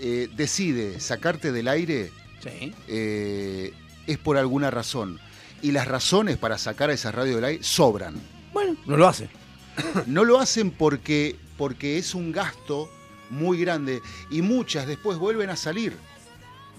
eh, 0.00 0.28
decide 0.34 0.98
sacarte 1.00 1.52
del 1.52 1.68
aire, 1.68 2.10
Sí. 2.42 2.72
eh, 2.88 3.74
es 4.06 4.18
por 4.18 4.38
alguna 4.38 4.70
razón. 4.70 5.20
Y 5.62 5.72
las 5.72 5.86
razones 5.86 6.36
para 6.38 6.56
sacar 6.58 6.88
a 6.90 6.94
esa 6.94 7.12
radio 7.12 7.36
del 7.36 7.44
aire 7.44 7.62
sobran. 7.62 8.14
Bueno, 8.54 8.76
no 8.86 8.96
lo 8.96 9.06
hace. 9.06 9.28
No 10.06 10.24
lo 10.24 10.38
hacen 10.40 10.70
porque, 10.70 11.36
porque 11.58 11.98
es 11.98 12.14
un 12.14 12.32
gasto 12.32 12.88
muy 13.28 13.58
grande 13.60 14.00
y 14.30 14.40
muchas 14.40 14.86
después 14.86 15.18
vuelven 15.18 15.50
a 15.50 15.56
salir. 15.56 15.94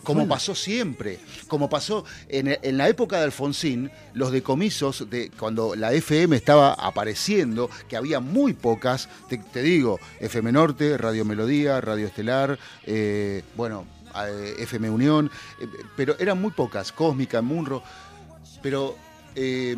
Como 0.03 0.27
pasó 0.27 0.55
siempre, 0.55 1.19
como 1.47 1.69
pasó 1.69 2.05
en, 2.29 2.57
en 2.61 2.77
la 2.77 2.87
época 2.87 3.17
de 3.17 3.25
Alfonsín, 3.25 3.91
los 4.13 4.31
decomisos, 4.31 5.09
de, 5.09 5.29
cuando 5.37 5.75
la 5.75 5.91
FM 5.91 6.35
estaba 6.35 6.73
apareciendo, 6.73 7.69
que 7.89 7.97
había 7.97 8.19
muy 8.19 8.53
pocas, 8.53 9.09
te, 9.27 9.37
te 9.37 9.61
digo, 9.61 9.99
FM 10.19 10.51
Norte, 10.51 10.97
Radio 10.97 11.25
Melodía, 11.25 11.81
Radio 11.81 12.07
Estelar, 12.07 12.57
eh, 12.85 13.43
bueno, 13.55 13.85
eh, 14.25 14.55
FM 14.59 14.89
Unión, 14.89 15.29
eh, 15.59 15.67
pero 15.95 16.15
eran 16.19 16.41
muy 16.41 16.51
pocas, 16.51 16.91
Cósmica, 16.91 17.41
Munro, 17.41 17.83
pero 18.61 18.95
eh, 19.35 19.75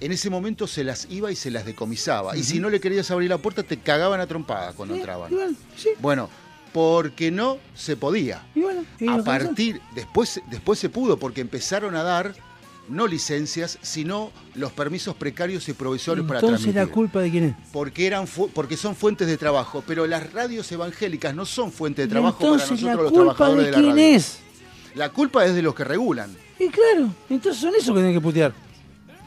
en 0.00 0.12
ese 0.12 0.28
momento 0.28 0.66
se 0.66 0.84
las 0.84 1.06
iba 1.10 1.32
y 1.32 1.36
se 1.36 1.50
las 1.50 1.64
decomisaba. 1.64 2.36
Y 2.36 2.42
si 2.42 2.58
no 2.58 2.68
le 2.68 2.80
querías 2.80 3.10
abrir 3.10 3.30
la 3.30 3.38
puerta, 3.38 3.62
te 3.62 3.78
cagaban 3.78 4.20
a 4.20 4.26
trompadas 4.26 4.74
cuando 4.74 4.94
entraban. 4.94 5.30
bueno, 5.30 5.56
sí. 5.76 5.90
Bueno, 6.00 6.28
porque 6.74 7.30
no 7.30 7.58
se 7.76 7.96
podía. 7.96 8.44
Y 8.52 8.62
bueno, 8.62 8.84
y 8.98 9.06
A 9.06 9.22
partir, 9.22 9.80
después, 9.94 10.40
después 10.50 10.76
se 10.76 10.88
pudo, 10.88 11.16
porque 11.16 11.40
empezaron 11.40 11.94
a 11.94 12.02
dar 12.02 12.34
no 12.88 13.06
licencias, 13.06 13.78
sino 13.80 14.32
los 14.56 14.72
permisos 14.72 15.14
precarios 15.14 15.68
y 15.68 15.72
provisorios 15.72 16.26
para 16.26 16.40
Entonces 16.40 16.62
transmitir. 16.64 16.88
la 16.88 16.92
culpa 16.92 17.20
de 17.20 17.30
quién 17.30 17.44
es. 17.44 17.54
Porque, 17.72 18.08
eran 18.08 18.26
porque 18.52 18.76
son 18.76 18.96
fuentes 18.96 19.28
de 19.28 19.36
trabajo, 19.36 19.84
pero 19.86 20.04
las 20.08 20.32
radios 20.32 20.70
evangélicas 20.72 21.32
no 21.32 21.46
son 21.46 21.70
fuentes 21.70 22.06
de 22.06 22.10
trabajo 22.10 22.38
para 22.38 22.52
entonces 22.54 22.70
nosotros 22.72 22.96
la 22.96 23.02
los 23.04 23.12
trabajadores 23.12 23.56
de 23.58 23.64
de, 23.66 23.70
la 23.70 23.78
quién 23.78 23.90
radio. 23.90 24.16
es. 24.16 24.38
La 24.96 25.08
culpa 25.10 25.46
es 25.46 25.54
de 25.54 25.62
los 25.62 25.76
que 25.76 25.84
regulan. 25.84 26.36
Y 26.58 26.68
claro, 26.70 27.08
entonces 27.30 27.62
son 27.62 27.70
esos 27.70 27.86
que 27.86 28.00
tienen 28.00 28.14
que 28.14 28.20
putear. 28.20 28.52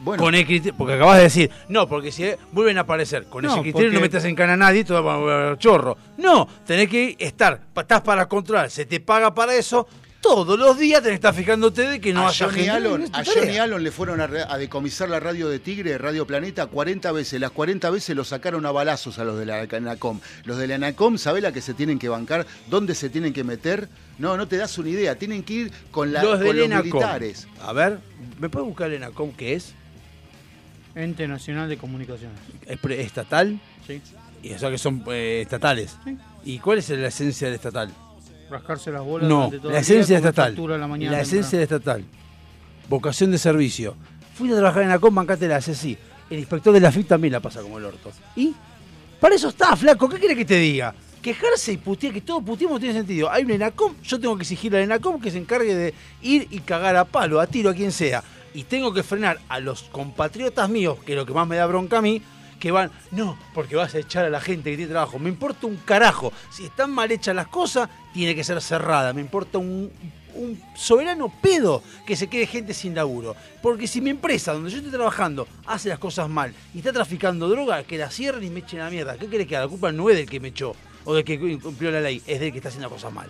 Bueno. 0.00 0.22
Con 0.22 0.34
el 0.34 0.46
criterio, 0.46 0.74
porque 0.78 0.94
acabas 0.94 1.16
de 1.18 1.24
decir, 1.24 1.50
no, 1.68 1.88
porque 1.88 2.12
si 2.12 2.24
vuelven 2.52 2.78
a 2.78 2.82
aparecer 2.82 3.24
con 3.24 3.44
No, 3.44 3.52
ese 3.52 3.62
criterio 3.62 3.88
no 3.88 3.94
porque- 3.94 4.02
metes 4.16 4.24
en 4.24 4.34
cana 4.36 4.52
a 4.52 4.56
nadie, 4.56 4.84
todo 4.84 5.02
va 5.02 5.14
a 5.14 5.16
volver 5.16 5.58
chorro. 5.58 5.96
No, 6.16 6.48
tenés 6.66 6.88
que 6.88 7.16
estar, 7.18 7.60
estás 7.76 8.00
para 8.02 8.28
controlar, 8.28 8.70
se 8.70 8.86
te 8.86 9.00
paga 9.00 9.34
para 9.34 9.54
eso, 9.56 9.88
todos 10.20 10.58
los 10.58 10.76
días 10.78 11.00
tenés 11.02 11.20
que 11.20 11.26
estar 11.28 11.34
fijándote 11.34 11.82
de 11.88 12.00
que 12.00 12.12
no 12.12 12.22
a 12.26 12.28
haya 12.28 12.46
Johnny, 12.46 12.58
gente. 12.64 12.70
Allen, 12.70 13.02
Es 13.02 13.10
tu 13.12 13.16
a 13.18 13.22
tarea. 13.24 13.42
Johnny 13.42 13.58
Allen 13.58 13.82
le 13.84 13.90
fueron 13.92 14.20
a, 14.20 14.26
re- 14.26 14.42
a 14.48 14.56
decomisar 14.58 15.08
la 15.08 15.20
radio 15.20 15.48
de 15.48 15.58
Tigre, 15.60 15.96
Radio 15.98 16.26
Planeta, 16.26 16.66
40 16.66 17.10
veces. 17.12 17.40
Las 17.40 17.50
40 17.52 17.88
veces 17.90 18.14
lo 18.16 18.24
sacaron 18.24 18.66
a 18.66 18.72
balazos 18.72 19.18
a 19.20 19.24
los 19.24 19.38
de 19.38 19.46
la 19.46 19.60
ANACOM. 19.70 20.20
Los 20.44 20.58
de 20.58 20.66
la 20.66 20.74
ANACOM, 20.76 21.18
¿sabés 21.18 21.42
la 21.44 21.52
que 21.52 21.60
se 21.60 21.72
tienen 21.72 21.98
que 22.00 22.08
bancar? 22.08 22.46
¿Dónde 22.68 22.94
se 22.96 23.10
tienen 23.10 23.32
que 23.32 23.44
meter? 23.44 23.88
No, 24.18 24.36
no 24.36 24.48
te 24.48 24.56
das 24.56 24.76
una 24.78 24.90
idea. 24.90 25.14
Tienen 25.16 25.44
que 25.44 25.52
ir 25.54 25.72
con, 25.92 26.12
la, 26.12 26.22
los 26.24 26.38
con 26.42 26.56
los 26.56 26.68
militares. 26.68 27.46
A 27.62 27.72
ver, 27.72 27.98
¿me 28.40 28.48
puedes 28.48 28.66
buscar 28.66 28.88
el 28.88 28.94
ENACOM 28.94 29.32
qué 29.32 29.54
es? 29.54 29.74
Ente 30.98 31.26
Nacional 31.28 31.68
de 31.68 31.76
Comunicaciones. 31.76 32.38
¿Es 32.66 32.78
estatal? 33.06 33.60
Sí. 33.86 34.00
Y 34.42 34.52
o 34.52 34.58
sea 34.58 34.70
que 34.70 34.78
son 34.78 35.02
eh, 35.08 35.40
estatales. 35.42 35.96
¿Y 36.44 36.58
cuál 36.58 36.78
es 36.78 36.88
la 36.90 37.08
esencia 37.08 37.46
del 37.48 37.54
estatal? 37.56 37.90
Rascarse 38.50 38.90
las 38.90 39.02
bolas 39.02 39.28
No, 39.28 39.50
todo 39.50 39.70
la 39.70 39.78
esencia 39.78 40.16
comer 40.18 40.28
estatal. 40.30 40.80
la 40.80 40.86
mañana 40.86 41.16
La 41.16 41.22
temprano. 41.22 41.40
esencia 41.40 41.62
estatal. 41.62 42.04
Vocación 42.88 43.30
de 43.30 43.38
servicio. 43.38 43.94
Fui 44.34 44.50
a 44.50 44.54
trabajar 44.54 44.82
en 44.84 44.88
la 44.88 44.98
com, 44.98 45.14
bancate 45.14 45.46
la 45.48 45.56
así. 45.56 45.96
El 46.30 46.38
inspector 46.38 46.72
de 46.72 46.80
la 46.80 46.92
FIP 46.92 47.08
también 47.08 47.32
la 47.32 47.40
pasa 47.40 47.60
como 47.60 47.78
el 47.78 47.84
orto. 47.84 48.10
¿Y? 48.36 48.54
Para 49.20 49.34
eso 49.34 49.48
está, 49.48 49.74
flaco. 49.76 50.08
¿Qué 50.08 50.18
quiere 50.18 50.36
que 50.36 50.44
te 50.44 50.56
diga? 50.58 50.94
Quejarse 51.20 51.72
y 51.72 51.76
putear, 51.78 52.12
que 52.14 52.20
todo 52.20 52.40
puteemos 52.40 52.78
tiene 52.78 52.94
sentido. 52.94 53.30
Hay 53.30 53.44
un 53.44 53.50
ENACOM, 53.50 53.94
yo 54.02 54.20
tengo 54.20 54.36
que 54.36 54.42
exigirle 54.42 54.78
al 54.78 54.84
ENACOM 54.84 55.20
que 55.20 55.30
se 55.30 55.38
encargue 55.38 55.74
de 55.74 55.94
ir 56.22 56.46
y 56.50 56.60
cagar 56.60 56.94
a 56.96 57.04
palo, 57.04 57.40
a 57.40 57.46
tiro, 57.46 57.70
a 57.70 57.74
quien 57.74 57.90
sea. 57.90 58.22
Y 58.54 58.64
tengo 58.64 58.92
que 58.92 59.02
frenar 59.02 59.38
a 59.48 59.60
los 59.60 59.84
compatriotas 59.84 60.68
míos, 60.68 60.98
que 61.04 61.12
es 61.12 61.18
lo 61.18 61.26
que 61.26 61.32
más 61.32 61.46
me 61.46 61.56
da 61.56 61.66
bronca 61.66 61.98
a 61.98 62.02
mí, 62.02 62.22
que 62.58 62.70
van, 62.70 62.90
no, 63.10 63.38
porque 63.54 63.76
vas 63.76 63.94
a 63.94 63.98
echar 63.98 64.24
a 64.24 64.30
la 64.30 64.40
gente 64.40 64.70
que 64.70 64.76
tiene 64.76 64.90
trabajo. 64.90 65.18
Me 65.18 65.28
importa 65.28 65.66
un 65.66 65.76
carajo. 65.76 66.32
Si 66.50 66.64
están 66.64 66.90
mal 66.90 67.10
hechas 67.10 67.34
las 67.34 67.48
cosas, 67.48 67.88
tiene 68.12 68.34
que 68.34 68.44
ser 68.44 68.60
cerrada. 68.60 69.12
Me 69.12 69.20
importa 69.20 69.58
un, 69.58 69.90
soberano 70.76 71.32
pedo 71.42 71.82
que 72.06 72.14
se 72.14 72.28
quede 72.28 72.46
gente 72.46 72.74
sin 72.74 72.94
laburo. 72.94 73.34
Porque 73.62 73.86
si 73.86 74.00
mi 74.00 74.10
empresa, 74.10 74.52
donde 74.52 74.70
yo 74.70 74.78
estoy 74.78 74.92
trabajando, 74.92 75.48
hace 75.66 75.88
las 75.88 75.98
cosas 75.98 76.28
mal 76.28 76.54
y 76.74 76.78
está 76.78 76.92
traficando 76.92 77.48
droga, 77.48 77.82
que 77.84 77.98
la 77.98 78.10
cierren 78.10 78.44
y 78.44 78.50
me 78.50 78.60
echen 78.60 78.80
a 78.80 78.84
la 78.84 78.90
mierda. 78.90 79.16
¿Qué 79.16 79.28
querés 79.28 79.46
que 79.46 79.56
haga? 79.56 79.66
La 79.66 79.70
culpa 79.70 79.92
no 79.92 80.08
es 80.10 80.16
del 80.16 80.28
que 80.28 80.40
me 80.40 80.48
echó 80.48 80.74
o 81.04 81.14
del 81.14 81.24
que 81.24 81.34
incumplió 81.34 81.90
la 81.90 82.00
ley, 82.00 82.22
es 82.26 82.38
del 82.38 82.52
que 82.52 82.58
está 82.58 82.68
haciendo 82.68 82.90
cosas 82.90 83.12
mal. 83.12 83.28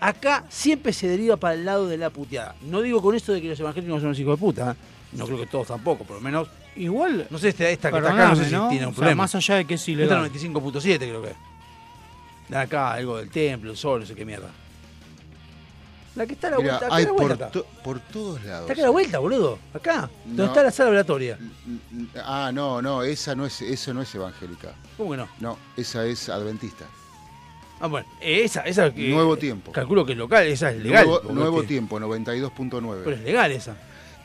Acá 0.00 0.44
siempre 0.48 0.92
se 0.92 1.08
deriva 1.08 1.36
para 1.36 1.54
el 1.54 1.64
lado 1.64 1.88
de 1.88 1.96
la 1.98 2.10
puteada. 2.10 2.54
No 2.62 2.80
digo 2.82 3.02
con 3.02 3.14
esto 3.14 3.32
de 3.32 3.42
que 3.42 3.48
los 3.48 3.58
evangélicos 3.60 4.00
son 4.00 4.10
los 4.10 4.18
hijos 4.18 4.36
de 4.38 4.40
puta. 4.40 4.72
¿eh? 4.72 4.74
No 5.12 5.24
creo 5.26 5.38
que 5.38 5.46
todos 5.46 5.66
tampoco, 5.68 6.04
por 6.04 6.16
lo 6.16 6.22
menos. 6.22 6.48
Igual. 6.76 7.26
No 7.30 7.38
sé, 7.38 7.48
esta, 7.48 7.68
esta 7.68 7.90
que 7.90 7.98
está 7.98 8.12
acá, 8.12 8.28
no 8.28 8.36
sé 8.36 8.44
si 8.44 8.52
¿no? 8.52 8.68
tiene 8.68 8.84
un 8.86 8.92
O 8.92 8.94
sea, 8.94 8.98
problema. 9.00 9.22
más 9.24 9.34
allá 9.34 9.56
de 9.56 9.64
que 9.64 9.74
es 9.74 9.80
Esta 9.80 9.90
ilegal. 9.92 10.30
95.7 10.30 10.98
creo 10.98 11.22
que. 11.22 11.32
La 12.50 12.58
de 12.58 12.64
acá, 12.64 12.92
algo 12.92 13.16
del 13.18 13.28
templo, 13.30 13.70
el 13.72 13.76
sol, 13.76 14.00
no 14.00 14.06
sé 14.06 14.14
qué 14.14 14.24
mierda. 14.24 14.48
La 16.14 16.26
que 16.26 16.32
está 16.34 16.48
a 16.48 16.50
la 16.52 16.56
Mirá, 16.58 16.70
vuelta, 16.78 16.86
acá 16.86 16.94
a 16.94 16.98
hay 16.98 17.04
la 17.04 17.10
por, 17.10 17.18
vuelta. 17.26 17.46
está. 17.46 17.50
to- 17.60 17.66
por 17.84 18.00
todos 18.00 18.44
lados. 18.44 18.62
Está 18.62 18.72
acá 18.72 18.82
a 18.82 18.84
la 18.86 18.90
vuelta, 18.90 19.18
boludo. 19.18 19.58
Acá. 19.74 20.10
Donde 20.24 20.42
No. 20.42 20.48
está 20.48 20.62
la 20.62 20.70
sala 20.70 20.90
oratoria. 20.90 21.38
Ah, 22.24 22.50
no, 22.52 22.80
no, 22.82 23.02
esa 23.02 23.34
no 23.34 23.46
es, 23.46 23.60
eso 23.62 23.92
no 23.94 24.02
es 24.02 24.14
evangélica. 24.14 24.72
¿Cómo 24.96 25.12
que 25.12 25.16
no? 25.18 25.28
No, 25.40 25.58
esa 25.76 26.04
es 26.06 26.28
adventista. 26.28 26.86
Ah, 27.80 27.86
bueno, 27.86 28.06
esa, 28.20 28.62
esa 28.62 28.92
que- 28.92 29.08
Nuevo 29.08 29.36
tiempo. 29.36 29.72
Calculo 29.72 30.04
que 30.04 30.12
es 30.12 30.18
local, 30.18 30.46
esa 30.46 30.70
es 30.70 30.82
legal. 30.82 31.06
Nuevo, 31.06 31.32
nuevo 31.32 31.60
que- 31.62 31.68
tiempo, 31.68 31.98
92.9. 32.00 33.02
Pero 33.04 33.16
es 33.16 33.22
legal 33.22 33.52
esa. 33.52 33.76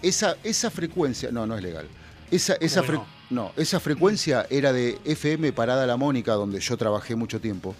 Esa, 0.01 0.35
esa 0.43 0.69
frecuencia, 0.71 1.31
no, 1.31 1.45
no 1.45 1.55
es 1.55 1.63
legal. 1.63 1.87
Esa, 2.31 2.53
esa 2.55 2.83
fre- 2.83 2.93
no? 2.93 3.05
no, 3.29 3.51
esa 3.57 3.79
frecuencia 3.79 4.47
era 4.49 4.73
de 4.73 4.97
FM 5.05 5.53
Parada 5.53 5.85
La 5.85 5.97
Mónica, 5.97 6.33
donde 6.33 6.59
yo 6.59 6.75
trabajé 6.77 7.15
mucho 7.15 7.39
tiempo. 7.39 7.75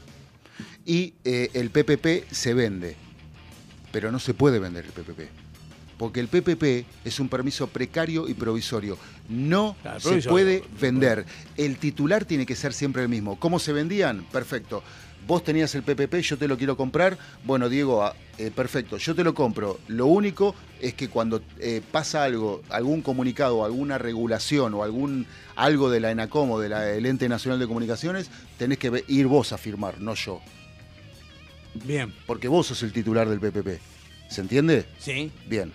Y 0.86 1.14
eh, 1.24 1.50
el 1.54 1.70
PPP 1.72 2.32
se 2.32 2.54
vende, 2.54 2.96
pero 3.92 4.12
no 4.12 4.20
se 4.20 4.34
puede 4.34 4.60
vender 4.60 4.86
el 4.86 4.92
PPP. 4.92 5.22
Porque 5.98 6.20
el 6.20 6.28
PPP 6.28 6.86
es 7.06 7.20
un 7.20 7.30
permiso 7.30 7.68
precario 7.68 8.28
y 8.28 8.34
provisorio. 8.34 8.98
No 9.30 9.76
Claro, 9.82 10.00
se 10.00 10.08
provisorio. 10.10 10.32
puede 10.34 10.64
vender. 10.82 11.26
El 11.56 11.78
titular 11.78 12.26
tiene 12.26 12.46
que 12.46 12.56
ser 12.56 12.74
siempre 12.74 13.02
el 13.04 13.10
mismo. 13.10 13.40
¿Cómo 13.40 13.58
se 13.60 13.72
vendían? 13.74 14.24
Perfecto. 14.32 14.84
Vos 15.28 15.44
tenías 15.44 15.74
el 15.76 15.84
PPP, 15.84 16.16
yo 16.22 16.38
te 16.38 16.48
lo 16.48 16.58
quiero 16.58 16.76
comprar. 16.76 17.18
Bueno, 17.44 17.70
Diego, 17.70 18.04
ah, 18.04 18.16
eh, 18.38 18.52
perfecto, 18.52 18.98
yo 18.98 19.16
te 19.16 19.24
lo 19.24 19.34
compro. 19.34 19.80
Lo 19.88 20.08
único 20.08 20.56
es 20.82 20.94
que 20.94 21.10
cuando 21.10 21.42
eh, 21.60 21.82
pasa 21.92 22.24
algo, 22.24 22.62
algún 22.70 23.02
comunicado, 23.02 23.64
alguna 23.64 23.98
regulación 23.98 24.74
o 24.74 24.84
algún 24.84 25.26
algo 25.56 25.90
de 25.90 26.00
la 26.00 26.12
ENACOM 26.12 26.52
o 26.52 26.60
del 26.60 27.06
Ente 27.06 27.30
Nacional 27.30 27.60
de 27.60 27.68
Comunicaciones, 27.68 28.30
tenés 28.58 28.78
que 28.78 29.04
ir 29.08 29.28
vos 29.28 29.54
a 29.54 29.58
firmar, 29.58 30.00
no 30.02 30.14
yo. 30.16 30.42
Bien. 31.86 32.14
Porque 32.26 32.48
vos 32.48 32.68
sos 32.68 32.84
el 32.84 32.92
titular 32.92 33.28
del 33.30 33.40
PPP. 33.40 33.80
¿Se 34.30 34.42
entiende? 34.42 34.86
Sí. 35.00 35.32
Bien. 35.48 35.72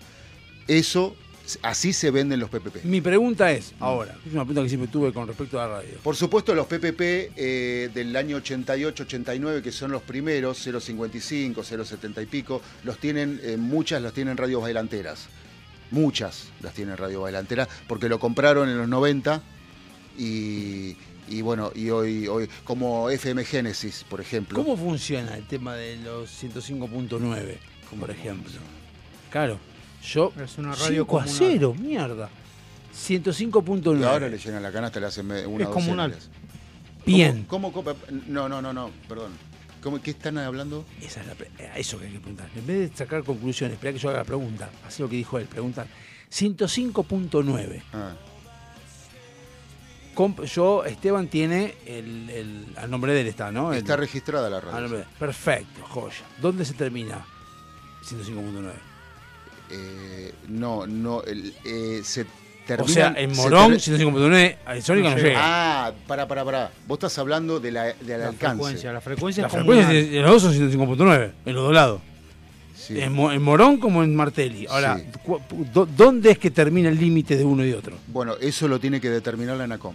Eso, 0.67 1.17
así 1.63 1.93
se 1.93 2.11
venden 2.11 2.41
los 2.41 2.51
PPP. 2.51 2.85
Mi 2.85 3.01
pregunta 3.01 3.51
es, 3.53 3.75
ahora, 3.81 4.17
es 4.27 4.33
una 4.33 4.45
pregunta 4.45 4.63
que 4.63 4.69
siempre 4.69 4.91
tuve 4.91 5.13
con 5.13 5.27
respecto 5.27 5.61
a 5.61 5.67
la 5.67 5.75
radio. 5.77 5.99
Por 6.03 6.17
supuesto, 6.17 6.55
los 6.55 6.67
PPP 6.67 7.01
eh, 7.01 7.91
del 7.95 8.15
año 8.17 8.39
88-89, 8.39 9.63
que 9.63 9.73
son 9.73 9.91
los 9.91 10.03
primeros, 10.03 10.59
055, 10.59 11.63
070 11.63 12.23
y 12.23 12.27
pico, 12.27 12.61
los 12.85 12.99
tienen, 12.99 13.41
eh, 13.43 13.57
muchas 13.57 14.03
las 14.03 14.13
tienen 14.13 14.37
radios 14.37 14.63
bailanteras. 14.63 15.29
Muchas 15.91 16.49
las 16.61 16.75
tienen 16.75 16.97
radio 16.97 17.23
bailanteras, 17.23 17.69
porque 17.87 18.09
lo 18.09 18.19
compraron 18.19 18.69
en 18.69 18.77
los 18.77 18.89
90 18.89 19.41
y, 20.19 20.97
y 21.29 21.41
bueno, 21.41 21.73
y 21.75 21.89
hoy, 21.91 22.29
hoy, 22.29 22.49
como 22.65 23.09
FM 23.09 23.45
Génesis, 23.45 24.05
por 24.09 24.21
ejemplo. 24.21 24.63
¿Cómo 24.63 24.77
funciona 24.77 25.37
el 25.37 25.47
tema 25.47 25.77
de 25.77 25.97
los 25.97 26.31
105.9, 26.43 27.57
por 27.99 28.11
ejemplo? 28.11 28.53
Claro, 29.31 29.59
yo... 30.03 30.33
Es 30.43 30.59
una 30.59 30.75
radio 30.75 31.05
5 31.05 31.19
a 31.19 31.25
comunal. 31.25 31.37
0, 31.39 31.75
mierda. 31.79 32.29
105.9. 32.95 34.01
Y 34.01 34.05
ahora 34.05 34.29
le 34.29 34.39
llenan 34.39 34.63
la 34.63 34.73
canasta, 34.73 34.99
le 35.01 35.07
hacen 35.07 35.31
una 35.31 35.65
Es 35.65 35.69
comunal. 35.71 36.17
Bien. 37.07 37.45
¿Cómo, 37.49 37.73
cómo- 37.73 37.95
no, 38.27 38.49
no, 38.49 38.61
no, 38.61 38.73
no, 38.73 38.91
perdón. 39.09 39.33
¿Cómo, 39.83 40.03
¿Qué 40.03 40.11
están 40.11 40.37
hablando? 40.39 40.85
Esa 41.01 41.21
es 41.21 41.27
la 41.29 41.35
pre- 41.35 41.51
eso 41.77 41.99
que 41.99 42.07
hay 42.07 42.13
que 42.13 42.19
preguntar. 42.19 42.51
En 42.57 42.67
vez 42.67 42.91
de 42.91 42.97
sacar 42.97 43.23
conclusiones, 43.23 43.75
espera 43.77 43.93
que 43.93 43.99
yo 44.01 44.09
haga 44.09 44.19
la 44.19 44.25
pregunta. 44.25 44.69
Así 44.85 45.03
lo 45.03 45.09
que 45.09 45.15
dijo 45.17 45.39
él, 45.39 45.47
preguntar. 45.47 45.87
105.9. 46.33 47.83
Ah. 47.93 48.13
Yo, 50.53 50.85
Esteban 50.85 51.29
tiene 51.29 51.77
el, 51.87 52.29
el- 52.31 52.67
al 52.77 52.91
nombre 52.91 53.13
de 53.15 53.21
él 53.21 53.29
está, 53.29 53.53
¿no? 53.53 53.73
El- 53.73 53.79
Está 53.79 53.97
registrada 53.97 54.51
la 54.51 54.61
radio. 54.61 55.05
Perfecto, 55.17 55.85
joya. 55.85 56.25
¿Dónde 56.43 56.65
se 56.65 56.75
termina 56.75 57.25
105.9? 58.05 58.73
Eh, 59.71 60.33
no, 60.49 60.87
no, 60.87 61.23
el, 61.23 61.55
eh, 61.65 62.01
se 62.03 62.27
termina. 62.67 62.85
O 62.85 62.95
sea, 62.95 63.15
en 63.17 63.35
Morón, 63.37 63.79
se 63.81 63.97
105.9, 63.97 64.57
a 64.67 64.81
Sónica 64.81 65.11
no 65.11 65.17
llega. 65.17 65.39
Ah, 65.41 65.93
para, 66.07 66.27
para, 66.29 66.45
para. 66.45 66.71
Vos 66.87 66.97
estás 66.97 67.19
hablando 67.19 67.61
de 67.61 67.71
la, 67.73 67.85
del 67.93 68.23
alcance. 68.23 68.57
frecuencia, 68.57 68.93
la 68.93 69.01
frecuencia 69.01 69.43
La 69.43 69.47
es 69.49 69.53
frecuencia 69.53 69.85
comunal. 69.87 70.05
de, 70.07 70.11
de 70.17 70.23
los 70.23 70.31
dos 70.43 70.43
son 70.55 70.71
105.9, 70.71 71.33
en 71.47 71.55
los 71.55 71.65
dos 71.65 71.75
lados. 71.75 72.01
Sí. 72.77 72.99
En, 73.01 73.13
Mo- 73.13 73.31
en 73.33 73.43
Morón 73.43 73.77
como 73.79 74.03
en 74.03 74.15
Martelli. 74.17 74.67
Ahora, 74.71 74.97
Sí. 74.99 75.05
¿dónde 75.97 76.31
es 76.31 76.39
que 76.39 76.51
termina 76.51 76.89
el 76.89 76.99
límite 76.99 77.37
de 77.37 77.45
uno 77.45 77.63
y 77.65 77.69
de 77.71 77.75
otro? 77.77 77.97
Bueno, 78.07 78.35
eso 78.41 78.67
lo 78.69 78.81
tiene 78.81 79.01
que 79.01 79.11
determinar 79.11 79.57
la 79.59 79.65
ANACOM. 79.65 79.95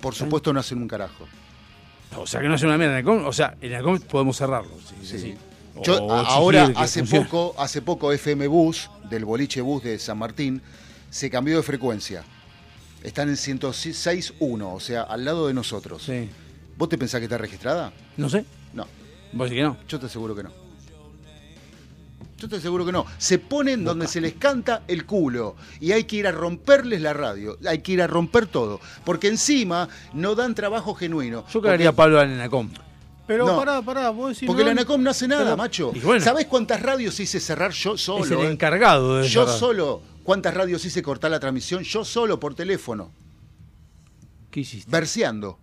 Por 0.00 0.14
supuesto 0.14 0.52
no 0.52 0.60
hacen 0.60 0.78
un 0.78 0.88
carajo. 0.88 1.26
O 2.16 2.26
sea, 2.26 2.40
que 2.40 2.48
no 2.48 2.54
es 2.54 2.62
una 2.62 2.78
mierda. 2.78 2.98
en 2.98 3.06
Enacom, 3.06 3.26
O 3.26 3.32
sea, 3.32 3.56
en 3.60 3.72
Enacom 3.72 3.98
podemos 4.00 4.36
cerrarlo. 4.36 4.70
sí, 4.88 4.94
sí, 5.06 5.18
sí. 5.18 5.34
Yo, 5.82 6.02
o 6.04 6.12
a- 6.12 6.20
exigir 6.22 6.36
ahora, 6.36 6.72
hace 6.76 7.04
poco, 7.04 7.54
hace 7.58 7.82
poco 7.82 8.12
FM 8.12 8.46
Bus, 8.48 8.90
del 9.08 9.24
boliche 9.24 9.60
Bus 9.60 9.82
de 9.82 9.98
San 9.98 10.18
Martín, 10.18 10.60
se 11.10 11.30
cambió 11.30 11.56
de 11.56 11.62
frecuencia. 11.62 12.22
Están 13.02 13.28
en 13.28 13.36
106.1, 13.36 14.74
o 14.74 14.80
sea, 14.80 15.02
al 15.02 15.24
lado 15.24 15.46
de 15.46 15.54
nosotros. 15.54 16.02
Sí. 16.02 16.28
¿Vos 16.76 16.88
te 16.88 16.98
pensás 16.98 17.20
que 17.20 17.24
está 17.24 17.38
registrada? 17.38 17.92
No 18.16 18.28
sé. 18.28 18.44
No. 18.72 18.86
¿Vos 19.32 19.48
decís 19.48 19.58
que 19.60 19.62
no? 19.64 19.76
Yo 19.88 19.98
te 20.00 20.06
aseguro 20.06 20.34
que 20.34 20.42
no. 20.42 20.50
Yo 22.38 22.48
te 22.48 22.56
aseguro 22.56 22.86
que 22.86 22.92
no. 22.92 23.04
Se 23.18 23.38
ponen 23.40 23.82
donde 23.84 24.06
se 24.06 24.20
les 24.20 24.34
canta 24.34 24.82
el 24.86 25.04
culo 25.06 25.56
y 25.80 25.90
hay 25.90 26.04
que 26.04 26.16
ir 26.16 26.26
a 26.28 26.30
romperles 26.32 27.00
la 27.00 27.12
radio. 27.12 27.58
Hay 27.66 27.78
que 27.80 27.92
ir 27.92 28.02
a 28.02 28.06
romper 28.06 28.46
todo. 28.46 28.80
Porque 29.04 29.26
encima 29.26 29.88
no 30.12 30.36
dan 30.36 30.54
trabajo 30.54 30.94
genuino. 30.94 31.44
Yo 31.52 31.60
cagaría 31.60 31.88
a 31.88 31.92
Pablo 31.92 32.22
en. 32.22 32.40
Pero 33.28 33.46
No. 33.46 33.56
pará, 33.56 33.80
pará, 33.82 34.10
vos 34.10 34.30
decís. 34.30 34.46
Porque 34.46 34.62
no, 34.62 34.66
la 34.66 34.72
ANACOM 34.72 35.02
no 35.02 35.10
hace 35.10 35.28
nada, 35.28 35.44
pero- 35.44 35.56
macho. 35.56 35.92
Bueno. 36.02 36.24
¿Sabés 36.24 36.46
cuántas 36.46 36.82
radios 36.82 37.20
hice 37.20 37.38
cerrar 37.38 37.70
yo 37.70 37.96
solo? 37.96 38.24
Es 38.24 38.30
el 38.32 38.38
eh? 38.40 38.50
encargado 38.50 39.18
de 39.18 39.28
Yo 39.28 39.44
cerrar. 39.44 39.58
solo. 39.60 40.02
¿Cuántas 40.24 40.54
radios 40.54 40.84
hice 40.84 41.02
cortar 41.02 41.30
la 41.30 41.38
transmisión? 41.38 41.82
Yo 41.84 42.04
solo 42.04 42.40
por 42.40 42.54
teléfono. 42.54 43.12
¿Qué 44.50 44.60
hiciste? 44.60 44.90
Verseando. 44.90 45.58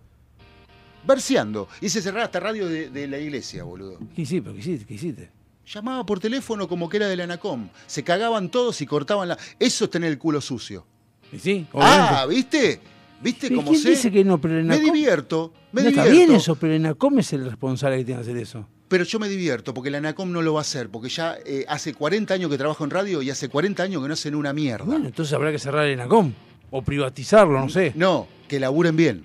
Verseando. 1.04 1.68
Hice 1.80 2.00
cerrar 2.02 2.22
hasta 2.24 2.40
radio 2.40 2.66
de, 2.68 2.88
de 2.90 3.06
la 3.06 3.18
iglesia, 3.18 3.62
boludo. 3.64 3.98
¿Qué 4.14 4.22
hiciste? 4.22 4.42
¿Pero 4.42 4.54
¿Qué 4.54 4.60
hiciste? 4.60 4.86
¿Qué 4.86 4.94
hiciste? 4.94 5.30
Llamaba 5.66 6.06
por 6.06 6.20
teléfono 6.20 6.68
como 6.68 6.88
que 6.88 6.96
era 6.98 7.08
de 7.08 7.16
la 7.16 7.24
ANACOM. 7.24 7.68
Se 7.86 8.04
cagaban 8.04 8.48
todos 8.48 8.80
y 8.80 8.86
cortaban 8.86 9.28
la. 9.28 9.38
Eso 9.58 9.84
es 9.86 9.90
tener 9.90 10.10
el 10.10 10.18
culo 10.18 10.40
sucio. 10.40 10.86
¿Y 11.32 11.38
sí? 11.40 11.66
Ah, 11.74 12.24
¿viste? 12.28 12.80
¿Viste 13.20 13.46
¿Y 13.48 13.54
cómo 13.56 13.70
quién 13.70 13.82
sé? 13.82 13.90
dice 13.90 14.10
que 14.12 14.24
no? 14.24 14.38
Pero 14.40 14.54
Me 14.62 14.76
Enacom- 14.76 14.84
divierto. 14.92 15.52
Me 15.72 15.82
no 15.82 15.88
está 15.88 16.04
divierto. 16.04 16.26
bien 16.28 16.38
eso, 16.40 16.54
pero 16.56 16.74
Enacom 16.74 17.18
es 17.18 17.32
el 17.32 17.44
responsable 17.44 17.98
que 17.98 18.04
tiene 18.04 18.20
que 18.22 18.30
hacer 18.30 18.36
eso. 18.42 18.66
Pero 18.88 19.02
yo 19.04 19.18
me 19.18 19.28
divierto 19.28 19.74
porque 19.74 19.90
la 19.90 19.98
ANACOM 19.98 20.30
no 20.30 20.42
lo 20.42 20.54
va 20.54 20.60
a 20.60 20.62
hacer, 20.62 20.88
porque 20.90 21.08
ya 21.08 21.36
eh, 21.44 21.64
hace 21.68 21.92
40 21.92 22.34
años 22.34 22.48
que 22.50 22.56
trabajo 22.56 22.84
en 22.84 22.90
radio 22.90 23.20
y 23.20 23.30
hace 23.30 23.48
40 23.48 23.82
años 23.82 24.00
que 24.00 24.06
no 24.08 24.14
hacen 24.14 24.34
una 24.36 24.52
mierda. 24.52 24.84
Bueno, 24.84 25.06
entonces 25.06 25.32
habrá 25.34 25.50
que 25.50 25.58
cerrar 25.58 25.86
el 25.86 25.94
Enacom. 25.94 26.32
O 26.70 26.82
privatizarlo, 26.82 27.58
no 27.58 27.68
sé. 27.68 27.92
No, 27.96 28.28
que 28.48 28.60
laburen 28.60 28.94
bien. 28.96 29.24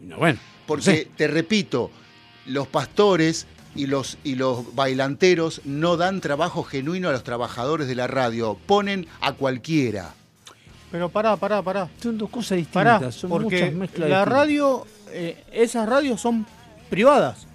No, 0.00 0.16
bueno. 0.16 0.38
Porque, 0.66 0.80
no 0.90 0.96
sé. 0.96 1.08
te 1.16 1.28
repito, 1.28 1.90
los 2.46 2.66
pastores 2.66 3.46
y 3.76 3.86
los, 3.86 4.18
y 4.24 4.34
los 4.34 4.74
bailanteros 4.74 5.60
no 5.64 5.96
dan 5.96 6.20
trabajo 6.20 6.64
genuino 6.64 7.08
a 7.08 7.12
los 7.12 7.22
trabajadores 7.22 7.86
de 7.86 7.94
la 7.94 8.08
radio. 8.08 8.58
Ponen 8.66 9.06
a 9.20 9.32
cualquiera. 9.34 10.14
Pero 10.92 11.08
pará, 11.08 11.36
pará, 11.36 11.62
pará. 11.62 11.88
Son 12.02 12.16
dos 12.18 12.28
cosas 12.30 12.58
distintas. 12.58 13.00
Pará, 13.00 13.10
son 13.12 13.30
porque 13.30 13.56
muchas 13.62 13.72
mezclas 13.72 14.10
la 14.10 14.16
distintas. 14.18 14.38
radio, 14.38 14.86
eh, 15.10 15.44
esas 15.52 15.88
radios 15.88 16.20
son 16.20 16.46
privadas. 16.90 17.46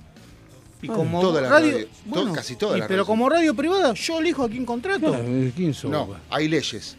Y 0.82 0.90
Ah, 0.90 0.94
como 0.94 1.22
toda 1.22 1.42
la 1.42 1.50
radio, 1.50 1.72
radio- 1.74 1.88
bueno, 2.06 2.34
casi 2.34 2.56
todas 2.56 2.78
y- 2.78 2.80
las 2.80 2.88
Pero 2.88 3.06
como 3.06 3.30
radio 3.30 3.54
privada, 3.56 3.94
yo 3.94 4.20
elijo 4.20 4.44
a 4.44 4.50
quién 4.50 4.66
contrato. 4.66 5.08
Claro, 5.08 5.24
¿quién 5.56 5.74
sos, 5.74 5.90
No, 5.90 6.06
güey? 6.08 6.20
hay 6.30 6.48
leyes 6.48 6.96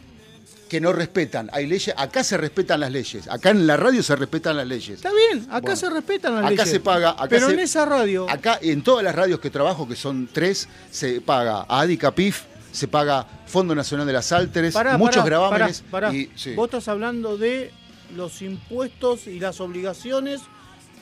que 0.67 0.79
no 0.81 0.91
respetan. 0.93 1.49
Hay 1.53 1.65
leyes, 1.65 1.93
acá 1.97 2.23
se 2.23 2.37
respetan 2.37 2.79
las 2.81 2.91
leyes. 2.91 3.27
Acá 3.29 3.49
en 3.51 3.65
la 3.65 3.75
radio 3.77 4.03
se 4.03 4.15
respetan 4.15 4.55
las 4.57 4.67
leyes. 4.67 4.97
Está 4.97 5.11
bien, 5.11 5.45
acá 5.49 5.59
Bueno, 5.61 5.75
se 5.77 5.89
respetan 5.89 6.35
las 6.35 6.43
acá 6.43 6.49
leyes. 6.51 6.69
se 6.69 6.79
paga, 6.79 7.11
acá 7.11 7.27
pero 7.29 7.47
se- 7.47 7.53
en 7.53 7.59
esa 7.59 7.85
radio, 7.85 8.29
Acá, 8.29 8.59
en 8.61 8.81
todas 8.83 9.03
las 9.03 9.15
radios 9.15 9.39
que 9.39 9.49
trabajo, 9.49 9.87
que 9.87 9.95
son 9.95 10.29
tres, 10.31 10.67
se 10.91 11.21
paga 11.21 11.65
a 11.67 11.79
Adica 11.81 12.11
PIF, 12.13 12.43
se 12.71 12.87
paga 12.87 13.25
Fondo 13.47 13.73
Nacional 13.75 14.05
de 14.07 14.13
las 14.13 14.31
Alteres, 14.31 14.73
Pará, 14.73 14.97
muchos 14.97 15.17
pará, 15.23 15.25
gravámenes. 15.25 15.81
pará, 15.89 16.07
pará. 16.09 16.17
y- 16.17 16.29
sí. 16.35 16.53
Vos 16.55 16.65
estás 16.65 16.87
hablando 16.87 17.37
de 17.37 17.71
los 18.15 18.41
impuestos 18.41 19.27
y 19.27 19.39
las 19.39 19.59
obligaciones 19.61 20.41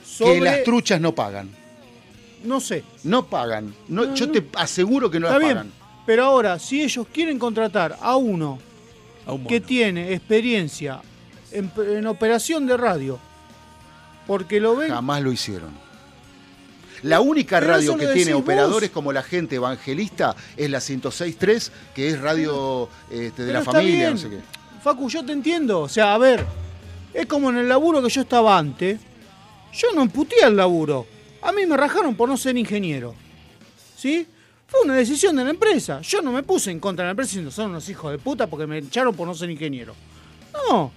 sobre... 0.04 0.34
Que 0.34 0.40
las 0.40 0.62
truchas 0.64 1.00
no 1.00 1.14
pagan. 1.14 1.50
No 2.44 2.60
sé. 2.60 2.84
No 3.04 3.26
pagan. 3.26 3.74
No, 3.88 4.04
No, 4.06 4.14
yo 4.14 4.26
no. 4.26 4.32
te 4.32 4.46
aseguro 4.56 5.10
que 5.10 5.18
no 5.20 5.26
Está 5.26 5.38
las 5.38 5.44
bien. 5.44 5.56
pagan. 5.56 5.72
Pero 6.06 6.24
ahora, 6.24 6.58
si 6.58 6.82
ellos 6.82 7.06
quieren 7.12 7.38
contratar 7.38 7.98
a 8.00 8.16
uno 8.16 8.58
A 9.26 9.32
un 9.32 9.46
que 9.46 9.60
tiene 9.60 10.14
experiencia 10.14 11.00
en, 11.52 11.70
en 11.78 12.06
operación 12.06 12.66
de 12.66 12.76
radio, 12.76 13.18
porque 14.26 14.60
lo 14.60 14.76
ven... 14.76 14.90
Jamás 14.90 15.22
lo 15.22 15.32
hicieron. 15.32 15.70
La 17.02 17.20
única 17.20 17.60
Pero 17.60 17.72
radio 17.72 17.96
que 17.96 18.06
tiene 18.08 18.34
operadores 18.34 18.90
vos. 18.90 18.94
como 18.94 19.12
la 19.12 19.22
gente 19.22 19.56
evangelista 19.56 20.34
es 20.56 20.68
la 20.70 20.78
106.3, 20.78 21.70
que 21.94 22.08
es 22.08 22.20
radio 22.20 22.88
este, 23.10 23.42
de 23.42 23.48
Pero 23.48 23.58
la 23.60 23.64
familia, 23.64 23.96
bien. 23.96 24.10
no 24.12 24.18
sé 24.18 24.30
qué. 24.30 24.38
Facu, 24.82 25.08
yo 25.08 25.24
te 25.24 25.32
entiendo. 25.32 25.80
O 25.80 25.88
sea, 25.88 26.14
a 26.14 26.18
ver, 26.18 26.44
es 27.14 27.26
como 27.26 27.50
en 27.50 27.58
el 27.58 27.68
laburo 27.68 28.02
que 28.02 28.08
yo 28.08 28.22
estaba 28.22 28.58
antes. 28.58 29.00
Yo 29.72 29.88
no 29.94 30.02
emputé 30.02 30.42
al 30.42 30.56
laburo. 30.56 31.06
A 31.42 31.52
mí 31.52 31.66
me 31.66 31.76
rajaron 31.76 32.14
por 32.14 32.28
no 32.28 32.36
ser 32.36 32.56
ingeniero. 32.56 33.14
¿Sí? 33.96 34.26
Fue 34.66 34.80
una 34.84 34.94
decisión 34.96 35.36
de 35.36 35.44
la 35.44 35.50
empresa. 35.50 36.00
Yo 36.02 36.20
no 36.20 36.32
me 36.32 36.42
puse 36.42 36.70
en 36.70 36.80
contra 36.80 37.04
de 37.04 37.08
la 37.08 37.10
empresa 37.12 37.30
diciendo 37.30 37.50
son 37.50 37.70
unos 37.70 37.88
hijos 37.88 38.10
de 38.12 38.18
puta 38.18 38.46
porque 38.46 38.66
me 38.66 38.78
echaron 38.78 39.14
por 39.14 39.26
no 39.26 39.34
ser 39.34 39.50
ingeniero. 39.50 39.94
No. 40.52 40.90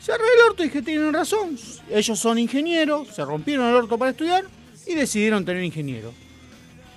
Cerré 0.00 0.24
el 0.24 0.50
orto 0.50 0.62
y 0.62 0.66
dije, 0.66 0.80
tienen 0.82 1.12
razón. 1.12 1.58
Ellos 1.90 2.18
son 2.18 2.38
ingenieros, 2.38 3.08
se 3.08 3.24
rompieron 3.24 3.68
el 3.68 3.74
orto 3.74 3.98
para 3.98 4.12
estudiar 4.12 4.44
y 4.86 4.94
decidieron 4.94 5.44
tener 5.44 5.62
ingeniero. 5.62 6.12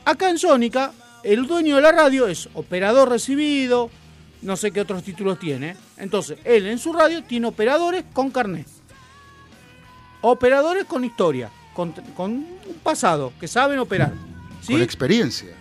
Acá 0.06 0.30
en 0.30 0.38
Sónica, 0.38 0.94
el 1.24 1.48
dueño 1.48 1.78
de 1.78 1.82
la 1.82 1.92
radio 1.92 2.28
es 2.28 2.50
operador 2.54 3.10
recibido, 3.10 3.90
no 4.42 4.58
sé 4.58 4.72
qué 4.72 4.82
otros 4.82 5.04
títulos 5.04 5.40
tiene. 5.40 5.76
Entonces, 5.98 6.38
él 6.44 6.68
en 6.68 6.78
su 6.80 6.94
radio 6.94 7.24
tiene 7.24 7.48
operadores 7.48 8.04
con 8.14 8.30
carnet. 8.30 8.68
Operadores 10.22 10.86
con 10.86 11.04
historia, 11.04 11.50
con, 11.74 11.92
con 12.16 12.32
un 12.32 12.80
pasado, 12.84 13.34
que 13.40 13.48
saben 13.48 13.80
operar. 13.80 14.14
¿sí? 14.62 14.74
Con 14.74 14.82
experiencia. 14.82 15.56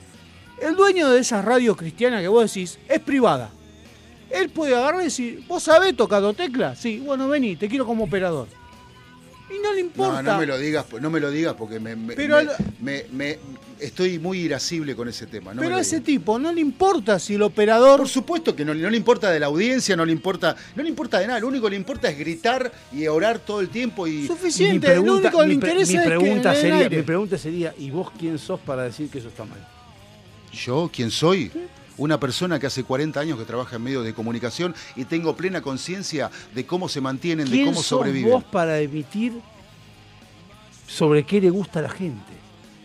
El 0.61 0.77
dueño 0.77 1.11
de 1.11 1.21
esa 1.21 1.43
radio 1.43 1.77
cristiana 1.77 2.21
que 2.21 2.29
vos 2.29 2.53
decís 2.53 2.79
es 2.89 3.01
privada. 3.01 3.51
Él 4.31 4.49
puede 4.49 4.75
agarrar 4.75 5.03
y 5.03 5.05
decir, 5.05 5.45
¿vos 5.47 5.63
sabés 5.65 5.97
tocando 5.97 6.33
tecla? 6.33 6.75
Sí, 6.75 7.01
bueno, 7.01 7.29
vení, 7.29 7.57
te 7.57 7.69
quiero 7.69 7.85
como 7.85 8.05
operador. 8.05 8.49
Y 9.51 9.59
no 9.63 9.73
le 9.73 9.81
importa. 9.81 10.23
No, 10.23 10.33
no 10.33 10.39
me 10.39 10.47
lo 10.47 10.59
digas, 10.59 10.87
no 11.01 11.11
me 11.11 11.21
lo 11.21 11.31
digas 11.31 11.55
porque 11.59 11.79
me, 11.79 11.95
me- 11.95 12.15
Pero 12.15 12.37
me- 12.37 12.41
al- 12.41 12.57
me- 12.81 13.05
me- 13.13 13.39
estoy 13.81 14.19
muy 14.19 14.39
irascible 14.39 14.95
con 14.97 15.09
ese 15.09 15.27
tema. 15.27 15.53
no 15.53 15.61
Pero 15.61 15.77
a 15.77 15.81
ese 15.81 16.01
tipo 16.01 16.39
no 16.39 16.53
le 16.53 16.61
importa 16.61 17.19
si 17.19 17.35
el 17.35 17.43
operador... 17.43 17.99
Por 17.99 18.09
supuesto 18.09 18.55
que 18.57 18.65
no, 18.65 18.73
no 18.73 18.89
le 18.89 18.97
importa 18.97 19.31
de 19.31 19.41
la 19.41 19.47
audiencia, 19.47 19.95
no 19.97 20.05
le 20.07 20.13
importa, 20.13 20.57
no 20.77 20.83
le 20.83 20.89
importa 20.89 21.19
de 21.19 21.27
nada. 21.27 21.41
Lo 21.41 21.49
único 21.49 21.65
que 21.65 21.71
le 21.71 21.77
importa 21.77 22.09
es 22.09 22.19
gritar 22.19 22.73
y 22.93 23.07
orar 23.09 23.41
todo 23.41 23.61
el 23.61 23.69
tiempo 23.69 24.07
y 24.07 24.27
Suficiente, 24.27 24.95
lo 24.95 25.03
único 25.03 25.31
que 25.39 25.47
le 25.47 25.55
mi 25.55 25.61
pre- 25.61 25.71
interesa 25.71 25.93
mi 25.93 25.97
es 25.99 26.03
que 26.03 26.09
pregunta 26.09 26.53
den 26.53 26.61
sería. 26.63 26.89
Mi 26.89 27.03
pregunta 27.03 27.39
sería, 27.39 27.75
¿y 27.79 27.91
vos 27.91 28.11
quién 28.19 28.39
sos 28.39 28.61
para 28.61 28.85
decir 28.85 29.09
que 29.11 29.19
eso 29.19 29.29
está 29.29 29.45
mal? 29.45 29.59
¿Yo 30.53 30.91
quién 30.93 31.11
soy? 31.11 31.51
Una 31.99 32.19
persona 32.19 32.59
que 32.59 32.67
hace 32.67 32.85
40 32.85 33.21
años 33.21 33.39
que 33.39 33.45
trabaja 33.45 33.77
en 33.77 33.83
medios 33.83 34.05
de 34.05 34.15
comunicación 34.15 34.75
y 34.97 35.05
tengo 35.05 35.37
plena 35.37 35.61
conciencia 35.61 36.31
de 36.55 36.65
cómo 36.67 36.89
se 36.89 37.01
mantienen, 37.01 37.47
de 37.47 37.53
¿Quién 37.53 37.65
cómo 37.67 37.77
sos 37.79 37.87
sobreviven. 37.87 38.31
vos 38.33 38.45
para 38.45 38.81
emitir 38.81 39.35
sobre 40.89 41.25
qué 41.25 41.41
le 41.41 41.51
gusta 41.51 41.79
a 41.81 41.83
la 41.83 41.89
gente? 41.91 42.33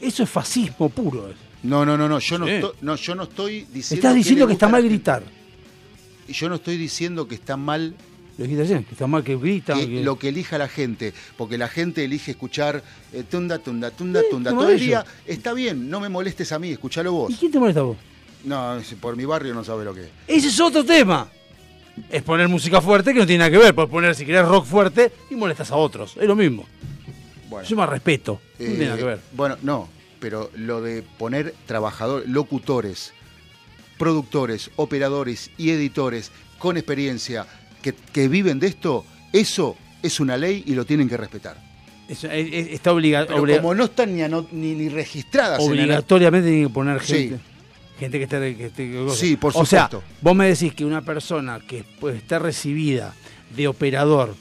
Eso 0.01 0.23
es 0.23 0.29
fascismo 0.29 0.89
puro. 0.89 1.29
No, 1.63 1.85
no, 1.85 1.97
no, 1.97 2.07
no, 2.07 2.19
yo 2.19 2.38
no, 2.38 2.45
Sí. 2.45 2.51
estoy, 2.53 2.71
no, 2.81 2.95
yo 2.95 3.15
no 3.15 3.23
estoy 3.23 3.61
diciendo 3.73 3.95
Estás 3.95 4.15
diciendo 4.15 4.47
que 4.47 4.53
está 4.53 4.67
mal 4.67 4.84
gritar. 4.84 5.23
gente. 5.23 6.34
Yo 6.34 6.49
no 6.49 6.55
estoy 6.55 6.77
diciendo 6.77 7.27
que 7.27 7.35
está 7.35 7.57
mal 7.57 7.95
Lo 8.38 8.43
dijiste 8.43 8.61
ayer, 8.63 8.84
que 8.85 8.91
está 8.91 9.07
mal 9.07 9.23
que 9.23 9.35
gritan. 9.38 9.79
que 9.79 9.88
que- 9.88 10.03
lo 10.03 10.19
que 10.19 10.29
elija 10.29 10.57
la 10.57 10.67
gente, 10.67 11.13
porque 11.38 11.57
la 11.57 11.67
gente 11.67 12.03
elige 12.03 12.31
escuchar 12.31 12.84
eh, 13.13 13.23
tunda, 13.23 13.57
tunda, 13.59 13.89
tunda, 13.89 14.21
tunda 14.29 14.51
todo 14.51 14.69
el 14.69 14.79
día. 14.79 15.03
Está 15.25 15.53
bien, 15.53 15.89
no 15.89 15.99
me 15.99 16.09
molestes 16.09 16.51
a 16.51 16.59
mí, 16.59 16.69
escuchalo 16.69 17.11
vos. 17.13 17.31
¿Y 17.31 17.35
quién 17.35 17.51
te 17.51 17.59
molesta 17.59 17.79
a 17.79 17.84
vos? 17.84 17.97
No, 18.48 18.82
si 18.82 18.95
por 18.95 19.15
mi 19.15 19.26
barrio 19.26 19.53
no 19.53 19.64
sabe 19.64 19.84
lo 19.86 19.94
que 19.94 20.02
es. 20.03 20.10
Ese 20.28 20.48
es 20.48 20.60
otro 20.60 20.84
tema. 20.86 21.30
Es 22.10 22.22
poner 22.24 22.48
música 22.48 22.80
fuerte 22.80 23.14
que 23.14 23.19
no 23.19 23.26
tiene 23.26 23.40
nada 23.40 23.52
que 23.52 23.57
ver. 23.57 23.76
Puedes 23.76 23.90
poner, 23.91 24.15
si 24.15 24.26
querés, 24.26 24.45
rock 24.48 24.65
fuerte 24.65 25.11
y 25.30 25.36
molestas 25.36 25.72
a 25.72 25.76
otros. 25.76 26.15
Es 26.19 26.28
lo 26.28 26.36
mismo. 26.36 26.65
Bueno. 27.49 27.68
Yo 27.68 27.76
más 27.76 27.90
respeto. 27.90 28.40
no 28.60 28.65
Eh, 28.65 28.69
tiene 28.69 28.86
nada 28.86 28.98
que 28.98 29.03
ver. 29.03 29.19
Bueno, 29.34 29.57
no, 29.64 29.90
pero 30.19 30.49
lo 30.56 30.82
de 30.82 31.03
poner 31.18 31.53
trabajadores, 31.65 32.30
locutores, 32.30 33.14
productores, 33.98 34.69
operadores 34.76 35.49
y 35.57 35.72
editores 35.72 36.32
con 36.60 36.78
experiencia 36.78 37.45
que, 37.82 37.94
que 38.14 38.28
viven 38.28 38.60
de 38.60 38.68
esto, 38.68 39.06
eso 39.34 39.76
es 40.03 40.19
una 40.19 40.38
ley 40.38 40.64
y 40.68 40.74
lo 40.76 40.86
tienen 40.86 41.10
que 41.10 41.18
respetar. 41.18 41.57
Eso, 42.07 42.28
es- 42.30 42.48
es- 42.53 42.68
está 42.74 42.91
obligado. 42.94 43.28
Pero 43.28 43.57
como 43.61 43.74
no 43.76 43.86
están 43.86 44.15
ni, 44.15 44.22
ano- 44.22 44.48
ni, 44.52 44.74
ni 44.76 44.88
registradas 44.90 45.60
en 45.61 45.65
la- 45.65 45.72
Obligatoriamente 45.84 46.49
tiene 46.49 46.68
que 46.68 46.74
poner 46.74 47.02
Sí. 47.03 47.34
Gente. 47.98 48.18
Que 48.18 48.24
esté. 48.26 48.56
Que 48.56 48.65
esté-. 48.68 49.10
Sí, 49.15 49.36
por 49.38 49.52
O 49.56 49.65
sea, 49.65 49.86
supuesto. 49.86 50.03
vos 50.22 50.36
me 50.36 50.48
decís 50.48 50.74
que 50.74 50.86
una 50.86 51.02
persona 51.02 51.60
que 51.60 51.84
pues, 51.99 52.15
está 52.15 52.40
recibida 52.40 53.14
de 53.56 53.68
operador 53.68 54.36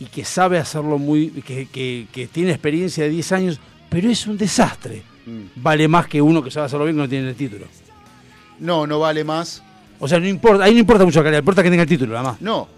y 0.00 0.06
que 0.06 0.24
sabe 0.24 0.58
hacerlo 0.58 0.98
muy. 0.98 1.28
Que, 1.30 1.66
que- 1.66 2.06
que 2.12 2.26
tiene 2.26 2.50
experiencia 2.50 3.04
de 3.04 3.10
10 3.10 3.32
años, 3.32 3.60
pero 3.88 4.08
es 4.10 4.26
un 4.26 4.36
desastre. 4.38 5.02
Mm. 5.26 5.40
Vale 5.62 5.86
más 5.88 6.06
que 6.08 6.20
uno 6.20 6.42
que 6.42 6.50
sabe 6.50 6.66
hacerlo 6.66 6.84
bien 6.84 6.96
que 6.96 7.02
no 7.02 7.08
tiene 7.08 7.28
el 7.28 7.36
título. 7.36 7.66
No, 8.58 8.86
no 8.86 8.98
vale 9.00 9.22
más. 9.24 9.62
O 10.00 10.08
sea, 10.08 10.18
no 10.18 10.26
importa, 10.26 10.64
ahí 10.64 10.72
no 10.72 10.80
importa 10.80 11.04
mucho 11.04 11.20
la 11.20 11.24
calidad, 11.24 11.38
importa 11.40 11.62
que 11.62 11.70
tenga 11.70 11.82
el 11.84 11.88
título, 11.88 12.12
nada 12.14 12.30
más. 12.32 12.40
No, 12.40 12.68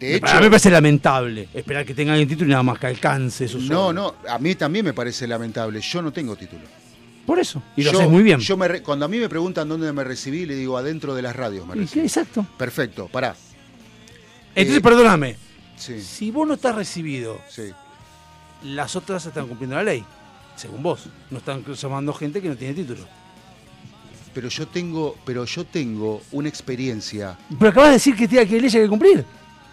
de 0.00 0.16
hecho... 0.16 0.26
a 0.26 0.36
mí 0.36 0.44
me 0.44 0.48
parece 0.50 0.70
lamentable 0.70 1.48
esperar 1.52 1.84
que 1.84 1.92
tenga 1.94 2.16
el 2.16 2.26
título 2.26 2.46
y 2.48 2.50
nada 2.52 2.62
más 2.62 2.78
que 2.78 2.86
alcance 2.86 3.44
eso 3.44 3.58
No, 3.58 3.92
no, 3.92 4.14
a 4.26 4.38
mí 4.38 4.54
también 4.54 4.84
me 4.86 4.94
parece 4.94 5.26
lamentable. 5.26 5.80
Yo 5.82 6.00
no 6.00 6.10
tengo 6.12 6.34
título. 6.34 6.62
Por 7.26 7.38
eso. 7.38 7.62
Y 7.76 7.82
lo 7.84 7.92
Yo- 7.92 7.98
haces 8.00 8.10
muy 8.10 8.22
bien. 8.22 8.40
Yo 8.40 8.56
me 8.56 8.66
re- 8.68 8.82
cuando 8.82 9.04
a 9.04 9.08
mí 9.08 9.18
me 9.18 9.28
preguntan 9.28 9.68
dónde 9.68 9.92
me 9.92 10.02
recibí, 10.04 10.44
le 10.46 10.54
digo 10.56 10.76
adentro 10.76 11.14
de 11.14 11.22
las 11.22 11.36
radios 11.36 11.66
me. 11.66 11.82
Exacto. 11.84 12.44
Perfecto, 12.58 13.08
pará. 13.08 13.36
Entonces, 14.54 14.78
Eh, 14.78 14.80
perdóname. 14.82 15.36
Sí, 15.76 16.00
Si 16.00 16.30
vos 16.30 16.46
no 16.46 16.54
estás 16.54 16.74
recibido, 16.74 17.40
sí. 17.48 17.70
las 18.64 18.94
otras 18.96 19.24
están 19.26 19.46
cumpliendo 19.48 19.76
la 19.76 19.82
ley. 19.84 20.04
Según 20.56 20.82
vos. 20.82 21.06
No 21.30 21.38
están 21.38 21.64
llamando 21.64 22.12
gente 22.12 22.42
que 22.42 22.48
no 22.48 22.56
tiene 22.56 22.74
título. 22.74 23.06
Pero 24.34 24.48
yo 24.48 24.66
tengo, 24.66 25.16
pero 25.24 25.44
yo 25.44 25.64
tengo 25.64 26.22
una 26.32 26.48
experiencia. 26.48 27.38
Pero 27.58 27.70
acabas 27.70 27.88
de 27.90 27.94
decir 27.94 28.16
que, 28.16 28.26
tiene, 28.28 28.46
que 28.46 28.54
hay 28.56 28.60
leyes 28.60 28.82
que 28.82 28.88
cumplir. 28.88 29.24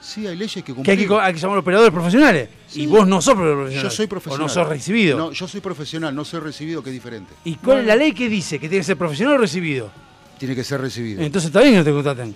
Sí, 0.01 0.25
hay 0.25 0.35
leyes 0.35 0.53
que 0.53 0.63
Que 0.63 0.71
hay 0.71 0.75
cumplir. 0.75 1.07
que, 1.07 1.15
hay 1.19 1.33
que 1.33 1.39
llamar 1.39 1.57
a 1.57 1.59
operadores 1.61 1.91
profesionales. 1.91 2.49
Sí. 2.67 2.83
Y 2.83 2.87
vos 2.87 3.07
no 3.07 3.21
sos 3.21 3.35
profesional. 3.35 3.83
Yo 3.83 3.89
soy 3.89 4.07
profesional. 4.07 4.41
O 4.41 4.47
no 4.47 4.49
sos 4.53 4.67
recibido. 4.67 5.17
No, 5.17 5.31
yo 5.31 5.47
soy 5.47 5.61
profesional, 5.61 6.15
no 6.15 6.23
soy 6.25 6.39
recibido, 6.39 6.81
que 6.81 6.89
es 6.89 6.93
diferente. 6.93 7.33
¿Y 7.43 7.55
cuál 7.55 7.79
es 7.79 7.85
la 7.85 7.95
ley 7.95 8.13
que 8.13 8.29
dice 8.29 8.59
que 8.59 8.69
tiene 8.69 8.81
que 8.81 8.85
ser 8.85 8.97
profesional 8.97 9.35
o 9.35 9.37
recibido? 9.39 9.91
Tiene 10.37 10.55
que 10.55 10.63
ser 10.63 10.79
recibido. 10.79 11.21
Entonces 11.21 11.47
está 11.49 11.61
bien 11.61 11.73
que 11.73 11.79
no 11.79 11.85
te 11.85 11.91
contraten. 11.91 12.35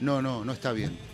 No, 0.00 0.20
no, 0.20 0.44
no 0.44 0.52
está 0.52 0.72
bien. 0.72 1.06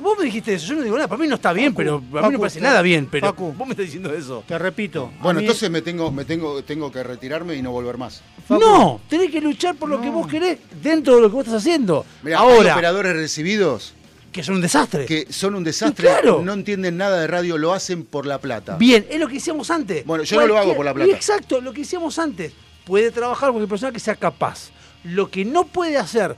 Vos 0.00 0.16
me 0.18 0.24
dijiste 0.24 0.54
eso, 0.54 0.68
yo 0.68 0.74
no 0.76 0.82
digo 0.82 0.96
nada, 0.96 1.06
para 1.06 1.20
mí 1.20 1.28
no 1.28 1.34
está 1.34 1.52
bien, 1.52 1.72
Facu, 1.74 1.76
pero 1.76 1.96
a 1.96 2.00
mí 2.00 2.06
no 2.22 2.30
me 2.30 2.38
parece 2.38 2.60
nada 2.62 2.80
bien, 2.80 3.08
pero 3.10 3.26
Facu. 3.26 3.52
vos 3.52 3.66
me 3.66 3.72
estás 3.72 3.84
diciendo 3.84 4.12
eso. 4.12 4.42
Te 4.46 4.58
repito. 4.58 5.12
Bueno, 5.20 5.40
entonces 5.40 5.70
me 5.70 5.82
tengo, 5.82 6.10
me 6.10 6.24
tengo, 6.24 6.62
tengo 6.64 6.90
que 6.90 7.02
retirarme 7.02 7.54
y 7.54 7.60
no 7.60 7.70
volver 7.70 7.98
más. 7.98 8.22
No, 8.48 9.00
tenés 9.08 9.30
que 9.30 9.42
luchar 9.42 9.74
por 9.74 9.90
lo 9.90 10.00
que 10.00 10.08
vos 10.08 10.26
querés 10.26 10.58
dentro 10.82 11.16
de 11.16 11.22
lo 11.22 11.28
que 11.28 11.34
vos 11.34 11.46
estás 11.46 11.60
haciendo. 11.60 12.06
Mirá, 12.22 12.40
hay 12.40 12.54
Ahora, 12.56 12.72
operadores 12.72 13.16
recibidos 13.16 13.92
que 14.34 14.42
son 14.42 14.56
un 14.56 14.60
desastre. 14.60 15.06
que 15.06 15.32
son 15.32 15.54
un 15.54 15.62
desastre, 15.62 16.08
claro. 16.08 16.42
no 16.44 16.52
entienden 16.54 16.96
nada 16.96 17.20
de 17.20 17.28
radio, 17.28 17.56
lo 17.56 17.72
hacen 17.72 18.04
por 18.04 18.26
la 18.26 18.40
plata. 18.40 18.76
Bien, 18.76 19.06
es 19.08 19.20
lo 19.20 19.28
que 19.28 19.34
decíamos 19.34 19.70
antes. 19.70 20.04
Bueno, 20.04 20.24
yo 20.24 20.40
no 20.40 20.46
lo 20.48 20.58
hago 20.58 20.74
por 20.74 20.84
la 20.84 20.92
plata. 20.92 21.12
Exacto, 21.12 21.60
lo 21.60 21.72
que 21.72 21.82
decíamos 21.82 22.18
antes. 22.18 22.52
Puede 22.84 23.12
trabajar 23.12 23.50
cualquier 23.50 23.68
persona 23.68 23.92
que 23.92 24.00
sea 24.00 24.16
capaz. 24.16 24.70
Lo 25.04 25.30
que 25.30 25.44
no 25.44 25.64
puede 25.68 25.96
hacer 25.96 26.36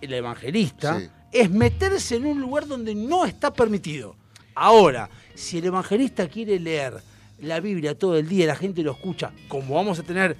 el 0.00 0.12
evangelista 0.12 0.98
Sí. 0.98 1.08
es 1.30 1.48
meterse 1.48 2.16
en 2.16 2.26
un 2.26 2.40
lugar 2.40 2.66
donde 2.66 2.92
no 2.96 3.24
está 3.24 3.54
permitido. 3.54 4.16
Ahora, 4.56 5.08
si 5.36 5.58
el 5.58 5.66
evangelista 5.66 6.26
quiere 6.28 6.58
leer 6.58 7.00
la 7.38 7.60
Biblia 7.60 7.96
todo 7.96 8.18
el 8.18 8.28
día 8.28 8.44
y 8.44 8.46
la 8.48 8.56
gente 8.56 8.82
lo 8.82 8.90
escucha, 8.90 9.30
como 9.46 9.76
vamos 9.76 9.96
a 10.00 10.02
tener, 10.02 10.36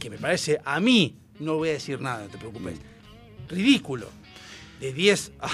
que 0.00 0.08
me 0.08 0.16
parece 0.16 0.58
a 0.64 0.80
mí, 0.80 1.16
no 1.38 1.56
voy 1.56 1.68
a 1.68 1.72
decir 1.72 2.00
nada, 2.00 2.24
no 2.24 2.30
te 2.30 2.38
preocupes, 2.38 2.78
ridículo, 3.48 4.08
de 4.80 4.92
10 4.94 5.32
a 5.40 5.48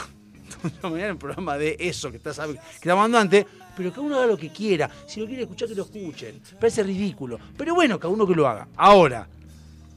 me 0.90 1.06
el 1.06 1.16
programa 1.16 1.56
de 1.56 1.76
eso 1.78 2.10
que 2.10 2.16
estás 2.16 2.40
grabando 2.80 3.18
antes, 3.18 3.46
pero 3.76 3.92
que 3.92 4.00
uno 4.00 4.16
haga 4.16 4.26
lo 4.26 4.36
que 4.36 4.50
quiera. 4.50 4.90
Si 5.06 5.20
lo 5.20 5.26
quiere 5.26 5.42
escuchar, 5.42 5.68
que 5.68 5.74
lo 5.74 5.84
escuchen. 5.84 6.40
Parece 6.58 6.82
ridículo. 6.82 7.38
Pero 7.56 7.74
bueno, 7.74 7.98
cada 7.98 8.12
uno 8.12 8.26
que 8.26 8.34
lo 8.34 8.46
haga. 8.46 8.68
Ahora, 8.76 9.26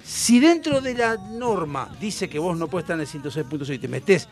si 0.04 0.40
dentro 0.40 0.82
de 0.82 0.94
la 0.94 1.18
norma 1.18 1.96
dice 2.00 2.30
que 2.30 2.40
vos 2.40 2.58
no 2.58 2.68
puedes 2.68 2.84
estar 2.84 2.96
en 2.96 3.02
el 3.02 3.08
106.6 3.08 3.74
y 3.74 3.80
te 3.80 3.88
metés, 3.88 4.28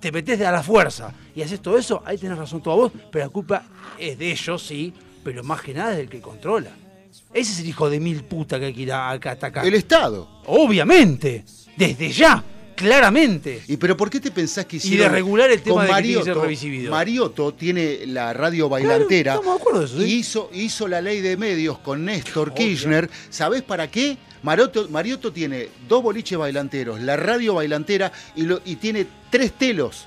te 0.00 0.12
metés 0.12 0.38
de 0.38 0.46
a 0.46 0.52
la 0.52 0.62
fuerza 0.62 1.12
y 1.34 1.42
haces 1.42 1.60
todo 1.60 1.78
eso, 1.78 2.02
ahí 2.04 2.18
tenés 2.18 2.38
razón 2.38 2.62
toda 2.62 2.76
vos, 2.76 2.92
pero 3.10 3.24
la 3.24 3.30
culpa 3.30 3.64
es 3.98 4.18
de 4.18 4.30
ellos, 4.30 4.62
sí, 4.62 4.92
pero 5.24 5.42
más 5.42 5.62
que 5.62 5.74
nada 5.74 5.92
es 5.92 5.96
del 5.98 6.08
que 6.08 6.20
controla. 6.20 6.70
Ese 7.32 7.52
es 7.52 7.60
el 7.60 7.68
hijo 7.68 7.90
de 7.90 8.00
mil 8.00 8.24
puta 8.24 8.58
que 8.58 8.66
hay 8.66 8.74
que 8.74 8.82
ir 8.82 8.92
a, 8.92 9.10
a 9.10 9.12
atacar. 9.14 9.66
El 9.66 9.74
Estado. 9.74 10.28
Obviamente, 10.46 11.44
desde 11.76 12.10
ya, 12.10 12.42
claramente. 12.78 13.62
¿Y 13.68 13.76
pero 13.76 13.96
por 13.96 14.08
qué 14.08 14.20
te 14.20 14.30
pensás 14.30 14.64
que 14.66 14.76
Y 14.76 14.78
hicieron 14.78 15.08
de 15.08 15.12
regular 15.14 15.50
el 15.50 15.60
tema 15.60 15.82
de 15.84 15.88
que 15.92 16.02
tiene 16.02 16.18
que 16.18 16.24
ser 16.24 16.36
Mariotto? 16.36 16.90
Mariotto 16.90 17.54
tiene 17.54 18.06
la 18.06 18.32
radio 18.32 18.68
bailantera. 18.68 19.34
estamos 19.34 19.54
de 19.56 19.60
acuerdo 19.60 19.80
de 19.80 19.86
eso, 19.86 20.02
y 20.02 20.06
¿sí? 20.10 20.14
hizo, 20.18 20.50
hizo 20.54 20.88
la 20.88 21.00
ley 21.00 21.20
de 21.20 21.36
medios 21.36 21.78
con 21.78 22.04
Néstor 22.04 22.54
Kirchner. 22.54 23.10
¿Sabés 23.30 23.62
para 23.62 23.90
qué? 23.90 24.16
Mariotto, 24.42 24.88
Mariotto 24.88 25.32
tiene 25.32 25.68
dos 25.88 26.02
boliches 26.02 26.38
bailanteros, 26.38 27.00
la 27.00 27.16
radio 27.16 27.54
bailantera 27.54 28.12
y, 28.36 28.42
lo- 28.42 28.60
y 28.64 28.76
tiene 28.76 29.06
tres 29.30 29.52
telos 29.52 30.06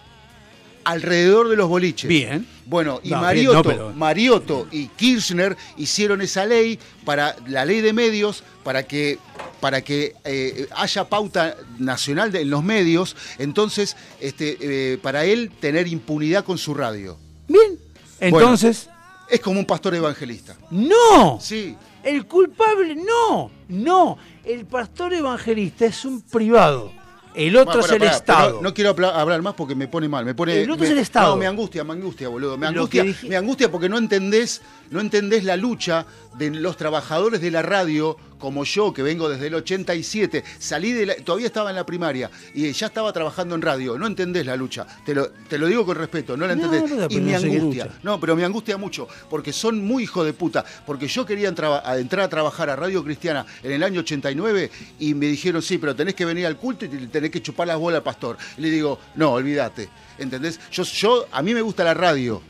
alrededor 0.83 1.49
de 1.49 1.55
los 1.55 1.67
boliches. 1.69 2.07
Bien. 2.07 2.45
Bueno, 2.65 3.01
y 3.03 3.09
No, 3.09 3.21
Mariotto, 3.21 3.53
no, 3.57 3.63
pero- 3.63 3.93
Mariotto 3.93 4.67
y 4.71 4.87
Kirchner 4.87 5.55
hicieron 5.77 6.21
esa 6.21 6.45
ley 6.45 6.79
para 7.05 7.35
la 7.47 7.65
ley 7.65 7.81
de 7.81 7.91
medios 7.93 8.43
para 8.63 8.83
que 8.83 9.19
para 9.61 9.81
que 9.81 10.15
eh, 10.25 10.67
haya 10.75 11.07
pauta 11.07 11.55
nacional 11.79 12.31
de- 12.31 12.41
en 12.41 12.49
los 12.49 12.63
medios, 12.63 13.15
entonces 13.37 13.95
este, 14.19 14.57
eh, 14.59 14.97
para 14.97 15.23
él 15.23 15.51
tener 15.61 15.87
impunidad 15.87 16.43
con 16.43 16.57
su 16.57 16.73
radio. 16.73 17.17
Bien. 17.47 17.77
Entonces, 18.19 18.89
es 19.29 19.39
como 19.39 19.59
un 19.59 19.65
pastor 19.65 19.95
evangelista. 19.95 20.57
no. 20.71 21.39
Sí. 21.41 21.75
El 22.03 22.25
culpable, 22.25 22.95
no, 22.95 23.51
no. 23.69 24.17
El 24.43 24.65
pastor 24.65 25.13
evangelista 25.13 25.85
es 25.85 26.03
un 26.03 26.19
privado. 26.23 26.91
El 27.35 27.55
otro 27.55 27.79
Bueno, 27.79 27.85
es 27.95 28.01
el 28.01 28.07
Estado. 28.07 28.59
No, 28.61 28.73
quiero 28.73 28.89
habla- 28.89 29.21
hablar 29.21 29.41
más 29.43 29.53
porque 29.53 29.75
me 29.75 29.87
pone 29.87 30.09
mal. 30.09 30.25
Me 30.25 30.33
pone, 30.33 30.63
El 30.63 30.71
otro 30.71 30.81
me- 30.81 30.85
es 30.87 30.91
el 30.93 30.97
Estado. 30.97 31.29
No, 31.29 31.37
me 31.37 31.45
angustia, 31.45 31.83
me 31.83 31.93
angustia, 31.93 32.27
boludo. 32.27 32.57
Me 32.57 32.65
angustia, 32.67 33.03
dije- 33.03 33.29
me 33.29 33.37
angustia 33.37 33.71
porque 33.71 33.87
no 33.87 33.99
entendés, 33.99 34.61
no 34.91 34.99
entendés 35.01 35.43
la 35.43 35.57
lucha 35.57 36.05
de 36.37 36.51
los 36.51 36.77
trabajadores 36.77 37.41
de 37.41 37.49
la 37.51 37.61
radio 37.61 38.15
como 38.37 38.63
yo, 38.63 38.91
que 38.91 39.03
vengo 39.03 39.29
desde 39.29 39.47
el 39.47 39.53
87, 39.53 40.43
salí 40.57 40.93
de 40.93 41.05
la, 41.05 41.15
todavía 41.17 41.45
estaba 41.45 41.69
en 41.69 41.75
la 41.75 41.85
primaria 41.85 42.31
y 42.55 42.71
ya 42.71 42.87
estaba 42.87 43.13
trabajando 43.13 43.53
en 43.53 43.61
radio, 43.61 43.99
no 43.99 44.07
entendés 44.07 44.47
la 44.47 44.55
lucha. 44.55 44.87
Te 45.05 45.13
lo, 45.13 45.29
te 45.29 45.59
lo 45.59 45.67
digo 45.67 45.85
con 45.85 45.95
respeto, 45.95 46.35
no 46.35 46.47
la 46.47 46.53
entendés. 46.53 46.81
no, 46.89 47.05
y 47.07 47.17
no 47.17 47.27
qué 47.29 47.35
angustia. 47.35 47.85
lucha. 47.85 47.99
No, 48.01 48.19
pero 48.19 48.35
me 48.35 48.43
angustia 48.43 48.77
mucho, 48.77 49.07
porque 49.29 49.53
son 49.53 49.85
muy 49.85 50.03
hijos 50.03 50.25
de 50.25 50.33
puta. 50.33 50.65
Porque 50.87 51.07
yo 51.07 51.23
quería 51.23 51.49
entrar 51.49 51.83
a, 51.85 51.97
entrar 51.99 52.25
a 52.25 52.29
trabajar 52.29 52.69
a 52.71 52.75
Radio 52.75 53.03
Cristiana 53.03 53.45
en 53.61 53.73
el 53.73 53.83
año 53.83 53.99
89 53.99 54.71
y 54.99 55.13
me 55.13 55.27
dijeron, 55.27 55.61
sí, 55.61 55.77
pero 55.77 55.95
tenés 55.95 56.15
que 56.15 56.25
venir 56.25 56.47
al 56.47 56.57
culto 56.57 56.85
y 56.85 56.87
te- 56.87 57.07
tenés 57.07 57.29
que 57.29 57.43
chupar 57.43 57.67
las 57.67 57.77
bolas 57.77 57.97
al 57.99 58.03
pastor. 58.03 58.37
Y 58.57 58.61
le 58.61 58.71
digo, 58.71 58.99
no, 59.15 59.33
olvídate. 59.33 59.87
¿Entendés? 60.17 60.59
Yo, 60.71 60.81
yo, 60.83 61.27
a 61.31 61.43
mí 61.43 61.53
me 61.53 61.61
gusta 61.61 61.83
la 61.83 61.93
radio, 61.93 62.41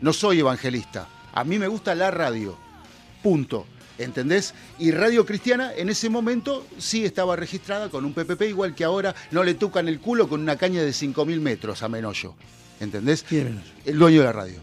no 0.00 0.12
soy 0.12 0.38
evangelista. 0.38 1.08
A 1.32 1.44
mí 1.44 1.58
me 1.58 1.68
gusta 1.68 1.94
la 1.94 2.10
radio. 2.10 2.56
Punto. 3.22 3.66
¿Entendés? 3.98 4.54
Y 4.78 4.92
Radio 4.92 5.26
Cristiana 5.26 5.74
en 5.74 5.90
ese 5.90 6.08
momento 6.08 6.66
sí 6.78 7.04
estaba 7.04 7.36
registrada 7.36 7.90
con 7.90 8.06
un 8.06 8.14
PPP, 8.14 8.42
igual 8.42 8.74
que 8.74 8.82
ahora 8.82 9.14
no 9.30 9.44
le 9.44 9.52
tocan 9.52 9.88
el 9.88 10.00
culo 10.00 10.26
con 10.26 10.40
una 10.40 10.56
caña 10.56 10.82
de 10.82 10.90
5.000 10.90 11.38
metros 11.40 11.82
a 11.82 11.88
Menollo. 11.88 12.34
¿Entendés? 12.80 13.22
¿Quién 13.28 13.46
es 13.46 13.52
Menollo? 13.52 13.72
El 13.84 13.98
dueño 13.98 14.18
de 14.20 14.24
la 14.24 14.32
radio. 14.32 14.60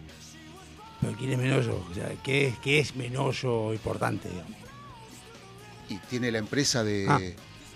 Pero 1.02 1.14
¿quién 1.18 1.32
es 1.34 1.38
Menollo? 1.38 1.86
O 1.88 1.94
sea, 1.94 2.12
¿qué 2.24 2.48
es, 2.48 2.58
qué 2.58 2.80
es 2.80 2.96
Menollo 2.96 3.74
importante, 3.74 4.28
digamos? 4.28 4.58
Y 5.90 5.98
tiene 6.10 6.32
la 6.32 6.40
empresa 6.40 6.84
de... 6.84 7.06
Ah. 7.08 7.20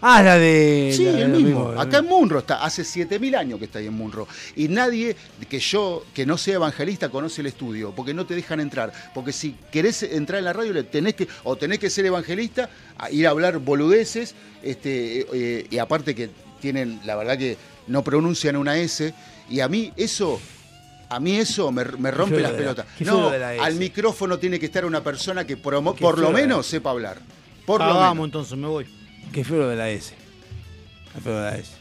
Ah, 0.01 0.23
la 0.23 0.37
de... 0.37 0.91
Sí, 0.95 1.05
la 1.05 1.11
de 1.11 1.21
el 1.23 1.29
mismo. 1.29 1.69
Acá 1.77 1.99
en 1.99 2.05
Munro 2.07 2.39
está, 2.39 2.63
hace 2.63 2.83
7000 2.83 3.35
años 3.35 3.59
que 3.59 3.65
está 3.65 3.79
ahí 3.79 3.85
en 3.87 3.93
Munro. 3.93 4.27
Y 4.55 4.67
nadie 4.67 5.15
que 5.49 5.59
yo, 5.59 6.03
que 6.13 6.25
no 6.25 6.37
sea 6.37 6.55
evangelista, 6.55 7.09
conoce 7.09 7.41
el 7.41 7.47
estudio, 7.47 7.91
porque 7.95 8.13
no 8.13 8.25
te 8.25 8.33
dejan 8.35 8.59
entrar. 8.59 8.91
Porque 9.13 9.31
si 9.31 9.55
querés 9.71 10.01
entrar 10.03 10.39
en 10.39 10.45
la 10.45 10.53
radio, 10.53 10.73
le 10.73 10.83
tenés 10.83 11.13
que, 11.13 11.27
o 11.43 11.55
tenés 11.55 11.77
que 11.79 11.89
ser 11.89 12.05
evangelista, 12.05 12.69
a 12.97 13.11
ir 13.11 13.27
a 13.27 13.29
hablar 13.29 13.59
boludeces, 13.59 14.33
este, 14.63 15.27
eh, 15.33 15.67
y 15.69 15.77
aparte 15.77 16.15
que 16.15 16.29
tienen, 16.59 16.99
la 17.05 17.15
verdad 17.15 17.37
que 17.37 17.57
no 17.87 18.03
pronuncian 18.03 18.55
una 18.55 18.77
S, 18.77 19.13
y 19.49 19.59
a 19.59 19.67
mí 19.67 19.91
eso. 19.97 20.39
A 21.09 21.19
mí 21.19 21.35
eso 21.35 21.73
me, 21.73 21.83
me 21.83 22.09
rompe 22.09 22.39
las 22.39 22.53
la- 22.53 22.57
pelotas. 22.57 22.85
No, 23.01 23.35
la 23.37 23.49
al 23.61 23.75
micrófono 23.75 24.39
tiene 24.39 24.57
que 24.59 24.67
estar 24.67 24.85
una 24.85 25.03
persona 25.03 25.45
que 25.45 25.57
por, 25.57 25.73
Qué 25.93 26.01
por 26.01 26.17
lo 26.17 26.31
menos 26.31 26.65
sepa 26.65 26.89
hablar. 26.91 27.19
Por 27.65 27.81
Ah, 27.81 27.87
lo 27.89 27.93
vamos, 27.95 28.13
menos. 28.15 28.25
entonces 28.27 28.57
me 28.57 28.67
voy. 28.67 29.00
Qué 29.33 29.45
feo 29.45 29.59
lo 29.59 29.69
de 29.69 29.77
la 29.77 29.89
S. 29.89 30.13
Qué 31.13 31.21
feo 31.21 31.33
de 31.33 31.41
la 31.41 31.57
S. 31.57 31.80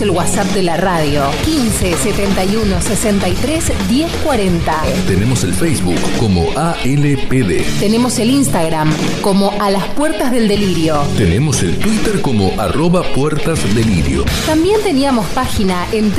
El 0.00 0.10
WhatsApp 0.10 0.46
de 0.54 0.62
la 0.62 0.76
radio 0.78 1.24
15 1.44 1.94
71 1.94 2.80
63 2.80 3.72
10 3.88 4.12
40. 4.24 4.82
Tenemos 5.06 5.44
el 5.44 5.52
Facebook 5.52 5.98
como 6.18 6.46
ALPD. 6.56 7.80
Tenemos 7.80 8.18
el 8.18 8.30
Instagram 8.30 8.90
como 9.20 9.52
A 9.60 9.70
las 9.70 9.84
Puertas 9.88 10.32
del 10.32 10.48
Delirio. 10.48 11.02
Tenemos 11.18 11.62
el 11.62 11.78
Twitter 11.78 12.22
como 12.22 12.58
arroba 12.58 13.02
puertas 13.14 13.62
delirio. 13.74 14.24
También 14.46 14.80
teníamos 14.82 15.26
página 15.28 15.86
en 15.92 16.10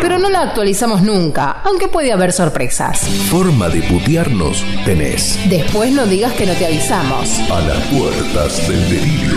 pero 0.00 0.18
no 0.18 0.28
la 0.28 0.42
actualizamos 0.42 1.02
nunca, 1.02 1.62
aunque 1.64 1.88
puede 1.88 2.12
haber 2.12 2.32
sorpresas. 2.32 3.00
Forma 3.30 3.68
de 3.68 3.82
putearnos 3.82 4.64
tenés. 4.84 5.38
Después 5.48 5.92
no 5.92 6.06
digas 6.06 6.32
que 6.34 6.46
no 6.46 6.52
te 6.54 6.66
avisamos. 6.66 7.38
A 7.50 7.60
las 7.60 7.78
puertas 7.86 8.68
del 8.68 8.90
delirio. 8.90 9.36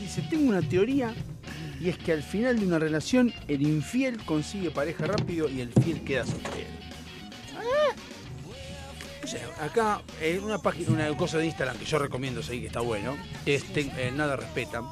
Dice, 0.00 0.22
tengo 0.28 0.50
una 0.50 0.62
teoría 0.62 1.14
y 1.84 1.90
es 1.90 1.98
que 1.98 2.12
al 2.12 2.22
final 2.22 2.58
de 2.58 2.66
una 2.66 2.78
relación 2.78 3.32
el 3.46 3.60
infiel 3.62 4.16
consigue 4.24 4.70
pareja 4.70 5.04
rápido 5.06 5.50
y 5.50 5.60
el 5.60 5.70
fiel 5.82 6.00
queda 6.02 6.24
soltero. 6.24 6.68
Ah. 7.58 7.94
O 9.22 9.26
sea, 9.26 9.40
acá 9.62 10.00
en 10.22 10.42
una 10.42 10.58
página, 10.58 10.90
una 10.90 11.16
cosa 11.16 11.36
de 11.38 11.46
Instagram 11.46 11.76
que 11.76 11.84
yo 11.84 11.98
recomiendo 11.98 12.42
seguir 12.42 12.62
que 12.62 12.66
está 12.68 12.80
bueno, 12.80 13.16
es 13.44 13.64
ten- 13.72 13.92
eh, 13.98 14.10
nada 14.14 14.36
respetan. 14.36 14.84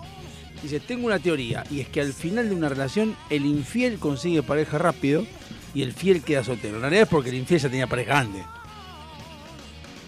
Dice, 0.63 0.81
tengo 0.81 1.07
una 1.07 1.19
teoría 1.19 1.65
y 1.71 1.81
es 1.81 1.89
que 1.89 2.01
al 2.03 2.13
final 2.13 2.49
de 2.51 2.55
una 2.55 2.69
relación 2.69 3.17
el 3.31 3.47
infiel 3.47 3.99
consigue 3.99 4.43
pareja 4.43 4.77
rápido 4.79 5.27
y 5.75 5.83
el 5.83 5.93
fiel 5.95 6.23
queda 6.23 6.45
soltero. 6.45 6.77
En 6.77 6.83
realidad 6.83 7.03
es 7.05 7.09
porque 7.09 7.31
el 7.31 7.37
infiel 7.37 7.59
ya 7.61 7.69
tenía 7.71 7.87
pareja 7.87 8.19
antes. 8.21 8.45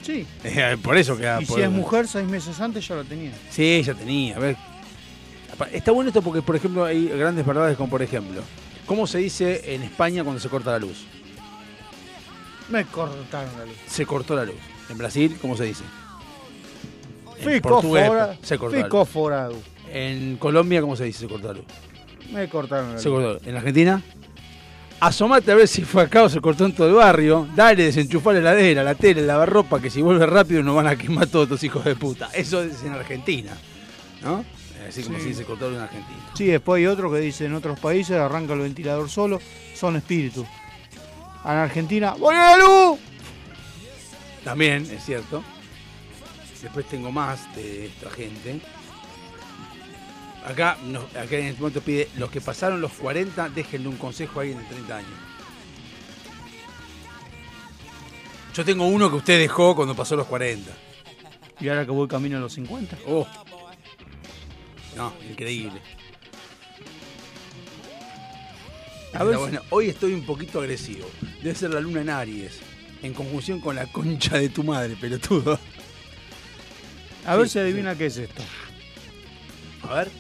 Sí. 0.03 0.27
Eh, 0.45 0.77
Por 0.83 0.97
eso 0.99 1.17
queda. 1.17 1.41
Y 1.41 1.47
por- 1.47 1.57
si 1.59 1.63
es 1.65 1.71
mujer, 1.71 2.07
seis 2.07 2.27
meses 2.29 2.61
antes 2.61 2.87
ya 2.87 2.95
lo 2.95 3.05
tenía. 3.05 3.33
Sí, 3.51 3.83
ya 3.83 3.95
tenía. 3.95 4.37
A 4.37 4.39
ver. 4.39 4.57
Está 5.73 5.93
bueno 5.93 6.09
esto 6.09 6.23
porque, 6.23 6.43
por 6.43 6.57
ejemplo, 6.57 6.85
hay 6.85 7.09
grandes 7.09 7.45
verdades 7.47 7.77
como, 7.77 7.91
por 7.91 8.03
ejemplo, 8.03 8.41
¿cómo 8.87 9.07
se 9.07 9.19
dice 9.19 9.75
en 9.75 9.83
España 9.83 10.23
cuando 10.25 10.41
se 10.41 10.49
corta 10.49 10.71
la 10.73 10.79
luz? 10.79 11.05
Me 12.69 12.85
cortaron 12.87 13.51
la 13.59 13.65
luz. 13.67 13.75
Se 13.87 14.07
cortó 14.07 14.35
la 14.35 14.45
luz. 14.45 14.57
En 14.89 14.99
Brasil, 14.99 15.37
¿cómo 15.41 15.57
se 15.57 15.65
dice? 15.65 15.85
En 17.41 17.61
portugués, 17.61 18.07
fora, 18.07 18.37
se 18.43 18.59
cortó 18.59 18.77
la 18.79 18.89
luz. 18.89 19.09
forado. 19.09 19.55
En 19.93 20.37
Colombia, 20.39 20.81
¿cómo 20.81 20.97
se 20.97 21.05
dice? 21.05 21.21
Se 21.21 21.29
cortó 21.29 21.49
la 21.49 21.55
luz. 21.55 21.65
Me 22.33 22.49
cortaron 22.49 22.95
la 22.95 22.99
Se 22.99 23.09
luz. 23.09 23.19
cortó. 23.23 23.49
En 23.51 23.57
Argentina, 23.57 24.03
asomate 25.01 25.53
a 25.53 25.55
ver 25.55 25.69
si 25.69 25.83
fue 25.83 26.03
acá 26.03 26.23
o 26.23 26.29
se 26.29 26.41
cortó 26.41 26.65
en 26.65 26.75
todo 26.75 26.89
el 26.89 26.95
barrio. 26.95 27.47
Dale, 27.55 27.85
desenchufá 27.85 28.33
la 28.33 28.39
heladera, 28.39 28.83
la 28.83 28.95
tele, 28.95 29.21
el 29.21 29.27
lavarropa, 29.27 29.81
que 29.81 29.91
si 29.91 30.01
vuelve 30.01 30.25
rápido 30.27 30.63
nos 30.63 30.75
van 30.75 30.87
a 30.87 30.97
quemar 30.97 31.27
todos 31.27 31.45
estos 31.45 31.63
hijos 31.65 31.85
de 31.85 31.95
puta. 31.97 32.31
Eso 32.33 32.63
es 32.63 32.83
en 32.83 32.93
Argentina. 32.93 33.53
¿No? 34.23 34.45
Así 34.89 35.03
como 35.03 35.19
Sí. 35.19 35.33
se 35.35 35.45
cortó 35.45 35.71
en 35.73 35.81
Argentina. 35.81 36.19
Sí, 36.37 36.47
después 36.47 36.79
hay 36.81 36.87
otro 36.87 37.11
que 37.11 37.19
dice 37.19 37.47
en 37.47 37.55
otros 37.55 37.79
países 37.81 38.17
arranca 38.17 38.53
el 38.55 38.61
ventilador 38.61 39.09
solo, 39.09 39.41
son 39.75 39.97
espíritus. 39.97 40.47
En 41.45 41.51
Argentina, 41.51 42.13
¡volvió 42.15 42.41
la 42.41 42.57
luz! 42.57 42.99
También, 44.45 44.87
es 44.91 45.05
cierto. 45.05 45.43
Después 46.63 46.87
tengo 46.89 47.11
más 47.13 47.55
de 47.55 47.87
esta 47.87 48.11
gente. 48.11 48.61
Acá, 50.47 50.77
no- 50.85 51.01
acá 51.01 51.37
en 51.37 51.47
este 51.47 51.61
momento 51.61 51.81
pide, 51.81 52.09
los 52.17 52.31
que 52.31 52.41
pasaron 52.41 52.81
los 52.81 52.93
40, 52.93 53.49
déjenle 53.49 53.89
un 53.89 53.97
consejo 53.97 54.41
a 54.41 54.43
alguien 54.43 54.59
de 54.59 54.65
30 54.67 54.97
años. 54.99 55.11
Yo 58.55 58.65
tengo 58.65 58.87
uno 58.87 59.11
que 59.11 59.17
usted 59.17 59.39
dejó 59.41 59.75
cuando 59.75 59.95
pasó 59.97 60.17
los 60.17 60.27
40. 60.27 60.71
Y 61.61 61.69
ahora 61.69 61.85
que 61.85 61.91
voy 61.91 62.07
camino 62.09 62.37
a 62.37 62.41
los 62.41 62.53
50. 62.53 62.97
Oh. 63.07 63.27
No, 64.97 65.13
increíble. 65.29 65.81
A 69.13 69.23
ver 69.25 69.39
bueno. 69.39 69.61
Hoy 69.71 69.89
estoy 69.89 70.13
un 70.13 70.25
poquito 70.25 70.61
agresivo. 70.61 71.09
Debe 71.43 71.55
ser 71.55 71.71
la 71.71 71.81
luna 71.81 72.01
en 72.01 72.11
Aries. 72.11 72.61
En 73.03 73.13
conjunción 73.13 73.61
con 73.61 73.77
la 73.77 73.87
concha 73.87 74.39
de 74.39 74.49
tu 74.49 74.65
madre, 74.65 74.97
pelotudo. 74.97 75.59
A 77.27 77.37
ver 77.37 77.49
si 77.49 77.59
adivina 77.59 77.97
qué 77.97 78.07
es 78.07 78.17
esto. 78.17 78.43
A 79.89 79.95
ver. 79.95 80.11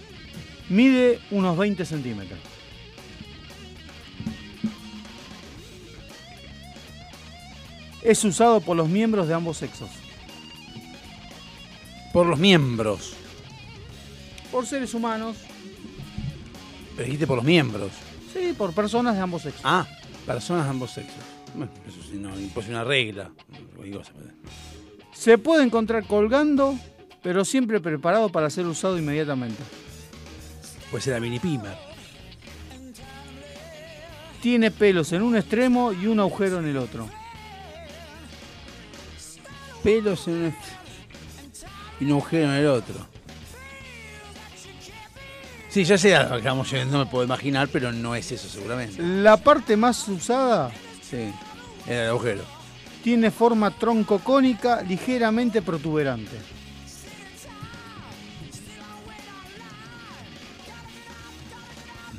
Mide 0.69 1.21
unos 1.31 1.57
20 1.57 1.85
centímetros. 1.85 2.39
Es 8.03 8.23
usado 8.25 8.61
por 8.61 8.77
los 8.77 8.89
miembros 8.89 9.29
de 9.29 9.35
ambos 9.35 9.57
sexos. 9.57 9.91
Por 12.13 12.27
los 12.27 12.39
miembros. 12.39 13.15
Por 14.55 14.67
seres 14.67 14.95
humanos. 14.95 15.37
Pero 16.95 17.07
dijiste 17.07 17.27
por 17.27 17.35
los 17.39 17.45
miembros. 17.45 17.91
Sí, 18.33 18.55
por 18.57 18.73
personas 18.73 19.17
de 19.17 19.21
ambos 19.21 19.43
sexos. 19.43 19.61
Ah, 19.65 19.85
personas 20.25 20.63
de 20.63 20.71
ambos 20.71 20.93
sexos. 20.93 21.17
Bueno, 21.57 21.73
eso 21.89 21.99
sí, 22.09 22.17
no, 22.19 22.31
pues 22.55 22.69
una 22.69 22.85
regla. 22.85 23.33
Se 25.13 25.39
puede 25.39 25.65
encontrar 25.65 26.07
colgando, 26.07 26.79
pero 27.21 27.45
siempre 27.45 27.81
preparado 27.81 28.29
para 28.29 28.49
ser 28.49 28.65
usado 28.67 28.97
inmediatamente. 28.97 29.61
Puede 30.93 31.03
ser 31.03 31.15
la 31.15 31.21
mini 31.21 31.41
pimer. 31.41 31.77
Tiene 34.41 34.71
pelos 34.71 35.13
en 35.13 35.23
un 35.23 35.37
extremo 35.37 35.93
y 35.93 36.07
un 36.07 36.21
agujero 36.21 36.61
en 36.61 36.67
el 36.67 36.77
otro. 36.77 37.09
Pelos 39.83 40.29
en 40.29 40.35
un 40.35 40.45
est- 40.45 40.59
y 41.99 42.05
un 42.05 42.11
agujero 42.13 42.45
en 42.45 42.51
el 42.53 42.67
otro. 42.69 43.14
Sí, 45.75 45.83
ya 45.83 45.99
sé 45.99 46.15
a 46.15 46.39
yendo, 46.39 46.93
no 46.93 46.99
me 47.01 47.07
puedo 47.07 47.25
imaginar, 47.25 47.67
pero 47.67 47.91
no 47.91 48.15
es 48.15 48.31
eso 48.31 48.49
seguramente. 48.49 49.03
La 49.03 49.37
parte 49.37 49.77
más 49.77 50.07
usada 50.07 50.71
Sí, 51.03 51.33
era 51.85 52.05
el 52.05 52.09
agujero. 52.11 52.45
tiene 53.03 53.33
forma 53.33 53.73
troncocónica 53.73 54.83
ligeramente 54.83 55.63
protuberante. 55.63 56.37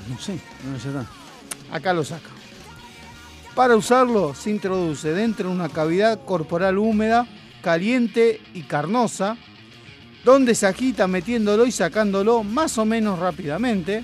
No 0.10 0.20
sé, 0.20 0.38
no 0.70 0.78
sé 0.78 0.90
nada. 0.90 1.08
Acá 1.72 1.94
lo 1.94 2.04
saca. 2.04 2.28
Para 3.56 3.78
usarlo 3.78 4.36
se 4.36 4.50
introduce 4.50 5.14
dentro 5.14 5.48
de 5.48 5.56
una 5.56 5.70
cavidad 5.70 6.20
corporal 6.26 6.78
húmeda, 6.78 7.26
caliente 7.62 8.42
y 8.54 8.64
carnosa, 8.64 9.38
donde 10.26 10.56
se 10.56 10.66
agita 10.66 11.08
metiéndolo 11.08 11.68
y 11.68 11.72
sacándolo 11.72 12.44
más 12.44 12.78
o 12.80 12.84
menos 12.84 13.20
rápidamente, 13.20 14.04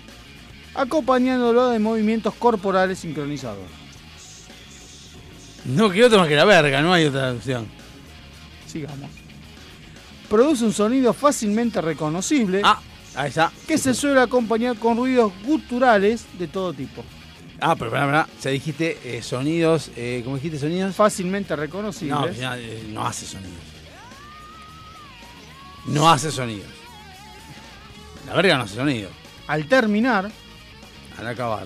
acompañándolo 0.75 1.69
de 1.69 1.79
movimientos 1.79 2.35
corporales 2.35 2.99
sincronizados. 2.99 3.65
No 5.65 5.89
quiero 5.89 6.07
otro 6.07 6.19
más 6.19 6.27
que 6.27 6.35
la 6.35 6.45
verga, 6.45 6.81
no 6.81 6.93
hay 6.93 7.05
otra 7.05 7.33
opción. 7.33 7.67
Sigamos. 8.67 9.09
Produce 10.29 10.63
un 10.63 10.73
sonido 10.73 11.11
fácilmente 11.11 11.81
reconocible. 11.81 12.61
Ah, 12.63 12.79
ahí 13.15 13.29
está. 13.29 13.51
Que 13.67 13.77
se 13.77 13.93
suele 13.93 14.21
acompañar 14.21 14.77
con 14.77 14.97
ruidos 14.97 15.33
guturales 15.43 16.25
de 16.37 16.47
todo 16.47 16.71
tipo. 16.71 17.03
Ah, 17.59 17.75
pero 17.75 17.91
pará, 17.91 18.05
pará. 18.05 18.29
O 18.37 18.41
sea, 18.41 18.51
dijiste 18.51 18.97
eh, 19.03 19.21
sonidos, 19.21 19.91
eh, 19.95 20.21
¿cómo 20.23 20.35
dijiste 20.35 20.59
sonidos? 20.59 20.95
Fácilmente 20.95 21.55
reconocibles. 21.55 22.39
No, 22.39 22.55
eh, 22.55 22.83
no 22.91 23.05
hace 23.05 23.25
sonidos. 23.25 23.80
No 25.85 26.09
hace 26.09 26.31
sonidos. 26.31 26.69
La 28.27 28.33
verga 28.33 28.57
no 28.57 28.63
hace 28.63 28.75
sonidos. 28.75 29.11
Al 29.47 29.65
terminar, 29.67 30.31
Al 31.17 31.27
acabar. 31.27 31.65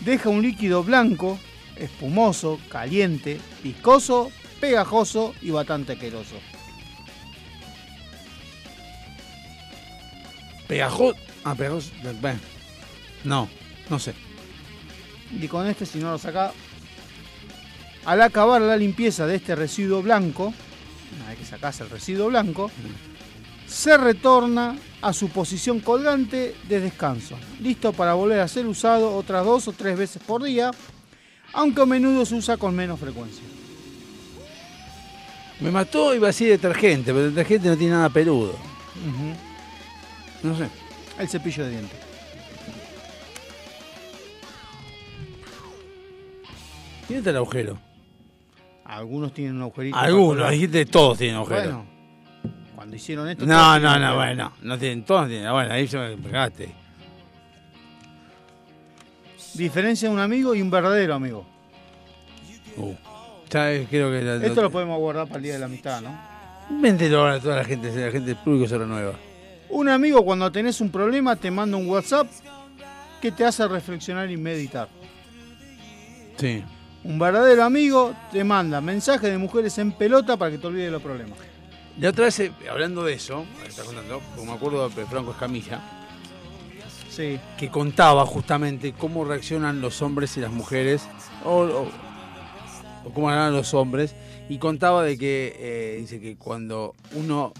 deja 0.00 0.28
un 0.28 0.42
líquido 0.42 0.82
blanco, 0.82 1.38
espumoso, 1.76 2.58
caliente, 2.68 3.40
viscoso, 3.62 4.30
pegajoso 4.60 5.34
y 5.40 5.50
bastante 5.50 5.92
asqueroso. 5.92 6.36
Pegajoso. 10.68 11.16
Ah, 11.44 11.54
pegajoso. 11.54 11.90
No, 13.24 13.48
no 13.88 13.98
sé. 13.98 14.14
Y 15.30 15.48
con 15.48 15.66
este, 15.66 15.86
si 15.86 15.98
no 15.98 16.10
lo 16.12 16.18
saca, 16.18 16.52
al 18.04 18.20
acabar 18.22 18.60
la 18.60 18.76
limpieza 18.76 19.26
de 19.26 19.36
este 19.36 19.54
residuo 19.54 20.02
blanco, 20.02 20.52
una 21.16 21.28
vez 21.30 21.38
que 21.38 21.44
sacas 21.44 21.80
el 21.80 21.88
residuo 21.90 22.28
blanco, 22.28 22.70
se 23.72 23.96
retorna 23.96 24.76
a 25.00 25.12
su 25.12 25.30
posición 25.30 25.80
colgante 25.80 26.54
de 26.68 26.80
descanso, 26.80 27.36
listo 27.60 27.92
para 27.92 28.14
volver 28.14 28.40
a 28.40 28.48
ser 28.48 28.66
usado 28.66 29.16
otras 29.16 29.44
dos 29.44 29.66
o 29.66 29.72
tres 29.72 29.96
veces 29.96 30.22
por 30.22 30.42
día, 30.42 30.70
aunque 31.54 31.80
a 31.80 31.86
menudo 31.86 32.24
se 32.26 32.34
usa 32.34 32.56
con 32.58 32.76
menos 32.76 33.00
frecuencia. 33.00 33.42
Me 35.60 35.70
mató 35.70 36.14
y 36.14 36.18
vacía 36.18 36.50
detergente, 36.50 37.12
pero 37.12 37.26
el 37.26 37.34
detergente 37.34 37.68
no 37.68 37.76
tiene 37.76 37.94
nada 37.94 38.10
peludo. 38.10 38.54
No 40.42 40.56
sé. 40.56 40.68
El 41.18 41.28
cepillo 41.28 41.64
de 41.64 41.70
dientes. 41.70 41.98
¿Tiene 47.08 47.30
el 47.30 47.36
agujero? 47.36 47.78
Algunos 48.84 49.32
tienen 49.32 49.56
un 49.56 49.62
agujerito. 49.62 49.96
Algunos, 49.96 50.50
dijiste 50.50 50.84
todos 50.86 51.18
tienen 51.18 51.36
agujero 51.36 51.91
cuando 52.82 52.96
hicieron 52.96 53.28
esto. 53.28 53.46
no, 53.46 53.78
no, 53.78 53.96
no, 53.96 54.16
bueno, 54.16 54.52
no 54.60 54.76
tienen, 54.76 55.04
todos 55.04 55.28
tienen, 55.28 55.52
bueno, 55.52 55.72
ahí 55.72 55.86
se 55.86 55.96
me 55.98 56.16
pegaste. 56.16 56.74
Diferencia 59.54 60.08
de 60.08 60.14
un 60.14 60.20
amigo 60.20 60.52
y 60.52 60.60
un 60.62 60.68
verdadero 60.68 61.14
amigo. 61.14 61.46
Uh, 62.76 62.92
eh, 63.54 63.86
creo 63.88 64.10
que 64.10 64.20
la- 64.20 64.44
Esto 64.44 64.62
lo 64.62 64.70
podemos 64.70 64.98
guardar 64.98 65.26
para 65.28 65.36
el 65.36 65.42
día 65.44 65.52
de 65.52 65.58
la 65.60 65.66
amistad, 65.66 66.00
¿no? 66.02 66.18
Véndelo 66.70 67.20
ahora 67.20 67.34
a 67.34 67.40
toda 67.40 67.56
la 67.56 67.64
gente, 67.64 67.86
la 67.94 68.10
gente 68.10 68.26
del 68.34 68.36
público 68.36 68.66
se 68.66 68.76
renueva. 68.78 69.12
Un 69.68 69.88
amigo 69.88 70.24
cuando 70.24 70.50
tenés 70.50 70.80
un 70.80 70.90
problema 70.90 71.36
te 71.36 71.52
manda 71.52 71.76
un 71.76 71.88
WhatsApp 71.88 72.26
que 73.20 73.30
te 73.30 73.44
hace 73.44 73.68
reflexionar 73.68 74.28
y 74.28 74.36
meditar. 74.36 74.88
Sí. 76.36 76.64
Un 77.04 77.16
verdadero 77.16 77.62
amigo 77.62 78.12
te 78.32 78.42
manda 78.42 78.80
mensajes 78.80 79.30
de 79.30 79.38
mujeres 79.38 79.78
en 79.78 79.92
pelota 79.92 80.36
para 80.36 80.50
que 80.50 80.58
te 80.58 80.66
olvides 80.66 80.86
de 80.86 80.90
los 80.90 81.02
problemas. 81.02 81.38
La 81.98 82.10
otra 82.10 82.24
vez, 82.26 82.40
eh, 82.40 82.52
hablando 82.70 83.04
de 83.04 83.14
eso, 83.14 83.44
contando, 83.84 84.20
porque 84.34 84.46
me 84.50 84.52
acuerdo 84.56 84.88
de 84.88 85.06
Franco 85.06 85.32
Escamilla, 85.32 85.80
sí. 87.10 87.38
que 87.58 87.68
contaba 87.70 88.24
justamente 88.26 88.92
cómo 88.92 89.24
reaccionan 89.24 89.80
los 89.80 90.00
hombres 90.02 90.36
y 90.36 90.40
las 90.40 90.50
mujeres, 90.52 91.02
o, 91.44 91.58
o- 91.60 91.90
o 93.04 93.10
cómo 93.12 93.28
harán 93.28 93.52
los 93.52 93.74
hombres, 93.74 94.14
y 94.48 94.58
contaba 94.58 95.02
de 95.04 95.18
que, 95.18 95.54
eh, 95.58 95.96
dice 96.00 96.20
que 96.20 96.36
cuando 96.36 96.94
uno 97.12 97.52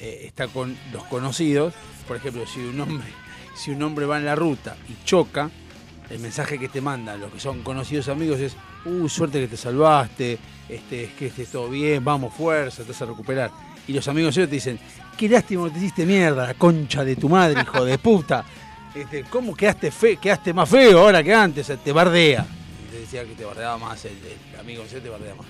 eh, 0.00 0.22
está 0.24 0.46
con 0.48 0.76
los 0.92 1.02
conocidos, 1.04 1.74
por 2.06 2.16
ejemplo, 2.16 2.46
si 2.46 2.60
un 2.60 2.80
hombre, 2.80 3.08
si 3.56 3.70
un 3.72 3.82
hombre 3.82 4.06
va 4.06 4.16
en 4.18 4.24
la 4.24 4.34
ruta 4.36 4.76
y 4.88 5.04
choca, 5.04 5.50
el 6.08 6.20
mensaje 6.20 6.58
que 6.58 6.68
te 6.68 6.80
mandan 6.80 7.20
los 7.20 7.30
que 7.32 7.40
son 7.40 7.62
conocidos 7.62 8.08
amigos 8.08 8.38
es, 8.40 8.56
uh, 8.84 9.08
suerte 9.08 9.40
que 9.40 9.48
te 9.48 9.56
salvaste, 9.56 10.38
este, 10.68 11.04
es 11.04 11.12
que 11.12 11.26
estés 11.26 11.50
todo 11.50 11.68
bien, 11.68 12.04
vamos, 12.04 12.34
fuerza, 12.34 12.82
te 12.82 12.92
vas 12.92 13.02
a 13.02 13.06
recuperar. 13.06 13.50
Y 13.86 13.92
los 13.92 14.06
amigos 14.08 14.36
ellos 14.36 14.48
te 14.48 14.56
dicen, 14.56 14.78
qué 15.16 15.28
lástima 15.28 15.64
que 15.64 15.70
te 15.70 15.78
hiciste 15.78 16.06
mierda, 16.06 16.46
la 16.46 16.54
concha 16.54 17.04
de 17.04 17.16
tu 17.16 17.28
madre, 17.28 17.62
hijo 17.62 17.84
de 17.84 17.98
puta. 17.98 18.44
Este, 18.94 19.24
¿Cómo 19.24 19.54
quedaste, 19.54 19.90
fe, 19.90 20.16
quedaste 20.16 20.52
más 20.52 20.68
feo 20.68 21.00
ahora 21.00 21.22
que 21.22 21.32
antes? 21.34 21.72
Te 21.82 21.92
bardea. 21.92 22.46
Y 22.86 22.90
te 22.90 23.00
decía 23.00 23.24
que 23.24 23.34
te 23.34 23.44
bardeaba 23.44 23.78
más, 23.78 24.04
el, 24.04 24.12
el 24.12 24.60
amigo 24.60 24.82
ese 24.82 25.00
te 25.00 25.08
bardea 25.08 25.34
más. 25.34 25.46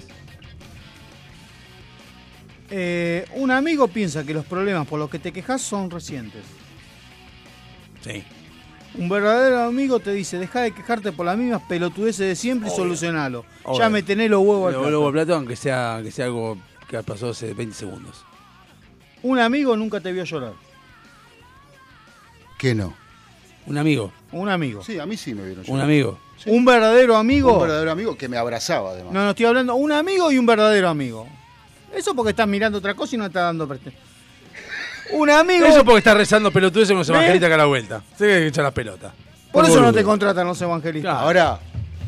Eh, 2.70 3.26
un 3.34 3.50
amigo 3.50 3.88
piensa 3.88 4.24
que 4.24 4.34
los 4.34 4.44
problemas 4.44 4.86
por 4.86 4.98
los 4.98 5.08
que 5.08 5.18
te 5.18 5.32
quejas 5.32 5.62
son 5.62 5.90
recientes. 5.90 6.42
Sí. 8.02 8.22
Un 8.94 9.08
verdadero 9.08 9.62
amigo 9.62 10.00
te 10.00 10.12
dice, 10.12 10.38
deja 10.38 10.62
de 10.62 10.72
quejarte 10.72 11.12
por 11.12 11.26
las 11.26 11.36
mismas 11.36 11.62
pelotudeces 11.68 12.26
de 12.26 12.34
siempre 12.36 12.68
y 12.68 12.72
solucionalo. 12.74 13.44
Obvio. 13.64 13.78
Ya 13.78 13.88
me 13.90 14.02
tenés 14.02 14.30
los 14.30 14.40
huevos 14.40 14.68
al 14.68 14.72
Los 14.74 14.82
plato. 14.82 14.88
huevos 14.98 15.06
al 15.08 15.12
plato, 15.12 15.34
aunque 15.34 15.56
sea, 15.56 15.96
aunque 15.96 16.10
sea 16.10 16.24
algo 16.26 16.58
que 16.88 17.02
pasó 17.02 17.28
hace 17.30 17.52
20 17.54 17.74
segundos. 17.74 18.24
Un 19.22 19.38
amigo 19.38 19.76
nunca 19.76 20.00
te 20.00 20.10
vio 20.12 20.24
llorar. 20.24 20.52
¿Qué 22.58 22.74
no? 22.74 22.94
Un 23.66 23.78
amigo. 23.78 24.12
Un 24.32 24.48
amigo. 24.48 24.82
Sí, 24.82 24.98
a 24.98 25.06
mí 25.06 25.16
sí 25.16 25.34
me 25.34 25.44
vieron. 25.44 25.64
Un 25.68 25.80
amigo. 25.80 26.18
Un 26.46 26.64
verdadero 26.64 27.16
amigo. 27.16 27.52
Un 27.54 27.60
verdadero 27.60 27.90
amigo 27.92 28.16
que 28.16 28.28
me 28.28 28.36
abrazaba, 28.36 28.90
además. 28.92 29.12
No, 29.12 29.22
no 29.24 29.30
estoy 29.30 29.46
hablando. 29.46 29.74
Un 29.74 29.92
amigo 29.92 30.32
y 30.32 30.38
un 30.38 30.46
verdadero 30.46 30.88
amigo. 30.88 31.26
Eso 31.94 32.14
porque 32.14 32.30
estás 32.30 32.48
mirando 32.48 32.78
otra 32.78 32.94
cosa 32.94 33.14
y 33.14 33.18
no 33.18 33.26
estás 33.26 33.42
dando 33.44 33.68
preste. 33.68 33.92
Un 35.12 35.30
amigo. 35.30 35.66
Eso 35.66 35.84
porque 35.84 35.98
está 35.98 36.14
rezando 36.14 36.50
pelotudeces 36.50 36.90
con 36.90 36.98
los 36.98 37.08
evangelistas 37.08 37.46
acá 37.46 37.54
a 37.54 37.58
la 37.58 37.64
vuelta. 37.66 38.02
Se 38.16 38.26
que 38.26 38.46
echar 38.46 38.64
las 38.64 38.72
pelotas. 38.72 39.12
Por 39.52 39.64
eso 39.64 39.80
no 39.80 39.92
te 39.92 40.04
contratan 40.04 40.46
los 40.46 40.60
evangelistas. 40.60 41.14
Ahora, 41.14 41.58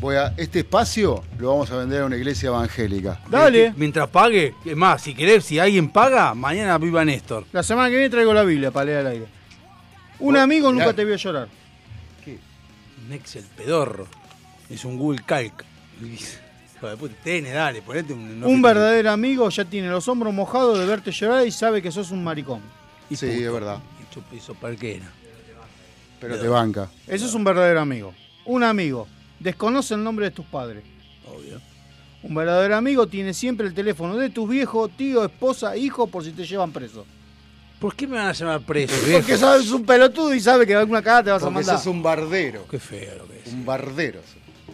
voy 0.00 0.16
a, 0.16 0.34
este 0.36 0.60
espacio 0.60 1.22
lo 1.38 1.48
vamos 1.48 1.70
a 1.70 1.76
vender 1.76 2.02
a 2.02 2.06
una 2.06 2.16
iglesia 2.16 2.48
evangélica. 2.48 3.20
Este, 3.32 3.72
Mientras 3.76 4.08
pague, 4.08 4.54
es 4.64 4.76
más, 4.76 5.02
si 5.02 5.14
querés, 5.14 5.44
si 5.44 5.58
alguien 5.58 5.90
paga, 5.90 6.34
mañana 6.34 6.78
viva 6.78 7.04
Néstor. 7.04 7.44
La 7.52 7.62
semana 7.62 7.88
que 7.88 7.96
viene 7.96 8.10
traigo 8.10 8.32
la 8.32 8.44
Biblia 8.44 8.70
para 8.70 8.86
leer 8.86 8.98
al 8.98 9.06
aire. 9.06 9.26
Un 10.18 10.36
amigo 10.36 10.72
nunca 10.72 10.92
te 10.92 11.04
vio 11.04 11.16
llorar. 11.16 11.48
Un 13.06 13.12
Excel 13.12 13.44
pedorro. 13.56 14.06
Es 14.68 14.84
un 14.84 14.96
Google 14.96 15.22
Calc. 15.26 15.64
Tenés, 17.24 17.52
dale, 17.52 17.82
ponete 17.82 18.12
un. 18.12 18.42
un 18.42 18.62
verdadero 18.62 19.10
amigo 19.10 19.48
ya 19.50 19.64
tiene 19.64 19.88
los 19.88 20.08
hombros 20.08 20.32
mojados 20.32 20.78
de 20.78 20.86
verte 20.86 21.10
llorar 21.10 21.46
y 21.46 21.50
sabe 21.50 21.82
que 21.82 21.90
sos 21.90 22.10
un 22.10 22.24
maricón. 22.24 22.60
Sí, 23.16 23.26
es 23.26 23.52
verdad. 23.52 23.78
Hizo 24.32 24.54
parquera. 24.54 25.10
Pero 26.20 26.38
te 26.38 26.48
banca. 26.48 26.90
Eso 27.06 27.26
es 27.26 27.34
un 27.34 27.44
verdadero 27.44 27.80
amigo. 27.80 28.14
Un 28.44 28.62
amigo 28.62 29.06
desconoce 29.38 29.94
el 29.94 30.04
nombre 30.04 30.26
de 30.26 30.30
tus 30.30 30.44
padres. 30.46 30.82
Obvio. 31.26 31.60
Un 32.22 32.34
verdadero 32.34 32.76
amigo 32.76 33.06
tiene 33.06 33.32
siempre 33.32 33.66
el 33.66 33.72
teléfono 33.72 34.16
de 34.16 34.28
tus 34.28 34.48
viejos, 34.48 34.90
tío, 34.96 35.24
esposa, 35.24 35.76
hijo, 35.76 36.06
por 36.06 36.22
si 36.22 36.32
te 36.32 36.44
llevan 36.44 36.70
preso. 36.70 37.06
¿Por 37.78 37.96
qué 37.96 38.06
me 38.06 38.16
van 38.16 38.26
a 38.26 38.32
llamar 38.32 38.60
preso, 38.60 38.94
Porque 39.10 39.38
sabes 39.38 39.70
un 39.70 39.86
pelotudo 39.86 40.34
y 40.34 40.40
sabe 40.40 40.66
que 40.66 40.74
alguna 40.74 41.00
cagada 41.00 41.22
te 41.22 41.30
vas 41.30 41.42
a 41.42 41.48
mandar. 41.48 41.78
sos 41.78 41.86
un 41.86 42.02
bardero. 42.02 42.66
Qué 42.70 42.78
feo 42.78 43.16
lo 43.16 43.26
que 43.26 43.38
es. 43.38 43.52
Un 43.54 43.64
bardero. 43.64 44.20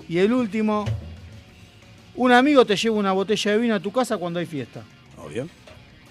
Y 0.08 0.18
el 0.18 0.32
último, 0.32 0.84
un 2.16 2.32
amigo 2.32 2.64
te 2.66 2.74
lleva 2.74 2.96
una 2.96 3.12
botella 3.12 3.52
de 3.52 3.58
vino 3.58 3.74
a 3.76 3.80
tu 3.80 3.92
casa 3.92 4.16
cuando 4.16 4.40
hay 4.40 4.46
fiesta. 4.46 4.82
Obvio. 5.16 5.48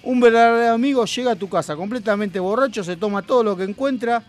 Un 0.06 0.20
verdadero 0.20 0.72
amigo 0.74 1.04
llega 1.04 1.32
a 1.32 1.36
tu 1.36 1.48
casa 1.48 1.74
completamente 1.74 2.38
borracho, 2.38 2.84
se 2.84 2.96
toma 2.96 3.22
todo 3.22 3.42
lo 3.42 3.56
que 3.56 3.64
encuentra, 3.64 4.22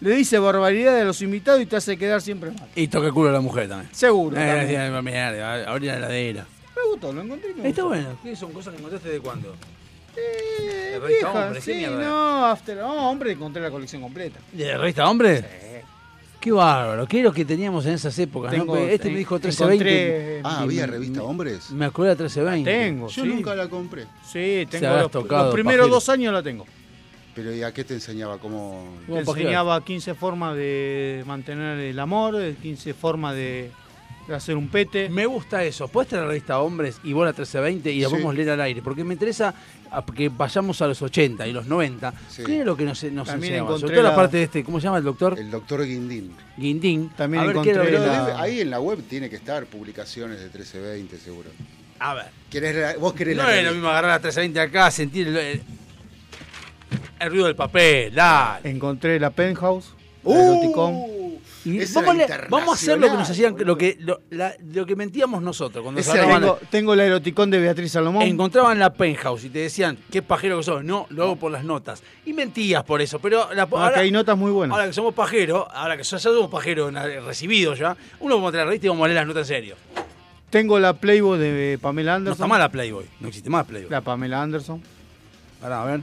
le 0.00 0.10
dice 0.14 0.38
barbaridades 0.38 1.02
a 1.02 1.04
los 1.06 1.22
invitados 1.22 1.60
y 1.62 1.66
te 1.66 1.76
hace 1.76 1.96
quedar 1.96 2.20
siempre 2.20 2.50
mal. 2.50 2.68
Y 2.74 2.86
toca 2.88 3.06
el 3.06 3.12
culo 3.14 3.30
a 3.30 3.32
la 3.32 3.40
mujer 3.40 3.68
también. 3.68 3.88
Seguro. 3.94 4.36
Eh, 4.36 4.40
también. 4.40 4.66
decía, 4.68 5.00
mirá, 5.02 5.70
abrí 5.70 5.86
la 5.86 5.96
heladera. 5.96 6.46
Me 6.76 6.90
gustó, 6.90 7.12
lo 7.14 7.22
encontré. 7.22 7.50
y 7.52 7.54
me 7.54 7.68
Está 7.70 7.82
gustó. 7.82 7.88
bueno. 7.88 8.18
¿Qué 8.22 8.36
son 8.36 8.52
cosas 8.52 8.72
que 8.74 8.78
encontraste 8.78 9.08
de 9.08 9.20
cuándo? 9.20 9.54
Eh, 10.16 10.90
¿De 10.92 10.98
revista 11.00 11.26
vieja, 11.32 11.46
Hombre? 11.46 11.60
¿Qué 11.64 11.74
sí, 11.74 11.86
no, 11.86 12.46
After 12.46 12.76
no, 12.76 13.10
hombre, 13.10 13.32
encontré 13.32 13.62
la 13.62 13.70
colección 13.70 14.02
completa. 14.02 14.38
¿De 14.52 14.66
la 14.66 14.76
revista 14.76 15.08
Hombre? 15.08 15.44
Qué 16.42 16.50
bárbaro. 16.50 17.06
¿Qué 17.06 17.18
es 17.18 17.24
lo 17.24 17.32
que 17.32 17.44
teníamos 17.44 17.86
en 17.86 17.92
esas 17.92 18.18
épocas? 18.18 18.50
Tengo- 18.50 18.76
este 18.76 19.10
me 19.10 19.18
dijo 19.18 19.36
1320. 19.36 20.40
encontré- 20.40 20.40
Ah, 20.44 20.62
¿había 20.62 20.86
revista 20.86 21.22
Hombres? 21.22 21.70
Me 21.70 21.84
acuerdo 21.84 22.10
de 22.16 22.16
1320. 22.24 22.70
Tengo, 22.70 23.08
Yo 23.08 23.22
sí. 23.22 23.28
nunca 23.28 23.54
la 23.54 23.68
compré. 23.68 24.06
Sí, 24.26 24.66
tengo 24.68 24.88
los, 24.96 25.10
tocado, 25.12 25.44
los 25.44 25.54
primeros 25.54 25.84
pajero. 25.84 25.94
dos 25.94 26.08
años 26.08 26.32
la 26.34 26.42
tengo. 26.42 26.66
Pero 27.34 27.54
¿y 27.54 27.62
a 27.62 27.72
qué 27.72 27.84
te 27.84 27.94
enseñaba? 27.94 28.38
¿Cómo...? 28.38 28.84
Te 29.06 29.20
enseñaba 29.20 29.82
15 29.84 30.14
formas 30.14 30.56
de 30.56 31.22
mantener 31.26 31.78
el 31.78 31.98
amor, 32.00 32.36
15 32.60 32.92
formas 32.92 33.34
de, 33.36 33.70
de 34.28 34.34
hacer 34.34 34.56
un 34.56 34.68
pete. 34.68 35.08
Me 35.08 35.26
gusta 35.26 35.64
eso. 35.64 35.88
¿Puedes 35.88 36.08
traer 36.08 36.22
la 36.24 36.28
revista 36.28 36.60
Hombres 36.60 36.98
y 37.04 37.12
vos 37.12 37.24
la 37.24 37.30
1320 37.32 37.90
y 37.92 38.00
la 38.00 38.08
Sí. 38.08 38.12
podemos 38.12 38.34
leer 38.34 38.50
al 38.50 38.60
aire? 38.60 38.82
Porque 38.82 39.04
me 39.04 39.14
interesa 39.14 39.54
que 40.14 40.28
vayamos 40.30 40.80
a 40.80 40.86
los 40.86 41.02
80 41.02 41.46
y 41.46 41.52
los 41.52 41.66
90. 41.66 42.14
¿Qué 42.46 42.60
es 42.60 42.64
lo 42.66 42.76
que 42.76 42.84
nos, 42.84 43.02
nos 43.04 43.28
enseñaba? 43.28 43.38
Sobre 43.38 43.58
encontré 43.58 43.88
todo 43.96 44.02
la 44.02 44.10
la- 44.10 44.16
parte 44.16 44.36
de 44.38 44.42
este, 44.44 44.64
¿cómo 44.64 44.80
se 44.80 44.84
llama 44.84 44.98
el 44.98 45.04
doctor? 45.04 45.38
El 45.38 45.50
doctor 45.50 45.84
Guindín. 45.84 46.32
Guindín. 46.56 47.10
También 47.16 47.42
a 47.42 47.46
ver, 47.46 47.56
encontré 47.56 47.72
¿qué 47.90 47.98
la- 47.98 48.26
debe- 48.28 48.32
ahí 48.40 48.60
en 48.60 48.70
la 48.70 48.80
web 48.80 49.02
tiene 49.08 49.28
que 49.28 49.36
estar 49.36 49.66
publicaciones 49.66 50.38
de 50.38 50.44
1320, 50.44 51.18
seguro. 51.18 51.50
A 51.98 52.14
ver. 52.14 52.26
¿Querés 52.50 52.74
la- 52.76 52.96
¿Vos 52.96 53.12
querés 53.12 53.36
No 53.36 53.42
la 53.42 53.56
es 53.56 53.64
lo 53.64 53.72
mismo 53.72 53.88
agarrar 53.88 54.10
la 54.12 54.16
1320 54.18 54.60
acá, 54.60 54.90
sentir 54.90 55.28
el, 55.28 55.36
el- 55.36 55.62
el 57.20 57.30
ruido 57.30 57.46
del 57.46 57.56
papel, 57.56 58.14
dale. 58.14 58.68
Encontré 58.70 59.20
la 59.20 59.30
Penthouse, 59.30 59.94
Uh. 60.24 60.32
Y 61.64 61.78
vamos, 61.94 62.16
a 62.28 62.46
vamos 62.48 62.74
hacer 62.74 62.98
lo 62.98 63.06
que 63.08 63.12
nos 63.16 63.30
hacían, 63.30 63.54
lo 63.58 63.78
que, 63.78 63.96
lo, 64.00 64.20
la- 64.30 64.54
lo 64.72 64.84
que 64.84 64.96
mentíamos 64.96 65.40
nosotros. 65.42 65.84
Cuando 65.84 66.02
tengo, 66.02 66.58
tengo 66.70 66.94
la 66.96 67.04
Eroticón 67.04 67.50
de 67.50 67.60
Beatriz 67.60 67.92
Salomón. 67.92 68.22
encontraban 68.22 68.78
la 68.80 68.92
penthouse 68.92 69.44
y 69.44 69.50
te 69.50 69.60
decían, 69.60 69.96
qué 70.10 70.22
pajero 70.22 70.56
que 70.58 70.64
sos. 70.64 70.82
No, 70.82 71.06
lo 71.10 71.22
hago 71.22 71.36
por 71.36 71.52
las 71.52 71.62
notas. 71.64 72.02
Y 72.26 72.32
mentías 72.32 72.82
por 72.82 73.00
eso. 73.00 73.20
Pero 73.20 73.52
la, 73.54 73.68
Ah, 73.76 73.90
que 73.94 74.00
hay 74.00 74.10
notas 74.10 74.36
muy 74.36 74.50
buenas. 74.50 74.74
ahora 74.74 74.86
que 74.88 74.92
somos 74.92 75.14
pajeros, 75.14 75.66
ahora 75.72 75.96
que 75.96 76.02
ya 76.02 76.18
somos 76.18 76.50
pajeros 76.50 76.92
na- 76.92 77.06
recibidos 77.06 77.78
ya, 77.78 77.96
uno 78.20 78.34
vamos 78.36 78.48
a 78.48 78.52
traer 78.52 78.66
la 78.66 78.70
revista 78.70 78.86
y 78.86 78.88
vamos 78.90 79.04
a 79.04 79.08
leer 79.08 79.16
las 79.20 79.26
notas 79.28 79.48
en 79.50 79.56
serio. 79.56 79.76
Tengo 80.50 80.78
la 80.78 80.92
Playboy 80.94 81.38
de 81.38 81.78
Pamela 81.80 82.10
No 82.12 82.16
Anderson. 82.16 82.34
está 82.34 82.46
mala 82.48 82.68
Playboy. 82.70 83.06
No 83.20 83.28
existe 83.28 83.48
más 83.48 83.64
Playboy. 83.66 83.90
La 83.90 84.00
Pamela 84.00 84.42
Anderson. 84.42 84.82
Ahora, 85.62 85.82
a 85.82 85.84
ver. 85.86 86.00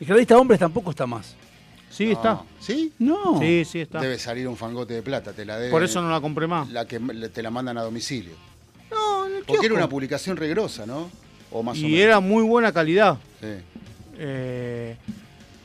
La 0.00 0.06
revista 0.08 0.36
Hombres 0.36 0.58
tampoco 0.60 0.90
está 0.90 1.06
más. 1.06 1.36
Sí, 1.94 2.10
está. 2.10 2.42
¿Sí? 2.60 2.92
No. 2.98 3.38
Sí, 3.40 3.64
sí 3.64 3.80
está. 3.80 4.00
Debe 4.00 4.18
salir 4.18 4.48
un 4.48 4.56
fangote 4.56 4.94
de 4.94 5.02
plata, 5.02 5.32
te 5.32 5.44
la 5.44 5.56
debe. 5.58 5.70
Por 5.70 5.82
eso 5.84 6.02
no 6.02 6.10
la 6.10 6.20
compré 6.20 6.46
más. 6.46 6.68
La 6.70 6.86
que 6.86 6.98
le- 6.98 7.28
te 7.28 7.42
la 7.42 7.50
mandan 7.50 7.78
a 7.78 7.82
domicilio. 7.82 8.32
No, 8.90 9.26
en 9.26 9.36
el 9.36 9.44
Porque 9.44 9.66
era 9.66 9.74
una 9.76 9.88
publicación 9.88 10.36
regrosa, 10.36 10.86
¿no? 10.86 11.08
O 11.52 11.62
más 11.62 11.76
o 11.76 11.80
Y 11.80 11.84
menos. 11.84 11.98
era 12.00 12.20
muy 12.20 12.42
buena 12.42 12.72
calidad. 12.72 13.16
Sí. 13.40 13.46
Eh, 14.18 14.96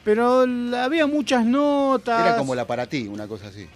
pero 0.04 0.42
había 0.78 1.08
muchas 1.08 1.46
notas. 1.46 2.22
Era 2.22 2.38
como 2.38 2.54
la 2.56 2.66
para 2.68 2.86
ti, 2.88 3.08
una 3.08 3.28
cosa 3.28 3.48
así. 3.48 3.68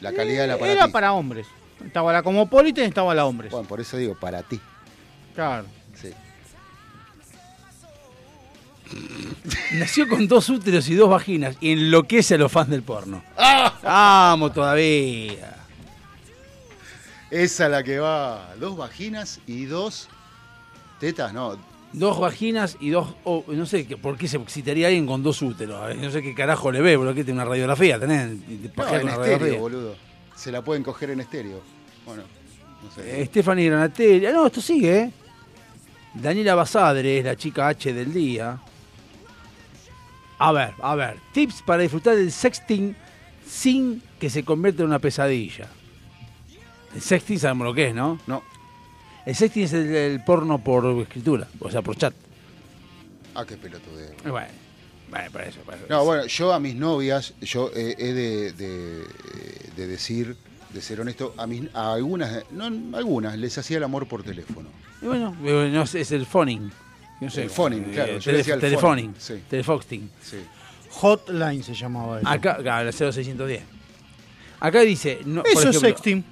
La 0.00 0.12
calidad 0.12 0.42
de 0.42 0.48
la 0.48 0.58
para 0.58 0.72
Era 0.72 0.86
ti. 0.86 0.92
para 0.92 1.12
hombres. 1.14 1.46
Estaba 1.84 2.12
la 2.12 2.22
Cosmopolitan 2.22 2.84
y 2.84 2.88
estaba 2.88 3.14
la 3.14 3.24
hombres. 3.24 3.50
Bueno, 3.50 3.66
por 3.66 3.80
eso 3.80 3.96
digo, 3.96 4.14
para 4.14 4.42
ti. 4.42 4.60
Claro. 5.34 5.64
Nació 9.74 10.08
con 10.08 10.26
dos 10.28 10.48
úteros 10.48 10.88
y 10.88 10.94
dos 10.94 11.10
vaginas 11.10 11.56
y 11.60 11.72
enloquece 11.72 12.34
a 12.34 12.38
los 12.38 12.50
fans 12.50 12.70
del 12.70 12.82
porno. 12.82 13.22
¡Vamos 13.82 14.52
todavía! 14.52 15.56
Esa 17.30 17.68
la 17.68 17.82
que 17.82 17.98
va. 17.98 18.54
Dos 18.58 18.76
vaginas 18.76 19.40
y 19.46 19.66
dos 19.66 20.08
tetas, 20.98 21.32
no. 21.32 21.58
Dos 21.92 22.18
vaginas 22.20 22.76
y 22.80 22.90
dos. 22.90 23.14
oh, 23.24 23.44
no 23.48 23.66
sé 23.66 23.84
por 24.00 24.16
qué 24.16 24.28
se 24.28 24.36
excitaría 24.38 24.86
alguien 24.88 25.06
con 25.06 25.22
dos 25.22 25.40
úteros. 25.42 25.86
Ver, 25.86 25.96
No 25.96 26.10
sé 26.10 26.22
qué 26.22 26.34
carajo 26.34 26.72
le 26.72 26.80
ve, 26.80 26.96
boludo. 26.96 27.14
Que 27.14 27.24
tiene 27.24 27.40
una 27.40 27.48
radiografía, 27.48 27.98
tenés. 27.98 28.28
No, 28.28 28.34
en 28.34 28.40
una 28.40 29.12
estéreo, 29.12 29.16
radiografía. 29.18 29.58
boludo. 29.58 29.96
Se 30.36 30.50
la 30.52 30.62
pueden 30.62 30.82
coger 30.82 31.10
en 31.10 31.20
estéreo. 31.20 31.60
Bueno, 32.06 32.22
no 32.82 32.90
sé. 32.94 33.22
Eh, 33.22 33.26
Stephanie 33.26 33.66
Granatelli. 33.68 34.26
Ah, 34.26 34.32
no, 34.32 34.46
esto 34.46 34.60
sigue, 34.60 34.98
¿eh? 34.98 35.10
Daniela 36.14 36.54
Basadre 36.54 37.18
es 37.18 37.24
la 37.24 37.36
chica 37.36 37.68
H 37.68 37.92
del 37.92 38.12
día. 38.12 38.58
A 40.38 40.52
ver, 40.52 40.74
a 40.82 40.94
ver. 40.94 41.16
Tips 41.32 41.62
para 41.62 41.82
disfrutar 41.82 42.16
del 42.16 42.30
sexting 42.32 42.94
sin 43.46 44.02
que 44.20 44.30
se 44.30 44.44
convierta 44.44 44.82
en 44.82 44.88
una 44.88 44.98
pesadilla. 44.98 45.68
El 46.94 47.00
sexting 47.00 47.38
sabemos 47.38 47.66
lo 47.66 47.74
que 47.74 47.88
es, 47.88 47.94
¿no? 47.94 48.18
No. 48.26 48.42
El 49.26 49.34
sexting 49.34 49.64
es 49.64 49.72
el, 49.72 49.94
el 49.94 50.24
porno 50.24 50.58
por 50.58 50.84
escritura, 51.02 51.46
o 51.60 51.70
sea, 51.70 51.82
por 51.82 51.96
chat. 51.96 52.14
Ah, 53.34 53.44
qué 53.46 53.56
pelotudeo. 53.56 54.10
Eh, 54.10 54.30
Bueno, 54.30 54.48
bueno, 55.10 55.30
para 55.32 55.44
eso, 55.46 55.60
para 55.60 55.76
eso. 55.78 55.86
No, 55.88 56.04
bueno, 56.04 56.26
yo 56.26 56.52
a 56.52 56.60
mis 56.60 56.74
novias, 56.74 57.34
yo 57.40 57.70
eh, 57.74 57.94
he 57.98 58.12
de, 58.12 58.52
de- 58.52 59.04
de 59.76 59.86
decir, 59.86 60.36
de 60.72 60.80
ser 60.82 61.00
honesto, 61.00 61.34
a, 61.36 61.46
mis, 61.46 61.64
a 61.74 61.92
algunas, 61.94 62.44
no 62.50 62.64
algunas, 62.96 63.36
les 63.38 63.56
hacía 63.58 63.76
el 63.78 63.84
amor 63.84 64.06
por 64.08 64.22
teléfono. 64.22 64.68
Y 65.02 65.06
bueno, 65.06 65.36
eh, 65.44 65.84
es 65.94 66.10
el 66.12 66.26
phoning. 66.26 66.70
No 67.20 67.30
sé, 67.30 67.42
El 67.42 67.50
phoning, 67.50 67.84
eh, 67.88 67.90
claro, 67.94 68.12
yo 68.12 68.18
tele- 68.20 68.32
le 68.32 68.38
decía 68.38 68.54
el 68.54 68.60
telefoning, 68.60 69.14
sí. 69.18 69.42
telefoxting. 69.50 70.10
Sí. 70.22 70.36
Hotline 70.90 71.62
se 71.62 71.74
llamaba 71.74 72.20
eso. 72.20 72.28
Acá, 72.28 72.56
claro, 72.58 72.88
el 72.88 72.94
0610. 72.94 73.62
Acá 74.60 74.80
dice. 74.80 75.20
No, 75.24 75.42
por 75.42 75.52
eso 75.52 75.70
es 75.70 75.78
sexting. 75.80 76.24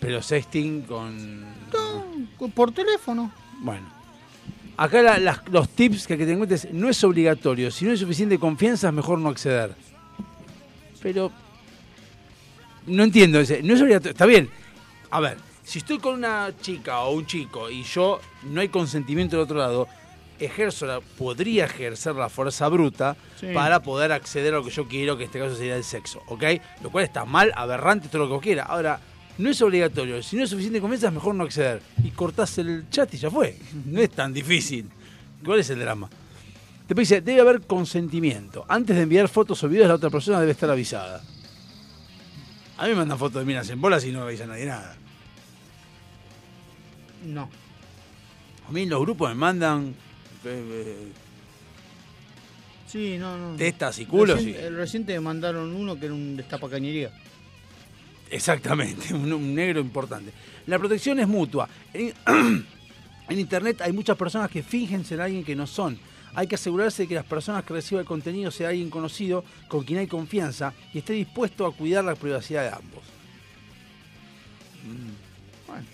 Pero 0.00 0.22
sexting 0.22 0.82
con. 0.82 1.44
Por 2.54 2.72
teléfono. 2.72 3.32
Bueno. 3.60 3.86
Acá 4.76 5.02
la- 5.02 5.18
las- 5.18 5.48
los 5.50 5.68
tips 5.68 6.06
que 6.06 6.14
hay 6.14 6.18
que 6.18 6.24
tener 6.24 6.34
en 6.34 6.38
cuenta 6.40 6.54
es: 6.56 6.72
no 6.72 6.88
es 6.88 7.02
obligatorio. 7.04 7.70
Si 7.70 7.84
no 7.84 7.90
hay 7.92 7.96
suficiente 7.96 8.38
confianza, 8.38 8.88
es 8.88 8.94
mejor 8.94 9.18
no 9.18 9.28
acceder. 9.30 9.74
Pero. 11.02 11.30
No 12.86 13.02
entiendo. 13.04 13.40
ese, 13.40 13.62
No 13.62 13.74
es 13.74 13.80
obligatorio. 13.80 14.12
Está 14.12 14.26
bien. 14.26 14.50
A 15.10 15.20
ver, 15.20 15.36
si 15.62 15.78
estoy 15.78 15.98
con 15.98 16.14
una 16.14 16.50
chica 16.60 17.00
o 17.02 17.12
un 17.12 17.26
chico 17.26 17.70
y 17.70 17.82
yo 17.82 18.20
no 18.44 18.60
hay 18.60 18.68
consentimiento 18.68 19.36
del 19.36 19.44
otro 19.44 19.58
lado, 19.58 19.86
ejerzo 20.38 20.86
la, 20.86 21.00
podría 21.00 21.64
ejercer 21.66 22.14
la 22.14 22.28
fuerza 22.28 22.68
bruta 22.68 23.16
Sí. 23.40 23.48
para 23.54 23.82
poder 23.82 24.12
acceder 24.12 24.54
a 24.54 24.58
lo 24.58 24.64
que 24.64 24.70
yo 24.70 24.86
quiero, 24.88 25.16
que 25.16 25.24
en 25.24 25.28
este 25.28 25.38
caso 25.40 25.54
sería 25.56 25.76
el 25.76 25.84
sexo, 25.84 26.22
¿ok? 26.28 26.44
Lo 26.82 26.90
cual 26.90 27.04
está 27.04 27.24
mal, 27.24 27.52
aberrante, 27.56 28.08
todo 28.08 28.22
lo 28.22 28.28
que 28.28 28.34
vos 28.34 28.42
quieras. 28.42 28.66
Ahora, 28.68 29.00
no 29.38 29.50
es 29.50 29.60
obligatorio. 29.62 30.22
Si 30.22 30.36
no 30.36 30.42
hay 30.42 30.48
suficiente 30.48 30.80
confianza, 30.80 31.08
es 31.08 31.12
mejor 31.14 31.34
no 31.34 31.44
acceder. 31.44 31.82
Y 32.04 32.10
cortás 32.10 32.58
el 32.58 32.84
chat 32.90 33.12
y 33.14 33.16
ya 33.18 33.30
fue. 33.30 33.56
No 33.86 34.00
es 34.00 34.10
tan 34.10 34.32
difícil. 34.32 34.88
¿Cuál 35.44 35.60
es 35.60 35.70
el 35.70 35.78
drama? 35.80 36.08
Después 36.86 37.08
dice, 37.08 37.20
debe 37.22 37.40
haber 37.40 37.62
consentimiento. 37.62 38.64
Antes 38.68 38.94
de 38.96 39.02
enviar 39.02 39.28
fotos 39.28 39.62
o 39.64 39.68
videos, 39.68 39.88
la 39.88 39.94
otra 39.94 40.10
persona 40.10 40.38
debe 40.40 40.52
estar 40.52 40.68
avisada. 40.70 41.22
A 42.76 42.82
mí 42.84 42.90
me 42.90 42.96
mandan 42.96 43.18
fotos 43.18 43.40
de 43.40 43.46
minas 43.46 43.68
en 43.70 43.80
bolas 43.80 44.04
y 44.04 44.12
no 44.12 44.22
avisa 44.22 44.44
a 44.44 44.48
nadie 44.48 44.66
nada. 44.66 44.96
No. 47.24 47.48
A 48.68 48.72
mí 48.72 48.86
los 48.86 49.00
grupos 49.00 49.28
me 49.30 49.34
mandan 49.34 49.94
Sí, 52.86 53.16
no, 53.18 53.36
no. 53.38 53.56
Tetas 53.56 53.98
y 53.98 54.06
culos 54.06 54.42
y- 54.42 54.50
eh, 54.50 54.68
reciente 54.70 55.18
mandaron 55.20 55.74
uno 55.74 55.98
que 55.98 56.06
era 56.06 56.14
un 56.14 56.36
destapacañería. 56.36 57.10
Exactamente, 58.30 59.14
un, 59.14 59.32
un 59.32 59.54
negro 59.54 59.80
importante. 59.80 60.32
La 60.66 60.78
protección 60.78 61.18
es 61.20 61.28
mutua. 61.28 61.68
En, 61.92 62.12
en 63.28 63.38
Internet 63.38 63.80
hay 63.80 63.92
muchas 63.92 64.16
personas 64.16 64.50
que 64.50 64.62
fingen 64.62 65.04
ser 65.04 65.20
alguien 65.20 65.44
que 65.44 65.56
no 65.56 65.66
son. 65.66 65.98
Hay 66.34 66.46
que 66.46 66.54
asegurarse 66.54 67.02
de 67.02 67.08
que 67.08 67.14
las 67.14 67.26
personas 67.26 67.62
que 67.64 67.74
reciban 67.74 68.00
el 68.00 68.06
contenido 68.06 68.50
sea 68.50 68.70
alguien 68.70 68.88
conocido, 68.88 69.44
con 69.68 69.84
quien 69.84 69.98
hay 69.98 70.06
confianza 70.06 70.72
y 70.94 70.98
esté 70.98 71.12
dispuesto 71.12 71.66
a 71.66 71.74
cuidar 71.74 72.04
la 72.04 72.14
privacidad 72.14 72.62
de 72.62 72.68
ambos. 72.70 73.02
Bueno. 75.66 75.84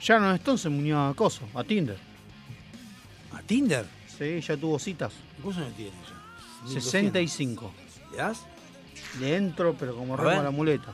Sharon 0.00 0.34
Stone 0.36 0.58
se 0.58 0.68
unió 0.68 1.00
a 1.08 1.14
Coso, 1.14 1.42
a 1.54 1.64
Tinder. 1.64 1.96
¿A 3.38 3.42
Tinder? 3.42 3.84
Sí, 4.18 4.40
ya 4.40 4.56
tuvo 4.56 4.78
citas. 4.78 5.12
¿Cuántos 5.42 5.62
años 5.64 5.76
tiene 5.76 5.92
ya? 6.66 6.72
65. 6.80 7.72
¿Le 8.10 8.16
das? 8.16 8.40
Le 9.20 9.36
entro, 9.36 9.74
pero 9.78 9.94
como 9.96 10.16
remo 10.16 10.40
a 10.40 10.42
la 10.42 10.50
muleta. 10.50 10.92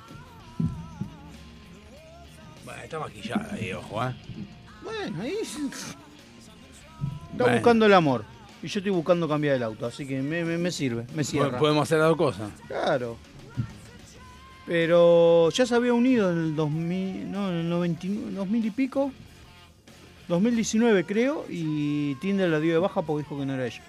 Bueno, 2.64 2.82
está 2.82 2.98
maquillada 2.98 3.48
ahí, 3.52 3.72
ojo, 3.72 4.04
¿eh? 4.04 4.14
Bueno, 4.82 5.22
ahí. 5.22 5.34
Está 5.42 5.64
Bueno. 7.32 7.52
buscando 7.54 7.86
el 7.86 7.94
amor. 7.94 8.24
Y 8.62 8.68
yo 8.68 8.78
estoy 8.80 8.92
buscando 8.92 9.28
cambiar 9.28 9.56
el 9.56 9.62
auto, 9.62 9.84
así 9.86 10.06
que 10.06 10.22
me, 10.22 10.44
me- 10.44 10.56
me 10.58 10.70
sirve, 10.70 11.06
me 11.14 11.24
cierra. 11.24 11.58
Podemos 11.58 11.82
hacer 11.82 11.98
las 11.98 12.08
dos 12.08 12.16
cosas. 12.16 12.50
Claro. 12.66 13.16
Pero 14.66 15.50
ya 15.50 15.66
se 15.66 15.74
había 15.74 15.92
unido 15.92 16.32
en 16.32 16.38
el 16.38 16.56
2000, 16.56 17.30
no, 17.30 17.50
en 17.50 17.54
el 17.56 17.68
99, 17.68 18.32
2000 18.32 18.64
y 18.66 18.70
pico. 18.70 19.12
2019 20.28 21.04
creo, 21.04 21.44
y 21.48 22.14
Tinder 22.16 22.48
la 22.48 22.60
dio 22.60 22.72
de 22.72 22.78
baja 22.78 23.02
porque 23.02 23.24
dijo 23.24 23.38
que 23.38 23.46
no 23.46 23.54
era 23.54 23.66
ella. 23.66 23.82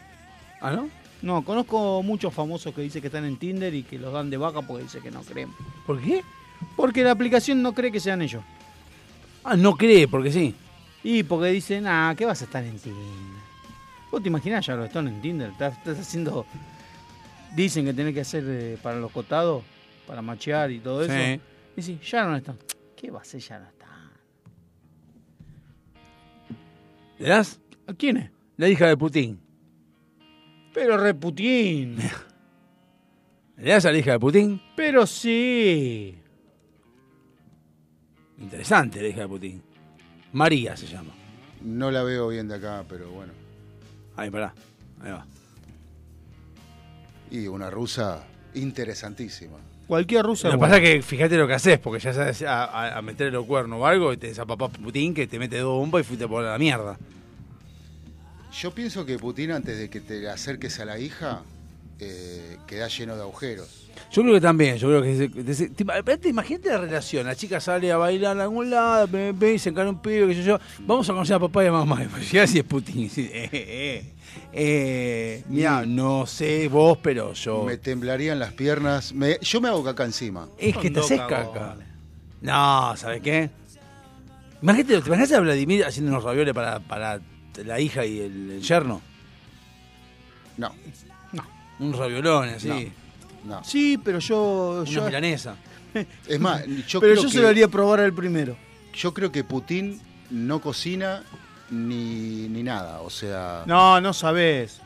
¿Ah, 0.62 0.72
no? 0.72 0.90
No, 1.22 1.44
conozco 1.44 2.04
muchos 2.04 2.34
famosos 2.34 2.74
que 2.74 2.82
dicen 2.82 3.02
que 3.02 3.08
están 3.08 3.26
en 3.26 3.38
Tinder 3.38 3.74
y 3.74 3.84
que 3.84 3.98
los 3.98 4.14
dan 4.14 4.30
de 4.30 4.38
baja 4.38 4.62
porque 4.62 4.84
dicen 4.84 5.02
que 5.02 5.12
no 5.12 5.22
creen. 5.22 5.50
¿Por 5.86 6.02
qué? 6.02 6.24
Porque 6.76 7.04
la 7.04 7.12
aplicación 7.12 7.62
no 7.62 7.74
cree 7.74 7.92
que 7.92 8.00
sean 8.00 8.22
ellos. 8.22 8.44
Ah, 9.44 9.56
no 9.56 9.76
cree, 9.76 10.08
porque 10.08 10.32
sí. 10.32 10.54
Y 11.04 11.24
porque 11.24 11.50
dicen, 11.50 11.86
ah, 11.88 12.14
¿qué 12.18 12.26
vas 12.26 12.42
a 12.42 12.46
estar 12.46 12.64
en 12.64 12.78
Tinder? 12.80 13.04
¿Vos 14.12 14.22
te 14.22 14.30
imaginás 14.30 14.66
ya 14.66 14.76
lo 14.76 14.86
están 14.86 15.08
en 15.08 15.22
Tinder? 15.22 15.50
Estás, 15.52 15.78
estás 15.78 16.00
haciendo... 16.00 16.46
Dicen 17.56 17.86
que 17.86 17.94
tenés 17.94 18.14
que 18.14 18.22
hacer 18.22 18.44
eh, 18.48 18.78
para 18.82 18.98
los 18.98 19.12
cotados, 19.12 19.64
para 20.06 20.22
machear 20.22 20.72
y 20.72 20.80
todo 20.80 21.04
eso. 21.04 21.14
Sí. 21.14 21.40
Y 21.78 21.82
sí, 21.82 22.00
ya 22.06 22.26
no 22.26 22.36
están. 22.36 22.58
¿Qué 22.96 23.12
va 23.12 23.20
a 23.20 23.22
hacer 23.22 23.40
ya 23.40 23.60
no? 23.60 23.75
¿Le 27.18 27.30
das? 27.30 27.60
¿A 27.88 27.94
quién 27.94 28.18
es? 28.18 28.32
La 28.58 28.68
hija 28.68 28.88
de 28.88 28.98
Putin. 28.98 29.40
Pero 30.74 30.98
re 30.98 31.14
Putin. 31.14 31.98
¿Le 33.58 33.72
das 33.72 33.85
a 33.85 33.92
la 33.92 33.98
hija 33.98 34.14
de 34.14 34.19
Putin? 34.19 34.61
Pero 34.76 35.08
sí. 35.08 36.18
Interesante 38.38 39.02
la 39.02 39.08
hija 39.08 39.22
de 39.22 39.27
Putin. 39.27 39.64
María 40.34 40.76
se 40.76 40.88
llama. 40.88 41.14
No 41.61 41.90
la 41.92 42.03
veo 42.03 42.27
bien 42.27 42.48
de 42.48 42.56
acá, 42.56 42.84
pero 42.88 43.10
bueno. 43.11 43.34
Ahí, 44.18 44.30
pará. 44.30 44.53
Ahí 45.02 45.11
va. 45.11 45.26
Y 47.32 47.48
una 47.48 47.69
rusa 47.69 48.26
interesantísima. 48.53 49.58
Cualquier 49.88 50.26
rusa. 50.26 50.48
Lo 50.48 50.54
que 50.56 50.60
pasa 50.60 50.78
es 50.78 50.82
que 50.82 51.02
fíjate 51.02 51.38
lo 51.38 51.48
que 51.48 51.54
haces, 51.54 51.78
porque 51.80 52.04
ya 52.04 52.14
sabes 52.14 52.42
a, 52.42 52.66
a- 52.66 52.98
a 52.98 53.02
meterle 53.02 53.32
los 53.34 53.46
cuernos 53.46 53.80
o 53.82 53.86
algo 53.86 54.12
y 54.14 54.18
te 54.18 54.32
a 54.40 54.46
papá 54.46 54.68
Putin 54.70 55.14
que 55.14 55.28
te 55.28 55.38
mete 55.38 55.58
dos 55.60 55.78
bombas 55.78 56.02
y 56.02 56.04
fuiste 56.04 56.28
por 56.28 56.44
la 56.44 56.58
mierda. 56.58 56.98
Yo 58.60 58.72
pienso 58.72 59.06
que 59.06 59.18
Putin, 59.20 59.52
antes 59.52 59.78
de 59.78 59.90
que 59.90 60.00
te 60.02 60.28
acerques 60.30 60.80
a 60.80 60.86
la 60.86 60.98
hija, 60.98 61.42
eh, 62.00 62.58
queda 62.68 62.88
lleno 62.88 63.16
de 63.16 63.22
agujeros. 63.22 63.82
Yo 64.12 64.22
creo 64.24 64.34
que 64.34 64.42
también, 64.42 64.78
yo 64.78 64.88
creo 64.88 65.02
que... 65.02 66.18
te- 66.18 66.30
imagínate 66.30 66.70
la 66.70 66.78
relación, 66.80 67.26
la 67.26 67.36
chica 67.36 67.60
sale 67.60 67.92
a 67.92 67.98
bailar 67.98 68.38
a 68.40 68.44
algún 68.44 68.70
lado, 68.70 69.08
y 69.48 69.60
se 69.60 69.70
encara 69.70 69.90
un 69.90 70.02
pibe, 70.02 70.28
que 70.28 70.36
yo, 70.36 70.42
yo, 70.42 70.60
vamos 70.80 71.10
a 71.10 71.14
conocer 71.14 71.36
a 71.36 71.40
papá 71.40 71.64
y 71.64 71.68
a 71.68 71.72
mamá. 71.72 72.04
Y 72.04 72.08
pues 72.08 72.50
si 72.50 72.60
es 72.60 72.64
Putin. 72.66 73.00
y 73.00 73.04
dice, 73.04 73.22
eh, 73.34 73.50
eh, 73.54 74.14
eh, 74.54 75.44
mira, 75.50 75.86
no 75.86 76.26
sé 76.26 76.68
vos, 76.68 76.98
pero 77.02 77.34
yo... 77.34 77.64
Me 77.64 77.78
temblarían 77.78 78.40
las 78.40 78.54
piernas. 78.54 79.14
Me- 79.14 79.38
yo 79.42 79.62
me 79.62 79.68
hago 79.70 79.84
caca 79.84 80.04
encima. 80.06 80.48
Es 80.58 80.76
que 80.78 80.90
te 80.92 81.00
haces 81.00 81.20
caca. 81.22 81.76
No, 82.42 82.96
¿sabes 82.98 83.22
qué? 83.22 83.50
Imagínate, 84.62 85.02
¿te 85.02 85.08
imaginas 85.08 85.32
a 85.32 85.40
Vladimir 85.40 85.86
haciendo 85.86 86.12
unos 86.12 86.24
ravioles 86.24 86.54
para, 86.54 86.80
para 86.80 87.20
la 87.64 87.80
hija 87.80 88.06
y 88.06 88.20
el, 88.20 88.52
el 88.52 88.62
yerno? 88.62 89.02
No. 90.58 90.74
Un 91.80 91.94
raviolón 91.94 92.50
así. 92.50 92.68
No. 92.70 93.58
No. 93.58 93.64
Sí, 93.64 94.00
pero 94.04 94.20
yo... 94.20 94.80
Una 94.82 94.90
yo 94.90 95.06
milanesa. 95.06 95.56
Es 96.28 96.40
más, 96.40 96.66
yo 96.88 97.00
pero 97.00 97.14
creo 97.14 97.24
yo 97.24 97.30
que, 97.30 97.36
se 97.36 97.42
lo 97.42 97.48
haría 97.48 97.68
probar 97.68 98.02
al 98.02 98.14
primero. 98.14 98.58
Yo 98.94 99.14
creo 99.14 99.32
que 99.32 99.44
Putin 99.44 100.00
no 100.30 100.60
cocina 100.60 101.24
ni, 101.69 102.48
ni 102.50 102.64
nada, 102.64 103.02
o 103.02 103.10
sea... 103.10 103.64
No, 103.66 104.00
no 104.02 104.14
sabes. 104.14 104.82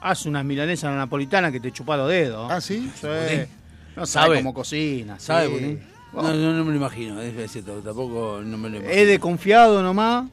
Haz 0.00 0.26
unas 0.26 0.44
milanesas 0.44 0.94
napolitanas 0.94 1.50
que 1.50 1.60
te 1.60 1.72
chupa 1.72 1.96
los 1.96 2.08
dedos. 2.08 2.50
¿Ah, 2.50 2.60
sí? 2.60 2.90
Sí. 2.94 3.06
No 3.96 4.06
sabe 4.06 4.26
Sabe. 4.26 4.36
cómo 4.38 4.54
cocina. 4.54 5.18
¿Sabe, 5.18 5.58
sí. 5.58 5.78
No, 6.12 6.22
no, 6.22 6.52
no 6.52 6.64
me 6.64 6.70
lo 6.70 6.76
imagino, 6.76 7.20
es 7.20 7.50
cierto, 7.50 7.80
tampoco 7.80 8.40
no 8.44 8.56
me 8.56 8.68
lo 8.70 8.76
imagino. 8.76 9.00
Es 9.00 9.06
de 9.08 9.82
nomás. 9.82 10.30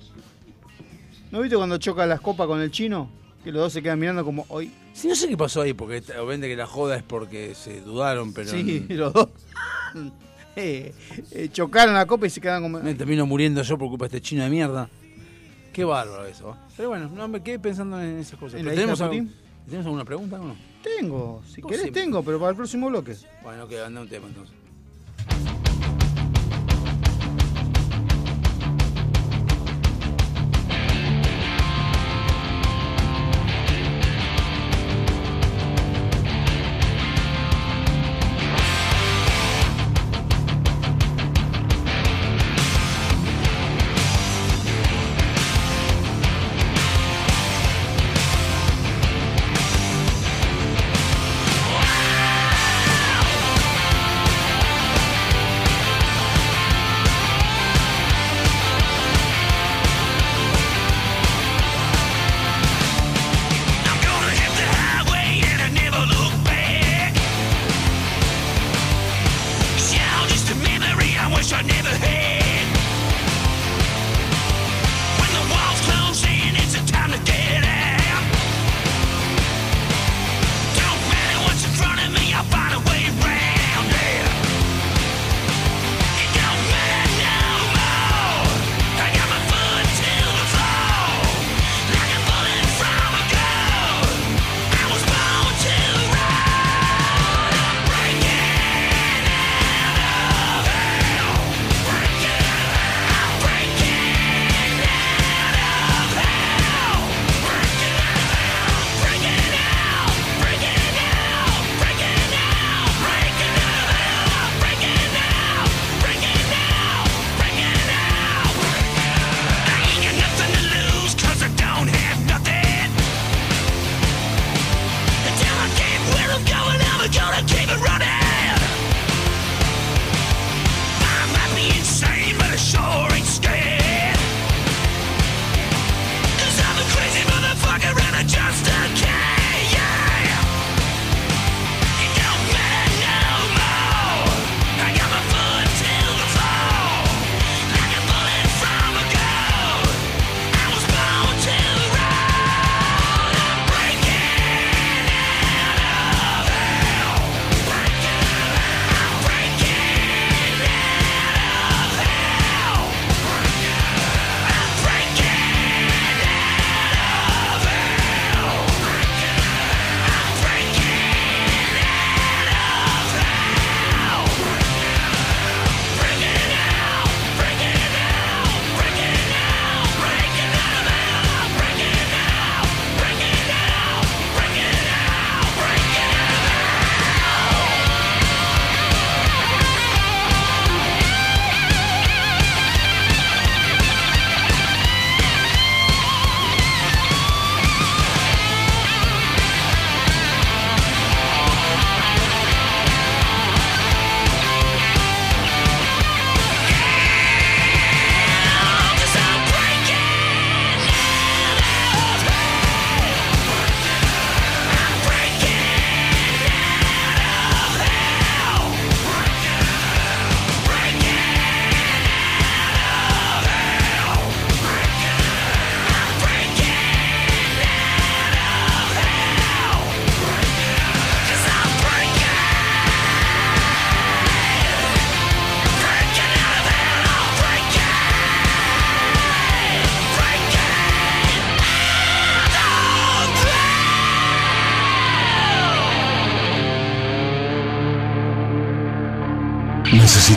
¿No 1.32 1.40
viste 1.42 1.56
cuando 1.56 1.78
choca 1.78 2.06
las 2.06 2.20
copas 2.20 2.46
con 2.48 2.62
el 2.62 2.70
chino? 2.72 3.10
Que 3.44 3.52
los 3.52 3.62
dos 3.62 3.74
se 3.74 3.82
quedan 3.82 4.00
mirando 4.00 4.24
como 4.24 4.46
hoy. 4.50 4.72
Sí, 4.94 5.08
no 5.08 5.16
sé 5.16 5.28
qué 5.28 5.38
pasó 5.38 5.62
ahí, 5.62 5.74
porque 5.74 6.04
obviamente 6.20 6.48
que 6.48 6.56
la 6.56 6.68
joda 6.68 6.98
es 6.98 7.04
porque 7.04 7.56
se 7.56 7.82
dudaron, 7.82 8.34
pero 8.34 8.52
Sí, 8.52 8.86
los 8.90 9.14
dos. 9.14 9.30
Eh, 10.54 10.94
eh, 11.32 11.48
chocaron 11.50 11.94
la 11.94 12.06
copa 12.06 12.28
y 12.28 12.30
se 12.30 12.42
quedan 12.42 12.62
como. 12.62 12.82
me 12.82 12.94
termino 12.94 13.26
muriendo 13.26 13.62
yo 13.62 13.78
por 13.78 13.88
culpa 13.88 14.04
de 14.10 14.18
este 14.18 14.22
chino 14.22 14.44
de 14.44 14.50
mierda. 14.50 14.90
Qué 15.74 15.84
bárbaro 15.84 16.26
eso. 16.26 16.56
Pero 16.76 16.90
bueno, 16.90 17.10
no 17.14 17.28
me 17.28 17.42
quedé 17.42 17.60
pensando 17.60 18.02
en 18.02 18.20
esas 18.20 18.40
cosas. 18.40 18.60
¿En 18.60 18.66
¿Tenemos, 18.68 19.00
alguna 19.86 20.06
pregunta 20.06 20.40
o 20.40 20.46
no? 20.46 20.56
Tengo, 20.84 21.42
si 21.48 21.62
querés 21.62 21.92
tengo, 21.92 22.24
pero 22.24 22.40
para 22.40 22.52
el 22.52 22.58
próximo 22.58 22.90
bloque. 22.90 23.16
Bueno, 23.44 23.68
que 23.68 23.76
okay, 23.76 23.88
anda 23.88 24.02
un 24.02 24.10
tema 24.10 24.28
entonces. 24.28 24.56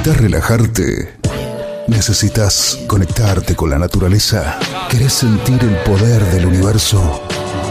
Necesitas 0.04 0.22
relajarte. 0.22 1.14
Necesitas 1.88 2.78
conectarte 2.86 3.56
con 3.56 3.70
la 3.70 3.78
naturaleza. 3.78 4.58
¿Querés 4.90 5.14
sentir 5.14 5.58
el 5.62 5.76
poder 5.78 6.22
del 6.26 6.44
universo? 6.44 7.22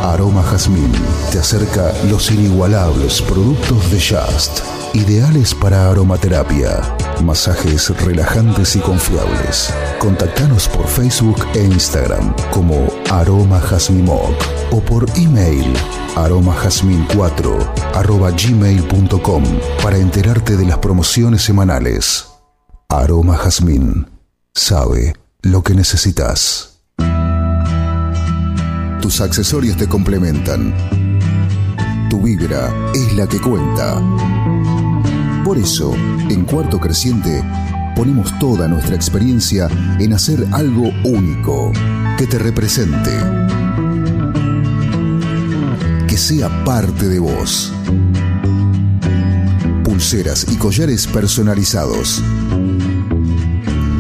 Aroma 0.02 0.42
Jazmín 0.42 0.92
te 1.32 1.38
acerca 1.38 1.94
los 2.10 2.32
inigualables 2.32 3.22
productos 3.22 3.92
de 3.92 4.02
Just, 4.02 4.62
ideales 4.96 5.54
para 5.54 5.92
aromaterapia, 5.92 6.82
masajes 7.24 7.92
relajantes 8.04 8.76
y 8.78 8.80
confiables. 8.80 9.72
Contactanos 10.00 10.68
por 10.68 10.88
Facebook 10.88 11.38
e 11.54 11.64
Instagram 11.64 12.34
como 12.50 12.88
Aroma 13.14 13.58
aromajasmimog 13.58 14.36
o 14.72 14.80
por 14.82 15.06
email 15.16 15.72
aromajasmin4 16.16 17.94
arroba 17.94 18.32
gmail.com 18.32 19.44
para 19.84 19.98
enterarte 19.98 20.58
de 20.58 20.66
las 20.66 20.80
promociones 20.80 21.44
semanales. 21.44 22.26
Aroma 22.90 23.38
Jazmín 23.38 24.08
sabe 24.56 25.14
lo 25.44 25.62
que 25.62 25.76
necesitas. 25.76 26.80
Tus 29.00 29.22
accesorios 29.22 29.78
te 29.78 29.88
complementan. 29.88 30.74
Tu 32.10 32.20
vibra 32.20 32.74
es 32.96 33.14
la 33.14 33.28
que 33.28 33.40
cuenta. 33.40 34.02
Por 35.46 35.60
eso, 35.60 35.94
en 35.94 36.46
Cuarto 36.46 36.80
Creciente, 36.80 37.44
ponemos 37.96 38.34
toda 38.40 38.68
nuestra 38.68 38.96
experiencia 38.96 39.68
en 40.00 40.14
hacer 40.14 40.48
algo 40.52 40.90
único 41.04 41.72
que 42.18 42.28
te 42.28 42.38
represente, 42.38 43.12
que 46.08 46.18
sea 46.18 46.64
parte 46.64 47.08
de 47.08 47.20
vos. 47.20 47.74
Pulseras 49.84 50.46
y 50.52 50.56
collares 50.58 51.08
personalizados, 51.08 52.22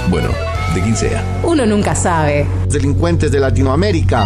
Bueno, 0.09 0.29
de 0.73 0.81
quien 0.81 0.95
sea. 0.95 1.23
Uno 1.43 1.65
nunca 1.65 1.95
sabe. 1.95 2.47
Delincuentes 2.69 3.31
de 3.31 3.39
Latinoamérica. 3.39 4.25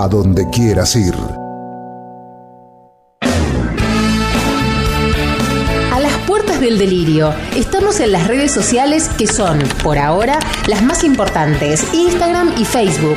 A 0.00 0.06
donde 0.06 0.48
quieras 0.50 0.94
ir. 0.94 1.12
A 5.92 5.98
las 5.98 6.12
puertas 6.24 6.60
del 6.60 6.78
delirio. 6.78 7.34
Estamos 7.56 7.98
en 7.98 8.12
las 8.12 8.28
redes 8.28 8.52
sociales 8.52 9.08
que 9.18 9.26
son, 9.26 9.58
por 9.82 9.98
ahora, 9.98 10.38
las 10.68 10.84
más 10.84 11.02
importantes, 11.02 11.92
Instagram 11.92 12.52
y 12.58 12.64
Facebook. 12.64 13.16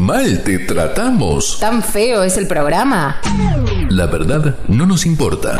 mal 0.01 0.43
te 0.43 0.57
tratamos? 0.57 1.59
¿Tan 1.59 1.83
feo 1.83 2.23
es 2.23 2.35
el 2.35 2.47
programa? 2.47 3.21
La 3.89 4.07
verdad 4.07 4.55
no 4.67 4.87
nos 4.87 5.05
importa. 5.05 5.59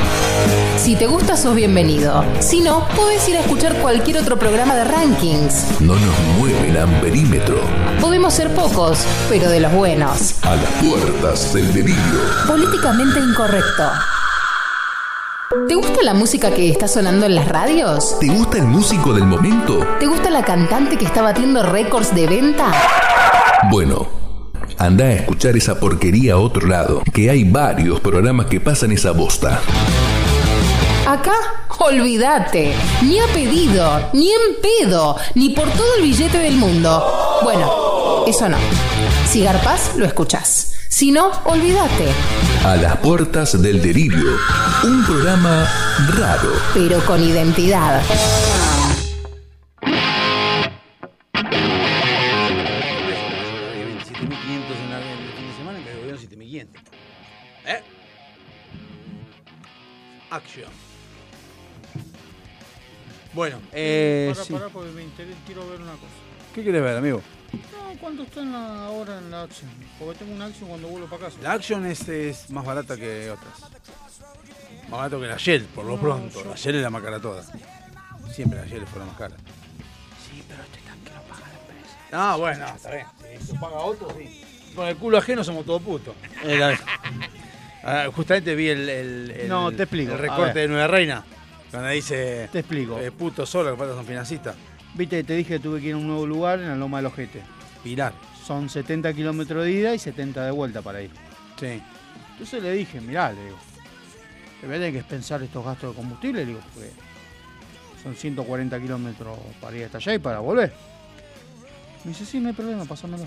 Si 0.78 0.96
te 0.96 1.06
gusta, 1.06 1.38
sos 1.38 1.56
bienvenido. 1.56 2.26
Si 2.40 2.60
no, 2.60 2.88
podés 2.96 3.30
ir 3.30 3.38
a 3.38 3.42
escuchar 3.42 3.76
cualquier 3.76 4.18
otro 4.18 4.40
programa 4.40 4.76
de 4.76 4.86
rankings. 4.86 5.80
No 5.80 5.94
nos 5.94 6.20
mueve 6.40 6.70
el 6.70 6.78
amperímetro. 6.78 7.62
Podemos 8.02 8.34
ser 8.34 8.50
pocos, 8.56 9.06
pero 9.30 9.48
de 9.48 9.60
los 9.60 9.72
buenos. 9.74 10.44
A 10.44 10.56
las 10.56 10.70
puertas 10.84 11.54
del 11.54 11.72
delirio. 11.72 12.20
Políticamente 12.48 13.20
incorrecto. 13.20 13.84
¿Te 15.68 15.76
gusta 15.76 16.02
la 16.02 16.16
música 16.16 16.50
que 16.50 16.72
está 16.72 16.88
sonando 16.88 17.28
en 17.28 17.36
las 17.36 17.48
radios? 17.48 18.18
¿Te 18.20 18.28
gusta 18.28 18.58
el 18.58 18.66
músico 18.66 19.14
del 19.14 19.26
momento? 19.26 19.86
¿Te 20.00 20.08
gusta 20.08 20.32
la 20.32 20.44
cantante 20.44 20.98
que 20.98 21.06
está 21.06 21.22
batiendo 21.22 21.62
récords 21.62 22.16
de 22.16 22.26
venta? 22.26 22.72
Bueno, 23.70 24.21
anda 24.82 25.06
a 25.06 25.14
escuchar 25.14 25.56
esa 25.56 25.80
porquería 25.80 26.34
a 26.34 26.38
otro 26.38 26.68
lado, 26.68 27.04
que 27.14 27.30
hay 27.30 27.44
varios 27.44 28.00
programas 28.00 28.48
que 28.48 28.60
pasan 28.60 28.92
esa 28.92 29.12
bosta. 29.12 29.62
Acá, 31.08 31.36
olvídate. 31.80 32.74
Ni 33.04 33.20
a 33.20 33.28
pedido, 33.28 34.10
ni 34.14 34.32
en 34.32 34.62
pedo, 34.62 35.18
ni 35.36 35.50
por 35.50 35.70
todo 35.70 35.96
el 35.98 36.04
billete 36.04 36.40
del 36.40 36.56
mundo. 36.56 37.40
Bueno, 37.44 38.26
eso 38.26 38.50
no. 38.50 38.58
Si 39.30 39.44
garpás, 39.44 39.92
lo 39.98 40.06
escuchás. 40.06 40.74
Si 40.90 41.12
no, 41.12 41.32
olvídate. 41.46 42.08
A 42.66 42.76
las 42.76 42.98
puertas 42.98 43.62
del 43.62 43.82
delirio. 43.82 44.32
Un 44.84 45.06
programa 45.06 45.68
raro. 46.18 46.50
Pero 46.74 47.00
con 47.06 47.24
identidad. 47.24 48.02
Action. 60.32 60.70
Bueno, 63.34 63.58
Eh, 63.72 64.28
eh, 64.30 64.34
pará, 64.34 64.46
sí. 64.46 64.54
pará, 64.54 64.70
porque 64.70 64.92
me 64.92 65.04
interesa, 65.04 65.38
quiero 65.46 65.70
ver 65.70 65.80
una 65.82 65.94
cosa. 65.94 66.12
¿Qué 66.54 66.64
querés 66.64 66.82
ver, 66.82 66.98
amigo? 66.98 67.22
No, 67.54 67.98
¿cuánto 68.00 68.24
está 68.24 68.42
en 68.42 68.52
la 68.52 68.90
hora 68.90 69.18
en 69.20 69.32
la 69.32 69.44
Action? 69.44 69.70
Porque 70.00 70.20
tengo 70.20 70.34
una 70.36 70.46
Action 70.46 70.68
cuando 70.70 70.88
vuelvo 70.90 71.08
para 71.08 71.26
casa. 71.26 71.38
La 71.42 71.54
Action 71.54 71.86
es, 71.86 72.08
es 72.10 72.50
más 72.50 72.66
barata 72.66 72.98
que 72.98 73.30
otras. 73.32 73.60
Más 74.90 74.92
barato 75.00 75.20
que 75.22 75.28
la 75.28 75.38
Shell, 75.38 75.64
por 75.66 75.86
lo 75.86 75.96
No, 75.96 76.02
pronto. 76.02 76.44
yo- 76.44 76.50
La 76.50 76.56
Shell 76.56 76.76
es 76.76 76.82
la 76.82 76.90
más 76.90 77.02
cara 77.04 77.16
de 77.18 77.22
todas. 77.22 77.50
Siempre 78.34 78.60
la 78.60 78.66
Shell 78.66 78.86
fue 78.88 79.00
la 79.00 79.06
más 79.06 79.18
cara. 79.18 79.36
Sí, 80.30 80.44
pero 80.48 80.64
este 80.64 80.80
tanque 80.80 81.12
lo 81.14 81.22
paga 81.24 81.48
la 81.48 81.60
empresa. 81.60 81.98
Ah, 82.12 82.36
bueno, 82.38 82.68
está 82.76 82.92
bien. 82.92 83.06
Si 83.46 83.54
lo 83.54 83.60
paga 83.62 83.78
otro, 83.80 84.08
sí. 84.18 84.46
Con 84.76 84.88
el 84.88 84.96
culo 84.98 85.18
ajeno 85.18 85.44
somos 85.44 85.66
todos 85.66 85.82
putos. 85.82 86.16
Ah, 87.84 88.08
justamente 88.14 88.54
vi 88.56 88.68
el, 88.70 88.88
el- 88.90 89.32
el- 89.32 89.48
No, 89.50 89.72
te 89.72 89.84
explico, 89.84 90.14
el 90.14 90.20
recorte 90.20 90.60
de 90.60 90.68
Nueva 90.68 90.88
Reina. 90.88 91.24
Cuando 91.72 91.90
dice. 91.90 92.50
Te 92.52 92.60
explico. 92.60 93.00
eh, 93.00 93.12
puto 93.12 93.46
solo, 93.46 93.72
que 93.72 93.78
falta 93.78 93.96
son 93.96 94.06
financistas. 94.06 94.56
Viste, 94.94 95.24
te 95.24 95.36
dije 95.36 95.56
que 95.56 95.60
tuve 95.60 95.80
que 95.80 95.88
ir 95.88 95.94
a 95.94 95.98
un 95.98 96.06
nuevo 96.08 96.26
lugar 96.28 96.60
en 96.60 96.68
la 96.70 96.76
Loma 96.76 96.98
del 96.98 97.06
Ojete. 97.08 97.42
Pilar. 97.84 98.14
Son 98.46 98.70
70 98.70 99.14
kilómetros 99.14 99.64
de 99.64 99.72
ida 99.72 99.96
y 99.96 100.00
70 100.00 100.44
de 100.46 100.52
vuelta 100.52 100.82
para 100.82 101.02
ir. 101.02 101.12
Sí. 101.60 101.82
Entonces 102.34 102.62
le 102.62 102.74
dije, 102.74 103.00
mirá, 103.00 103.32
le 103.32 103.44
digo, 103.46 103.58
te 104.60 104.68
voy 104.68 104.76
a 104.76 104.80
tener 104.80 104.94
que 104.94 105.04
pensar 105.08 105.42
estos 105.42 105.64
gastos 105.64 105.92
de 105.92 105.96
combustible, 106.02 106.42
le 106.42 106.48
digo, 106.48 106.60
porque 106.74 106.90
son 108.04 108.16
140 108.16 108.80
kilómetros 108.80 109.38
para 109.62 109.78
ir 109.78 109.86
hasta 109.86 109.98
allá 110.00 110.16
y 110.16 110.20
para 110.20 110.40
volver. 110.40 110.74
Me 112.04 112.10
dice, 112.12 112.26
sí, 112.26 112.40
no 112.40 112.50
hay 112.50 112.54
problema, 112.54 112.84
pásamelo. 112.86 113.24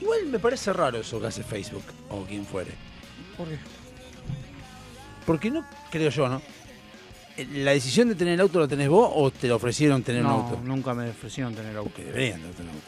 Igual 0.00 0.26
me 0.26 0.38
parece 0.38 0.72
raro 0.72 0.98
eso 0.98 1.20
que 1.20 1.26
hace 1.26 1.42
Facebook 1.42 1.84
o 2.10 2.22
quien 2.24 2.44
fuere. 2.46 2.72
¿Por 3.40 3.48
qué? 3.48 3.58
Porque 5.26 5.50
no, 5.50 5.64
creo 5.90 6.10
yo, 6.10 6.28
¿no? 6.28 6.42
Eh, 7.36 7.46
¿La 7.54 7.70
decisión 7.70 8.08
de 8.08 8.14
tener 8.14 8.34
el 8.34 8.40
auto 8.40 8.60
la 8.60 8.68
tenés 8.68 8.88
vos 8.88 9.10
o 9.14 9.30
te 9.30 9.48
lo 9.48 9.56
ofrecieron 9.56 10.02
tener 10.02 10.22
no, 10.22 10.36
un 10.36 10.44
auto? 10.44 10.60
nunca 10.62 10.92
me 10.92 11.08
ofrecieron 11.08 11.54
tener 11.54 11.74
auto. 11.76 11.94
Que 11.94 12.04
deberían 12.04 12.42
de 12.42 12.48
tener 12.50 12.72
auto. 12.72 12.86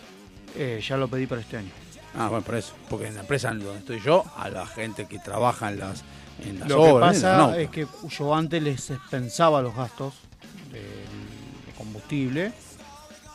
Eh, 0.57 0.83
ya 0.87 0.97
lo 0.99 1.09
pedí 1.09 1.27
para 1.27 1.41
este 1.41 1.57
año. 1.57 1.71
Ah, 2.15 2.29
bueno, 2.29 2.45
por 2.45 2.57
eso. 2.57 2.75
Porque 2.91 3.07
en 3.07 3.15
la 3.15 3.21
empresa 3.23 3.49
donde 3.49 3.79
estoy 3.79 4.01
yo, 4.01 4.25
a 4.37 4.51
la 4.51 4.67
gente 4.67 5.07
que 5.07 5.19
trabaja 5.19 5.71
en 5.71 5.79
las, 5.79 6.05
en 6.45 6.61
las 6.61 6.69
Lo 6.69 6.83
que 6.83 6.91
obras, 6.91 7.15
pasa 7.17 7.37
no. 7.39 7.55
es 7.55 7.71
que 7.71 7.87
yo 8.11 8.35
antes 8.35 8.63
les 8.63 8.91
expensaba 8.91 9.63
los 9.63 9.75
gastos 9.75 10.13
del 10.71 11.75
combustible 11.79 12.53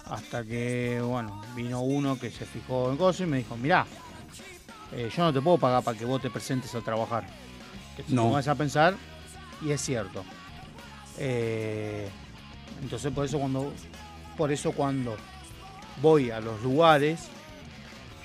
hasta 0.06 0.44
que, 0.44 1.02
bueno, 1.04 1.42
vino 1.56 1.82
uno 1.82 2.20
que 2.20 2.30
se 2.30 2.46
fijó 2.46 2.92
en 2.92 2.98
cosas 2.98 3.22
y 3.22 3.30
me 3.30 3.38
dijo, 3.38 3.58
mirá, 3.58 3.86
eh, 4.94 5.10
yo 5.16 5.24
no 5.24 5.34
te 5.34 5.42
puedo 5.42 5.58
pagar 5.58 5.84
para 5.84 5.98
que 5.98 6.06
vos 6.06 6.22
te 6.22 6.30
presentes 6.30 6.74
a 6.76 6.82
trabajar. 6.82 7.26
No 8.10 8.32
vas 8.32 8.48
a 8.48 8.56
pensar, 8.56 8.96
y 9.62 9.72
es 9.72 9.82
cierto. 9.82 10.24
Eh, 11.18 12.10
entonces 12.82 13.12
por 13.12 13.26
eso 13.26 13.40
cuando 13.40 13.74
por 14.38 14.52
eso 14.52 14.72
cuando 14.72 15.18
voy 16.02 16.30
a 16.30 16.40
los 16.40 16.62
lugares, 16.62 17.28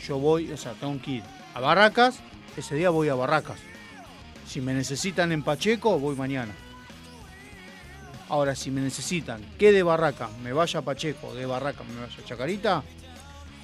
yo 0.07 0.18
voy, 0.18 0.52
o 0.52 0.57
sea, 0.57 0.73
tengo 0.73 1.00
que 1.00 1.10
ir 1.12 1.23
a 1.55 1.60
Barracas, 1.60 2.20
ese 2.57 2.74
día 2.74 2.91
voy 2.91 3.08
a 3.08 3.15
Barracas. 3.15 3.58
Si 4.47 4.60
me 4.60 4.74
necesitan 4.74 5.32
en 5.32 5.42
Pacheco, 5.42 5.99
voy 5.99 6.15
mañana. 6.16 6.52
Ahora, 8.28 8.55
si 8.55 8.70
me 8.70 8.82
necesitan 8.82 9.42
que 9.58 9.73
de 9.73 9.82
Barraca 9.82 10.28
me 10.42 10.52
vaya 10.52 10.81
a 10.81 10.82
Pacheco, 10.82 11.34
de 11.34 11.47
Barraca 11.47 11.82
me 11.84 12.00
vaya 12.00 12.16
a 12.18 12.24
Chacarita, 12.24 12.82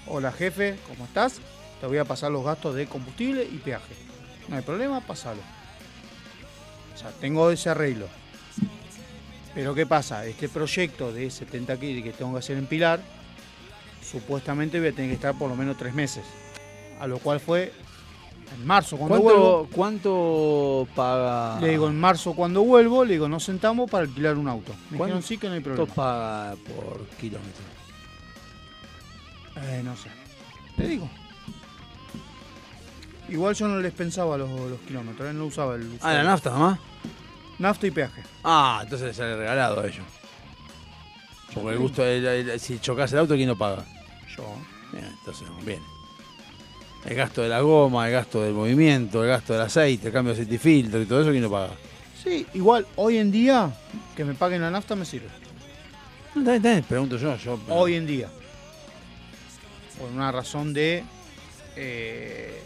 hola 0.06 0.32
jefe, 0.32 0.78
¿cómo 0.88 1.04
estás? 1.04 1.40
Te 1.80 1.86
voy 1.86 1.98
a 1.98 2.04
pasar 2.04 2.30
los 2.30 2.44
gastos 2.44 2.74
de 2.74 2.86
combustible 2.86 3.44
y 3.44 3.58
peaje. 3.58 3.94
No 4.48 4.56
hay 4.56 4.62
problema, 4.62 5.00
pasalo. 5.00 5.40
O 6.94 6.98
sea, 6.98 7.10
tengo 7.20 7.50
ese 7.50 7.70
arreglo. 7.70 8.06
Pero 9.54 9.74
¿qué 9.74 9.86
pasa? 9.86 10.24
Este 10.26 10.48
proyecto 10.48 11.12
de 11.12 11.30
70 11.30 11.78
kilos 11.78 12.04
que 12.04 12.12
tengo 12.12 12.32
que 12.32 12.38
hacer 12.38 12.56
en 12.56 12.66
Pilar, 12.66 13.00
supuestamente 14.02 14.78
voy 14.78 14.88
a 14.88 14.92
tener 14.92 15.10
que 15.10 15.14
estar 15.14 15.36
por 15.36 15.48
lo 15.48 15.56
menos 15.56 15.76
tres 15.76 15.94
meses. 15.94 16.24
A 17.00 17.06
lo 17.06 17.18
cual 17.18 17.38
fue 17.40 17.72
en 18.56 18.66
marzo 18.66 18.96
cuando 18.96 19.20
vuelvo. 19.20 19.68
¿Cuánto, 19.72 20.86
¿Cuánto 20.86 20.88
paga? 20.94 21.60
Le 21.60 21.70
digo, 21.70 21.88
en 21.88 21.98
marzo 21.98 22.34
cuando 22.34 22.62
vuelvo, 22.62 23.04
le 23.04 23.12
digo, 23.14 23.28
nos 23.28 23.44
sentamos 23.44 23.90
para 23.90 24.04
alquilar 24.04 24.36
un 24.36 24.48
auto. 24.48 24.72
Me 24.90 24.98
¿Cuánto 24.98 25.16
dijeron 25.16 25.22
sí 25.22 25.38
que 25.38 25.48
no 25.48 25.54
hay 25.54 25.60
problema. 25.60 25.94
paga 25.94 26.56
por 26.56 27.06
kilómetro? 27.20 27.64
Eh, 29.56 29.82
no 29.84 29.96
sé. 29.96 30.08
Te 30.76 30.86
digo. 30.88 31.08
Igual 33.28 33.54
yo 33.54 33.68
no 33.68 33.78
les 33.80 33.92
pensaba 33.92 34.36
los, 34.38 34.48
los 34.48 34.80
kilómetros, 34.80 35.30
eh, 35.30 35.34
no 35.34 35.46
usaba 35.46 35.74
el... 35.74 35.98
Ah, 36.00 36.14
la 36.14 36.22
nafta 36.24 36.50
nomás. 36.50 36.78
Nafta 37.58 37.86
y 37.86 37.90
peaje. 37.90 38.22
Ah, 38.44 38.80
entonces 38.82 39.08
le 39.08 39.14
sale 39.14 39.36
regalado 39.36 39.80
a 39.80 39.86
ellos. 39.86 40.04
Porque 41.52 41.70
el 41.70 41.78
gusto, 41.78 42.04
el- 42.04 42.24
el- 42.24 42.60
si 42.60 42.78
chocas 42.78 43.12
el 43.12 43.18
auto, 43.18 43.34
¿quién 43.34 43.48
lo 43.48 43.58
paga? 43.58 43.84
Yo. 44.36 44.44
Bien, 44.92 45.04
entonces, 45.06 45.46
bien. 45.64 45.82
El 47.04 47.16
gasto 47.16 47.42
de 47.42 47.48
la 47.48 47.60
goma, 47.60 48.06
el 48.06 48.12
gasto 48.12 48.42
del 48.42 48.54
movimiento, 48.54 49.22
el 49.22 49.28
gasto 49.28 49.52
del 49.52 49.62
aceite, 49.62 50.08
el 50.08 50.12
cambio 50.12 50.34
de 50.34 50.40
aceite 50.40 50.54
y 50.54 50.58
filtro 50.58 51.00
y 51.00 51.06
todo 51.06 51.20
eso, 51.22 51.30
¿quién 51.30 51.42
lo 51.42 51.50
paga? 51.50 51.70
Sí, 52.22 52.46
igual 52.54 52.86
hoy 52.96 53.18
en 53.18 53.30
día 53.30 53.70
que 54.16 54.24
me 54.24 54.34
paguen 54.34 54.60
la 54.62 54.70
nafta 54.70 54.94
me 54.96 55.04
sirve. 55.04 55.28
No, 56.34 56.82
pregunto 56.86 57.16
yo. 57.16 57.36
yo 57.36 57.58
Hoy 57.68 57.94
en 57.94 58.06
día. 58.06 58.28
Por 59.98 60.10
una 60.10 60.30
razón 60.32 60.72
de... 60.72 61.04
eh, 61.76 62.62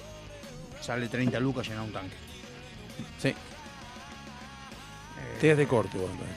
sale 0.83 1.09
30 1.09 1.39
lucas 1.41 1.67
llenar 1.69 1.85
un 1.85 1.93
tanque. 1.93 2.17
Sí. 3.19 3.35
Te 5.41 5.55
de 5.55 5.67
corto, 5.67 5.97
igual, 5.97 6.13
entonces. 6.13 6.37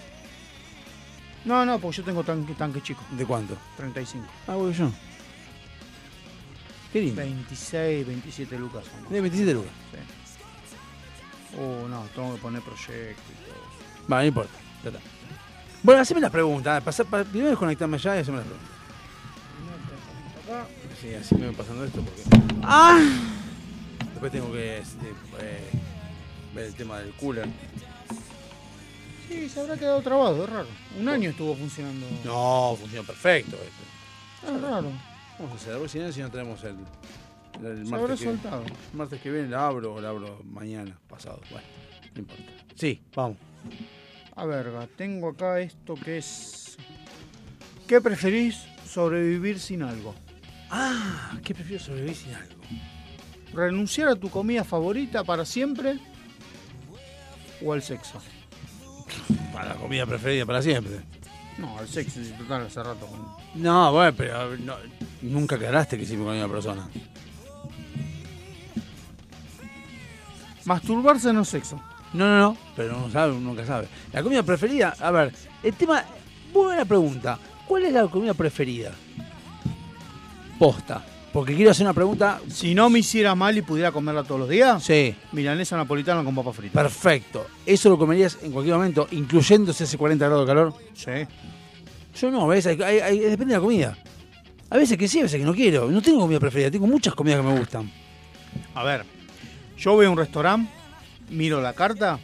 No, 1.46 1.66
no, 1.66 1.80
porque 1.80 1.98
yo 1.98 2.04
tengo 2.04 2.24
tanque, 2.24 2.54
tanque 2.54 2.82
chico. 2.82 3.04
¿De 3.12 3.26
cuánto? 3.26 3.56
35. 3.78 4.26
Ah, 4.48 4.56
voy 4.56 4.74
yo. 4.74 4.92
Qué 6.92 7.02
lindo. 7.02 7.22
26, 7.22 8.08
27 8.08 8.58
lucas. 8.58 8.86
son. 8.86 9.14
De 9.14 9.22
27 9.22 9.54
lucas. 9.54 9.72
Sí. 9.92 10.00
Oh, 11.60 11.88
no, 11.88 12.04
tengo 12.16 12.36
que 12.36 12.42
poner 12.42 12.62
proyecto 12.62 13.22
y 13.32 13.46
todo. 13.46 14.12
Va, 14.12 14.20
no 14.22 14.26
importa. 14.26 14.54
Ya 14.84 14.90
está. 14.90 15.02
Bueno, 15.84 16.02
haceme 16.02 16.22
las 16.22 16.32
preguntas. 16.32 16.84
Para, 16.84 17.24
primero 17.24 17.50
desconectarme 17.52 17.98
allá 17.98 18.18
y 18.18 18.20
haceme 18.22 18.38
las 18.38 18.48
preguntas. 18.48 18.76
Sí, 21.00 21.14
así 21.14 21.36
me 21.36 21.48
va 21.48 21.54
pasando 21.54 21.86
esto 21.86 22.02
porque. 22.02 22.24
¡Ah! 22.64 23.00
Después 24.26 24.42
tengo 24.42 24.56
que 24.56 24.78
este, 24.80 25.10
eh, 25.40 25.70
ver 26.56 26.66
el 26.66 26.74
tema 26.74 26.98
del 26.98 27.14
cooler. 27.14 27.48
Sí, 29.28 29.48
se 29.48 29.60
habrá 29.60 29.78
quedado 29.78 30.02
trabado, 30.02 30.44
es 30.44 30.50
raro. 30.50 30.68
Un 31.00 31.08
año 31.10 31.30
estuvo 31.30 31.56
funcionando. 31.56 32.08
No, 32.24 32.76
funciona 32.76 33.06
perfecto 33.06 33.56
esto. 33.56 34.52
Es 34.56 34.62
raro. 34.64 34.90
Vamos 35.38 35.52
a 35.52 35.56
hacer 35.56 35.90
si 35.90 36.00
no, 36.00 36.12
si 36.12 36.22
no 36.22 36.32
tenemos 36.32 36.64
el, 36.64 36.76
el 37.64 37.86
Se 37.86 37.94
habrá 37.94 38.08
martes, 38.08 38.20
que, 38.20 38.26
soltado. 38.26 38.64
el 38.64 38.98
martes 38.98 39.22
que 39.22 39.30
viene 39.30 39.48
la 39.48 39.68
abro 39.68 39.94
o 39.94 40.02
la 40.02 40.10
abro 40.10 40.42
mañana, 40.44 40.98
pasado. 41.08 41.40
Bueno, 41.52 41.68
no 42.16 42.22
importa. 42.22 42.52
Sí, 42.74 43.04
vamos. 43.16 43.38
A 44.36 44.46
ver, 44.46 44.72
tengo 44.96 45.30
acá 45.30 45.60
esto 45.60 45.94
que 45.94 46.18
es. 46.18 46.78
¿Qué 47.88 48.02
preferís 48.02 48.64
sobrevivir 48.88 49.60
sin 49.60 49.84
algo? 49.84 50.16
Ah, 50.72 51.38
¿qué 51.44 51.54
prefiero 51.54 51.84
sobrevivir 51.84 52.16
sin 52.16 52.34
algo? 52.34 52.55
¿Renunciar 53.56 54.10
a 54.10 54.16
tu 54.16 54.30
comida 54.30 54.64
favorita 54.66 55.24
para 55.24 55.46
siempre? 55.46 55.98
¿O 57.64 57.72
al 57.72 57.82
sexo? 57.82 58.22
Para 59.54 59.70
la 59.70 59.76
comida 59.76 60.06
preferida 60.06 60.46
para 60.46 60.62
siempre. 60.62 61.00
No, 61.58 61.78
al 61.80 61.88
sexo, 61.88 62.22
si 62.22 62.32
total 62.32 62.66
hace 62.66 62.84
rato. 62.84 63.08
No, 63.56 63.94
bueno, 63.94 64.14
pero 64.18 64.58
no- 64.58 64.76
nunca 65.22 65.56
aclaraste 65.56 65.96
que 65.98 66.04
hicimos 66.04 66.28
con 66.28 66.36
una 66.36 66.50
persona. 66.50 66.88
¿Masturbarse 70.66 71.32
no 71.32 71.42
es 71.42 71.48
sexo? 71.50 71.80
No, 72.14 72.28
no, 72.28 72.40
no, 72.40 72.58
pero 72.76 72.98
uno 72.98 73.10
sabe, 73.10 73.32
uno 73.34 73.50
nunca 73.52 73.66
sabe. 73.66 73.88
La 74.12 74.22
comida 74.24 74.44
preferida, 74.44 74.96
a 75.00 75.12
ver, 75.12 75.34
el 75.64 75.74
tema, 75.76 76.04
buena 76.52 76.84
pregunta. 76.86 77.38
¿Cuál 77.68 77.86
es 77.86 77.94
la 77.94 78.08
comida 78.08 78.34
preferida? 78.34 78.92
Posta. 80.60 81.04
Porque 81.36 81.54
quiero 81.54 81.72
hacer 81.72 81.86
una 81.86 81.94
pregunta. 81.94 82.40
Si 82.48 82.74
no 82.74 82.90
me 82.90 83.00
hiciera 83.00 83.36
mal 83.36 83.58
y 83.58 83.62
pudiera 83.62 83.92
comerla 83.92 84.24
todos 84.24 84.40
los 84.40 84.48
días, 84.50 84.82
Sí, 84.82 85.14
milanesa 85.34 85.76
napolitana 85.76 86.24
con 86.24 86.34
papa 86.34 86.54
frita. 86.54 86.82
perfecto. 86.82 87.46
¿Eso 87.66 87.90
lo 87.90 87.98
comerías 87.98 88.38
en 88.42 88.54
cualquier 88.54 88.78
momento, 88.78 89.06
incluyéndose 89.12 89.84
ese 89.84 89.98
40 89.98 90.26
grados 90.28 90.46
de 90.46 90.50
calor? 90.50 90.74
Sí. 90.94 91.12
Yo 92.22 92.32
no, 92.32 92.48
¿ves? 92.48 92.68
Hay- 92.68 92.82
hay- 92.82 93.00
hay- 93.00 93.20
depende 93.20 93.54
de 93.54 93.58
la 93.60 93.60
comida. 93.60 93.98
A 94.70 94.78
veces 94.78 94.98
que 94.98 95.10
sí, 95.10 95.20
a 95.20 95.24
veces 95.24 95.38
que 95.38 95.46
no 95.46 95.54
quiero. 95.54 95.92
No 95.92 96.02
tengo 96.02 96.22
comida 96.22 96.40
preferida, 96.40 96.72
tengo 96.72 96.88
muchas 96.88 97.14
comidas 97.14 97.42
que 97.42 97.48
me 97.48 97.60
gustan. 97.60 97.92
A 98.74 98.84
ver, 98.86 99.04
yo 99.78 99.92
voy 99.92 100.06
a 100.06 100.10
un 100.10 100.18
restaurante, 100.18 100.72
miro 101.32 101.60
la 101.60 101.74
carta, 101.74 102.18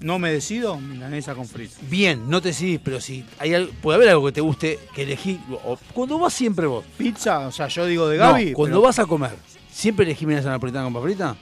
no 0.00 0.18
me 0.18 0.32
decido, 0.32 0.78
milanesa 0.80 1.34
con 1.34 1.46
frito. 1.46 1.74
Bien, 1.82 2.28
no 2.28 2.40
te 2.40 2.48
decidís, 2.48 2.80
pero 2.82 3.00
si 3.00 3.24
hay 3.38 3.54
algo, 3.54 3.72
puede 3.82 3.96
haber 3.96 4.08
algo 4.10 4.26
que 4.26 4.32
te 4.32 4.40
guste, 4.40 4.78
que 4.94 5.02
elegí. 5.02 5.40
o- 5.64 5.78
cuando 5.92 6.18
vas 6.18 6.32
siempre 6.32 6.66
vos. 6.66 6.84
Pizza, 6.96 7.40
o 7.40 7.52
sea, 7.52 7.68
yo 7.68 7.86
digo 7.86 8.08
de 8.08 8.18
No, 8.18 8.32
Gaby. 8.32 8.52
cuando 8.52 8.76
pero- 8.78 8.86
vas 8.86 8.98
a 8.98 9.06
comer, 9.06 9.36
¿siempre 9.70 10.04
elegís 10.06 10.26
milanesa 10.26 10.50
napolitana 10.50 10.84
con 10.84 10.94
paprita? 10.94 11.36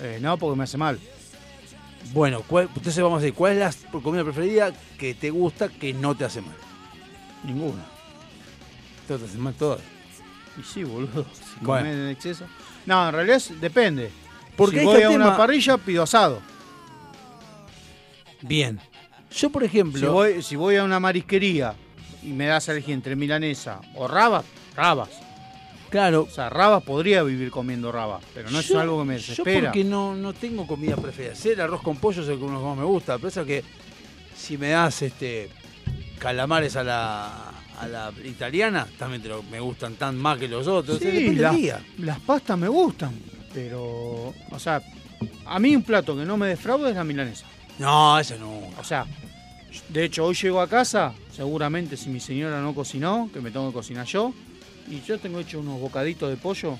Eh, 0.00 0.18
no, 0.20 0.36
porque 0.36 0.56
me 0.56 0.64
hace 0.64 0.78
mal. 0.78 0.98
Bueno, 2.12 2.42
¿cuál- 2.46 2.68
entonces 2.74 3.02
vamos 3.02 3.18
a 3.18 3.20
decir, 3.22 3.34
¿cuál 3.34 3.52
es 3.52 3.58
la 3.92 4.00
comida 4.00 4.22
preferida 4.24 4.72
que 4.98 5.14
te 5.14 5.30
gusta 5.30 5.68
que 5.68 5.92
no 5.92 6.14
te 6.16 6.24
hace 6.24 6.40
mal? 6.40 6.56
Ninguna. 7.44 7.84
Todo 9.08 9.18
te 9.18 9.24
hace 9.26 9.38
mal 9.38 9.54
todo. 9.54 9.78
Y 10.58 10.62
sí, 10.62 10.84
boludo. 10.84 11.24
Si 11.34 11.64
Bueno. 11.64 11.84
comés 11.84 11.94
en 11.96 12.08
exceso. 12.08 12.44
No, 12.86 13.08
en 13.08 13.14
realidad 13.14 13.36
es- 13.36 13.60
depende. 13.60 14.10
Porque 14.56 14.80
si 14.80 14.86
este 14.86 14.92
voy 14.94 15.02
a 15.04 15.10
una 15.10 15.36
parrilla, 15.36 15.78
pido 15.78 16.02
asado. 16.02 16.42
Bien. 18.42 18.78
Yo, 19.34 19.50
por 19.50 19.64
ejemplo. 19.64 20.00
Si 20.00 20.06
voy, 20.06 20.42
si 20.42 20.56
voy 20.56 20.76
a 20.76 20.84
una 20.84 21.00
marisquería 21.00 21.74
y 22.22 22.28
me 22.28 22.46
das 22.46 22.68
a 22.68 22.72
elegir 22.72 22.94
entre 22.94 23.16
milanesa 23.16 23.80
o 23.94 24.06
rabas, 24.06 24.44
rabas. 24.76 25.08
Claro. 25.90 26.22
O 26.22 26.30
sea, 26.30 26.48
rabas 26.48 26.82
podría 26.82 27.22
vivir 27.22 27.50
comiendo 27.50 27.92
rabas, 27.92 28.22
pero 28.34 28.50
no 28.50 28.60
es 28.60 28.68
Yo- 28.68 28.80
algo 28.80 28.98
que 29.00 29.04
me 29.04 29.14
Yo 29.18 29.20
desespera. 29.28 29.68
porque 29.70 29.84
no, 29.84 30.14
no 30.14 30.32
tengo 30.32 30.66
comida 30.66 30.96
preferida. 30.96 31.34
Sí, 31.34 31.50
el 31.50 31.60
arroz 31.60 31.82
con 31.82 31.96
pollo 31.96 32.22
es 32.22 32.28
el 32.28 32.38
que 32.38 32.44
uno 32.44 32.62
más 32.62 32.76
me 32.78 32.84
gusta. 32.84 33.16
Pero 33.16 33.28
eso 33.28 33.44
que 33.44 33.62
si 34.36 34.56
me 34.58 34.68
das 34.70 35.02
este 35.02 35.50
calamares 36.18 36.76
a 36.76 36.84
la, 36.84 37.50
a 37.78 37.86
la 37.88 38.12
italiana, 38.24 38.86
también 38.98 39.22
te 39.22 39.28
lo- 39.28 39.42
me 39.44 39.60
gustan 39.60 39.94
tan 39.94 40.16
más 40.16 40.38
que 40.38 40.48
los 40.48 40.66
otros. 40.66 40.98
Sí, 40.98 41.06
del 41.10 41.40
las, 41.42 41.56
día. 41.56 41.80
las 41.98 42.20
pastas 42.20 42.56
me 42.58 42.68
gustan, 42.68 43.12
pero, 43.52 44.32
o 44.50 44.58
sea, 44.58 44.80
a 45.46 45.58
mí 45.58 45.74
un 45.76 45.82
plato 45.82 46.16
que 46.16 46.24
no 46.24 46.36
me 46.36 46.48
defrauda 46.48 46.88
es 46.90 46.96
la 46.96 47.04
milanesa. 47.04 47.46
No, 47.78 48.18
eso 48.18 48.36
no. 48.38 48.60
O 48.78 48.84
sea, 48.84 49.06
de 49.88 50.04
hecho, 50.04 50.24
hoy 50.24 50.34
llego 50.34 50.60
a 50.60 50.68
casa, 50.68 51.14
seguramente 51.34 51.96
si 51.96 52.08
mi 52.10 52.20
señora 52.20 52.60
no 52.60 52.74
cocinó, 52.74 53.30
que 53.32 53.40
me 53.40 53.50
tengo 53.50 53.68
que 53.68 53.74
cocinar 53.74 54.06
yo, 54.06 54.32
y 54.88 55.00
yo 55.02 55.18
tengo 55.18 55.40
hecho 55.40 55.60
unos 55.60 55.80
bocaditos 55.80 56.28
de 56.30 56.36
pollo 56.36 56.78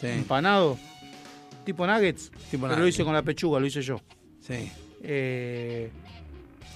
Sí. 0.00 0.08
empanado, 0.08 0.76
tipo 1.64 1.86
nuggets, 1.86 2.30
Tipo 2.50 2.66
pero 2.68 2.78
lo 2.80 2.86
hice 2.86 3.02
con 3.04 3.14
la 3.14 3.22
pechuga, 3.22 3.58
lo 3.58 3.66
hice 3.66 3.80
yo. 3.82 4.00
Sí. 4.46 4.70
Eh, 5.02 5.90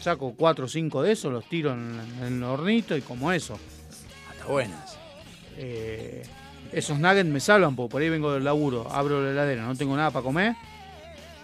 saco 0.00 0.34
cuatro 0.36 0.64
o 0.64 0.68
cinco 0.68 1.02
de 1.02 1.12
esos, 1.12 1.30
los 1.32 1.44
tiro 1.48 1.72
en, 1.72 2.00
en 2.22 2.36
el 2.39 2.42
hornito 2.44 2.97
y 2.97 3.02
como 3.02 3.30
eso. 3.30 3.58
Hasta 4.30 4.47
buenas. 4.47 4.97
Eh, 5.58 6.22
esos 6.72 6.98
nuggets 6.98 7.28
me 7.28 7.40
salvan, 7.40 7.76
porque 7.76 7.90
por 7.92 8.00
ahí 8.02 8.08
vengo 8.08 8.32
del 8.32 8.44
laburo, 8.44 8.90
abro 8.90 9.22
la 9.22 9.32
heladera, 9.32 9.64
no 9.66 9.76
tengo 9.76 9.94
nada 9.97 10.10
para 10.10 10.22
comer, 10.22 10.55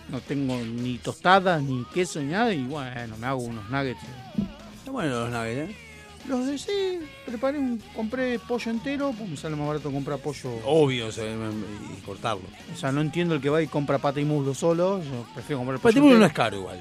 no 0.08 0.20
tengo 0.20 0.56
ni 0.56 0.98
tostadas, 0.98 1.62
ni 1.62 1.84
queso, 1.92 2.20
ni 2.20 2.32
nada, 2.32 2.52
y 2.52 2.64
bueno, 2.64 3.16
me 3.18 3.26
hago 3.26 3.40
unos 3.40 3.68
nuggets. 3.70 4.00
Está 4.78 4.90
bueno 4.90 5.20
los 5.20 5.30
nuggets, 5.30 5.70
¿eh? 5.70 5.76
Los 6.28 6.46
de 6.46 6.58
sí, 6.58 6.98
preparé 7.24 7.58
un, 7.58 7.80
compré 7.94 8.38
pollo 8.40 8.70
entero, 8.70 9.14
pues 9.16 9.30
me 9.30 9.36
sale 9.36 9.54
más 9.54 9.68
barato 9.68 9.92
comprar 9.92 10.18
pollo. 10.18 10.50
Obvio, 10.64 11.06
o 11.06 11.12
sea, 11.12 11.24
y 11.24 12.00
cortarlo. 12.04 12.44
O 12.74 12.76
sea, 12.76 12.90
no 12.90 13.00
entiendo 13.00 13.34
el 13.34 13.40
que 13.40 13.48
va 13.48 13.62
y 13.62 13.68
compra 13.68 13.98
pata 13.98 14.20
y 14.20 14.24
muslo 14.24 14.52
solo, 14.52 15.00
yo 15.02 15.26
prefiero 15.34 15.58
comprar 15.58 15.78
pollo 15.78 15.92
Patimulo 15.94 16.14
entero. 16.14 16.20
no 16.20 16.26
es 16.26 16.32
caro 16.32 16.56
igual. 16.56 16.80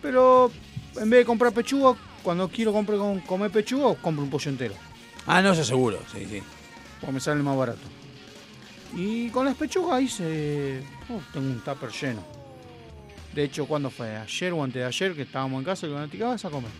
Pero 0.00 0.50
en 0.96 1.10
vez 1.10 1.20
de 1.20 1.24
comprar 1.26 1.52
pechuga, 1.52 1.94
cuando 2.22 2.48
quiero 2.48 2.72
comprar, 2.72 2.98
comer 3.26 3.50
pechuga, 3.50 3.94
compro 3.96 4.24
un 4.24 4.30
pollo 4.30 4.50
entero. 4.50 4.74
Ah, 5.26 5.42
no, 5.42 5.52
eso 5.52 5.64
seguro, 5.64 5.98
sí, 6.10 6.26
sí. 6.30 6.42
Porque 7.00 7.12
me 7.12 7.20
sale 7.20 7.42
más 7.42 7.56
barato. 7.56 7.97
Y 8.94 9.28
con 9.30 9.44
las 9.44 9.56
pechugas 9.56 10.02
hice. 10.02 10.82
oh, 11.10 11.20
tengo 11.32 11.46
un 11.46 11.60
tupper 11.60 11.90
lleno. 11.90 12.24
De 13.34 13.44
hecho, 13.44 13.66
¿cuándo 13.66 13.90
fue? 13.90 14.16
Ayer 14.16 14.52
o 14.52 14.64
antes 14.64 14.80
de 14.80 14.86
ayer 14.86 15.14
que 15.14 15.22
estábamos 15.22 15.60
en 15.60 15.64
casa 15.64 15.86
y 15.86 15.90
con 15.90 16.08
¿qué 16.10 16.22
vas 16.22 16.44
a 16.44 16.50
comer? 16.50 16.70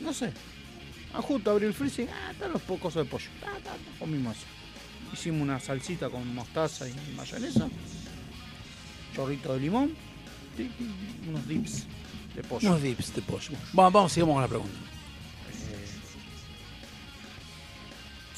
No 0.00 0.12
sé. 0.12 0.32
Ah, 1.14 1.22
justo 1.22 1.50
abrí 1.50 1.66
el 1.66 1.72
freezer 1.72 2.08
ah, 2.12 2.32
están 2.32 2.52
los 2.52 2.62
pocos 2.62 2.94
de 2.94 3.04
pollo. 3.04 3.30
Ta, 3.40 3.52
comimos 3.98 4.36
eso. 4.36 4.46
Hicimos 5.12 5.42
una 5.42 5.60
salsita 5.60 6.10
con 6.10 6.34
mostaza 6.34 6.88
y 6.88 6.94
mayonesa. 7.16 7.68
Chorrito 9.14 9.54
de 9.54 9.60
limón. 9.60 9.94
unos 11.28 11.48
dips 11.48 11.86
de 12.34 12.42
pollo. 12.42 12.68
Unos 12.68 12.82
dips 12.82 13.14
de 13.14 13.22
pollo. 13.22 13.50
Vamos, 13.72 13.92
vamos, 13.92 14.12
sigamos 14.12 14.34
con 14.34 14.42
la 14.42 14.48
pregunta. 14.48 14.95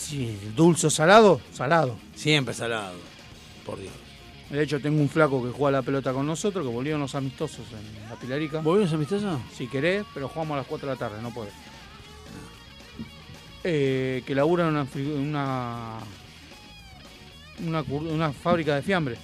Sí, 0.08 0.38
dulce 0.56 0.86
o 0.86 0.90
salado, 0.90 1.38
salado. 1.52 1.98
Siempre 2.14 2.54
salado. 2.54 2.94
Por 3.66 3.78
Dios. 3.78 3.92
De 4.48 4.62
hecho, 4.62 4.80
tengo 4.80 5.02
un 5.02 5.10
flaco 5.10 5.44
que 5.44 5.50
juega 5.50 5.78
la 5.78 5.82
pelota 5.82 6.14
con 6.14 6.26
nosotros, 6.26 6.66
que 6.66 6.72
volvieron 6.72 7.02
los 7.02 7.14
amistosos 7.14 7.66
en 7.72 8.08
la 8.08 8.16
Pilarica. 8.16 8.60
¿Volvieron 8.62 8.86
los 8.86 8.94
amistosos? 8.94 9.38
Si 9.54 9.66
querés, 9.66 10.06
pero 10.14 10.28
jugamos 10.28 10.54
a 10.54 10.58
las 10.58 10.66
4 10.66 10.88
de 10.88 10.94
la 10.94 10.98
tarde, 10.98 11.20
no 11.20 11.30
podés. 11.34 11.52
Eh, 13.64 14.22
que 14.26 14.34
labura 14.34 14.66
en 14.66 14.76
una, 14.76 14.86
una, 15.20 15.98
una, 17.66 17.82
una 17.82 18.32
fábrica 18.32 18.76
de 18.76 18.80
fiambre. 18.80 19.18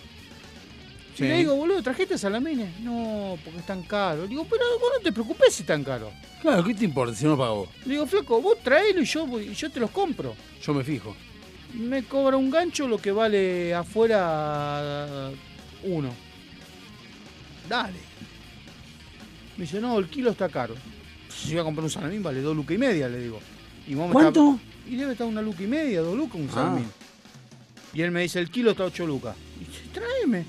Sí. 1.16 1.24
Y 1.24 1.28
le 1.28 1.36
digo, 1.38 1.54
boludo, 1.54 1.82
¿trajiste 1.82 2.18
salamines? 2.18 2.80
No, 2.80 3.38
porque 3.44 3.60
es 3.60 3.66
tan 3.66 3.82
caro. 3.84 4.22
Le 4.22 4.28
digo, 4.28 4.44
pero 4.50 4.64
vos 4.80 4.90
no 4.96 5.00
te 5.02 5.12
preocupes 5.12 5.54
si 5.54 5.62
es 5.62 5.66
tan 5.66 5.84
caro. 5.84 6.10
Claro, 6.42 6.64
¿qué 6.64 6.74
te 6.74 6.84
importa 6.84 7.14
si 7.14 7.24
no 7.24 7.38
pago? 7.38 7.68
Le 7.86 7.92
digo, 7.94 8.06
flaco, 8.06 8.40
vos 8.42 8.58
traelo 8.62 9.00
y 9.00 9.04
yo, 9.04 9.40
y 9.40 9.54
yo 9.54 9.70
te 9.70 9.78
los 9.80 9.90
compro. 9.90 10.34
Yo 10.62 10.74
me 10.74 10.82
fijo. 10.82 11.14
Me 11.74 12.02
cobra 12.04 12.36
un 12.36 12.50
gancho 12.50 12.86
lo 12.88 12.98
que 12.98 13.12
vale 13.12 13.72
afuera 13.74 15.30
uno. 15.84 16.10
Dale. 17.68 17.98
Me 19.56 19.64
dice, 19.64 19.80
no, 19.80 19.98
el 19.98 20.08
kilo 20.08 20.30
está 20.30 20.48
caro. 20.48 20.74
Si 21.28 21.50
voy 21.50 21.60
a 21.60 21.64
comprar 21.64 21.84
un 21.84 21.90
salamín 21.90 22.22
vale 22.22 22.40
dos 22.40 22.54
lucas 22.56 22.74
y 22.74 22.78
media, 22.78 23.08
le 23.08 23.18
digo. 23.20 23.40
Y 23.86 23.94
vos 23.94 24.06
me 24.08 24.12
¿Cuánto? 24.12 24.54
está- 24.56 24.90
Y 24.90 24.96
debe 24.96 25.12
estar 25.12 25.26
una 25.26 25.40
luca 25.42 25.62
y 25.62 25.66
media, 25.66 26.00
dos 26.00 26.16
lucas 26.16 26.36
un 26.40 26.48
Ah. 26.50 26.54
salamín. 26.54 26.86
Y 27.94 28.02
él 28.02 28.10
me 28.10 28.22
dice, 28.22 28.40
el 28.40 28.50
kilo 28.50 28.72
está 28.72 28.84
ocho 28.84 29.06
lucas. 29.06 29.36
Y 29.60 29.64
dice, 29.64 29.82
tráeme. 29.92 30.44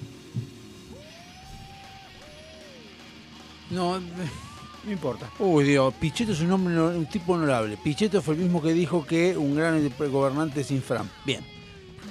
No, 3.71 3.99
No 3.99 4.91
importa. 4.91 5.29
Uy, 5.39 5.63
Dios, 5.63 5.93
Pichetto 5.95 6.31
es 6.33 6.41
un 6.41 6.51
hombre, 6.51 6.79
un 6.79 7.05
tipo 7.07 7.33
honorable. 7.33 7.77
Pichetto 7.77 8.21
fue 8.21 8.35
el 8.35 8.41
mismo 8.41 8.61
que 8.61 8.73
dijo 8.73 9.03
que 9.05 9.35
un 9.35 9.55
gran 9.55 9.91
gobernante 10.11 10.61
es 10.61 10.69
infram. 10.71 11.09
Bien. 11.25 11.41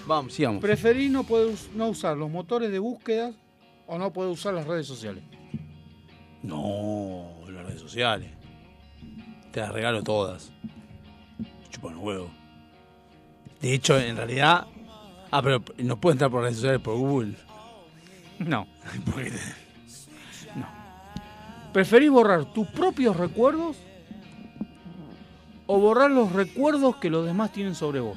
Vamos, 0.06 0.34
sigamos. 0.34 0.60
Preferí 0.60 1.08
no, 1.08 1.22
poder 1.24 1.54
no 1.74 1.88
usar 1.88 2.16
los 2.16 2.30
motores 2.30 2.70
de 2.72 2.78
búsqueda 2.78 3.32
o 3.86 3.96
no 3.98 4.12
poder 4.12 4.30
usar 4.32 4.54
las 4.54 4.66
redes 4.66 4.86
sociales. 4.86 5.22
No, 6.42 7.30
las 7.48 7.64
redes 7.64 7.80
sociales. 7.80 8.30
Te 9.52 9.60
las 9.60 9.72
regalo 9.72 10.02
todas. 10.02 10.50
Chupan 11.70 11.96
huevo. 11.98 12.28
De 13.62 13.72
hecho, 13.72 13.98
en 13.98 14.16
realidad. 14.16 14.66
Ah, 15.30 15.40
pero 15.42 15.62
no 15.78 15.96
puedo 16.00 16.12
entrar 16.12 16.30
por 16.30 16.42
redes 16.42 16.56
sociales 16.56 16.80
por 16.80 16.96
Google. 16.96 17.34
No. 18.40 18.66
Porque- 19.06 19.32
¿Preferís 21.74 22.08
borrar 22.08 22.44
tus 22.44 22.68
propios 22.68 23.16
recuerdos 23.16 23.76
o 25.66 25.80
borrar 25.80 26.08
los 26.08 26.30
recuerdos 26.30 26.94
que 26.96 27.10
los 27.10 27.26
demás 27.26 27.52
tienen 27.52 27.74
sobre 27.74 27.98
vos? 27.98 28.16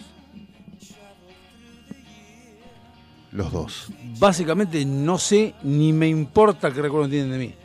Los 3.31 3.51
dos. 3.51 3.91
Básicamente 4.19 4.85
no 4.85 5.17
sé 5.17 5.55
ni 5.63 5.91
me 5.91 6.07
importa 6.07 6.71
qué 6.71 6.83
recuerdos 6.83 7.09
tienen 7.09 7.31
de 7.31 7.37
mí. 7.39 7.55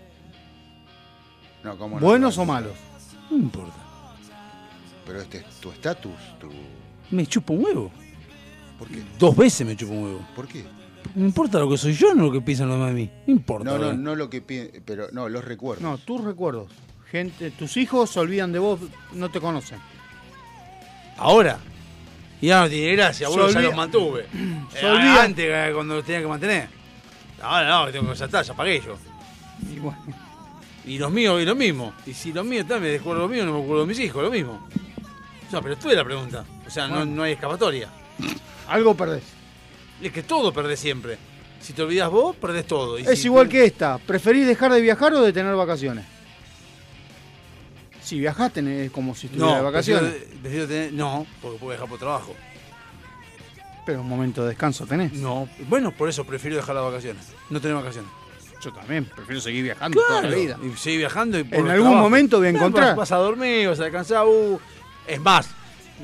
No, 1.62 1.76
¿cómo 1.76 2.00
no? 2.00 2.06
¿Buenos 2.06 2.38
o 2.38 2.46
malos? 2.46 2.72
No 3.30 3.36
me 3.36 3.42
importa. 3.42 3.76
Pero 5.04 5.20
este 5.20 5.38
es 5.40 5.60
tu 5.60 5.70
estatus, 5.70 6.14
tu... 6.40 6.48
Me 7.10 7.26
chupa 7.26 7.52
un 7.52 7.64
huevo. 7.64 7.90
¿Por 8.78 8.88
qué? 8.88 9.02
Dos 9.18 9.36
veces 9.36 9.66
me 9.66 9.76
chupa 9.76 9.92
un 9.92 10.04
huevo. 10.04 10.26
¿Por 10.34 10.48
qué? 10.48 10.64
No 11.15 11.26
importa 11.26 11.58
lo 11.58 11.68
que 11.68 11.76
soy 11.76 11.92
yo, 11.94 12.15
no 12.15 12.24
lo 12.24 12.32
que 12.32 12.41
piensan 12.41 12.68
los 12.68 12.76
demás 12.78 12.94
de 12.94 13.00
mí. 13.02 13.10
No 13.26 13.32
importa. 13.34 13.65
No, 13.65 13.73
no, 13.78 13.81
¿verdad? 13.86 13.94
no 13.99 14.15
lo 14.15 14.31
que 14.31 14.41
pi- 14.41 14.70
pero 14.84 15.08
no, 15.12 15.28
los 15.28 15.44
recuerdos. 15.44 15.82
No, 15.82 15.99
tus 15.99 16.23
recuerdos. 16.24 16.68
Gente, 17.10 17.50
tus 17.50 17.76
hijos 17.76 18.10
se 18.10 18.20
olvidan 18.20 18.52
de 18.52 18.58
vos, 18.58 18.81
no 19.12 19.31
te 19.31 19.41
conocen. 19.41 19.78
Ahora. 21.18 21.58
Y 22.41 22.49
ya 22.49 22.62
no 22.62 22.68
tiene 22.68 22.97
gracia, 22.97 23.28
Se 23.28 23.32
boludo, 23.32 23.50
ya 23.52 23.60
los 23.60 23.76
mantuve. 23.76 24.26
Se 24.73 24.81
Eh, 24.86 24.91
olvidan- 24.91 25.18
Antes, 25.26 25.47
eh, 25.49 25.70
cuando 25.74 25.94
los 25.97 26.05
tenía 26.05 26.20
que 26.23 26.26
mantener. 26.26 26.68
Ahora 27.42 27.68
no, 27.68 27.86
que 27.86 27.92
tengo 27.92 28.10
que 28.10 28.16
saltar, 28.18 28.44
ya 28.44 28.55
pagué 28.55 28.81
yo. 28.81 28.97
Y 29.73 29.78
bueno, 29.78 29.99
Y 30.84 30.99
los 30.99 31.12
míos, 31.12 31.41
y 31.41 31.44
lo 31.44 31.55
mismo. 31.55 31.92
Y 32.07 32.12
si 32.15 32.32
los 32.32 32.44
míos 32.44 32.66
también 32.66 32.82
me 32.84 32.89
descuerdo 32.94 33.23
los 33.23 33.31
míos, 33.31 33.47
no 33.47 33.52
me 33.58 33.62
acuerdo 33.62 33.82
de 33.82 33.89
mis 33.89 34.00
hijos, 34.00 34.23
lo 34.23 34.31
mismo. 34.31 34.66
O 35.47 35.50
sea, 35.50 35.60
pero 35.60 35.74
estuve 35.74 35.94
la 35.94 36.05
pregunta. 36.05 36.44
O 36.66 36.70
sea, 36.70 36.89
no, 36.89 37.05
no 37.05 37.23
hay 37.23 37.32
escapatoria. 37.34 37.89
algo 38.68 38.97
perdés. 38.97 39.23
Es 40.02 40.12
que 40.12 40.22
todo 40.22 40.52
perdés 40.52 40.81
siempre. 40.81 41.16
Si 41.60 41.72
te 41.72 41.82
olvidas 41.82 42.10
vos, 42.10 42.34
perdés 42.36 42.66
todo. 42.66 42.98
Y 42.98 43.02
Es 43.02 43.20
si- 43.20 43.26
igual 43.28 43.48
que 43.48 43.64
esta. 43.64 43.98
¿Preferís 43.98 44.47
dejar 44.47 44.72
de 44.72 44.81
viajar 44.81 45.14
o 45.14 45.20
de 45.22 45.32
tener 45.32 45.55
vacaciones? 45.55 46.05
Si 48.02 48.18
viajás 48.18 48.52
tenés 48.52 48.90
como 48.90 49.14
si 49.14 49.26
estuvieras 49.26 49.52
No, 49.52 49.56
de 49.58 49.62
vacaciones. 49.64 50.10
prefiero- 50.12 50.40
prefiero 50.42 50.66
tener- 50.66 50.92
no, 50.92 51.26
porque 51.40 51.58
puedo 51.58 51.72
dejar 51.72 51.89
por 51.89 51.98
trabajo. 51.98 52.34
Pero 53.86 54.00
un 54.00 54.08
momento 54.08 54.42
de 54.42 54.48
descanso 54.50 54.86
tenés. 54.86 55.12
No, 55.14 55.48
bueno, 55.68 55.92
por 55.92 56.08
eso 56.08 56.24
prefiero 56.24 56.56
dejar 56.56 56.74
las 56.74 56.84
vacaciones. 56.84 57.26
No 57.48 57.60
tener 57.60 57.76
vacaciones. 57.76 58.10
Yo 58.60 58.72
también, 58.72 59.05
prefiero 59.06 59.40
seguir 59.40 59.64
viajando 59.64 60.00
toda 60.06 60.22
la 60.22 60.34
vida. 60.34 60.58
Y 60.62 60.76
seguir 60.76 61.00
viajando 61.00 61.39
y 61.39 61.44
por 61.44 61.58
En 61.58 61.68
algún 61.68 61.86
trabajo. 61.89 62.02
momento 62.05 62.39
voy 62.39 62.47
a 62.48 62.50
encontrar. 62.50 62.89
Vas, 62.89 62.97
vas 62.97 63.12
a 63.12 63.16
dormir, 63.16 63.68
vas 63.68 63.81
a 63.81 63.84
descansar. 63.84 64.24
uh. 64.26 64.58
Es 65.06 65.20
más, 65.20 65.48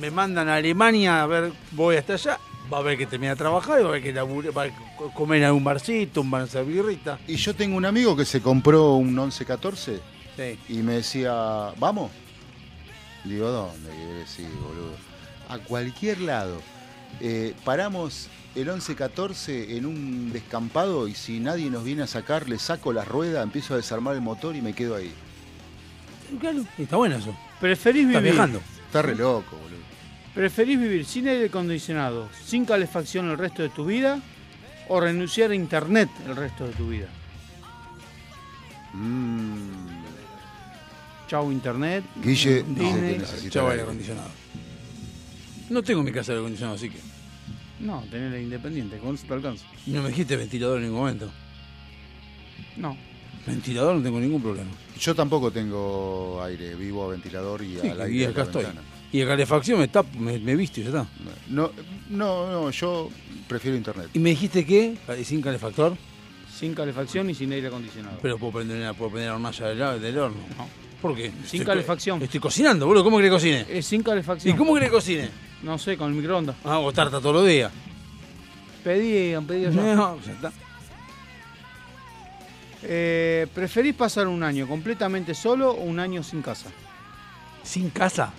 me 0.01 0.11
mandan 0.11 0.49
a 0.49 0.57
Alemania 0.57 1.23
a 1.23 1.27
ver, 1.27 1.53
voy 1.73 1.97
hasta 1.97 2.15
allá. 2.15 2.39
Va 2.73 2.79
a 2.79 2.81
haber 2.81 2.99
que 2.99 3.07
terminar 3.07 3.35
de 3.37 3.39
trabajar 3.39 3.79
y 3.81 3.83
va 3.83 3.89
a 3.89 3.93
haber 3.93 4.03
que 4.03 4.15
labure- 4.15 4.57
va 4.57 4.65
a 4.65 4.97
co- 4.97 5.11
comer 5.13 5.39
en 5.39 5.45
algún 5.45 5.65
barcito, 5.65 6.21
un 6.21 6.31
bar 6.31 6.49
de 6.49 6.63
birrita. 6.65 7.19
Y 7.27 7.37
yo 7.37 7.55
tengo 7.55 7.77
un 7.77 7.85
amigo 7.87 8.15
que 8.17 8.25
se 8.27 8.41
compró 8.43 8.95
un 8.95 9.15
1114 9.15 10.01
Sí. 10.37 10.59
y 10.69 10.77
me 10.83 10.95
decía, 10.95 11.33
¿vamos? 11.79 12.11
Digo, 13.25 13.49
¿dónde 13.51 13.91
querés 13.91 14.39
ir, 14.39 14.49
boludo? 14.63 14.93
a 15.49 15.59
cualquier 15.59 16.21
lado. 16.21 16.61
Eh, 17.21 17.55
paramos 17.65 18.29
el 18.55 18.69
11-14 18.69 19.77
en 19.79 19.87
un 19.87 20.31
descampado 20.31 21.09
y 21.09 21.15
si 21.15 21.41
nadie 21.41 21.71
nos 21.71 21.85
viene 21.85 22.03
a 22.03 22.07
sacar, 22.07 22.51
le 22.51 22.59
saco 22.59 22.93
la 22.93 23.03
rueda, 23.05 23.43
empiezo 23.43 23.73
a 23.73 23.79
desarmar 23.79 24.15
el 24.15 24.21
motor 24.21 24.55
y 24.57 24.61
me 24.61 24.75
quedo 24.75 24.95
ahí. 24.95 25.11
Claro, 26.39 26.65
está 26.77 26.97
bueno 26.97 27.17
eso. 27.17 27.35
¿Preferís 27.61 28.07
Estás 28.07 28.23
vivir? 28.23 28.35
viajando. 28.35 28.61
Está 28.87 29.01
re 29.01 29.15
loco, 29.15 29.57
boludo. 29.57 29.78
¿Preferís 30.39 30.79
vivir 30.79 31.05
sin 31.05 31.27
aire 31.27 31.47
acondicionado, 31.47 32.29
sin 32.47 32.65
calefacción 32.65 33.29
el 33.29 33.37
resto 33.37 33.61
de 33.65 33.71
tu 33.71 33.85
vida 33.85 34.21
o 34.87 35.01
renunciar 35.01 35.51
a 35.51 35.55
internet 35.57 36.09
el 36.29 36.37
resto 36.37 36.65
de 36.69 36.75
tu 36.75 36.89
vida? 36.91 37.09
Mm. 38.95 39.99
Chau 41.27 41.51
internet. 41.51 42.05
Guille, 42.23 42.63
Disney. 42.63 42.85
dice 42.93 43.01
que 43.15 43.19
necesita 43.19 43.51
Chau, 43.51 43.69
aire 43.69 43.83
acondicionado. 43.83 44.31
No 45.71 45.83
tengo 45.83 46.01
en 46.03 46.07
mi 46.07 46.13
casa 46.13 46.31
aire 46.31 46.39
acondicionado, 46.43 46.77
así 46.77 46.89
que. 46.89 47.01
No, 47.81 48.05
tenés 48.09 48.31
la 48.31 48.39
independiente, 48.39 48.99
con 48.99 49.17
eso 49.17 49.27
te 49.27 49.35
alcanza. 49.35 49.67
No 49.87 50.03
me 50.05 50.11
dijiste 50.11 50.37
ventilador 50.37 50.77
en 50.79 50.85
ningún 50.85 51.01
momento. 51.01 51.33
No. 52.77 52.97
Ventilador 53.45 53.97
no 53.97 54.03
tengo 54.05 54.21
ningún 54.21 54.41
problema. 54.41 54.71
Yo 55.01 55.17
tampoco 55.17 55.51
tengo 55.51 56.41
aire, 56.45 56.77
vivo 56.77 57.07
a 57.07 57.09
ventilador 57.09 57.61
y 57.61 57.77
Sí, 57.81 57.89
al 57.89 57.99
y 57.99 58.03
aire 58.03 58.19
de 58.19 58.27
acá 58.29 58.39
la 58.43 58.45
estoy. 58.45 58.63
ventana. 58.67 58.87
Y 59.13 59.19
de 59.21 59.27
calefacción 59.27 59.79
me, 59.81 59.91
tap- 59.91 60.13
me, 60.15 60.39
me 60.39 60.55
visto 60.55 60.81
y 60.81 60.83
ya 60.85 60.89
está. 60.91 61.07
No, 61.49 61.71
no, 62.11 62.51
no, 62.51 62.71
yo 62.71 63.09
prefiero 63.49 63.77
internet. 63.77 64.11
¿Y 64.13 64.19
me 64.19 64.31
dijiste 64.31 64.67
que 64.67 64.97
sin 65.25 65.41
calefactor? 65.41 65.97
Sin 66.55 66.75
calefacción 66.75 67.31
y 67.31 67.35
sin 67.35 67.53
aire 67.53 67.69
acondicionado. 67.69 68.19
Pero 68.21 68.37
puedo 68.39 68.53
prender, 68.55 68.77
una- 68.79 68.93
puedo 68.95 69.13
prender 69.13 69.31
la 69.31 69.37
hornalla 69.37 69.93
del, 69.95 70.03
del 70.03 70.19
horno. 70.19 70.37
¿Por 71.01 71.15
qué? 71.15 71.31
Sin 71.47 71.61
Estoy- 71.63 71.65
calefacción. 71.65 72.23
Estoy 72.23 72.41
cocinando, 72.41 72.87
boludo. 72.87 73.05
¿Cómo 73.05 73.17
querés 73.19 73.31
que 73.31 73.35
cocine? 73.37 73.67
Es 73.71 73.87
sin 73.87 74.03
calefacción. 74.03 74.55
¿Y 74.55 74.59
cómo 74.59 74.75
querés 74.75 74.89
que 74.91 74.95
cocine? 74.95 75.31
No 75.63 75.79
sé, 75.79 75.97
con 75.97 76.11
el 76.11 76.17
microondas. 76.17 76.57
Hago 76.65 76.93
tarta 76.93 77.19
todos 77.21 77.37
los 77.37 77.47
días. 77.47 77.73
Pedí, 78.85 79.33
han 79.35 79.47
pedido 79.47 79.71
ya. 79.73 79.95
No, 79.95 80.21
ya 80.21 80.33
está. 80.33 80.53
Eh, 82.83 83.47
¿Preferís 83.55 83.95
pasar 83.95 84.29
un 84.29 84.43
año 84.43 84.69
completamente 84.69 85.35
solo 85.35 85.71
o 85.73 85.83
un 85.83 85.99
año 85.99 86.23
sin 86.23 86.43
casa? 86.43 86.71
¿Sin 87.63 87.91
casa? 87.91 88.33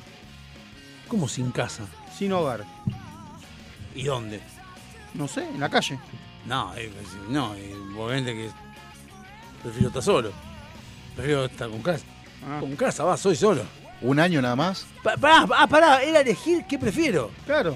¿Cómo 1.09 1.27
sin 1.27 1.51
casa? 1.51 1.83
Sin 2.17 2.31
hogar. 2.31 2.63
¿Y 3.95 4.03
dónde? 4.03 4.41
No 5.13 5.27
sé, 5.27 5.43
en 5.43 5.59
la 5.59 5.69
calle. 5.69 5.99
No, 6.45 6.73
eh, 6.75 6.91
no, 7.29 7.53
eh, 7.55 7.73
obviamente 7.97 8.33
que 8.33 8.49
prefiero 9.63 9.87
estar 9.89 10.03
solo. 10.03 10.31
Prefiero 11.15 11.45
estar 11.45 11.69
con 11.69 11.81
casa. 11.81 12.05
Ah. 12.47 12.57
Con 12.59 12.75
casa, 12.75 13.03
va, 13.03 13.17
soy 13.17 13.35
solo. 13.35 13.63
¿Un 14.01 14.19
año 14.19 14.41
nada 14.41 14.55
más? 14.55 14.85
Pa- 15.03 15.17
Pará, 15.17 15.45
ah, 15.57 15.67
pará, 15.67 16.01
era 16.03 16.21
elegir 16.21 16.63
qué 16.69 16.77
prefiero. 16.79 17.31
Claro. 17.45 17.75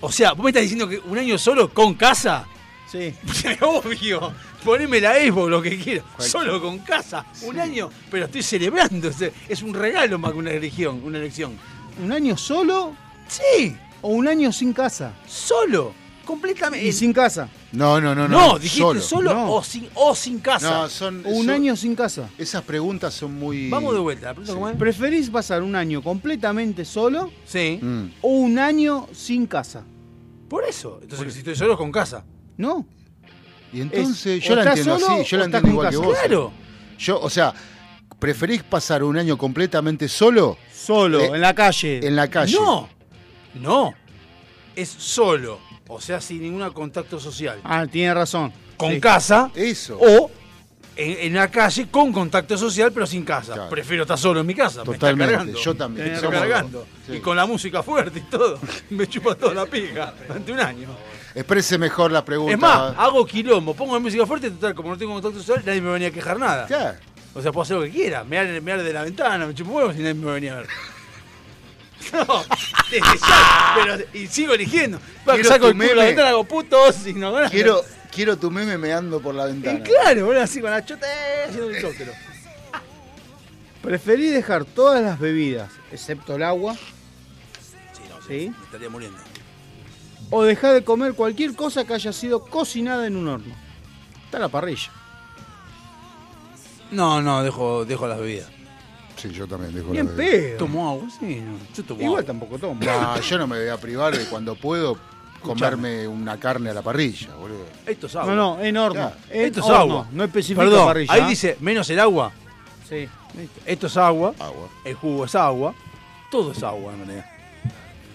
O 0.00 0.10
sea, 0.10 0.32
¿vos 0.32 0.44
me 0.44 0.50
estás 0.50 0.62
diciendo 0.62 0.88
que 0.88 0.98
un 1.00 1.18
año 1.18 1.36
solo 1.36 1.72
con 1.74 1.94
casa? 1.94 2.46
Sí. 2.90 3.12
Obvio. 3.60 4.32
Poneme 4.64 5.00
la 5.00 5.14
Xbox, 5.16 5.50
lo 5.50 5.60
que 5.60 5.78
quiero. 5.78 6.04
Solo 6.18 6.60
con 6.62 6.78
casa. 6.78 7.26
Un 7.42 7.58
año, 7.60 7.90
pero 8.10 8.24
estoy 8.26 8.42
celebrando. 8.42 9.10
Es 9.48 9.62
un 9.62 9.74
regalo 9.74 10.18
más 10.18 10.32
que 10.32 10.38
una 10.38 10.50
elección. 10.52 11.02
Una 11.04 11.18
elección. 11.18 11.58
¿Un 12.02 12.12
año 12.12 12.36
solo 12.36 12.94
Sí, 13.28 13.76
o 14.00 14.08
un 14.08 14.26
año 14.28 14.52
sin 14.52 14.72
casa? 14.72 15.12
solo. 15.26 15.92
Completamente. 16.24 16.86
Y 16.86 16.92
sin 16.92 17.12
casa. 17.14 17.48
No, 17.72 17.98
no, 18.02 18.14
no, 18.14 18.28
no, 18.28 18.48
no. 18.52 18.58
dijiste 18.58 19.00
solo, 19.00 19.32
No. 19.32 19.52
o, 19.54 19.62
sin, 19.62 19.88
o 19.94 20.14
sin 20.14 20.40
casa. 20.40 20.70
No, 20.82 20.88
son, 20.90 21.24
O 21.24 21.30
un 21.30 21.46
son- 21.46 21.50
año 21.54 21.74
sin 21.74 21.94
casa. 21.94 22.28
Esas 22.36 22.62
preguntas 22.64 23.14
son 23.14 23.34
muy. 23.38 23.70
Vamos 23.70 23.94
de 23.94 24.00
vuelta. 24.00 24.26
¿la 24.26 24.34
pregunta 24.34 24.52
cómo 24.52 24.68
es? 24.68 24.76
¿Preferís 24.76 25.30
pasar 25.30 25.62
un 25.62 25.74
año 25.74 26.02
completamente 26.02 26.84
solo 26.84 27.30
Sí. 27.46 27.78
Mm. 27.80 28.04
o 28.20 28.28
un 28.28 28.58
año 28.58 29.06
sin 29.12 29.46
casa? 29.46 29.84
Por 30.50 30.64
eso. 30.64 30.98
Entonces, 31.00 31.32
si 31.32 31.38
estoy 31.38 31.56
solo 31.56 31.78
con 31.78 31.90
casa. 31.90 32.24
No. 32.58 32.86
Y 33.72 33.80
entonces 33.80 34.42
Es, 34.42 34.44
yo 34.44 34.54
la 34.54 34.64
entiendo 34.64 34.98
solo 34.98 35.14
así, 35.20 35.30
yo 35.30 35.38
la 35.38 35.44
entiendo 35.46 35.68
igual 35.70 35.90
que 35.90 35.96
vos. 35.96 36.18
Claro. 36.18 36.52
Yo, 36.98 37.18
o 37.20 37.30
sea, 37.30 37.54
¿preferís 38.18 38.62
pasar 38.62 39.02
un 39.02 39.16
año 39.16 39.38
completamente 39.38 40.08
solo? 40.08 40.58
Solo, 40.88 41.20
Eh, 41.20 41.30
en 41.34 41.40
la 41.42 41.54
calle. 41.54 42.00
En 42.02 42.16
la 42.16 42.28
calle. 42.28 42.54
No. 42.58 42.88
No. 43.56 43.94
Es 44.74 44.88
solo. 44.88 45.60
O 45.86 46.00
sea, 46.00 46.18
sin 46.20 46.40
ningún 46.42 46.66
contacto 46.70 47.20
social. 47.20 47.60
Ah, 47.62 47.86
tiene 47.86 48.14
razón. 48.14 48.50
Con 48.78 48.92
Sí. 48.94 49.00
casa 49.00 49.50
Eso. 49.54 49.98
o 50.00 50.30
en, 50.96 51.26
en 51.26 51.34
la 51.34 51.50
calle 51.50 51.88
con 51.90 52.10
contacto 52.10 52.56
social, 52.56 52.90
pero 52.90 53.06
sin 53.06 53.22
casa. 53.22 53.52
Claro. 53.52 53.68
Prefiero 53.70 54.04
estar 54.04 54.16
solo 54.18 54.40
en 54.40 54.46
mi 54.46 54.54
casa. 54.54 54.80
Me 54.80 54.86
Totalmente, 54.94 55.24
está 55.34 55.36
cargando. 55.38 55.60
yo 55.60 55.74
también. 55.74 56.08
Me 56.08 56.14
está 56.14 56.30
cargando. 56.30 56.86
sí. 57.06 57.16
Y 57.16 57.20
con 57.20 57.36
la 57.36 57.44
música 57.44 57.82
fuerte 57.82 58.20
y 58.20 58.22
todo. 58.22 58.58
Me 58.90 59.06
chupa 59.06 59.34
toda 59.34 59.52
la 59.52 59.66
pija 59.66 60.14
durante 60.26 60.52
un 60.52 60.60
año. 60.60 60.88
Exprese 61.34 61.76
mejor 61.76 62.10
la 62.12 62.24
pregunta. 62.24 62.52
Es 62.54 62.58
más, 62.58 62.94
hago 62.96 63.24
quilombo, 63.26 63.74
pongo 63.74 63.92
la 63.94 64.00
música 64.00 64.24
fuerte, 64.26 64.50
total, 64.50 64.74
como 64.74 64.88
no 64.90 64.96
tengo 64.98 65.12
contacto 65.12 65.38
social, 65.38 65.62
nadie 65.66 65.80
me 65.82 65.86
va 65.88 65.92
a 65.92 65.98
venir 65.98 66.08
a 66.08 66.14
quejar 66.14 66.38
nada. 66.38 66.66
Claro. 66.66 66.98
O 67.38 67.42
sea, 67.42 67.52
puedo 67.52 67.62
hacer 67.62 67.76
lo 67.76 67.84
que 67.84 67.90
quiera, 67.90 68.24
me 68.24 68.60
mear 68.60 68.82
de 68.82 68.92
la 68.92 69.04
ventana, 69.04 69.46
me 69.46 69.54
chupo 69.54 69.70
huevos 69.72 69.94
y 69.94 70.00
nadie 70.00 70.14
me 70.14 70.24
va 70.26 70.32
a 70.32 70.34
venir 70.34 70.50
a 70.50 70.56
ver. 70.56 70.66
No, 72.12 72.42
desde 72.90 73.18
ya, 73.18 73.74
pero 73.74 73.98
y 74.14 74.26
sigo 74.28 74.54
eligiendo. 74.54 74.98
Quiero 75.26 75.44
saco 75.48 75.66
tu 75.66 75.66
el 75.68 75.72
culo 75.74 75.88
de 75.88 75.94
la 75.94 75.94
meme. 75.96 76.06
ventana, 76.06 76.28
hago 76.30 76.44
putos 76.44 77.06
y 77.06 77.12
no 77.12 77.32
ganas. 77.32 77.50
Quiero, 77.50 77.82
quiero 78.10 78.36
tu 78.38 78.50
meme 78.50 78.78
meando 78.78 79.20
por 79.20 79.34
la 79.34 79.48
Y 79.48 79.52
ventana. 79.52 79.82
claro, 79.84 80.26
boludo, 80.26 80.42
así 80.42 80.60
con 80.60 80.70
la 80.70 80.84
chota 80.84 81.06
eh, 81.06 81.44
haciendo 81.46 81.66
un 81.66 81.72
helicóptero. 81.74 82.12
¿Preferís 83.82 84.32
dejar 84.32 84.64
todas 84.64 85.02
las 85.02 85.18
bebidas, 85.18 85.70
excepto 85.92 86.36
el 86.36 86.42
agua, 86.44 86.74
Sí, 86.74 88.02
no, 88.08 88.22
¿Sí? 88.26 88.52
me 88.56 88.64
estaría 88.64 88.88
muriendo. 88.88 89.18
o 90.30 90.42
dejar 90.44 90.74
de 90.74 90.84
comer 90.84 91.14
cualquier 91.14 91.54
cosa 91.54 91.84
que 91.84 91.94
haya 91.94 92.12
sido 92.12 92.44
cocinada 92.44 93.06
en 93.06 93.16
un 93.16 93.28
horno? 93.28 93.54
Está 94.24 94.38
la 94.38 94.48
parrilla. 94.48 94.90
No, 96.90 97.20
no, 97.22 97.42
dejo, 97.42 97.84
dejo 97.84 98.06
las 98.06 98.18
bebidas. 98.18 98.48
Sí, 99.16 99.30
yo 99.30 99.46
también 99.46 99.74
dejo 99.74 99.90
Bien 99.90 100.06
la 100.06 100.12
bebida. 100.12 100.32
pedo. 100.32 100.58
Tomo 100.58 100.88
agua, 100.88 101.08
sí, 101.18 101.40
no. 101.40 101.58
Yo 101.74 101.82
tomo 101.84 102.00
Igual 102.00 102.18
agua. 102.20 102.26
tampoco 102.26 102.58
tomo. 102.58 102.80
No, 102.84 103.20
yo 103.20 103.38
no 103.38 103.46
me 103.46 103.58
voy 103.58 103.68
a 103.68 103.76
privar 103.76 104.16
de 104.16 104.24
cuando 104.26 104.54
puedo 104.54 104.96
comerme 105.42 106.06
una 106.06 106.38
carne 106.38 106.70
a 106.70 106.74
la 106.74 106.82
parrilla, 106.82 107.34
boludo. 107.34 107.64
Esto 107.86 108.06
es 108.06 108.16
agua. 108.16 108.34
No, 108.34 108.56
no, 108.56 108.62
en 108.64 108.76
horno. 108.76 109.12
En 109.30 109.46
Esto 109.46 109.60
es 109.60 109.66
horno, 109.66 109.76
agua. 109.80 110.08
No 110.12 110.24
especifica 110.24 110.60
Perdón, 110.60 110.86
parrilla. 110.86 111.12
ahí 111.12 111.24
dice 111.24 111.56
menos 111.60 111.88
el 111.90 111.98
agua. 112.00 112.32
Sí. 112.88 113.08
Esto 113.66 113.86
es 113.88 113.96
agua, 113.96 114.34
Agua. 114.38 114.68
el 114.84 114.94
jugo 114.94 115.24
es 115.26 115.34
agua, 115.34 115.74
todo 116.30 116.52
es 116.52 116.62
agua 116.62 116.92
en 116.94 116.98
realidad. 117.06 117.26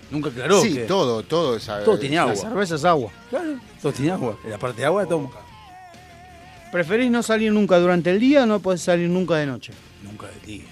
Nunca 0.09 0.29
aclaró 0.29 0.61
sí, 0.61 0.73
que 0.73 0.81
todo, 0.81 1.23
todo 1.23 1.55
es 1.57 1.65
todo 1.85 1.97
tiene 1.97 2.15
La 2.17 2.23
agua. 2.23 2.35
cerveza 2.35 2.75
es 2.75 2.85
agua. 2.85 3.11
Claro, 3.29 3.55
todo 3.81 3.91
tiene 3.93 4.11
agua. 4.11 4.37
En 4.43 4.51
la 4.51 4.57
parte 4.57 4.81
de 4.81 4.85
agua 4.85 5.05
tomo. 5.05 5.31
¿Preferís 6.73 7.11
no 7.11 7.21
salir 7.21 7.51
nunca 7.53 7.77
durante 7.77 8.09
el 8.09 8.19
día 8.19 8.43
o 8.43 8.45
no 8.47 8.59
podés 8.59 8.81
salir 8.81 9.07
nunca 9.07 9.35
de 9.35 9.45
noche? 9.45 9.71
Nunca 10.01 10.25
de 10.25 10.33
ti. 10.39 10.65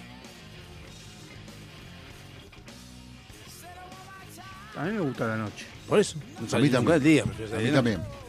A 4.76 4.84
mí 4.86 4.94
me 4.94 5.00
gusta 5.02 5.28
la 5.28 5.38
noche. 5.38 5.66
Por 5.88 6.00
eso. 6.00 6.18
No 6.40 6.48
A 6.48 6.50
salí 6.50 6.64
mí 6.64 6.70
nunca 6.70 6.94
también. 6.94 6.94
del 7.00 7.04
día. 7.04 7.24
prefiero 7.24 7.46
A 7.52 7.56
salir 7.56 7.66
mí 7.66 7.72
de 7.76 7.82
noche. 7.84 7.98
también. 7.98 8.22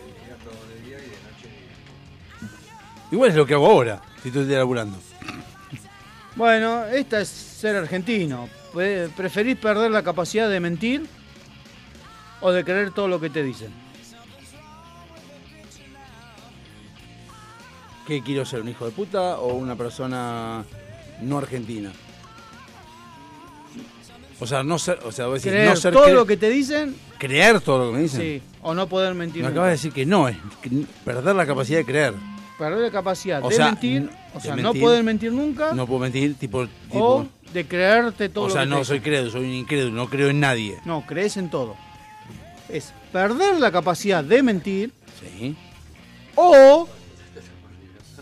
Igual 3.10 3.30
es 3.30 3.36
lo 3.36 3.46
que 3.46 3.54
hago 3.54 3.66
ahora, 3.66 4.02
si 4.22 4.28
estoy 4.28 4.44
laburando. 4.46 4.98
Bueno, 6.36 6.84
esta 6.86 7.20
es 7.22 7.28
ser 7.28 7.76
argentino. 7.76 8.50
Pre- 8.74 9.08
¿Preferís 9.16 9.56
perder 9.56 9.90
la 9.90 10.02
capacidad 10.02 10.48
de 10.50 10.60
mentir 10.60 11.06
o 12.42 12.52
de 12.52 12.64
creer 12.64 12.90
todo 12.92 13.08
lo 13.08 13.18
que 13.18 13.30
te 13.30 13.42
dicen? 13.42 13.72
¿Qué 18.12 18.20
quiero 18.20 18.44
ser? 18.44 18.60
¿Un 18.60 18.68
hijo 18.68 18.84
de 18.84 18.90
puta 18.90 19.38
o 19.38 19.54
una 19.54 19.74
persona 19.74 20.66
no 21.22 21.38
argentina? 21.38 21.90
O 24.38 24.46
sea, 24.46 24.62
no 24.62 24.78
ser, 24.78 24.98
o 25.06 25.10
sea, 25.10 25.28
vos 25.28 25.36
decís, 25.36 25.50
¿Creer 25.50 25.70
no 25.70 25.76
ser 25.76 25.94
todo 25.94 26.08
cre- 26.08 26.12
lo 26.12 26.26
que 26.26 26.36
te 26.36 26.50
dicen? 26.50 26.94
creer 27.16 27.62
todo 27.62 27.78
lo 27.86 27.90
que 27.90 27.96
me 27.96 28.02
dicen. 28.02 28.20
Sí. 28.20 28.42
O 28.60 28.74
no 28.74 28.86
poder 28.86 29.14
mentir 29.14 29.40
Me 29.40 29.48
nunca. 29.48 29.52
acabas 29.62 29.68
de 29.68 29.72
decir 29.72 29.92
que 29.94 30.04
no, 30.04 30.28
es 30.28 30.36
que 30.60 30.68
perder 31.06 31.34
la 31.34 31.46
capacidad 31.46 31.78
de 31.78 31.86
creer. 31.86 32.12
Perder 32.58 32.80
la 32.80 32.90
capacidad 32.90 33.42
O 33.42 33.48
de 33.48 33.54
sea, 33.56 33.64
mentir, 33.68 34.10
o 34.34 34.36
de 34.36 34.40
sea, 34.42 34.56
no 34.56 34.62
mentir. 34.64 34.82
poder 34.82 35.04
mentir 35.04 35.32
nunca, 35.32 35.72
No 35.72 35.86
puedo 35.86 36.00
mentir, 36.00 36.34
tipo, 36.34 36.66
tipo 36.66 36.98
o 37.16 37.26
de 37.54 37.66
creerte 37.66 38.28
todo 38.28 38.44
o 38.44 38.48
lo 38.48 38.52
sea, 38.52 38.60
que 38.64 38.66
te 38.66 38.70
no 38.72 38.76
dicen. 38.80 38.88
soy 38.88 39.00
crédulo, 39.00 39.30
soy 39.30 39.40
un 39.44 39.54
incrédulo, 39.54 39.94
no 39.96 40.10
creo 40.10 40.28
en 40.28 40.38
nadie. 40.40 40.76
No, 40.84 41.02
crees 41.06 41.38
en 41.38 41.48
todo. 41.48 41.76
Es 42.68 42.92
perder 43.10 43.58
la 43.58 43.72
capacidad 43.72 44.22
de 44.22 44.42
mentir 44.42 44.92
Sí. 45.18 45.56
o 46.34 46.86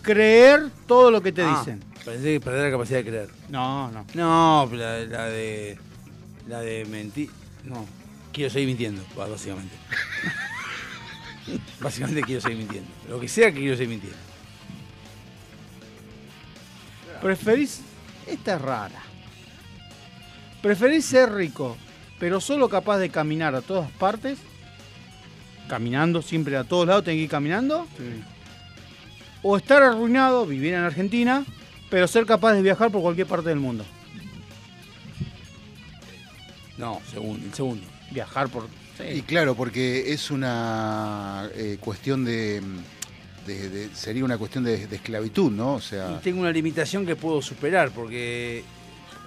creer 0.03 0.70
todo 0.87 1.11
lo 1.11 1.23
que 1.23 1.33
te 1.33 1.43
Ah, 1.43 1.59
dicen. 1.59 1.83
Parece 2.05 2.25
que 2.35 2.41
perder 2.41 2.65
la 2.67 2.70
capacidad 2.70 2.99
de 2.99 3.05
creer. 3.05 3.29
No, 3.49 3.91
no. 3.91 4.07
No, 4.15 4.69
la, 4.75 4.99
la 5.01 5.25
de. 5.27 5.79
La 6.49 6.61
de 6.61 6.85
mentir. 6.87 7.31
No. 7.65 7.87
Quiero 8.33 8.51
seguir 8.51 8.69
mintiendo, 8.69 9.03
básicamente. 9.17 9.77
básicamente 11.81 12.23
quiero 12.23 12.41
seguir 12.41 12.59
mintiendo. 12.59 12.91
Lo 13.09 13.20
que 13.20 13.29
sea 13.29 13.53
que 13.53 13.59
quiero 13.59 13.77
seguir 13.77 13.91
mintiendo. 13.91 14.19
Preferís. 17.20 17.81
Esta 18.27 18.55
es 18.57 18.62
rara. 18.62 19.03
¿Preferís 20.62 21.05
ser 21.05 21.33
rico 21.33 21.77
pero 22.20 22.39
solo 22.39 22.69
capaz 22.69 22.99
de 22.99 23.09
caminar 23.09 23.55
a 23.55 23.62
todas 23.62 23.91
partes, 23.93 24.39
caminando 25.69 26.20
siempre 26.20 26.55
a 26.59 26.65
todos 26.65 26.87
lados, 26.87 27.03
tenés 27.03 27.17
que 27.17 27.23
ir 27.25 27.31
caminando, 27.31 27.89
o 29.43 29.57
estar 29.57 29.83
arruinado, 29.83 30.47
vivir 30.47 30.75
en 30.75 30.81
Argentina, 30.81 31.44
pero 31.91 32.07
ser 32.07 32.27
capaz 32.27 32.52
de 32.55 32.62
viajar 32.62 32.91
por 32.91 33.02
cualquier 33.02 33.27
parte 33.27 33.49
del 33.49 33.59
mundo. 33.60 33.85
No, 36.78 37.01
segundo, 37.10 37.47
el 37.47 37.55
segundo. 37.55 37.86
Viajar 38.10 38.49
por... 38.49 38.67
Y 39.15 39.23
claro, 39.23 39.55
porque 39.55 40.12
es 40.12 40.31
una 40.31 41.49
eh, 41.55 41.78
cuestión 41.81 42.25
de, 42.25 42.60
de- 43.47 43.69
de- 43.70 43.94
Sería 43.94 44.25
una 44.25 44.36
cuestión 44.36 44.62
de, 44.65 44.86
de 44.86 44.97
esclavitud, 44.97 45.51
¿no? 45.51 45.75
O 45.75 45.78
Y 45.78 45.83
sea. 45.83 46.20
tengo 46.20 46.41
una 46.41 46.51
limitación 46.52 47.07
que 47.07 47.17
puedo 47.17 47.41
superar, 47.41 47.91
porque 47.93 48.62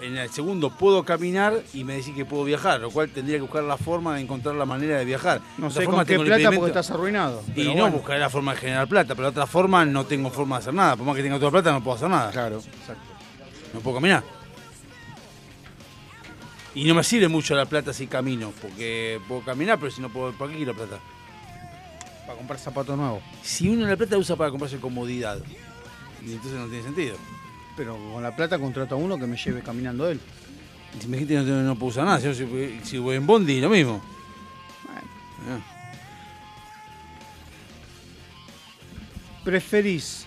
en 0.02 0.18
el 0.18 0.30
segundo 0.30 0.70
puedo 0.70 1.04
caminar 1.04 1.64
y 1.74 1.84
me 1.84 1.96
decís 1.96 2.14
que 2.14 2.26
puedo 2.26 2.44
viajar, 2.44 2.82
lo 2.82 2.92
cual 2.92 3.10
tendría 3.10 3.38
que 3.38 3.44
buscar 3.44 3.64
la 3.64 3.78
forma 3.78 4.16
de 4.16 4.22
encontrar 4.22 4.56
la 4.56 4.66
manera 4.66 4.98
de 4.98 5.06
viajar. 5.06 5.42
No 5.58 5.70
sé 5.70 5.86
con 5.86 6.06
qué 6.06 6.20
plata 6.20 6.52
porque 6.52 6.68
estás 6.68 6.92
arruinado. 6.92 7.44
Y 7.56 7.64
no, 7.66 7.74
bueno. 7.74 7.92
buscaré 7.92 8.20
la 8.20 8.30
forma 8.30 8.54
de 8.54 8.60
generar 8.60 8.88
plata, 8.88 9.16
pero 9.16 9.28
de 9.28 9.32
otra 9.32 9.48
forma 9.48 9.86
no 9.86 10.06
tengo 10.06 10.30
forma 10.30 10.58
de 10.58 10.62
hacer 10.62 10.74
nada. 10.74 10.96
Por 10.96 11.06
más 11.06 11.16
que 11.16 11.24
tenga 11.24 11.40
toda 11.40 11.52
plata, 11.52 11.72
no 11.72 11.84
puedo 11.84 11.96
hacer 11.96 12.10
nada. 12.10 12.32
Claro. 12.32 12.62
No 13.74 13.80
puedo 13.80 13.96
caminar. 13.96 14.24
Y 16.76 16.86
no 16.86 16.96
me 16.96 17.04
sirve 17.04 17.28
mucho 17.28 17.56
la 17.56 17.66
plata 17.66 17.94
si 17.94 18.08
camino, 18.08 18.52
porque 18.62 19.22
puedo 19.28 19.42
caminar, 19.42 19.78
pero 19.80 19.92
si 19.92 20.02
no 20.02 20.10
puedo, 20.10 20.32
¿para 20.34 20.52
qué 20.52 20.58
quiero 20.58 20.74
plata? 20.74 21.00
Para 22.26 22.38
comprar 22.38 22.60
zapatos 22.60 22.98
nuevos. 22.98 23.22
Si 23.44 23.70
uno 23.70 23.88
la 23.88 23.96
plata 23.96 24.18
usa 24.18 24.36
para 24.36 24.50
comprarse 24.50 24.80
comodidad, 24.80 25.40
entonces 26.22 26.60
no 26.60 26.68
tiene 26.68 26.84
sentido. 26.84 27.16
Pero 27.76 27.98
con 28.14 28.22
la 28.22 28.36
plata 28.36 28.60
contrato 28.60 28.96
a 28.96 28.98
uno 28.98 29.18
que 29.18 29.26
me 29.28 29.36
lleve 29.38 29.62
caminando 29.62 30.08
él. 30.10 30.20
Si 31.00 31.08
me 31.08 31.18
dijiste 31.18 31.34
que 31.44 31.50
no, 31.50 31.64
no 31.64 31.76
puedo 31.76 31.90
usar 31.90 32.06
nada, 32.06 32.20
si, 32.20 32.26
yo- 32.26 32.34
si, 32.36 32.80
si 32.84 32.98
voy 33.00 33.16
en 33.16 33.26
Bondi, 33.26 33.60
lo 33.60 33.70
mismo. 33.70 34.02
Ah. 35.50 35.60
¿Preferís? 39.44 40.26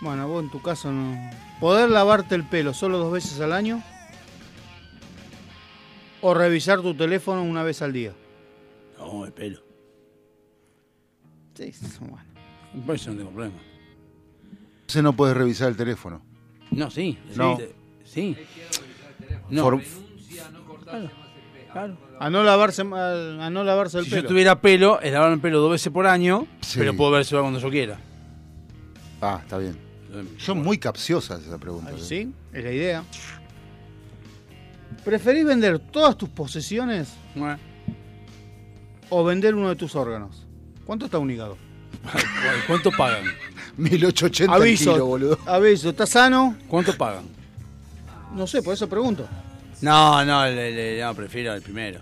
Bueno, 0.00 0.28
vos 0.28 0.44
en 0.44 0.50
tu 0.50 0.60
caso 0.60 0.92
no. 0.92 1.30
¿Poder 1.60 1.88
lavarte 1.88 2.34
el 2.34 2.44
pelo 2.44 2.74
solo 2.74 2.98
dos 2.98 3.12
veces 3.12 3.40
al 3.40 3.52
año? 3.52 3.82
¿O 6.20 6.34
revisar 6.34 6.80
tu 6.82 6.94
teléfono 6.94 7.42
una 7.42 7.62
vez 7.62 7.80
al 7.80 7.92
día? 7.92 8.12
No, 8.98 9.24
el 9.24 9.32
pelo. 9.32 9.60
Sí, 11.54 11.72
bueno. 12.00 12.24
Por 12.84 12.96
eso 12.96 13.10
no 13.12 13.18
tengo 13.18 13.30
problema. 13.30 13.56
Entonces 14.84 15.02
no 15.02 15.14
puedes 15.14 15.36
revisar 15.36 15.68
el 15.68 15.76
teléfono. 15.76 16.22
No, 16.70 16.90
sí. 16.90 17.18
No. 17.36 17.58
Sí. 18.04 18.36
No. 19.50 19.62
For- 19.62 19.82
Claro, 20.84 21.10
claro. 21.72 21.96
A 22.20 22.30
no 22.30 22.44
lavarse, 22.44 22.82
a, 22.82 23.46
a 23.46 23.50
no 23.50 23.64
lavarse 23.64 23.98
el 23.98 24.04
Si 24.04 24.10
pelo. 24.10 24.22
yo 24.22 24.28
tuviera 24.28 24.60
pelo, 24.60 25.00
es 25.00 25.12
lavarme 25.12 25.34
el 25.36 25.40
pelo 25.40 25.60
dos 25.60 25.72
veces 25.72 25.92
por 25.92 26.06
año, 26.06 26.46
Sí. 26.60 26.78
pero 26.78 26.94
puedo 26.94 27.10
verse 27.10 27.36
cuando 27.36 27.58
yo 27.58 27.68
quiera. 27.70 27.98
Ah, 29.20 29.40
está 29.42 29.58
bien. 29.58 29.76
Son 30.38 30.62
muy 30.62 30.78
capciosas 30.78 31.42
esa 31.42 31.58
pregunta. 31.58 31.90
¿eh? 31.90 31.94
Sí, 31.98 32.32
es 32.52 32.62
la 32.62 32.70
idea. 32.70 33.02
¿Preferís 35.04 35.44
vender 35.44 35.78
todas 35.80 36.16
tus 36.16 36.28
posesiones 36.28 37.12
o 39.10 39.24
vender 39.24 39.54
uno 39.54 39.70
de 39.70 39.76
tus 39.76 39.96
órganos? 39.96 40.46
¿Cuánto 40.84 41.06
está 41.06 41.18
un 41.18 41.30
hígado? 41.30 41.56
¿Cuánto 42.68 42.90
pagan? 42.92 43.24
1880 43.76 44.54
el 44.56 44.62
Aviso, 44.62 44.92
kilo, 44.92 45.06
boludo. 45.06 45.38
aviso, 45.46 45.90
¿estás 45.90 46.10
sano? 46.10 46.56
¿Cuánto 46.68 46.96
pagan? 46.96 47.24
No 48.34 48.46
sé, 48.46 48.62
por 48.62 48.74
eso 48.74 48.88
pregunto. 48.88 49.26
No, 49.80 50.24
no, 50.24 50.44
le- 50.46 50.70
le- 50.72 51.00
no, 51.02 51.14
prefiero 51.14 51.52
el 51.54 51.62
primero. 51.62 52.00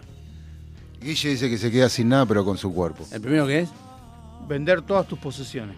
Guille 1.00 1.30
dice 1.30 1.48
que 1.50 1.58
se 1.58 1.70
queda 1.70 1.88
sin 1.88 2.08
nada, 2.08 2.26
pero 2.26 2.44
con 2.44 2.56
su 2.58 2.72
cuerpo. 2.72 3.06
¿El 3.10 3.20
primero 3.20 3.46
qué 3.46 3.60
es? 3.60 3.68
Vender 4.48 4.82
todas 4.82 5.06
tus 5.06 5.18
posesiones. 5.18 5.76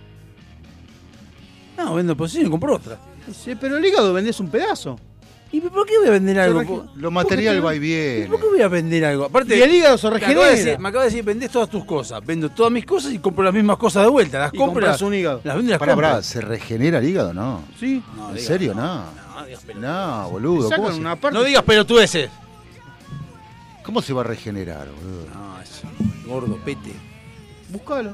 No, 1.77 1.95
vendo 1.95 2.17
posición 2.17 2.47
y 2.47 2.51
compro 2.51 2.77
otra. 2.77 2.99
Sí, 3.33 3.55
pero 3.59 3.79
el 3.79 3.85
hígado 3.85 4.13
vendés 4.13 4.39
un 4.41 4.49
pedazo. 4.49 4.99
¿Y 5.55 5.60
por 5.60 5.86
qué 5.86 5.97
voy 5.99 6.08
a 6.08 6.10
vender 6.10 6.39
algo? 6.41 6.86
Lo 6.97 7.10
material 7.12 7.57
¿por 7.58 7.66
va 7.66 7.74
y 7.76 7.78
viene. 7.78 8.26
¿Por 8.26 8.41
qué 8.41 8.47
voy 8.49 8.60
a 8.62 8.68
vender 8.68 9.05
algo? 9.05 9.24
Aparte, 9.26 9.57
Y 9.57 9.62
el 9.62 9.73
hígado 9.73 9.97
se 9.97 10.10
me 10.10 10.16
acaba 10.16 10.28
de 10.33 10.34
regenera. 10.34 10.57
decir- 10.70 10.78
Me 10.81 10.89
acaba 10.89 11.05
de 11.05 11.10
decir, 11.10 11.24
vendés 11.24 11.50
todas 11.50 11.68
tus 11.70 11.84
cosas. 11.84 12.26
Vendo 12.26 12.50
todas 12.50 12.73
mis 12.73 12.84
cosas 12.84 13.12
y 13.12 13.18
compro 13.20 13.44
las 13.44 13.55
mismas 13.55 13.76
cosas 13.76 14.02
de 14.02 14.08
vuelta. 14.10 14.39
Las 14.41 14.52
Y 14.52 14.57
compro. 14.57 14.74
compras 14.74 14.91
Las, 14.94 15.02
un 15.02 15.15
hígado. 15.15 15.41
las 15.44 15.55
vendo 15.57 15.68
y 15.70 15.78
las 15.78 15.78
Pará, 15.78 16.23
¿se 16.23 16.41
regenera 16.41 16.99
el 16.99 17.08
hígado? 17.08 17.33
No. 17.33 17.62
Sí. 17.78 18.02
No, 18.16 18.28
¿En 18.31 18.34
digas, 18.34 18.47
serio? 18.49 18.74
no, 18.74 18.83
No. 18.83 19.05
no, 19.41 19.44
digas 19.47 19.62
pelotudeces. 19.62 19.76
No, 19.81 20.31
boludo. 20.31 20.70
¿Cómo 20.76 20.91
se, 20.92 20.99
una 20.99 21.16
parte. 21.16 21.39
No 21.39 21.44
digas 21.44 21.62
pelotudeces. 21.62 22.31
¿Cómo 23.84 24.02
se 24.02 24.12
va 24.12 24.23
a 24.23 24.24
regenerar, 24.24 24.89
boludo? 24.89 25.26
No, 25.34 25.60
es 25.60 25.83
gordo, 26.26 26.58
pete. 26.65 26.92
Búscalo. 27.68 28.12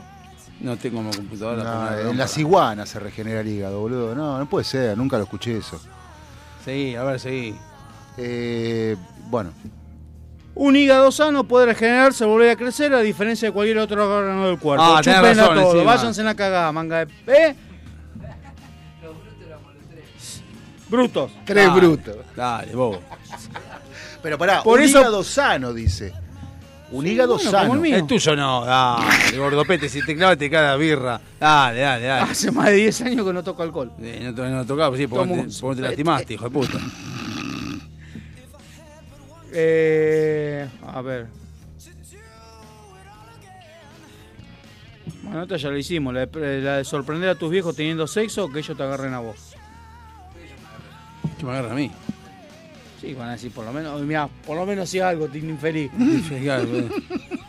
No 0.60 0.76
tengo 0.76 1.00
mi 1.00 1.10
computadora. 1.10 1.62
No, 2.02 2.10
en 2.10 2.18
las 2.18 2.36
iguanas 2.36 2.88
se 2.90 2.98
regenera 3.00 3.40
el 3.40 3.48
hígado, 3.48 3.80
boludo. 3.80 4.14
No, 4.14 4.38
no 4.38 4.46
puede 4.48 4.64
ser, 4.64 4.96
nunca 4.98 5.16
lo 5.16 5.24
escuché 5.24 5.56
eso. 5.56 5.80
Sí, 6.64 6.94
a 6.94 7.02
ver, 7.04 7.20
seguí. 7.20 7.54
Eh, 8.16 8.96
bueno, 9.28 9.52
Un 10.54 10.76
hígado 10.76 11.10
sano 11.12 11.44
puede 11.44 11.66
regenerarse, 11.66 12.24
volver 12.24 12.50
a 12.50 12.56
crecer, 12.56 12.92
a 12.92 13.00
diferencia 13.00 13.48
de 13.48 13.52
cualquier 13.52 13.78
otro 13.78 14.04
órgano 14.18 14.46
del 14.48 14.58
cuerpo. 14.58 14.84
Ah, 14.84 15.00
Chupen 15.00 15.14
a 15.16 15.22
razón, 15.22 15.54
todo, 15.54 15.72
encima. 15.72 15.84
váyanse 15.84 16.20
en 16.20 16.26
la 16.26 16.34
cagada, 16.34 16.72
manga 16.72 17.04
de... 17.06 17.12
¿Eh? 17.28 17.56
Brutos. 20.88 21.30
tres 21.44 21.66
Dale, 21.68 21.80
brutos. 21.80 22.16
Dale, 22.36 22.74
bobo. 22.74 23.00
Pero 24.22 24.36
pará, 24.36 24.62
Por 24.62 24.80
un 24.80 24.84
eso- 24.84 24.98
hígado 25.00 25.22
sano, 25.22 25.72
dice. 25.72 26.12
Un 26.92 27.06
hígado 27.06 27.36
bueno, 27.36 27.50
sano. 27.50 27.68
como 27.68 27.84
el 27.84 28.06
tuyo 28.06 28.34
no, 28.34 28.64
dale, 28.64 29.38
gordopete, 29.38 29.88
si 29.88 30.04
te 30.04 30.16
clavas 30.16 30.36
te 30.38 30.50
cada 30.50 30.74
birra. 30.76 31.20
Dale, 31.38 31.80
dale, 31.80 32.06
dale. 32.06 32.30
Hace 32.32 32.50
más 32.50 32.66
de 32.66 32.72
10 32.74 33.00
años 33.02 33.26
que 33.26 33.32
no 33.32 33.44
toco 33.44 33.62
alcohol. 33.62 33.92
Eh, 34.00 34.20
no, 34.24 34.34
te- 34.34 34.50
no 34.50 34.66
tocaba, 34.66 34.96
sí, 34.96 35.06
porque, 35.06 35.32
te, 35.34 35.48
porque 35.60 35.76
te 35.82 35.88
lastimaste, 35.88 36.34
hijo 36.34 36.44
de 36.44 36.50
puta. 36.50 36.78
Eh, 39.52 40.68
a 40.86 41.00
ver. 41.02 41.26
Bueno, 45.22 45.42
esta 45.42 45.56
ya 45.58 45.70
la 45.70 45.78
hicimos, 45.78 46.12
la 46.14 46.26
de, 46.26 46.60
la 46.60 46.76
de 46.78 46.84
sorprender 46.84 47.28
a 47.28 47.34
tus 47.36 47.50
viejos 47.50 47.76
teniendo 47.76 48.06
sexo 48.08 48.44
o 48.46 48.50
que 48.52 48.60
ellos 48.60 48.76
te 48.76 48.82
agarren 48.82 49.14
a 49.14 49.20
vos. 49.20 49.54
Que 51.38 51.44
me 51.44 51.52
agarra 51.52 51.72
a 51.72 51.74
mí. 51.76 51.90
Sí, 53.00 53.14
van 53.14 53.30
a 53.30 53.32
decir, 53.32 53.50
por 53.50 53.64
lo 53.64 53.72
menos, 53.72 54.00
mira, 54.02 54.28
por 54.46 54.56
lo 54.56 54.66
menos 54.66 54.90
si 54.90 55.00
algo, 55.00 55.28
tiene 55.28 55.50
infeliz. 55.50 55.90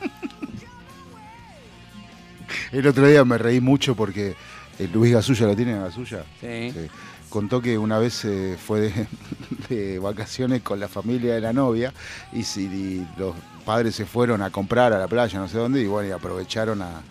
El 2.72 2.88
otro 2.88 3.08
día 3.08 3.26
me 3.26 3.38
reí 3.38 3.60
mucho 3.60 3.96
porque 3.96 4.36
eh, 4.80 4.90
Luis 4.94 5.14
Gasulla, 5.14 5.48
¿lo 5.48 5.56
tiene 5.56 5.78
Gasulla? 5.78 6.24
Sí. 6.40 6.74
Contó 7.30 7.62
que 7.62 7.78
una 7.78 8.00
vez 8.00 8.26
eh, 8.26 8.58
fue 8.58 8.82
de, 8.82 9.08
de 9.70 10.00
vacaciones 10.00 10.62
con 10.62 10.80
la 10.80 10.88
familia 10.88 11.34
de 11.34 11.42
la 11.42 11.54
novia 11.54 11.94
y, 12.32 12.44
si, 12.44 12.64
y 12.64 13.08
los 13.18 13.36
padres 13.66 13.96
se 13.96 14.06
fueron 14.06 14.42
a 14.42 14.50
comprar 14.50 14.94
a 14.94 15.00
la 15.00 15.08
playa, 15.08 15.40
no 15.40 15.48
sé 15.48 15.58
dónde, 15.58 15.82
y 15.82 15.86
bueno, 15.86 16.10
y 16.10 16.12
aprovecharon 16.12 16.82
a, 16.82 17.02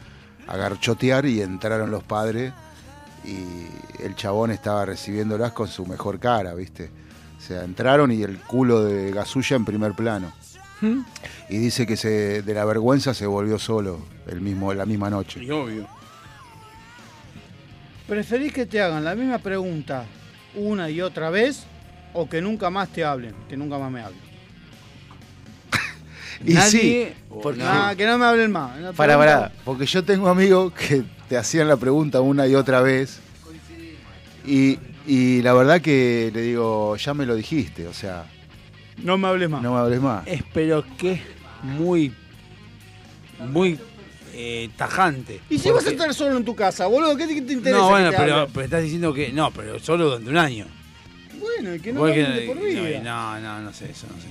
a 0.46 0.56
garchotear 0.56 1.26
y 1.26 1.42
entraron 1.42 1.90
los 1.90 2.02
padres 2.02 2.52
y 3.24 4.02
el 4.02 4.14
chabón 4.16 4.50
estaba 4.50 4.86
recibiéndolas 4.86 5.52
con 5.52 5.68
su 5.68 5.86
mejor 5.86 6.18
cara, 6.18 6.54
¿viste? 6.54 6.90
O 7.50 7.52
sea, 7.52 7.64
entraron 7.64 8.12
y 8.12 8.22
el 8.22 8.38
culo 8.38 8.84
de 8.84 9.10
Gasulla 9.10 9.56
en 9.56 9.64
primer 9.64 9.92
plano. 9.94 10.32
Y 11.48 11.58
dice 11.58 11.84
que 11.84 11.96
se, 11.96 12.42
de 12.42 12.54
la 12.54 12.64
vergüenza 12.64 13.12
se 13.12 13.26
volvió 13.26 13.58
solo 13.58 13.98
el 14.28 14.40
mismo, 14.40 14.72
la 14.72 14.86
misma 14.86 15.10
noche. 15.10 15.42
Y 15.42 15.50
obvio. 15.50 15.88
¿Preferís 18.06 18.52
que 18.52 18.66
te 18.66 18.80
hagan 18.80 19.02
la 19.04 19.16
misma 19.16 19.38
pregunta 19.38 20.04
una 20.54 20.88
y 20.90 21.00
otra 21.00 21.28
vez 21.30 21.64
o 22.12 22.28
que 22.28 22.40
nunca 22.40 22.70
más 22.70 22.88
te 22.90 23.02
hablen? 23.04 23.34
Que 23.48 23.56
nunca 23.56 23.78
más 23.78 23.90
me 23.90 24.00
hablen. 24.02 24.20
Y 26.46 26.54
Nadie- 26.54 26.70
sí, 26.70 27.08
porque, 27.42 27.58
Nah, 27.64 27.96
que 27.96 28.06
no 28.06 28.16
me 28.16 28.26
hablen 28.26 28.52
más. 28.52 28.76
Para, 28.94 29.18
pregunta- 29.18 29.40
para, 29.40 29.52
porque 29.64 29.86
yo 29.86 30.04
tengo 30.04 30.28
amigos 30.28 30.72
que 30.72 31.02
te 31.28 31.36
hacían 31.36 31.66
la 31.66 31.76
pregunta 31.76 32.20
una 32.20 32.46
y 32.46 32.54
otra 32.54 32.80
vez. 32.80 33.18
Y, 34.46 34.78
y 35.06 35.42
la 35.42 35.52
verdad 35.54 35.80
que 35.80 36.30
le 36.32 36.42
digo, 36.42 36.96
ya 36.96 37.14
me 37.14 37.26
lo 37.26 37.34
dijiste, 37.34 37.86
o 37.86 37.92
sea, 37.92 38.24
No 38.98 39.16
me 39.18 39.28
hables 39.28 39.48
más. 39.50 39.62
no 39.62 39.74
me 39.74 39.78
hables 39.80 40.00
más. 40.00 40.26
Espero 40.26 40.84
que 40.98 41.12
es 41.12 41.20
muy, 41.62 42.12
muy 43.50 43.78
eh, 44.34 44.70
tajante. 44.76 45.40
¿Y 45.50 45.58
si 45.58 45.70
vas 45.70 45.86
a 45.86 45.90
estar 45.90 46.12
solo 46.14 46.36
en 46.36 46.44
tu 46.44 46.54
casa, 46.54 46.86
boludo? 46.86 47.16
¿Qué 47.16 47.26
te, 47.26 47.32
interesa? 47.34 47.78
No, 47.78 47.88
bueno, 47.90 48.10
pero, 48.16 48.44
estás 48.64 48.82
diciendo 48.82 49.12
que. 49.12 49.32
No, 49.32 49.50
pero 49.50 49.78
solo 49.78 50.04
durante 50.10 50.30
un 50.30 50.36
año. 50.36 50.66
Bueno, 51.38 51.74
y 51.74 51.80
que 51.80 51.92
no 51.92 52.04
que- 52.04 52.22
de 52.22 52.46
por 52.46 52.60
vida. 52.60 53.00
No, 53.02 53.40
no, 53.40 53.60
no 53.62 53.72
sé 53.72 53.90
eso, 53.90 54.06
no 54.08 54.20
sé. 54.20 54.28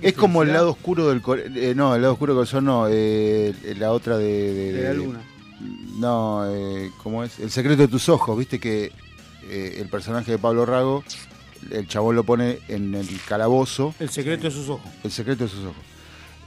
Es 0.02 0.12
como 0.14 0.42
el 0.42 0.52
lado 0.52 0.70
oscuro 0.70 1.08
del 1.08 1.20
corazón. 1.22 1.52
no, 1.76 1.94
el 1.94 2.02
lado 2.02 2.12
oscuro 2.14 2.34
del 2.34 2.38
corazón 2.40 2.64
no. 2.64 2.86
eh, 2.90 3.54
la 3.78 3.92
otra 3.92 4.18
de. 4.18 4.24
De, 4.52 4.72
De 4.72 4.82
la 4.82 4.88
de- 4.90 4.94
luna. 4.96 5.20
No, 5.98 6.44
eh, 6.54 6.90
¿cómo 7.02 7.22
es? 7.24 7.38
El 7.38 7.50
secreto 7.50 7.82
de 7.82 7.88
tus 7.88 8.08
ojos, 8.08 8.38
viste 8.38 8.58
que 8.58 8.90
eh, 9.50 9.78
el 9.80 9.88
personaje 9.88 10.30
de 10.32 10.38
Pablo 10.38 10.64
Rago 10.64 11.04
el 11.70 11.86
chabón 11.86 12.16
lo 12.16 12.24
pone 12.24 12.58
en 12.68 12.94
el 12.94 13.08
calabozo. 13.28 13.94
El 13.98 14.10
secreto 14.10 14.44
de 14.44 14.50
sus 14.50 14.68
ojos. 14.68 14.90
El 15.04 15.10
secreto 15.10 15.44
de 15.44 15.50
sus 15.50 15.60
ojos. 15.64 15.82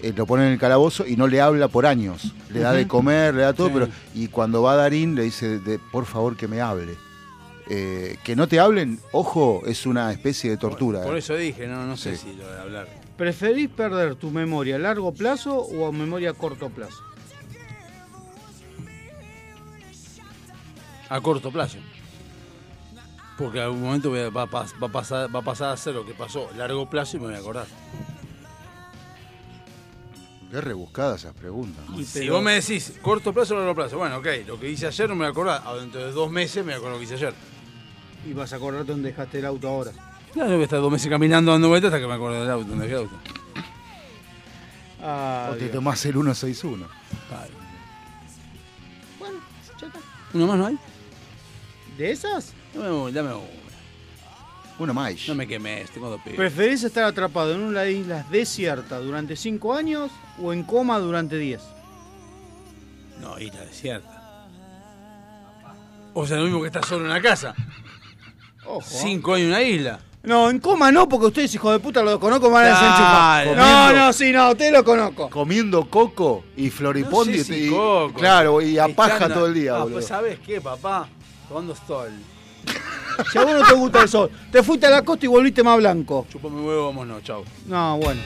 Eh, 0.01 0.13
lo 0.15 0.25
pone 0.25 0.45
en 0.47 0.53
el 0.53 0.59
calabozo 0.59 1.05
y 1.07 1.15
no 1.15 1.27
le 1.27 1.39
habla 1.39 1.67
por 1.67 1.85
años. 1.85 2.33
Le 2.49 2.59
da 2.59 2.73
de 2.73 2.87
comer, 2.87 3.33
le 3.33 3.43
da 3.43 3.53
todo, 3.53 3.67
Sí. 3.67 3.73
pero. 3.73 3.87
Y 4.15 4.27
cuando 4.27 4.61
va 4.61 4.75
Darín 4.75 5.15
le 5.15 5.23
dice, 5.23 5.59
de, 5.59 5.79
por 5.79 6.05
favor 6.05 6.35
que 6.35 6.47
me 6.47 6.61
hable. 6.61 6.95
Eh, 7.69 8.17
que 8.25 8.35
no 8.35 8.47
te 8.47 8.59
hablen, 8.59 8.99
ojo, 9.13 9.61
es 9.65 9.85
una 9.85 10.11
especie 10.11 10.49
de 10.49 10.57
tortura. 10.57 11.01
Por 11.03 11.17
eso 11.17 11.35
dije, 11.35 11.67
no, 11.67 11.85
no 11.85 11.95
sé 11.95 12.17
si 12.17 12.33
lo 12.33 12.51
de 12.51 12.59
hablar. 12.59 12.87
¿Preferís 13.15 13.69
perder 13.69 14.15
tu 14.15 14.31
memoria 14.31 14.75
a 14.75 14.79
largo 14.79 15.13
plazo 15.13 15.55
o 15.59 15.87
a 15.87 15.91
memoria 15.93 16.31
a 16.31 16.33
corto 16.33 16.69
plazo? 16.69 17.01
A 21.07 21.21
corto 21.21 21.51
plazo. 21.51 21.77
Porque 23.37 23.57
en 23.57 23.63
algún 23.65 23.81
momento 23.81 24.09
voy 24.09 24.19
a- 24.19 24.29
va, 24.29 24.43
a 24.43 24.47
pas- 24.47 24.73
va 24.81 24.87
a 24.87 24.91
pasar, 24.91 25.35
va 25.35 25.39
a 25.39 25.43
pasar 25.43 25.69
a 25.73 25.77
ser 25.77 25.95
lo 25.95 26.05
que 26.05 26.13
pasó 26.13 26.49
a 26.53 26.57
largo 26.57 26.89
plazo 26.89 27.17
y 27.17 27.19
me 27.19 27.27
voy 27.27 27.35
a 27.35 27.39
acordar. 27.39 27.65
Qué 30.51 30.61
rebuscadas 30.61 31.21
esas 31.21 31.33
preguntas. 31.35 31.83
¿no? 31.89 31.97
Si 32.03 32.29
vos 32.29 32.43
me 32.43 32.53
decís 32.53 32.93
corto 33.01 33.33
plazo 33.33 33.55
o 33.55 33.57
largo 33.57 33.73
plazo, 33.73 33.97
bueno, 33.97 34.17
ok, 34.17 34.27
lo 34.45 34.59
que 34.59 34.69
hice 34.69 34.85
ayer 34.85 35.09
no 35.09 35.15
me 35.15 35.19
voy 35.21 35.27
a 35.27 35.31
acordar. 35.31 35.63
Ah, 35.65 35.73
Dentro 35.75 36.05
de 36.05 36.11
dos 36.11 36.29
meses 36.29 36.57
me 36.57 36.63
voy 36.65 36.73
a 36.73 36.77
acordar 36.77 36.93
lo 36.93 36.99
que 36.99 37.05
hice 37.05 37.15
ayer. 37.15 37.33
Y 38.25 38.33
vas 38.33 38.53
a 38.53 38.57
acordarte 38.57 38.91
dónde 38.91 39.09
dejaste 39.09 39.39
el 39.39 39.45
auto 39.45 39.67
ahora. 39.67 39.91
Ya, 40.35 40.43
yo 40.45 40.51
voy 40.53 40.61
a 40.61 40.63
estar 40.63 40.79
dos 40.79 40.91
meses 40.91 41.09
caminando 41.09 41.51
dando 41.51 41.69
vueltas 41.69 41.89
hasta 41.91 41.99
que 42.01 42.07
me 42.07 42.13
acuerde 42.13 42.39
del 42.41 42.51
auto, 42.51 42.67
donde 42.69 42.85
dejé 42.87 42.97
el 42.99 43.03
auto. 43.07 43.15
Ah, 45.01 45.47
o 45.49 45.53
te 45.55 45.59
Dios. 45.61 45.71
tomás 45.71 46.05
el 46.05 46.13
161. 46.13 46.85
Bueno, 49.19 49.39
ya 49.81 49.87
está. 49.87 49.99
¿Uno 50.33 50.47
más 50.47 50.57
no 50.57 50.65
hay? 50.67 50.77
¿De 51.97 52.11
esas? 52.11 52.53
Dame 52.73 52.89
uno, 52.91 53.11
dame 53.11 53.29
uno. 53.33 53.43
Uno 54.79 54.93
más. 54.93 55.13
No 55.27 55.35
me 55.35 55.47
quemes, 55.47 55.91
tengo 55.91 56.09
dos 56.09 56.19
pibes. 56.21 56.37
¿Preferís 56.37 56.83
estar 56.83 57.03
atrapado 57.03 57.53
en 57.53 57.61
una 57.61 57.85
isla 57.85 58.25
desierta 58.31 58.97
durante 58.99 59.35
5 59.35 59.73
años 59.75 60.11
o 60.41 60.51
en 60.51 60.63
coma 60.63 60.97
durante 60.99 61.37
10? 61.37 61.61
No, 63.21 63.39
isla 63.39 63.61
desierta. 63.61 64.47
O 66.15 66.25
sea, 66.25 66.37
lo 66.37 66.43
mismo 66.45 66.61
que 66.61 66.67
estar 66.67 66.83
solo 66.85 67.05
en 67.05 67.11
una 67.11 67.21
casa. 67.21 67.53
Cinco 68.81 69.33
años 69.35 69.45
en 69.45 69.51
una 69.51 69.61
isla. 69.61 69.99
No, 70.23 70.49
en 70.49 70.59
coma 70.59 70.89
no, 70.91 71.07
porque 71.09 71.27
ustedes, 71.27 71.53
hijos 71.53 71.73
de 71.73 71.79
puta, 71.79 72.01
lo 72.01 72.17
conozco, 72.19 72.47
a 72.55 72.61
Dale. 72.63 72.69
desenchufar. 72.69 73.57
No, 73.57 73.93
no, 73.93 74.13
sí, 74.13 74.31
no, 74.31 74.51
ustedes 74.51 74.71
lo 74.71 74.83
conozco. 74.83 75.29
Comiendo 75.29 75.89
coco 75.89 76.45
y 76.55 76.69
floripondi. 76.69 77.37
No 77.39 77.43
sé 77.43 77.53
si 77.53 77.67
y- 77.67 77.69
coco. 77.69 78.13
Claro, 78.17 78.61
y 78.61 78.79
a 78.79 78.87
paja 78.87 79.27
todo 79.31 79.47
el 79.47 79.53
día, 79.53 79.75
Ah, 79.75 79.79
boludo. 79.79 79.95
pues 79.95 80.07
¿sabes 80.07 80.39
qué, 80.39 80.61
papá? 80.61 81.07
Tomando 81.49 81.75
sol. 81.75 82.09
Si 83.31 83.37
a 83.37 83.43
vos 83.43 83.53
no 83.53 83.65
te 83.65 83.73
gusta 83.73 84.01
el 84.01 84.09
sol, 84.09 84.31
te 84.51 84.63
fuiste 84.63 84.87
a 84.87 84.89
la 84.89 85.01
costa 85.03 85.25
y 85.25 85.29
volviste 85.29 85.63
más 85.63 85.77
blanco. 85.77 86.25
Chupame 86.29 86.61
huevo, 86.61 86.87
vámonos, 86.87 87.23
chau. 87.23 87.43
No, 87.67 87.97
bueno. 87.97 88.21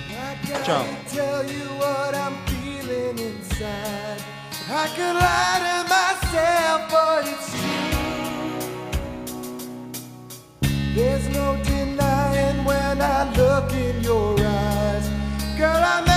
Chao. 0.64 0.84
tell 1.10 1.46
you 1.46 1.66
what 1.78 2.14
I'm 2.16 2.36
feeling 2.46 3.18
inside. 3.20 4.22
I 4.70 4.88
could 4.96 5.16
lie 5.16 5.60
to 5.64 5.84
myself, 5.88 6.92
but 6.92 7.26
it's 7.28 7.52
true. 7.52 7.88
There's 10.94 11.28
no 11.30 11.56
denying 11.64 12.66
when 12.66 13.02
I 13.02 13.32
look 13.36 13.72
in 13.74 14.04
your 14.04 14.36
eyes. 14.40 15.10
Girl, 15.58 15.84
I'm 15.84 16.17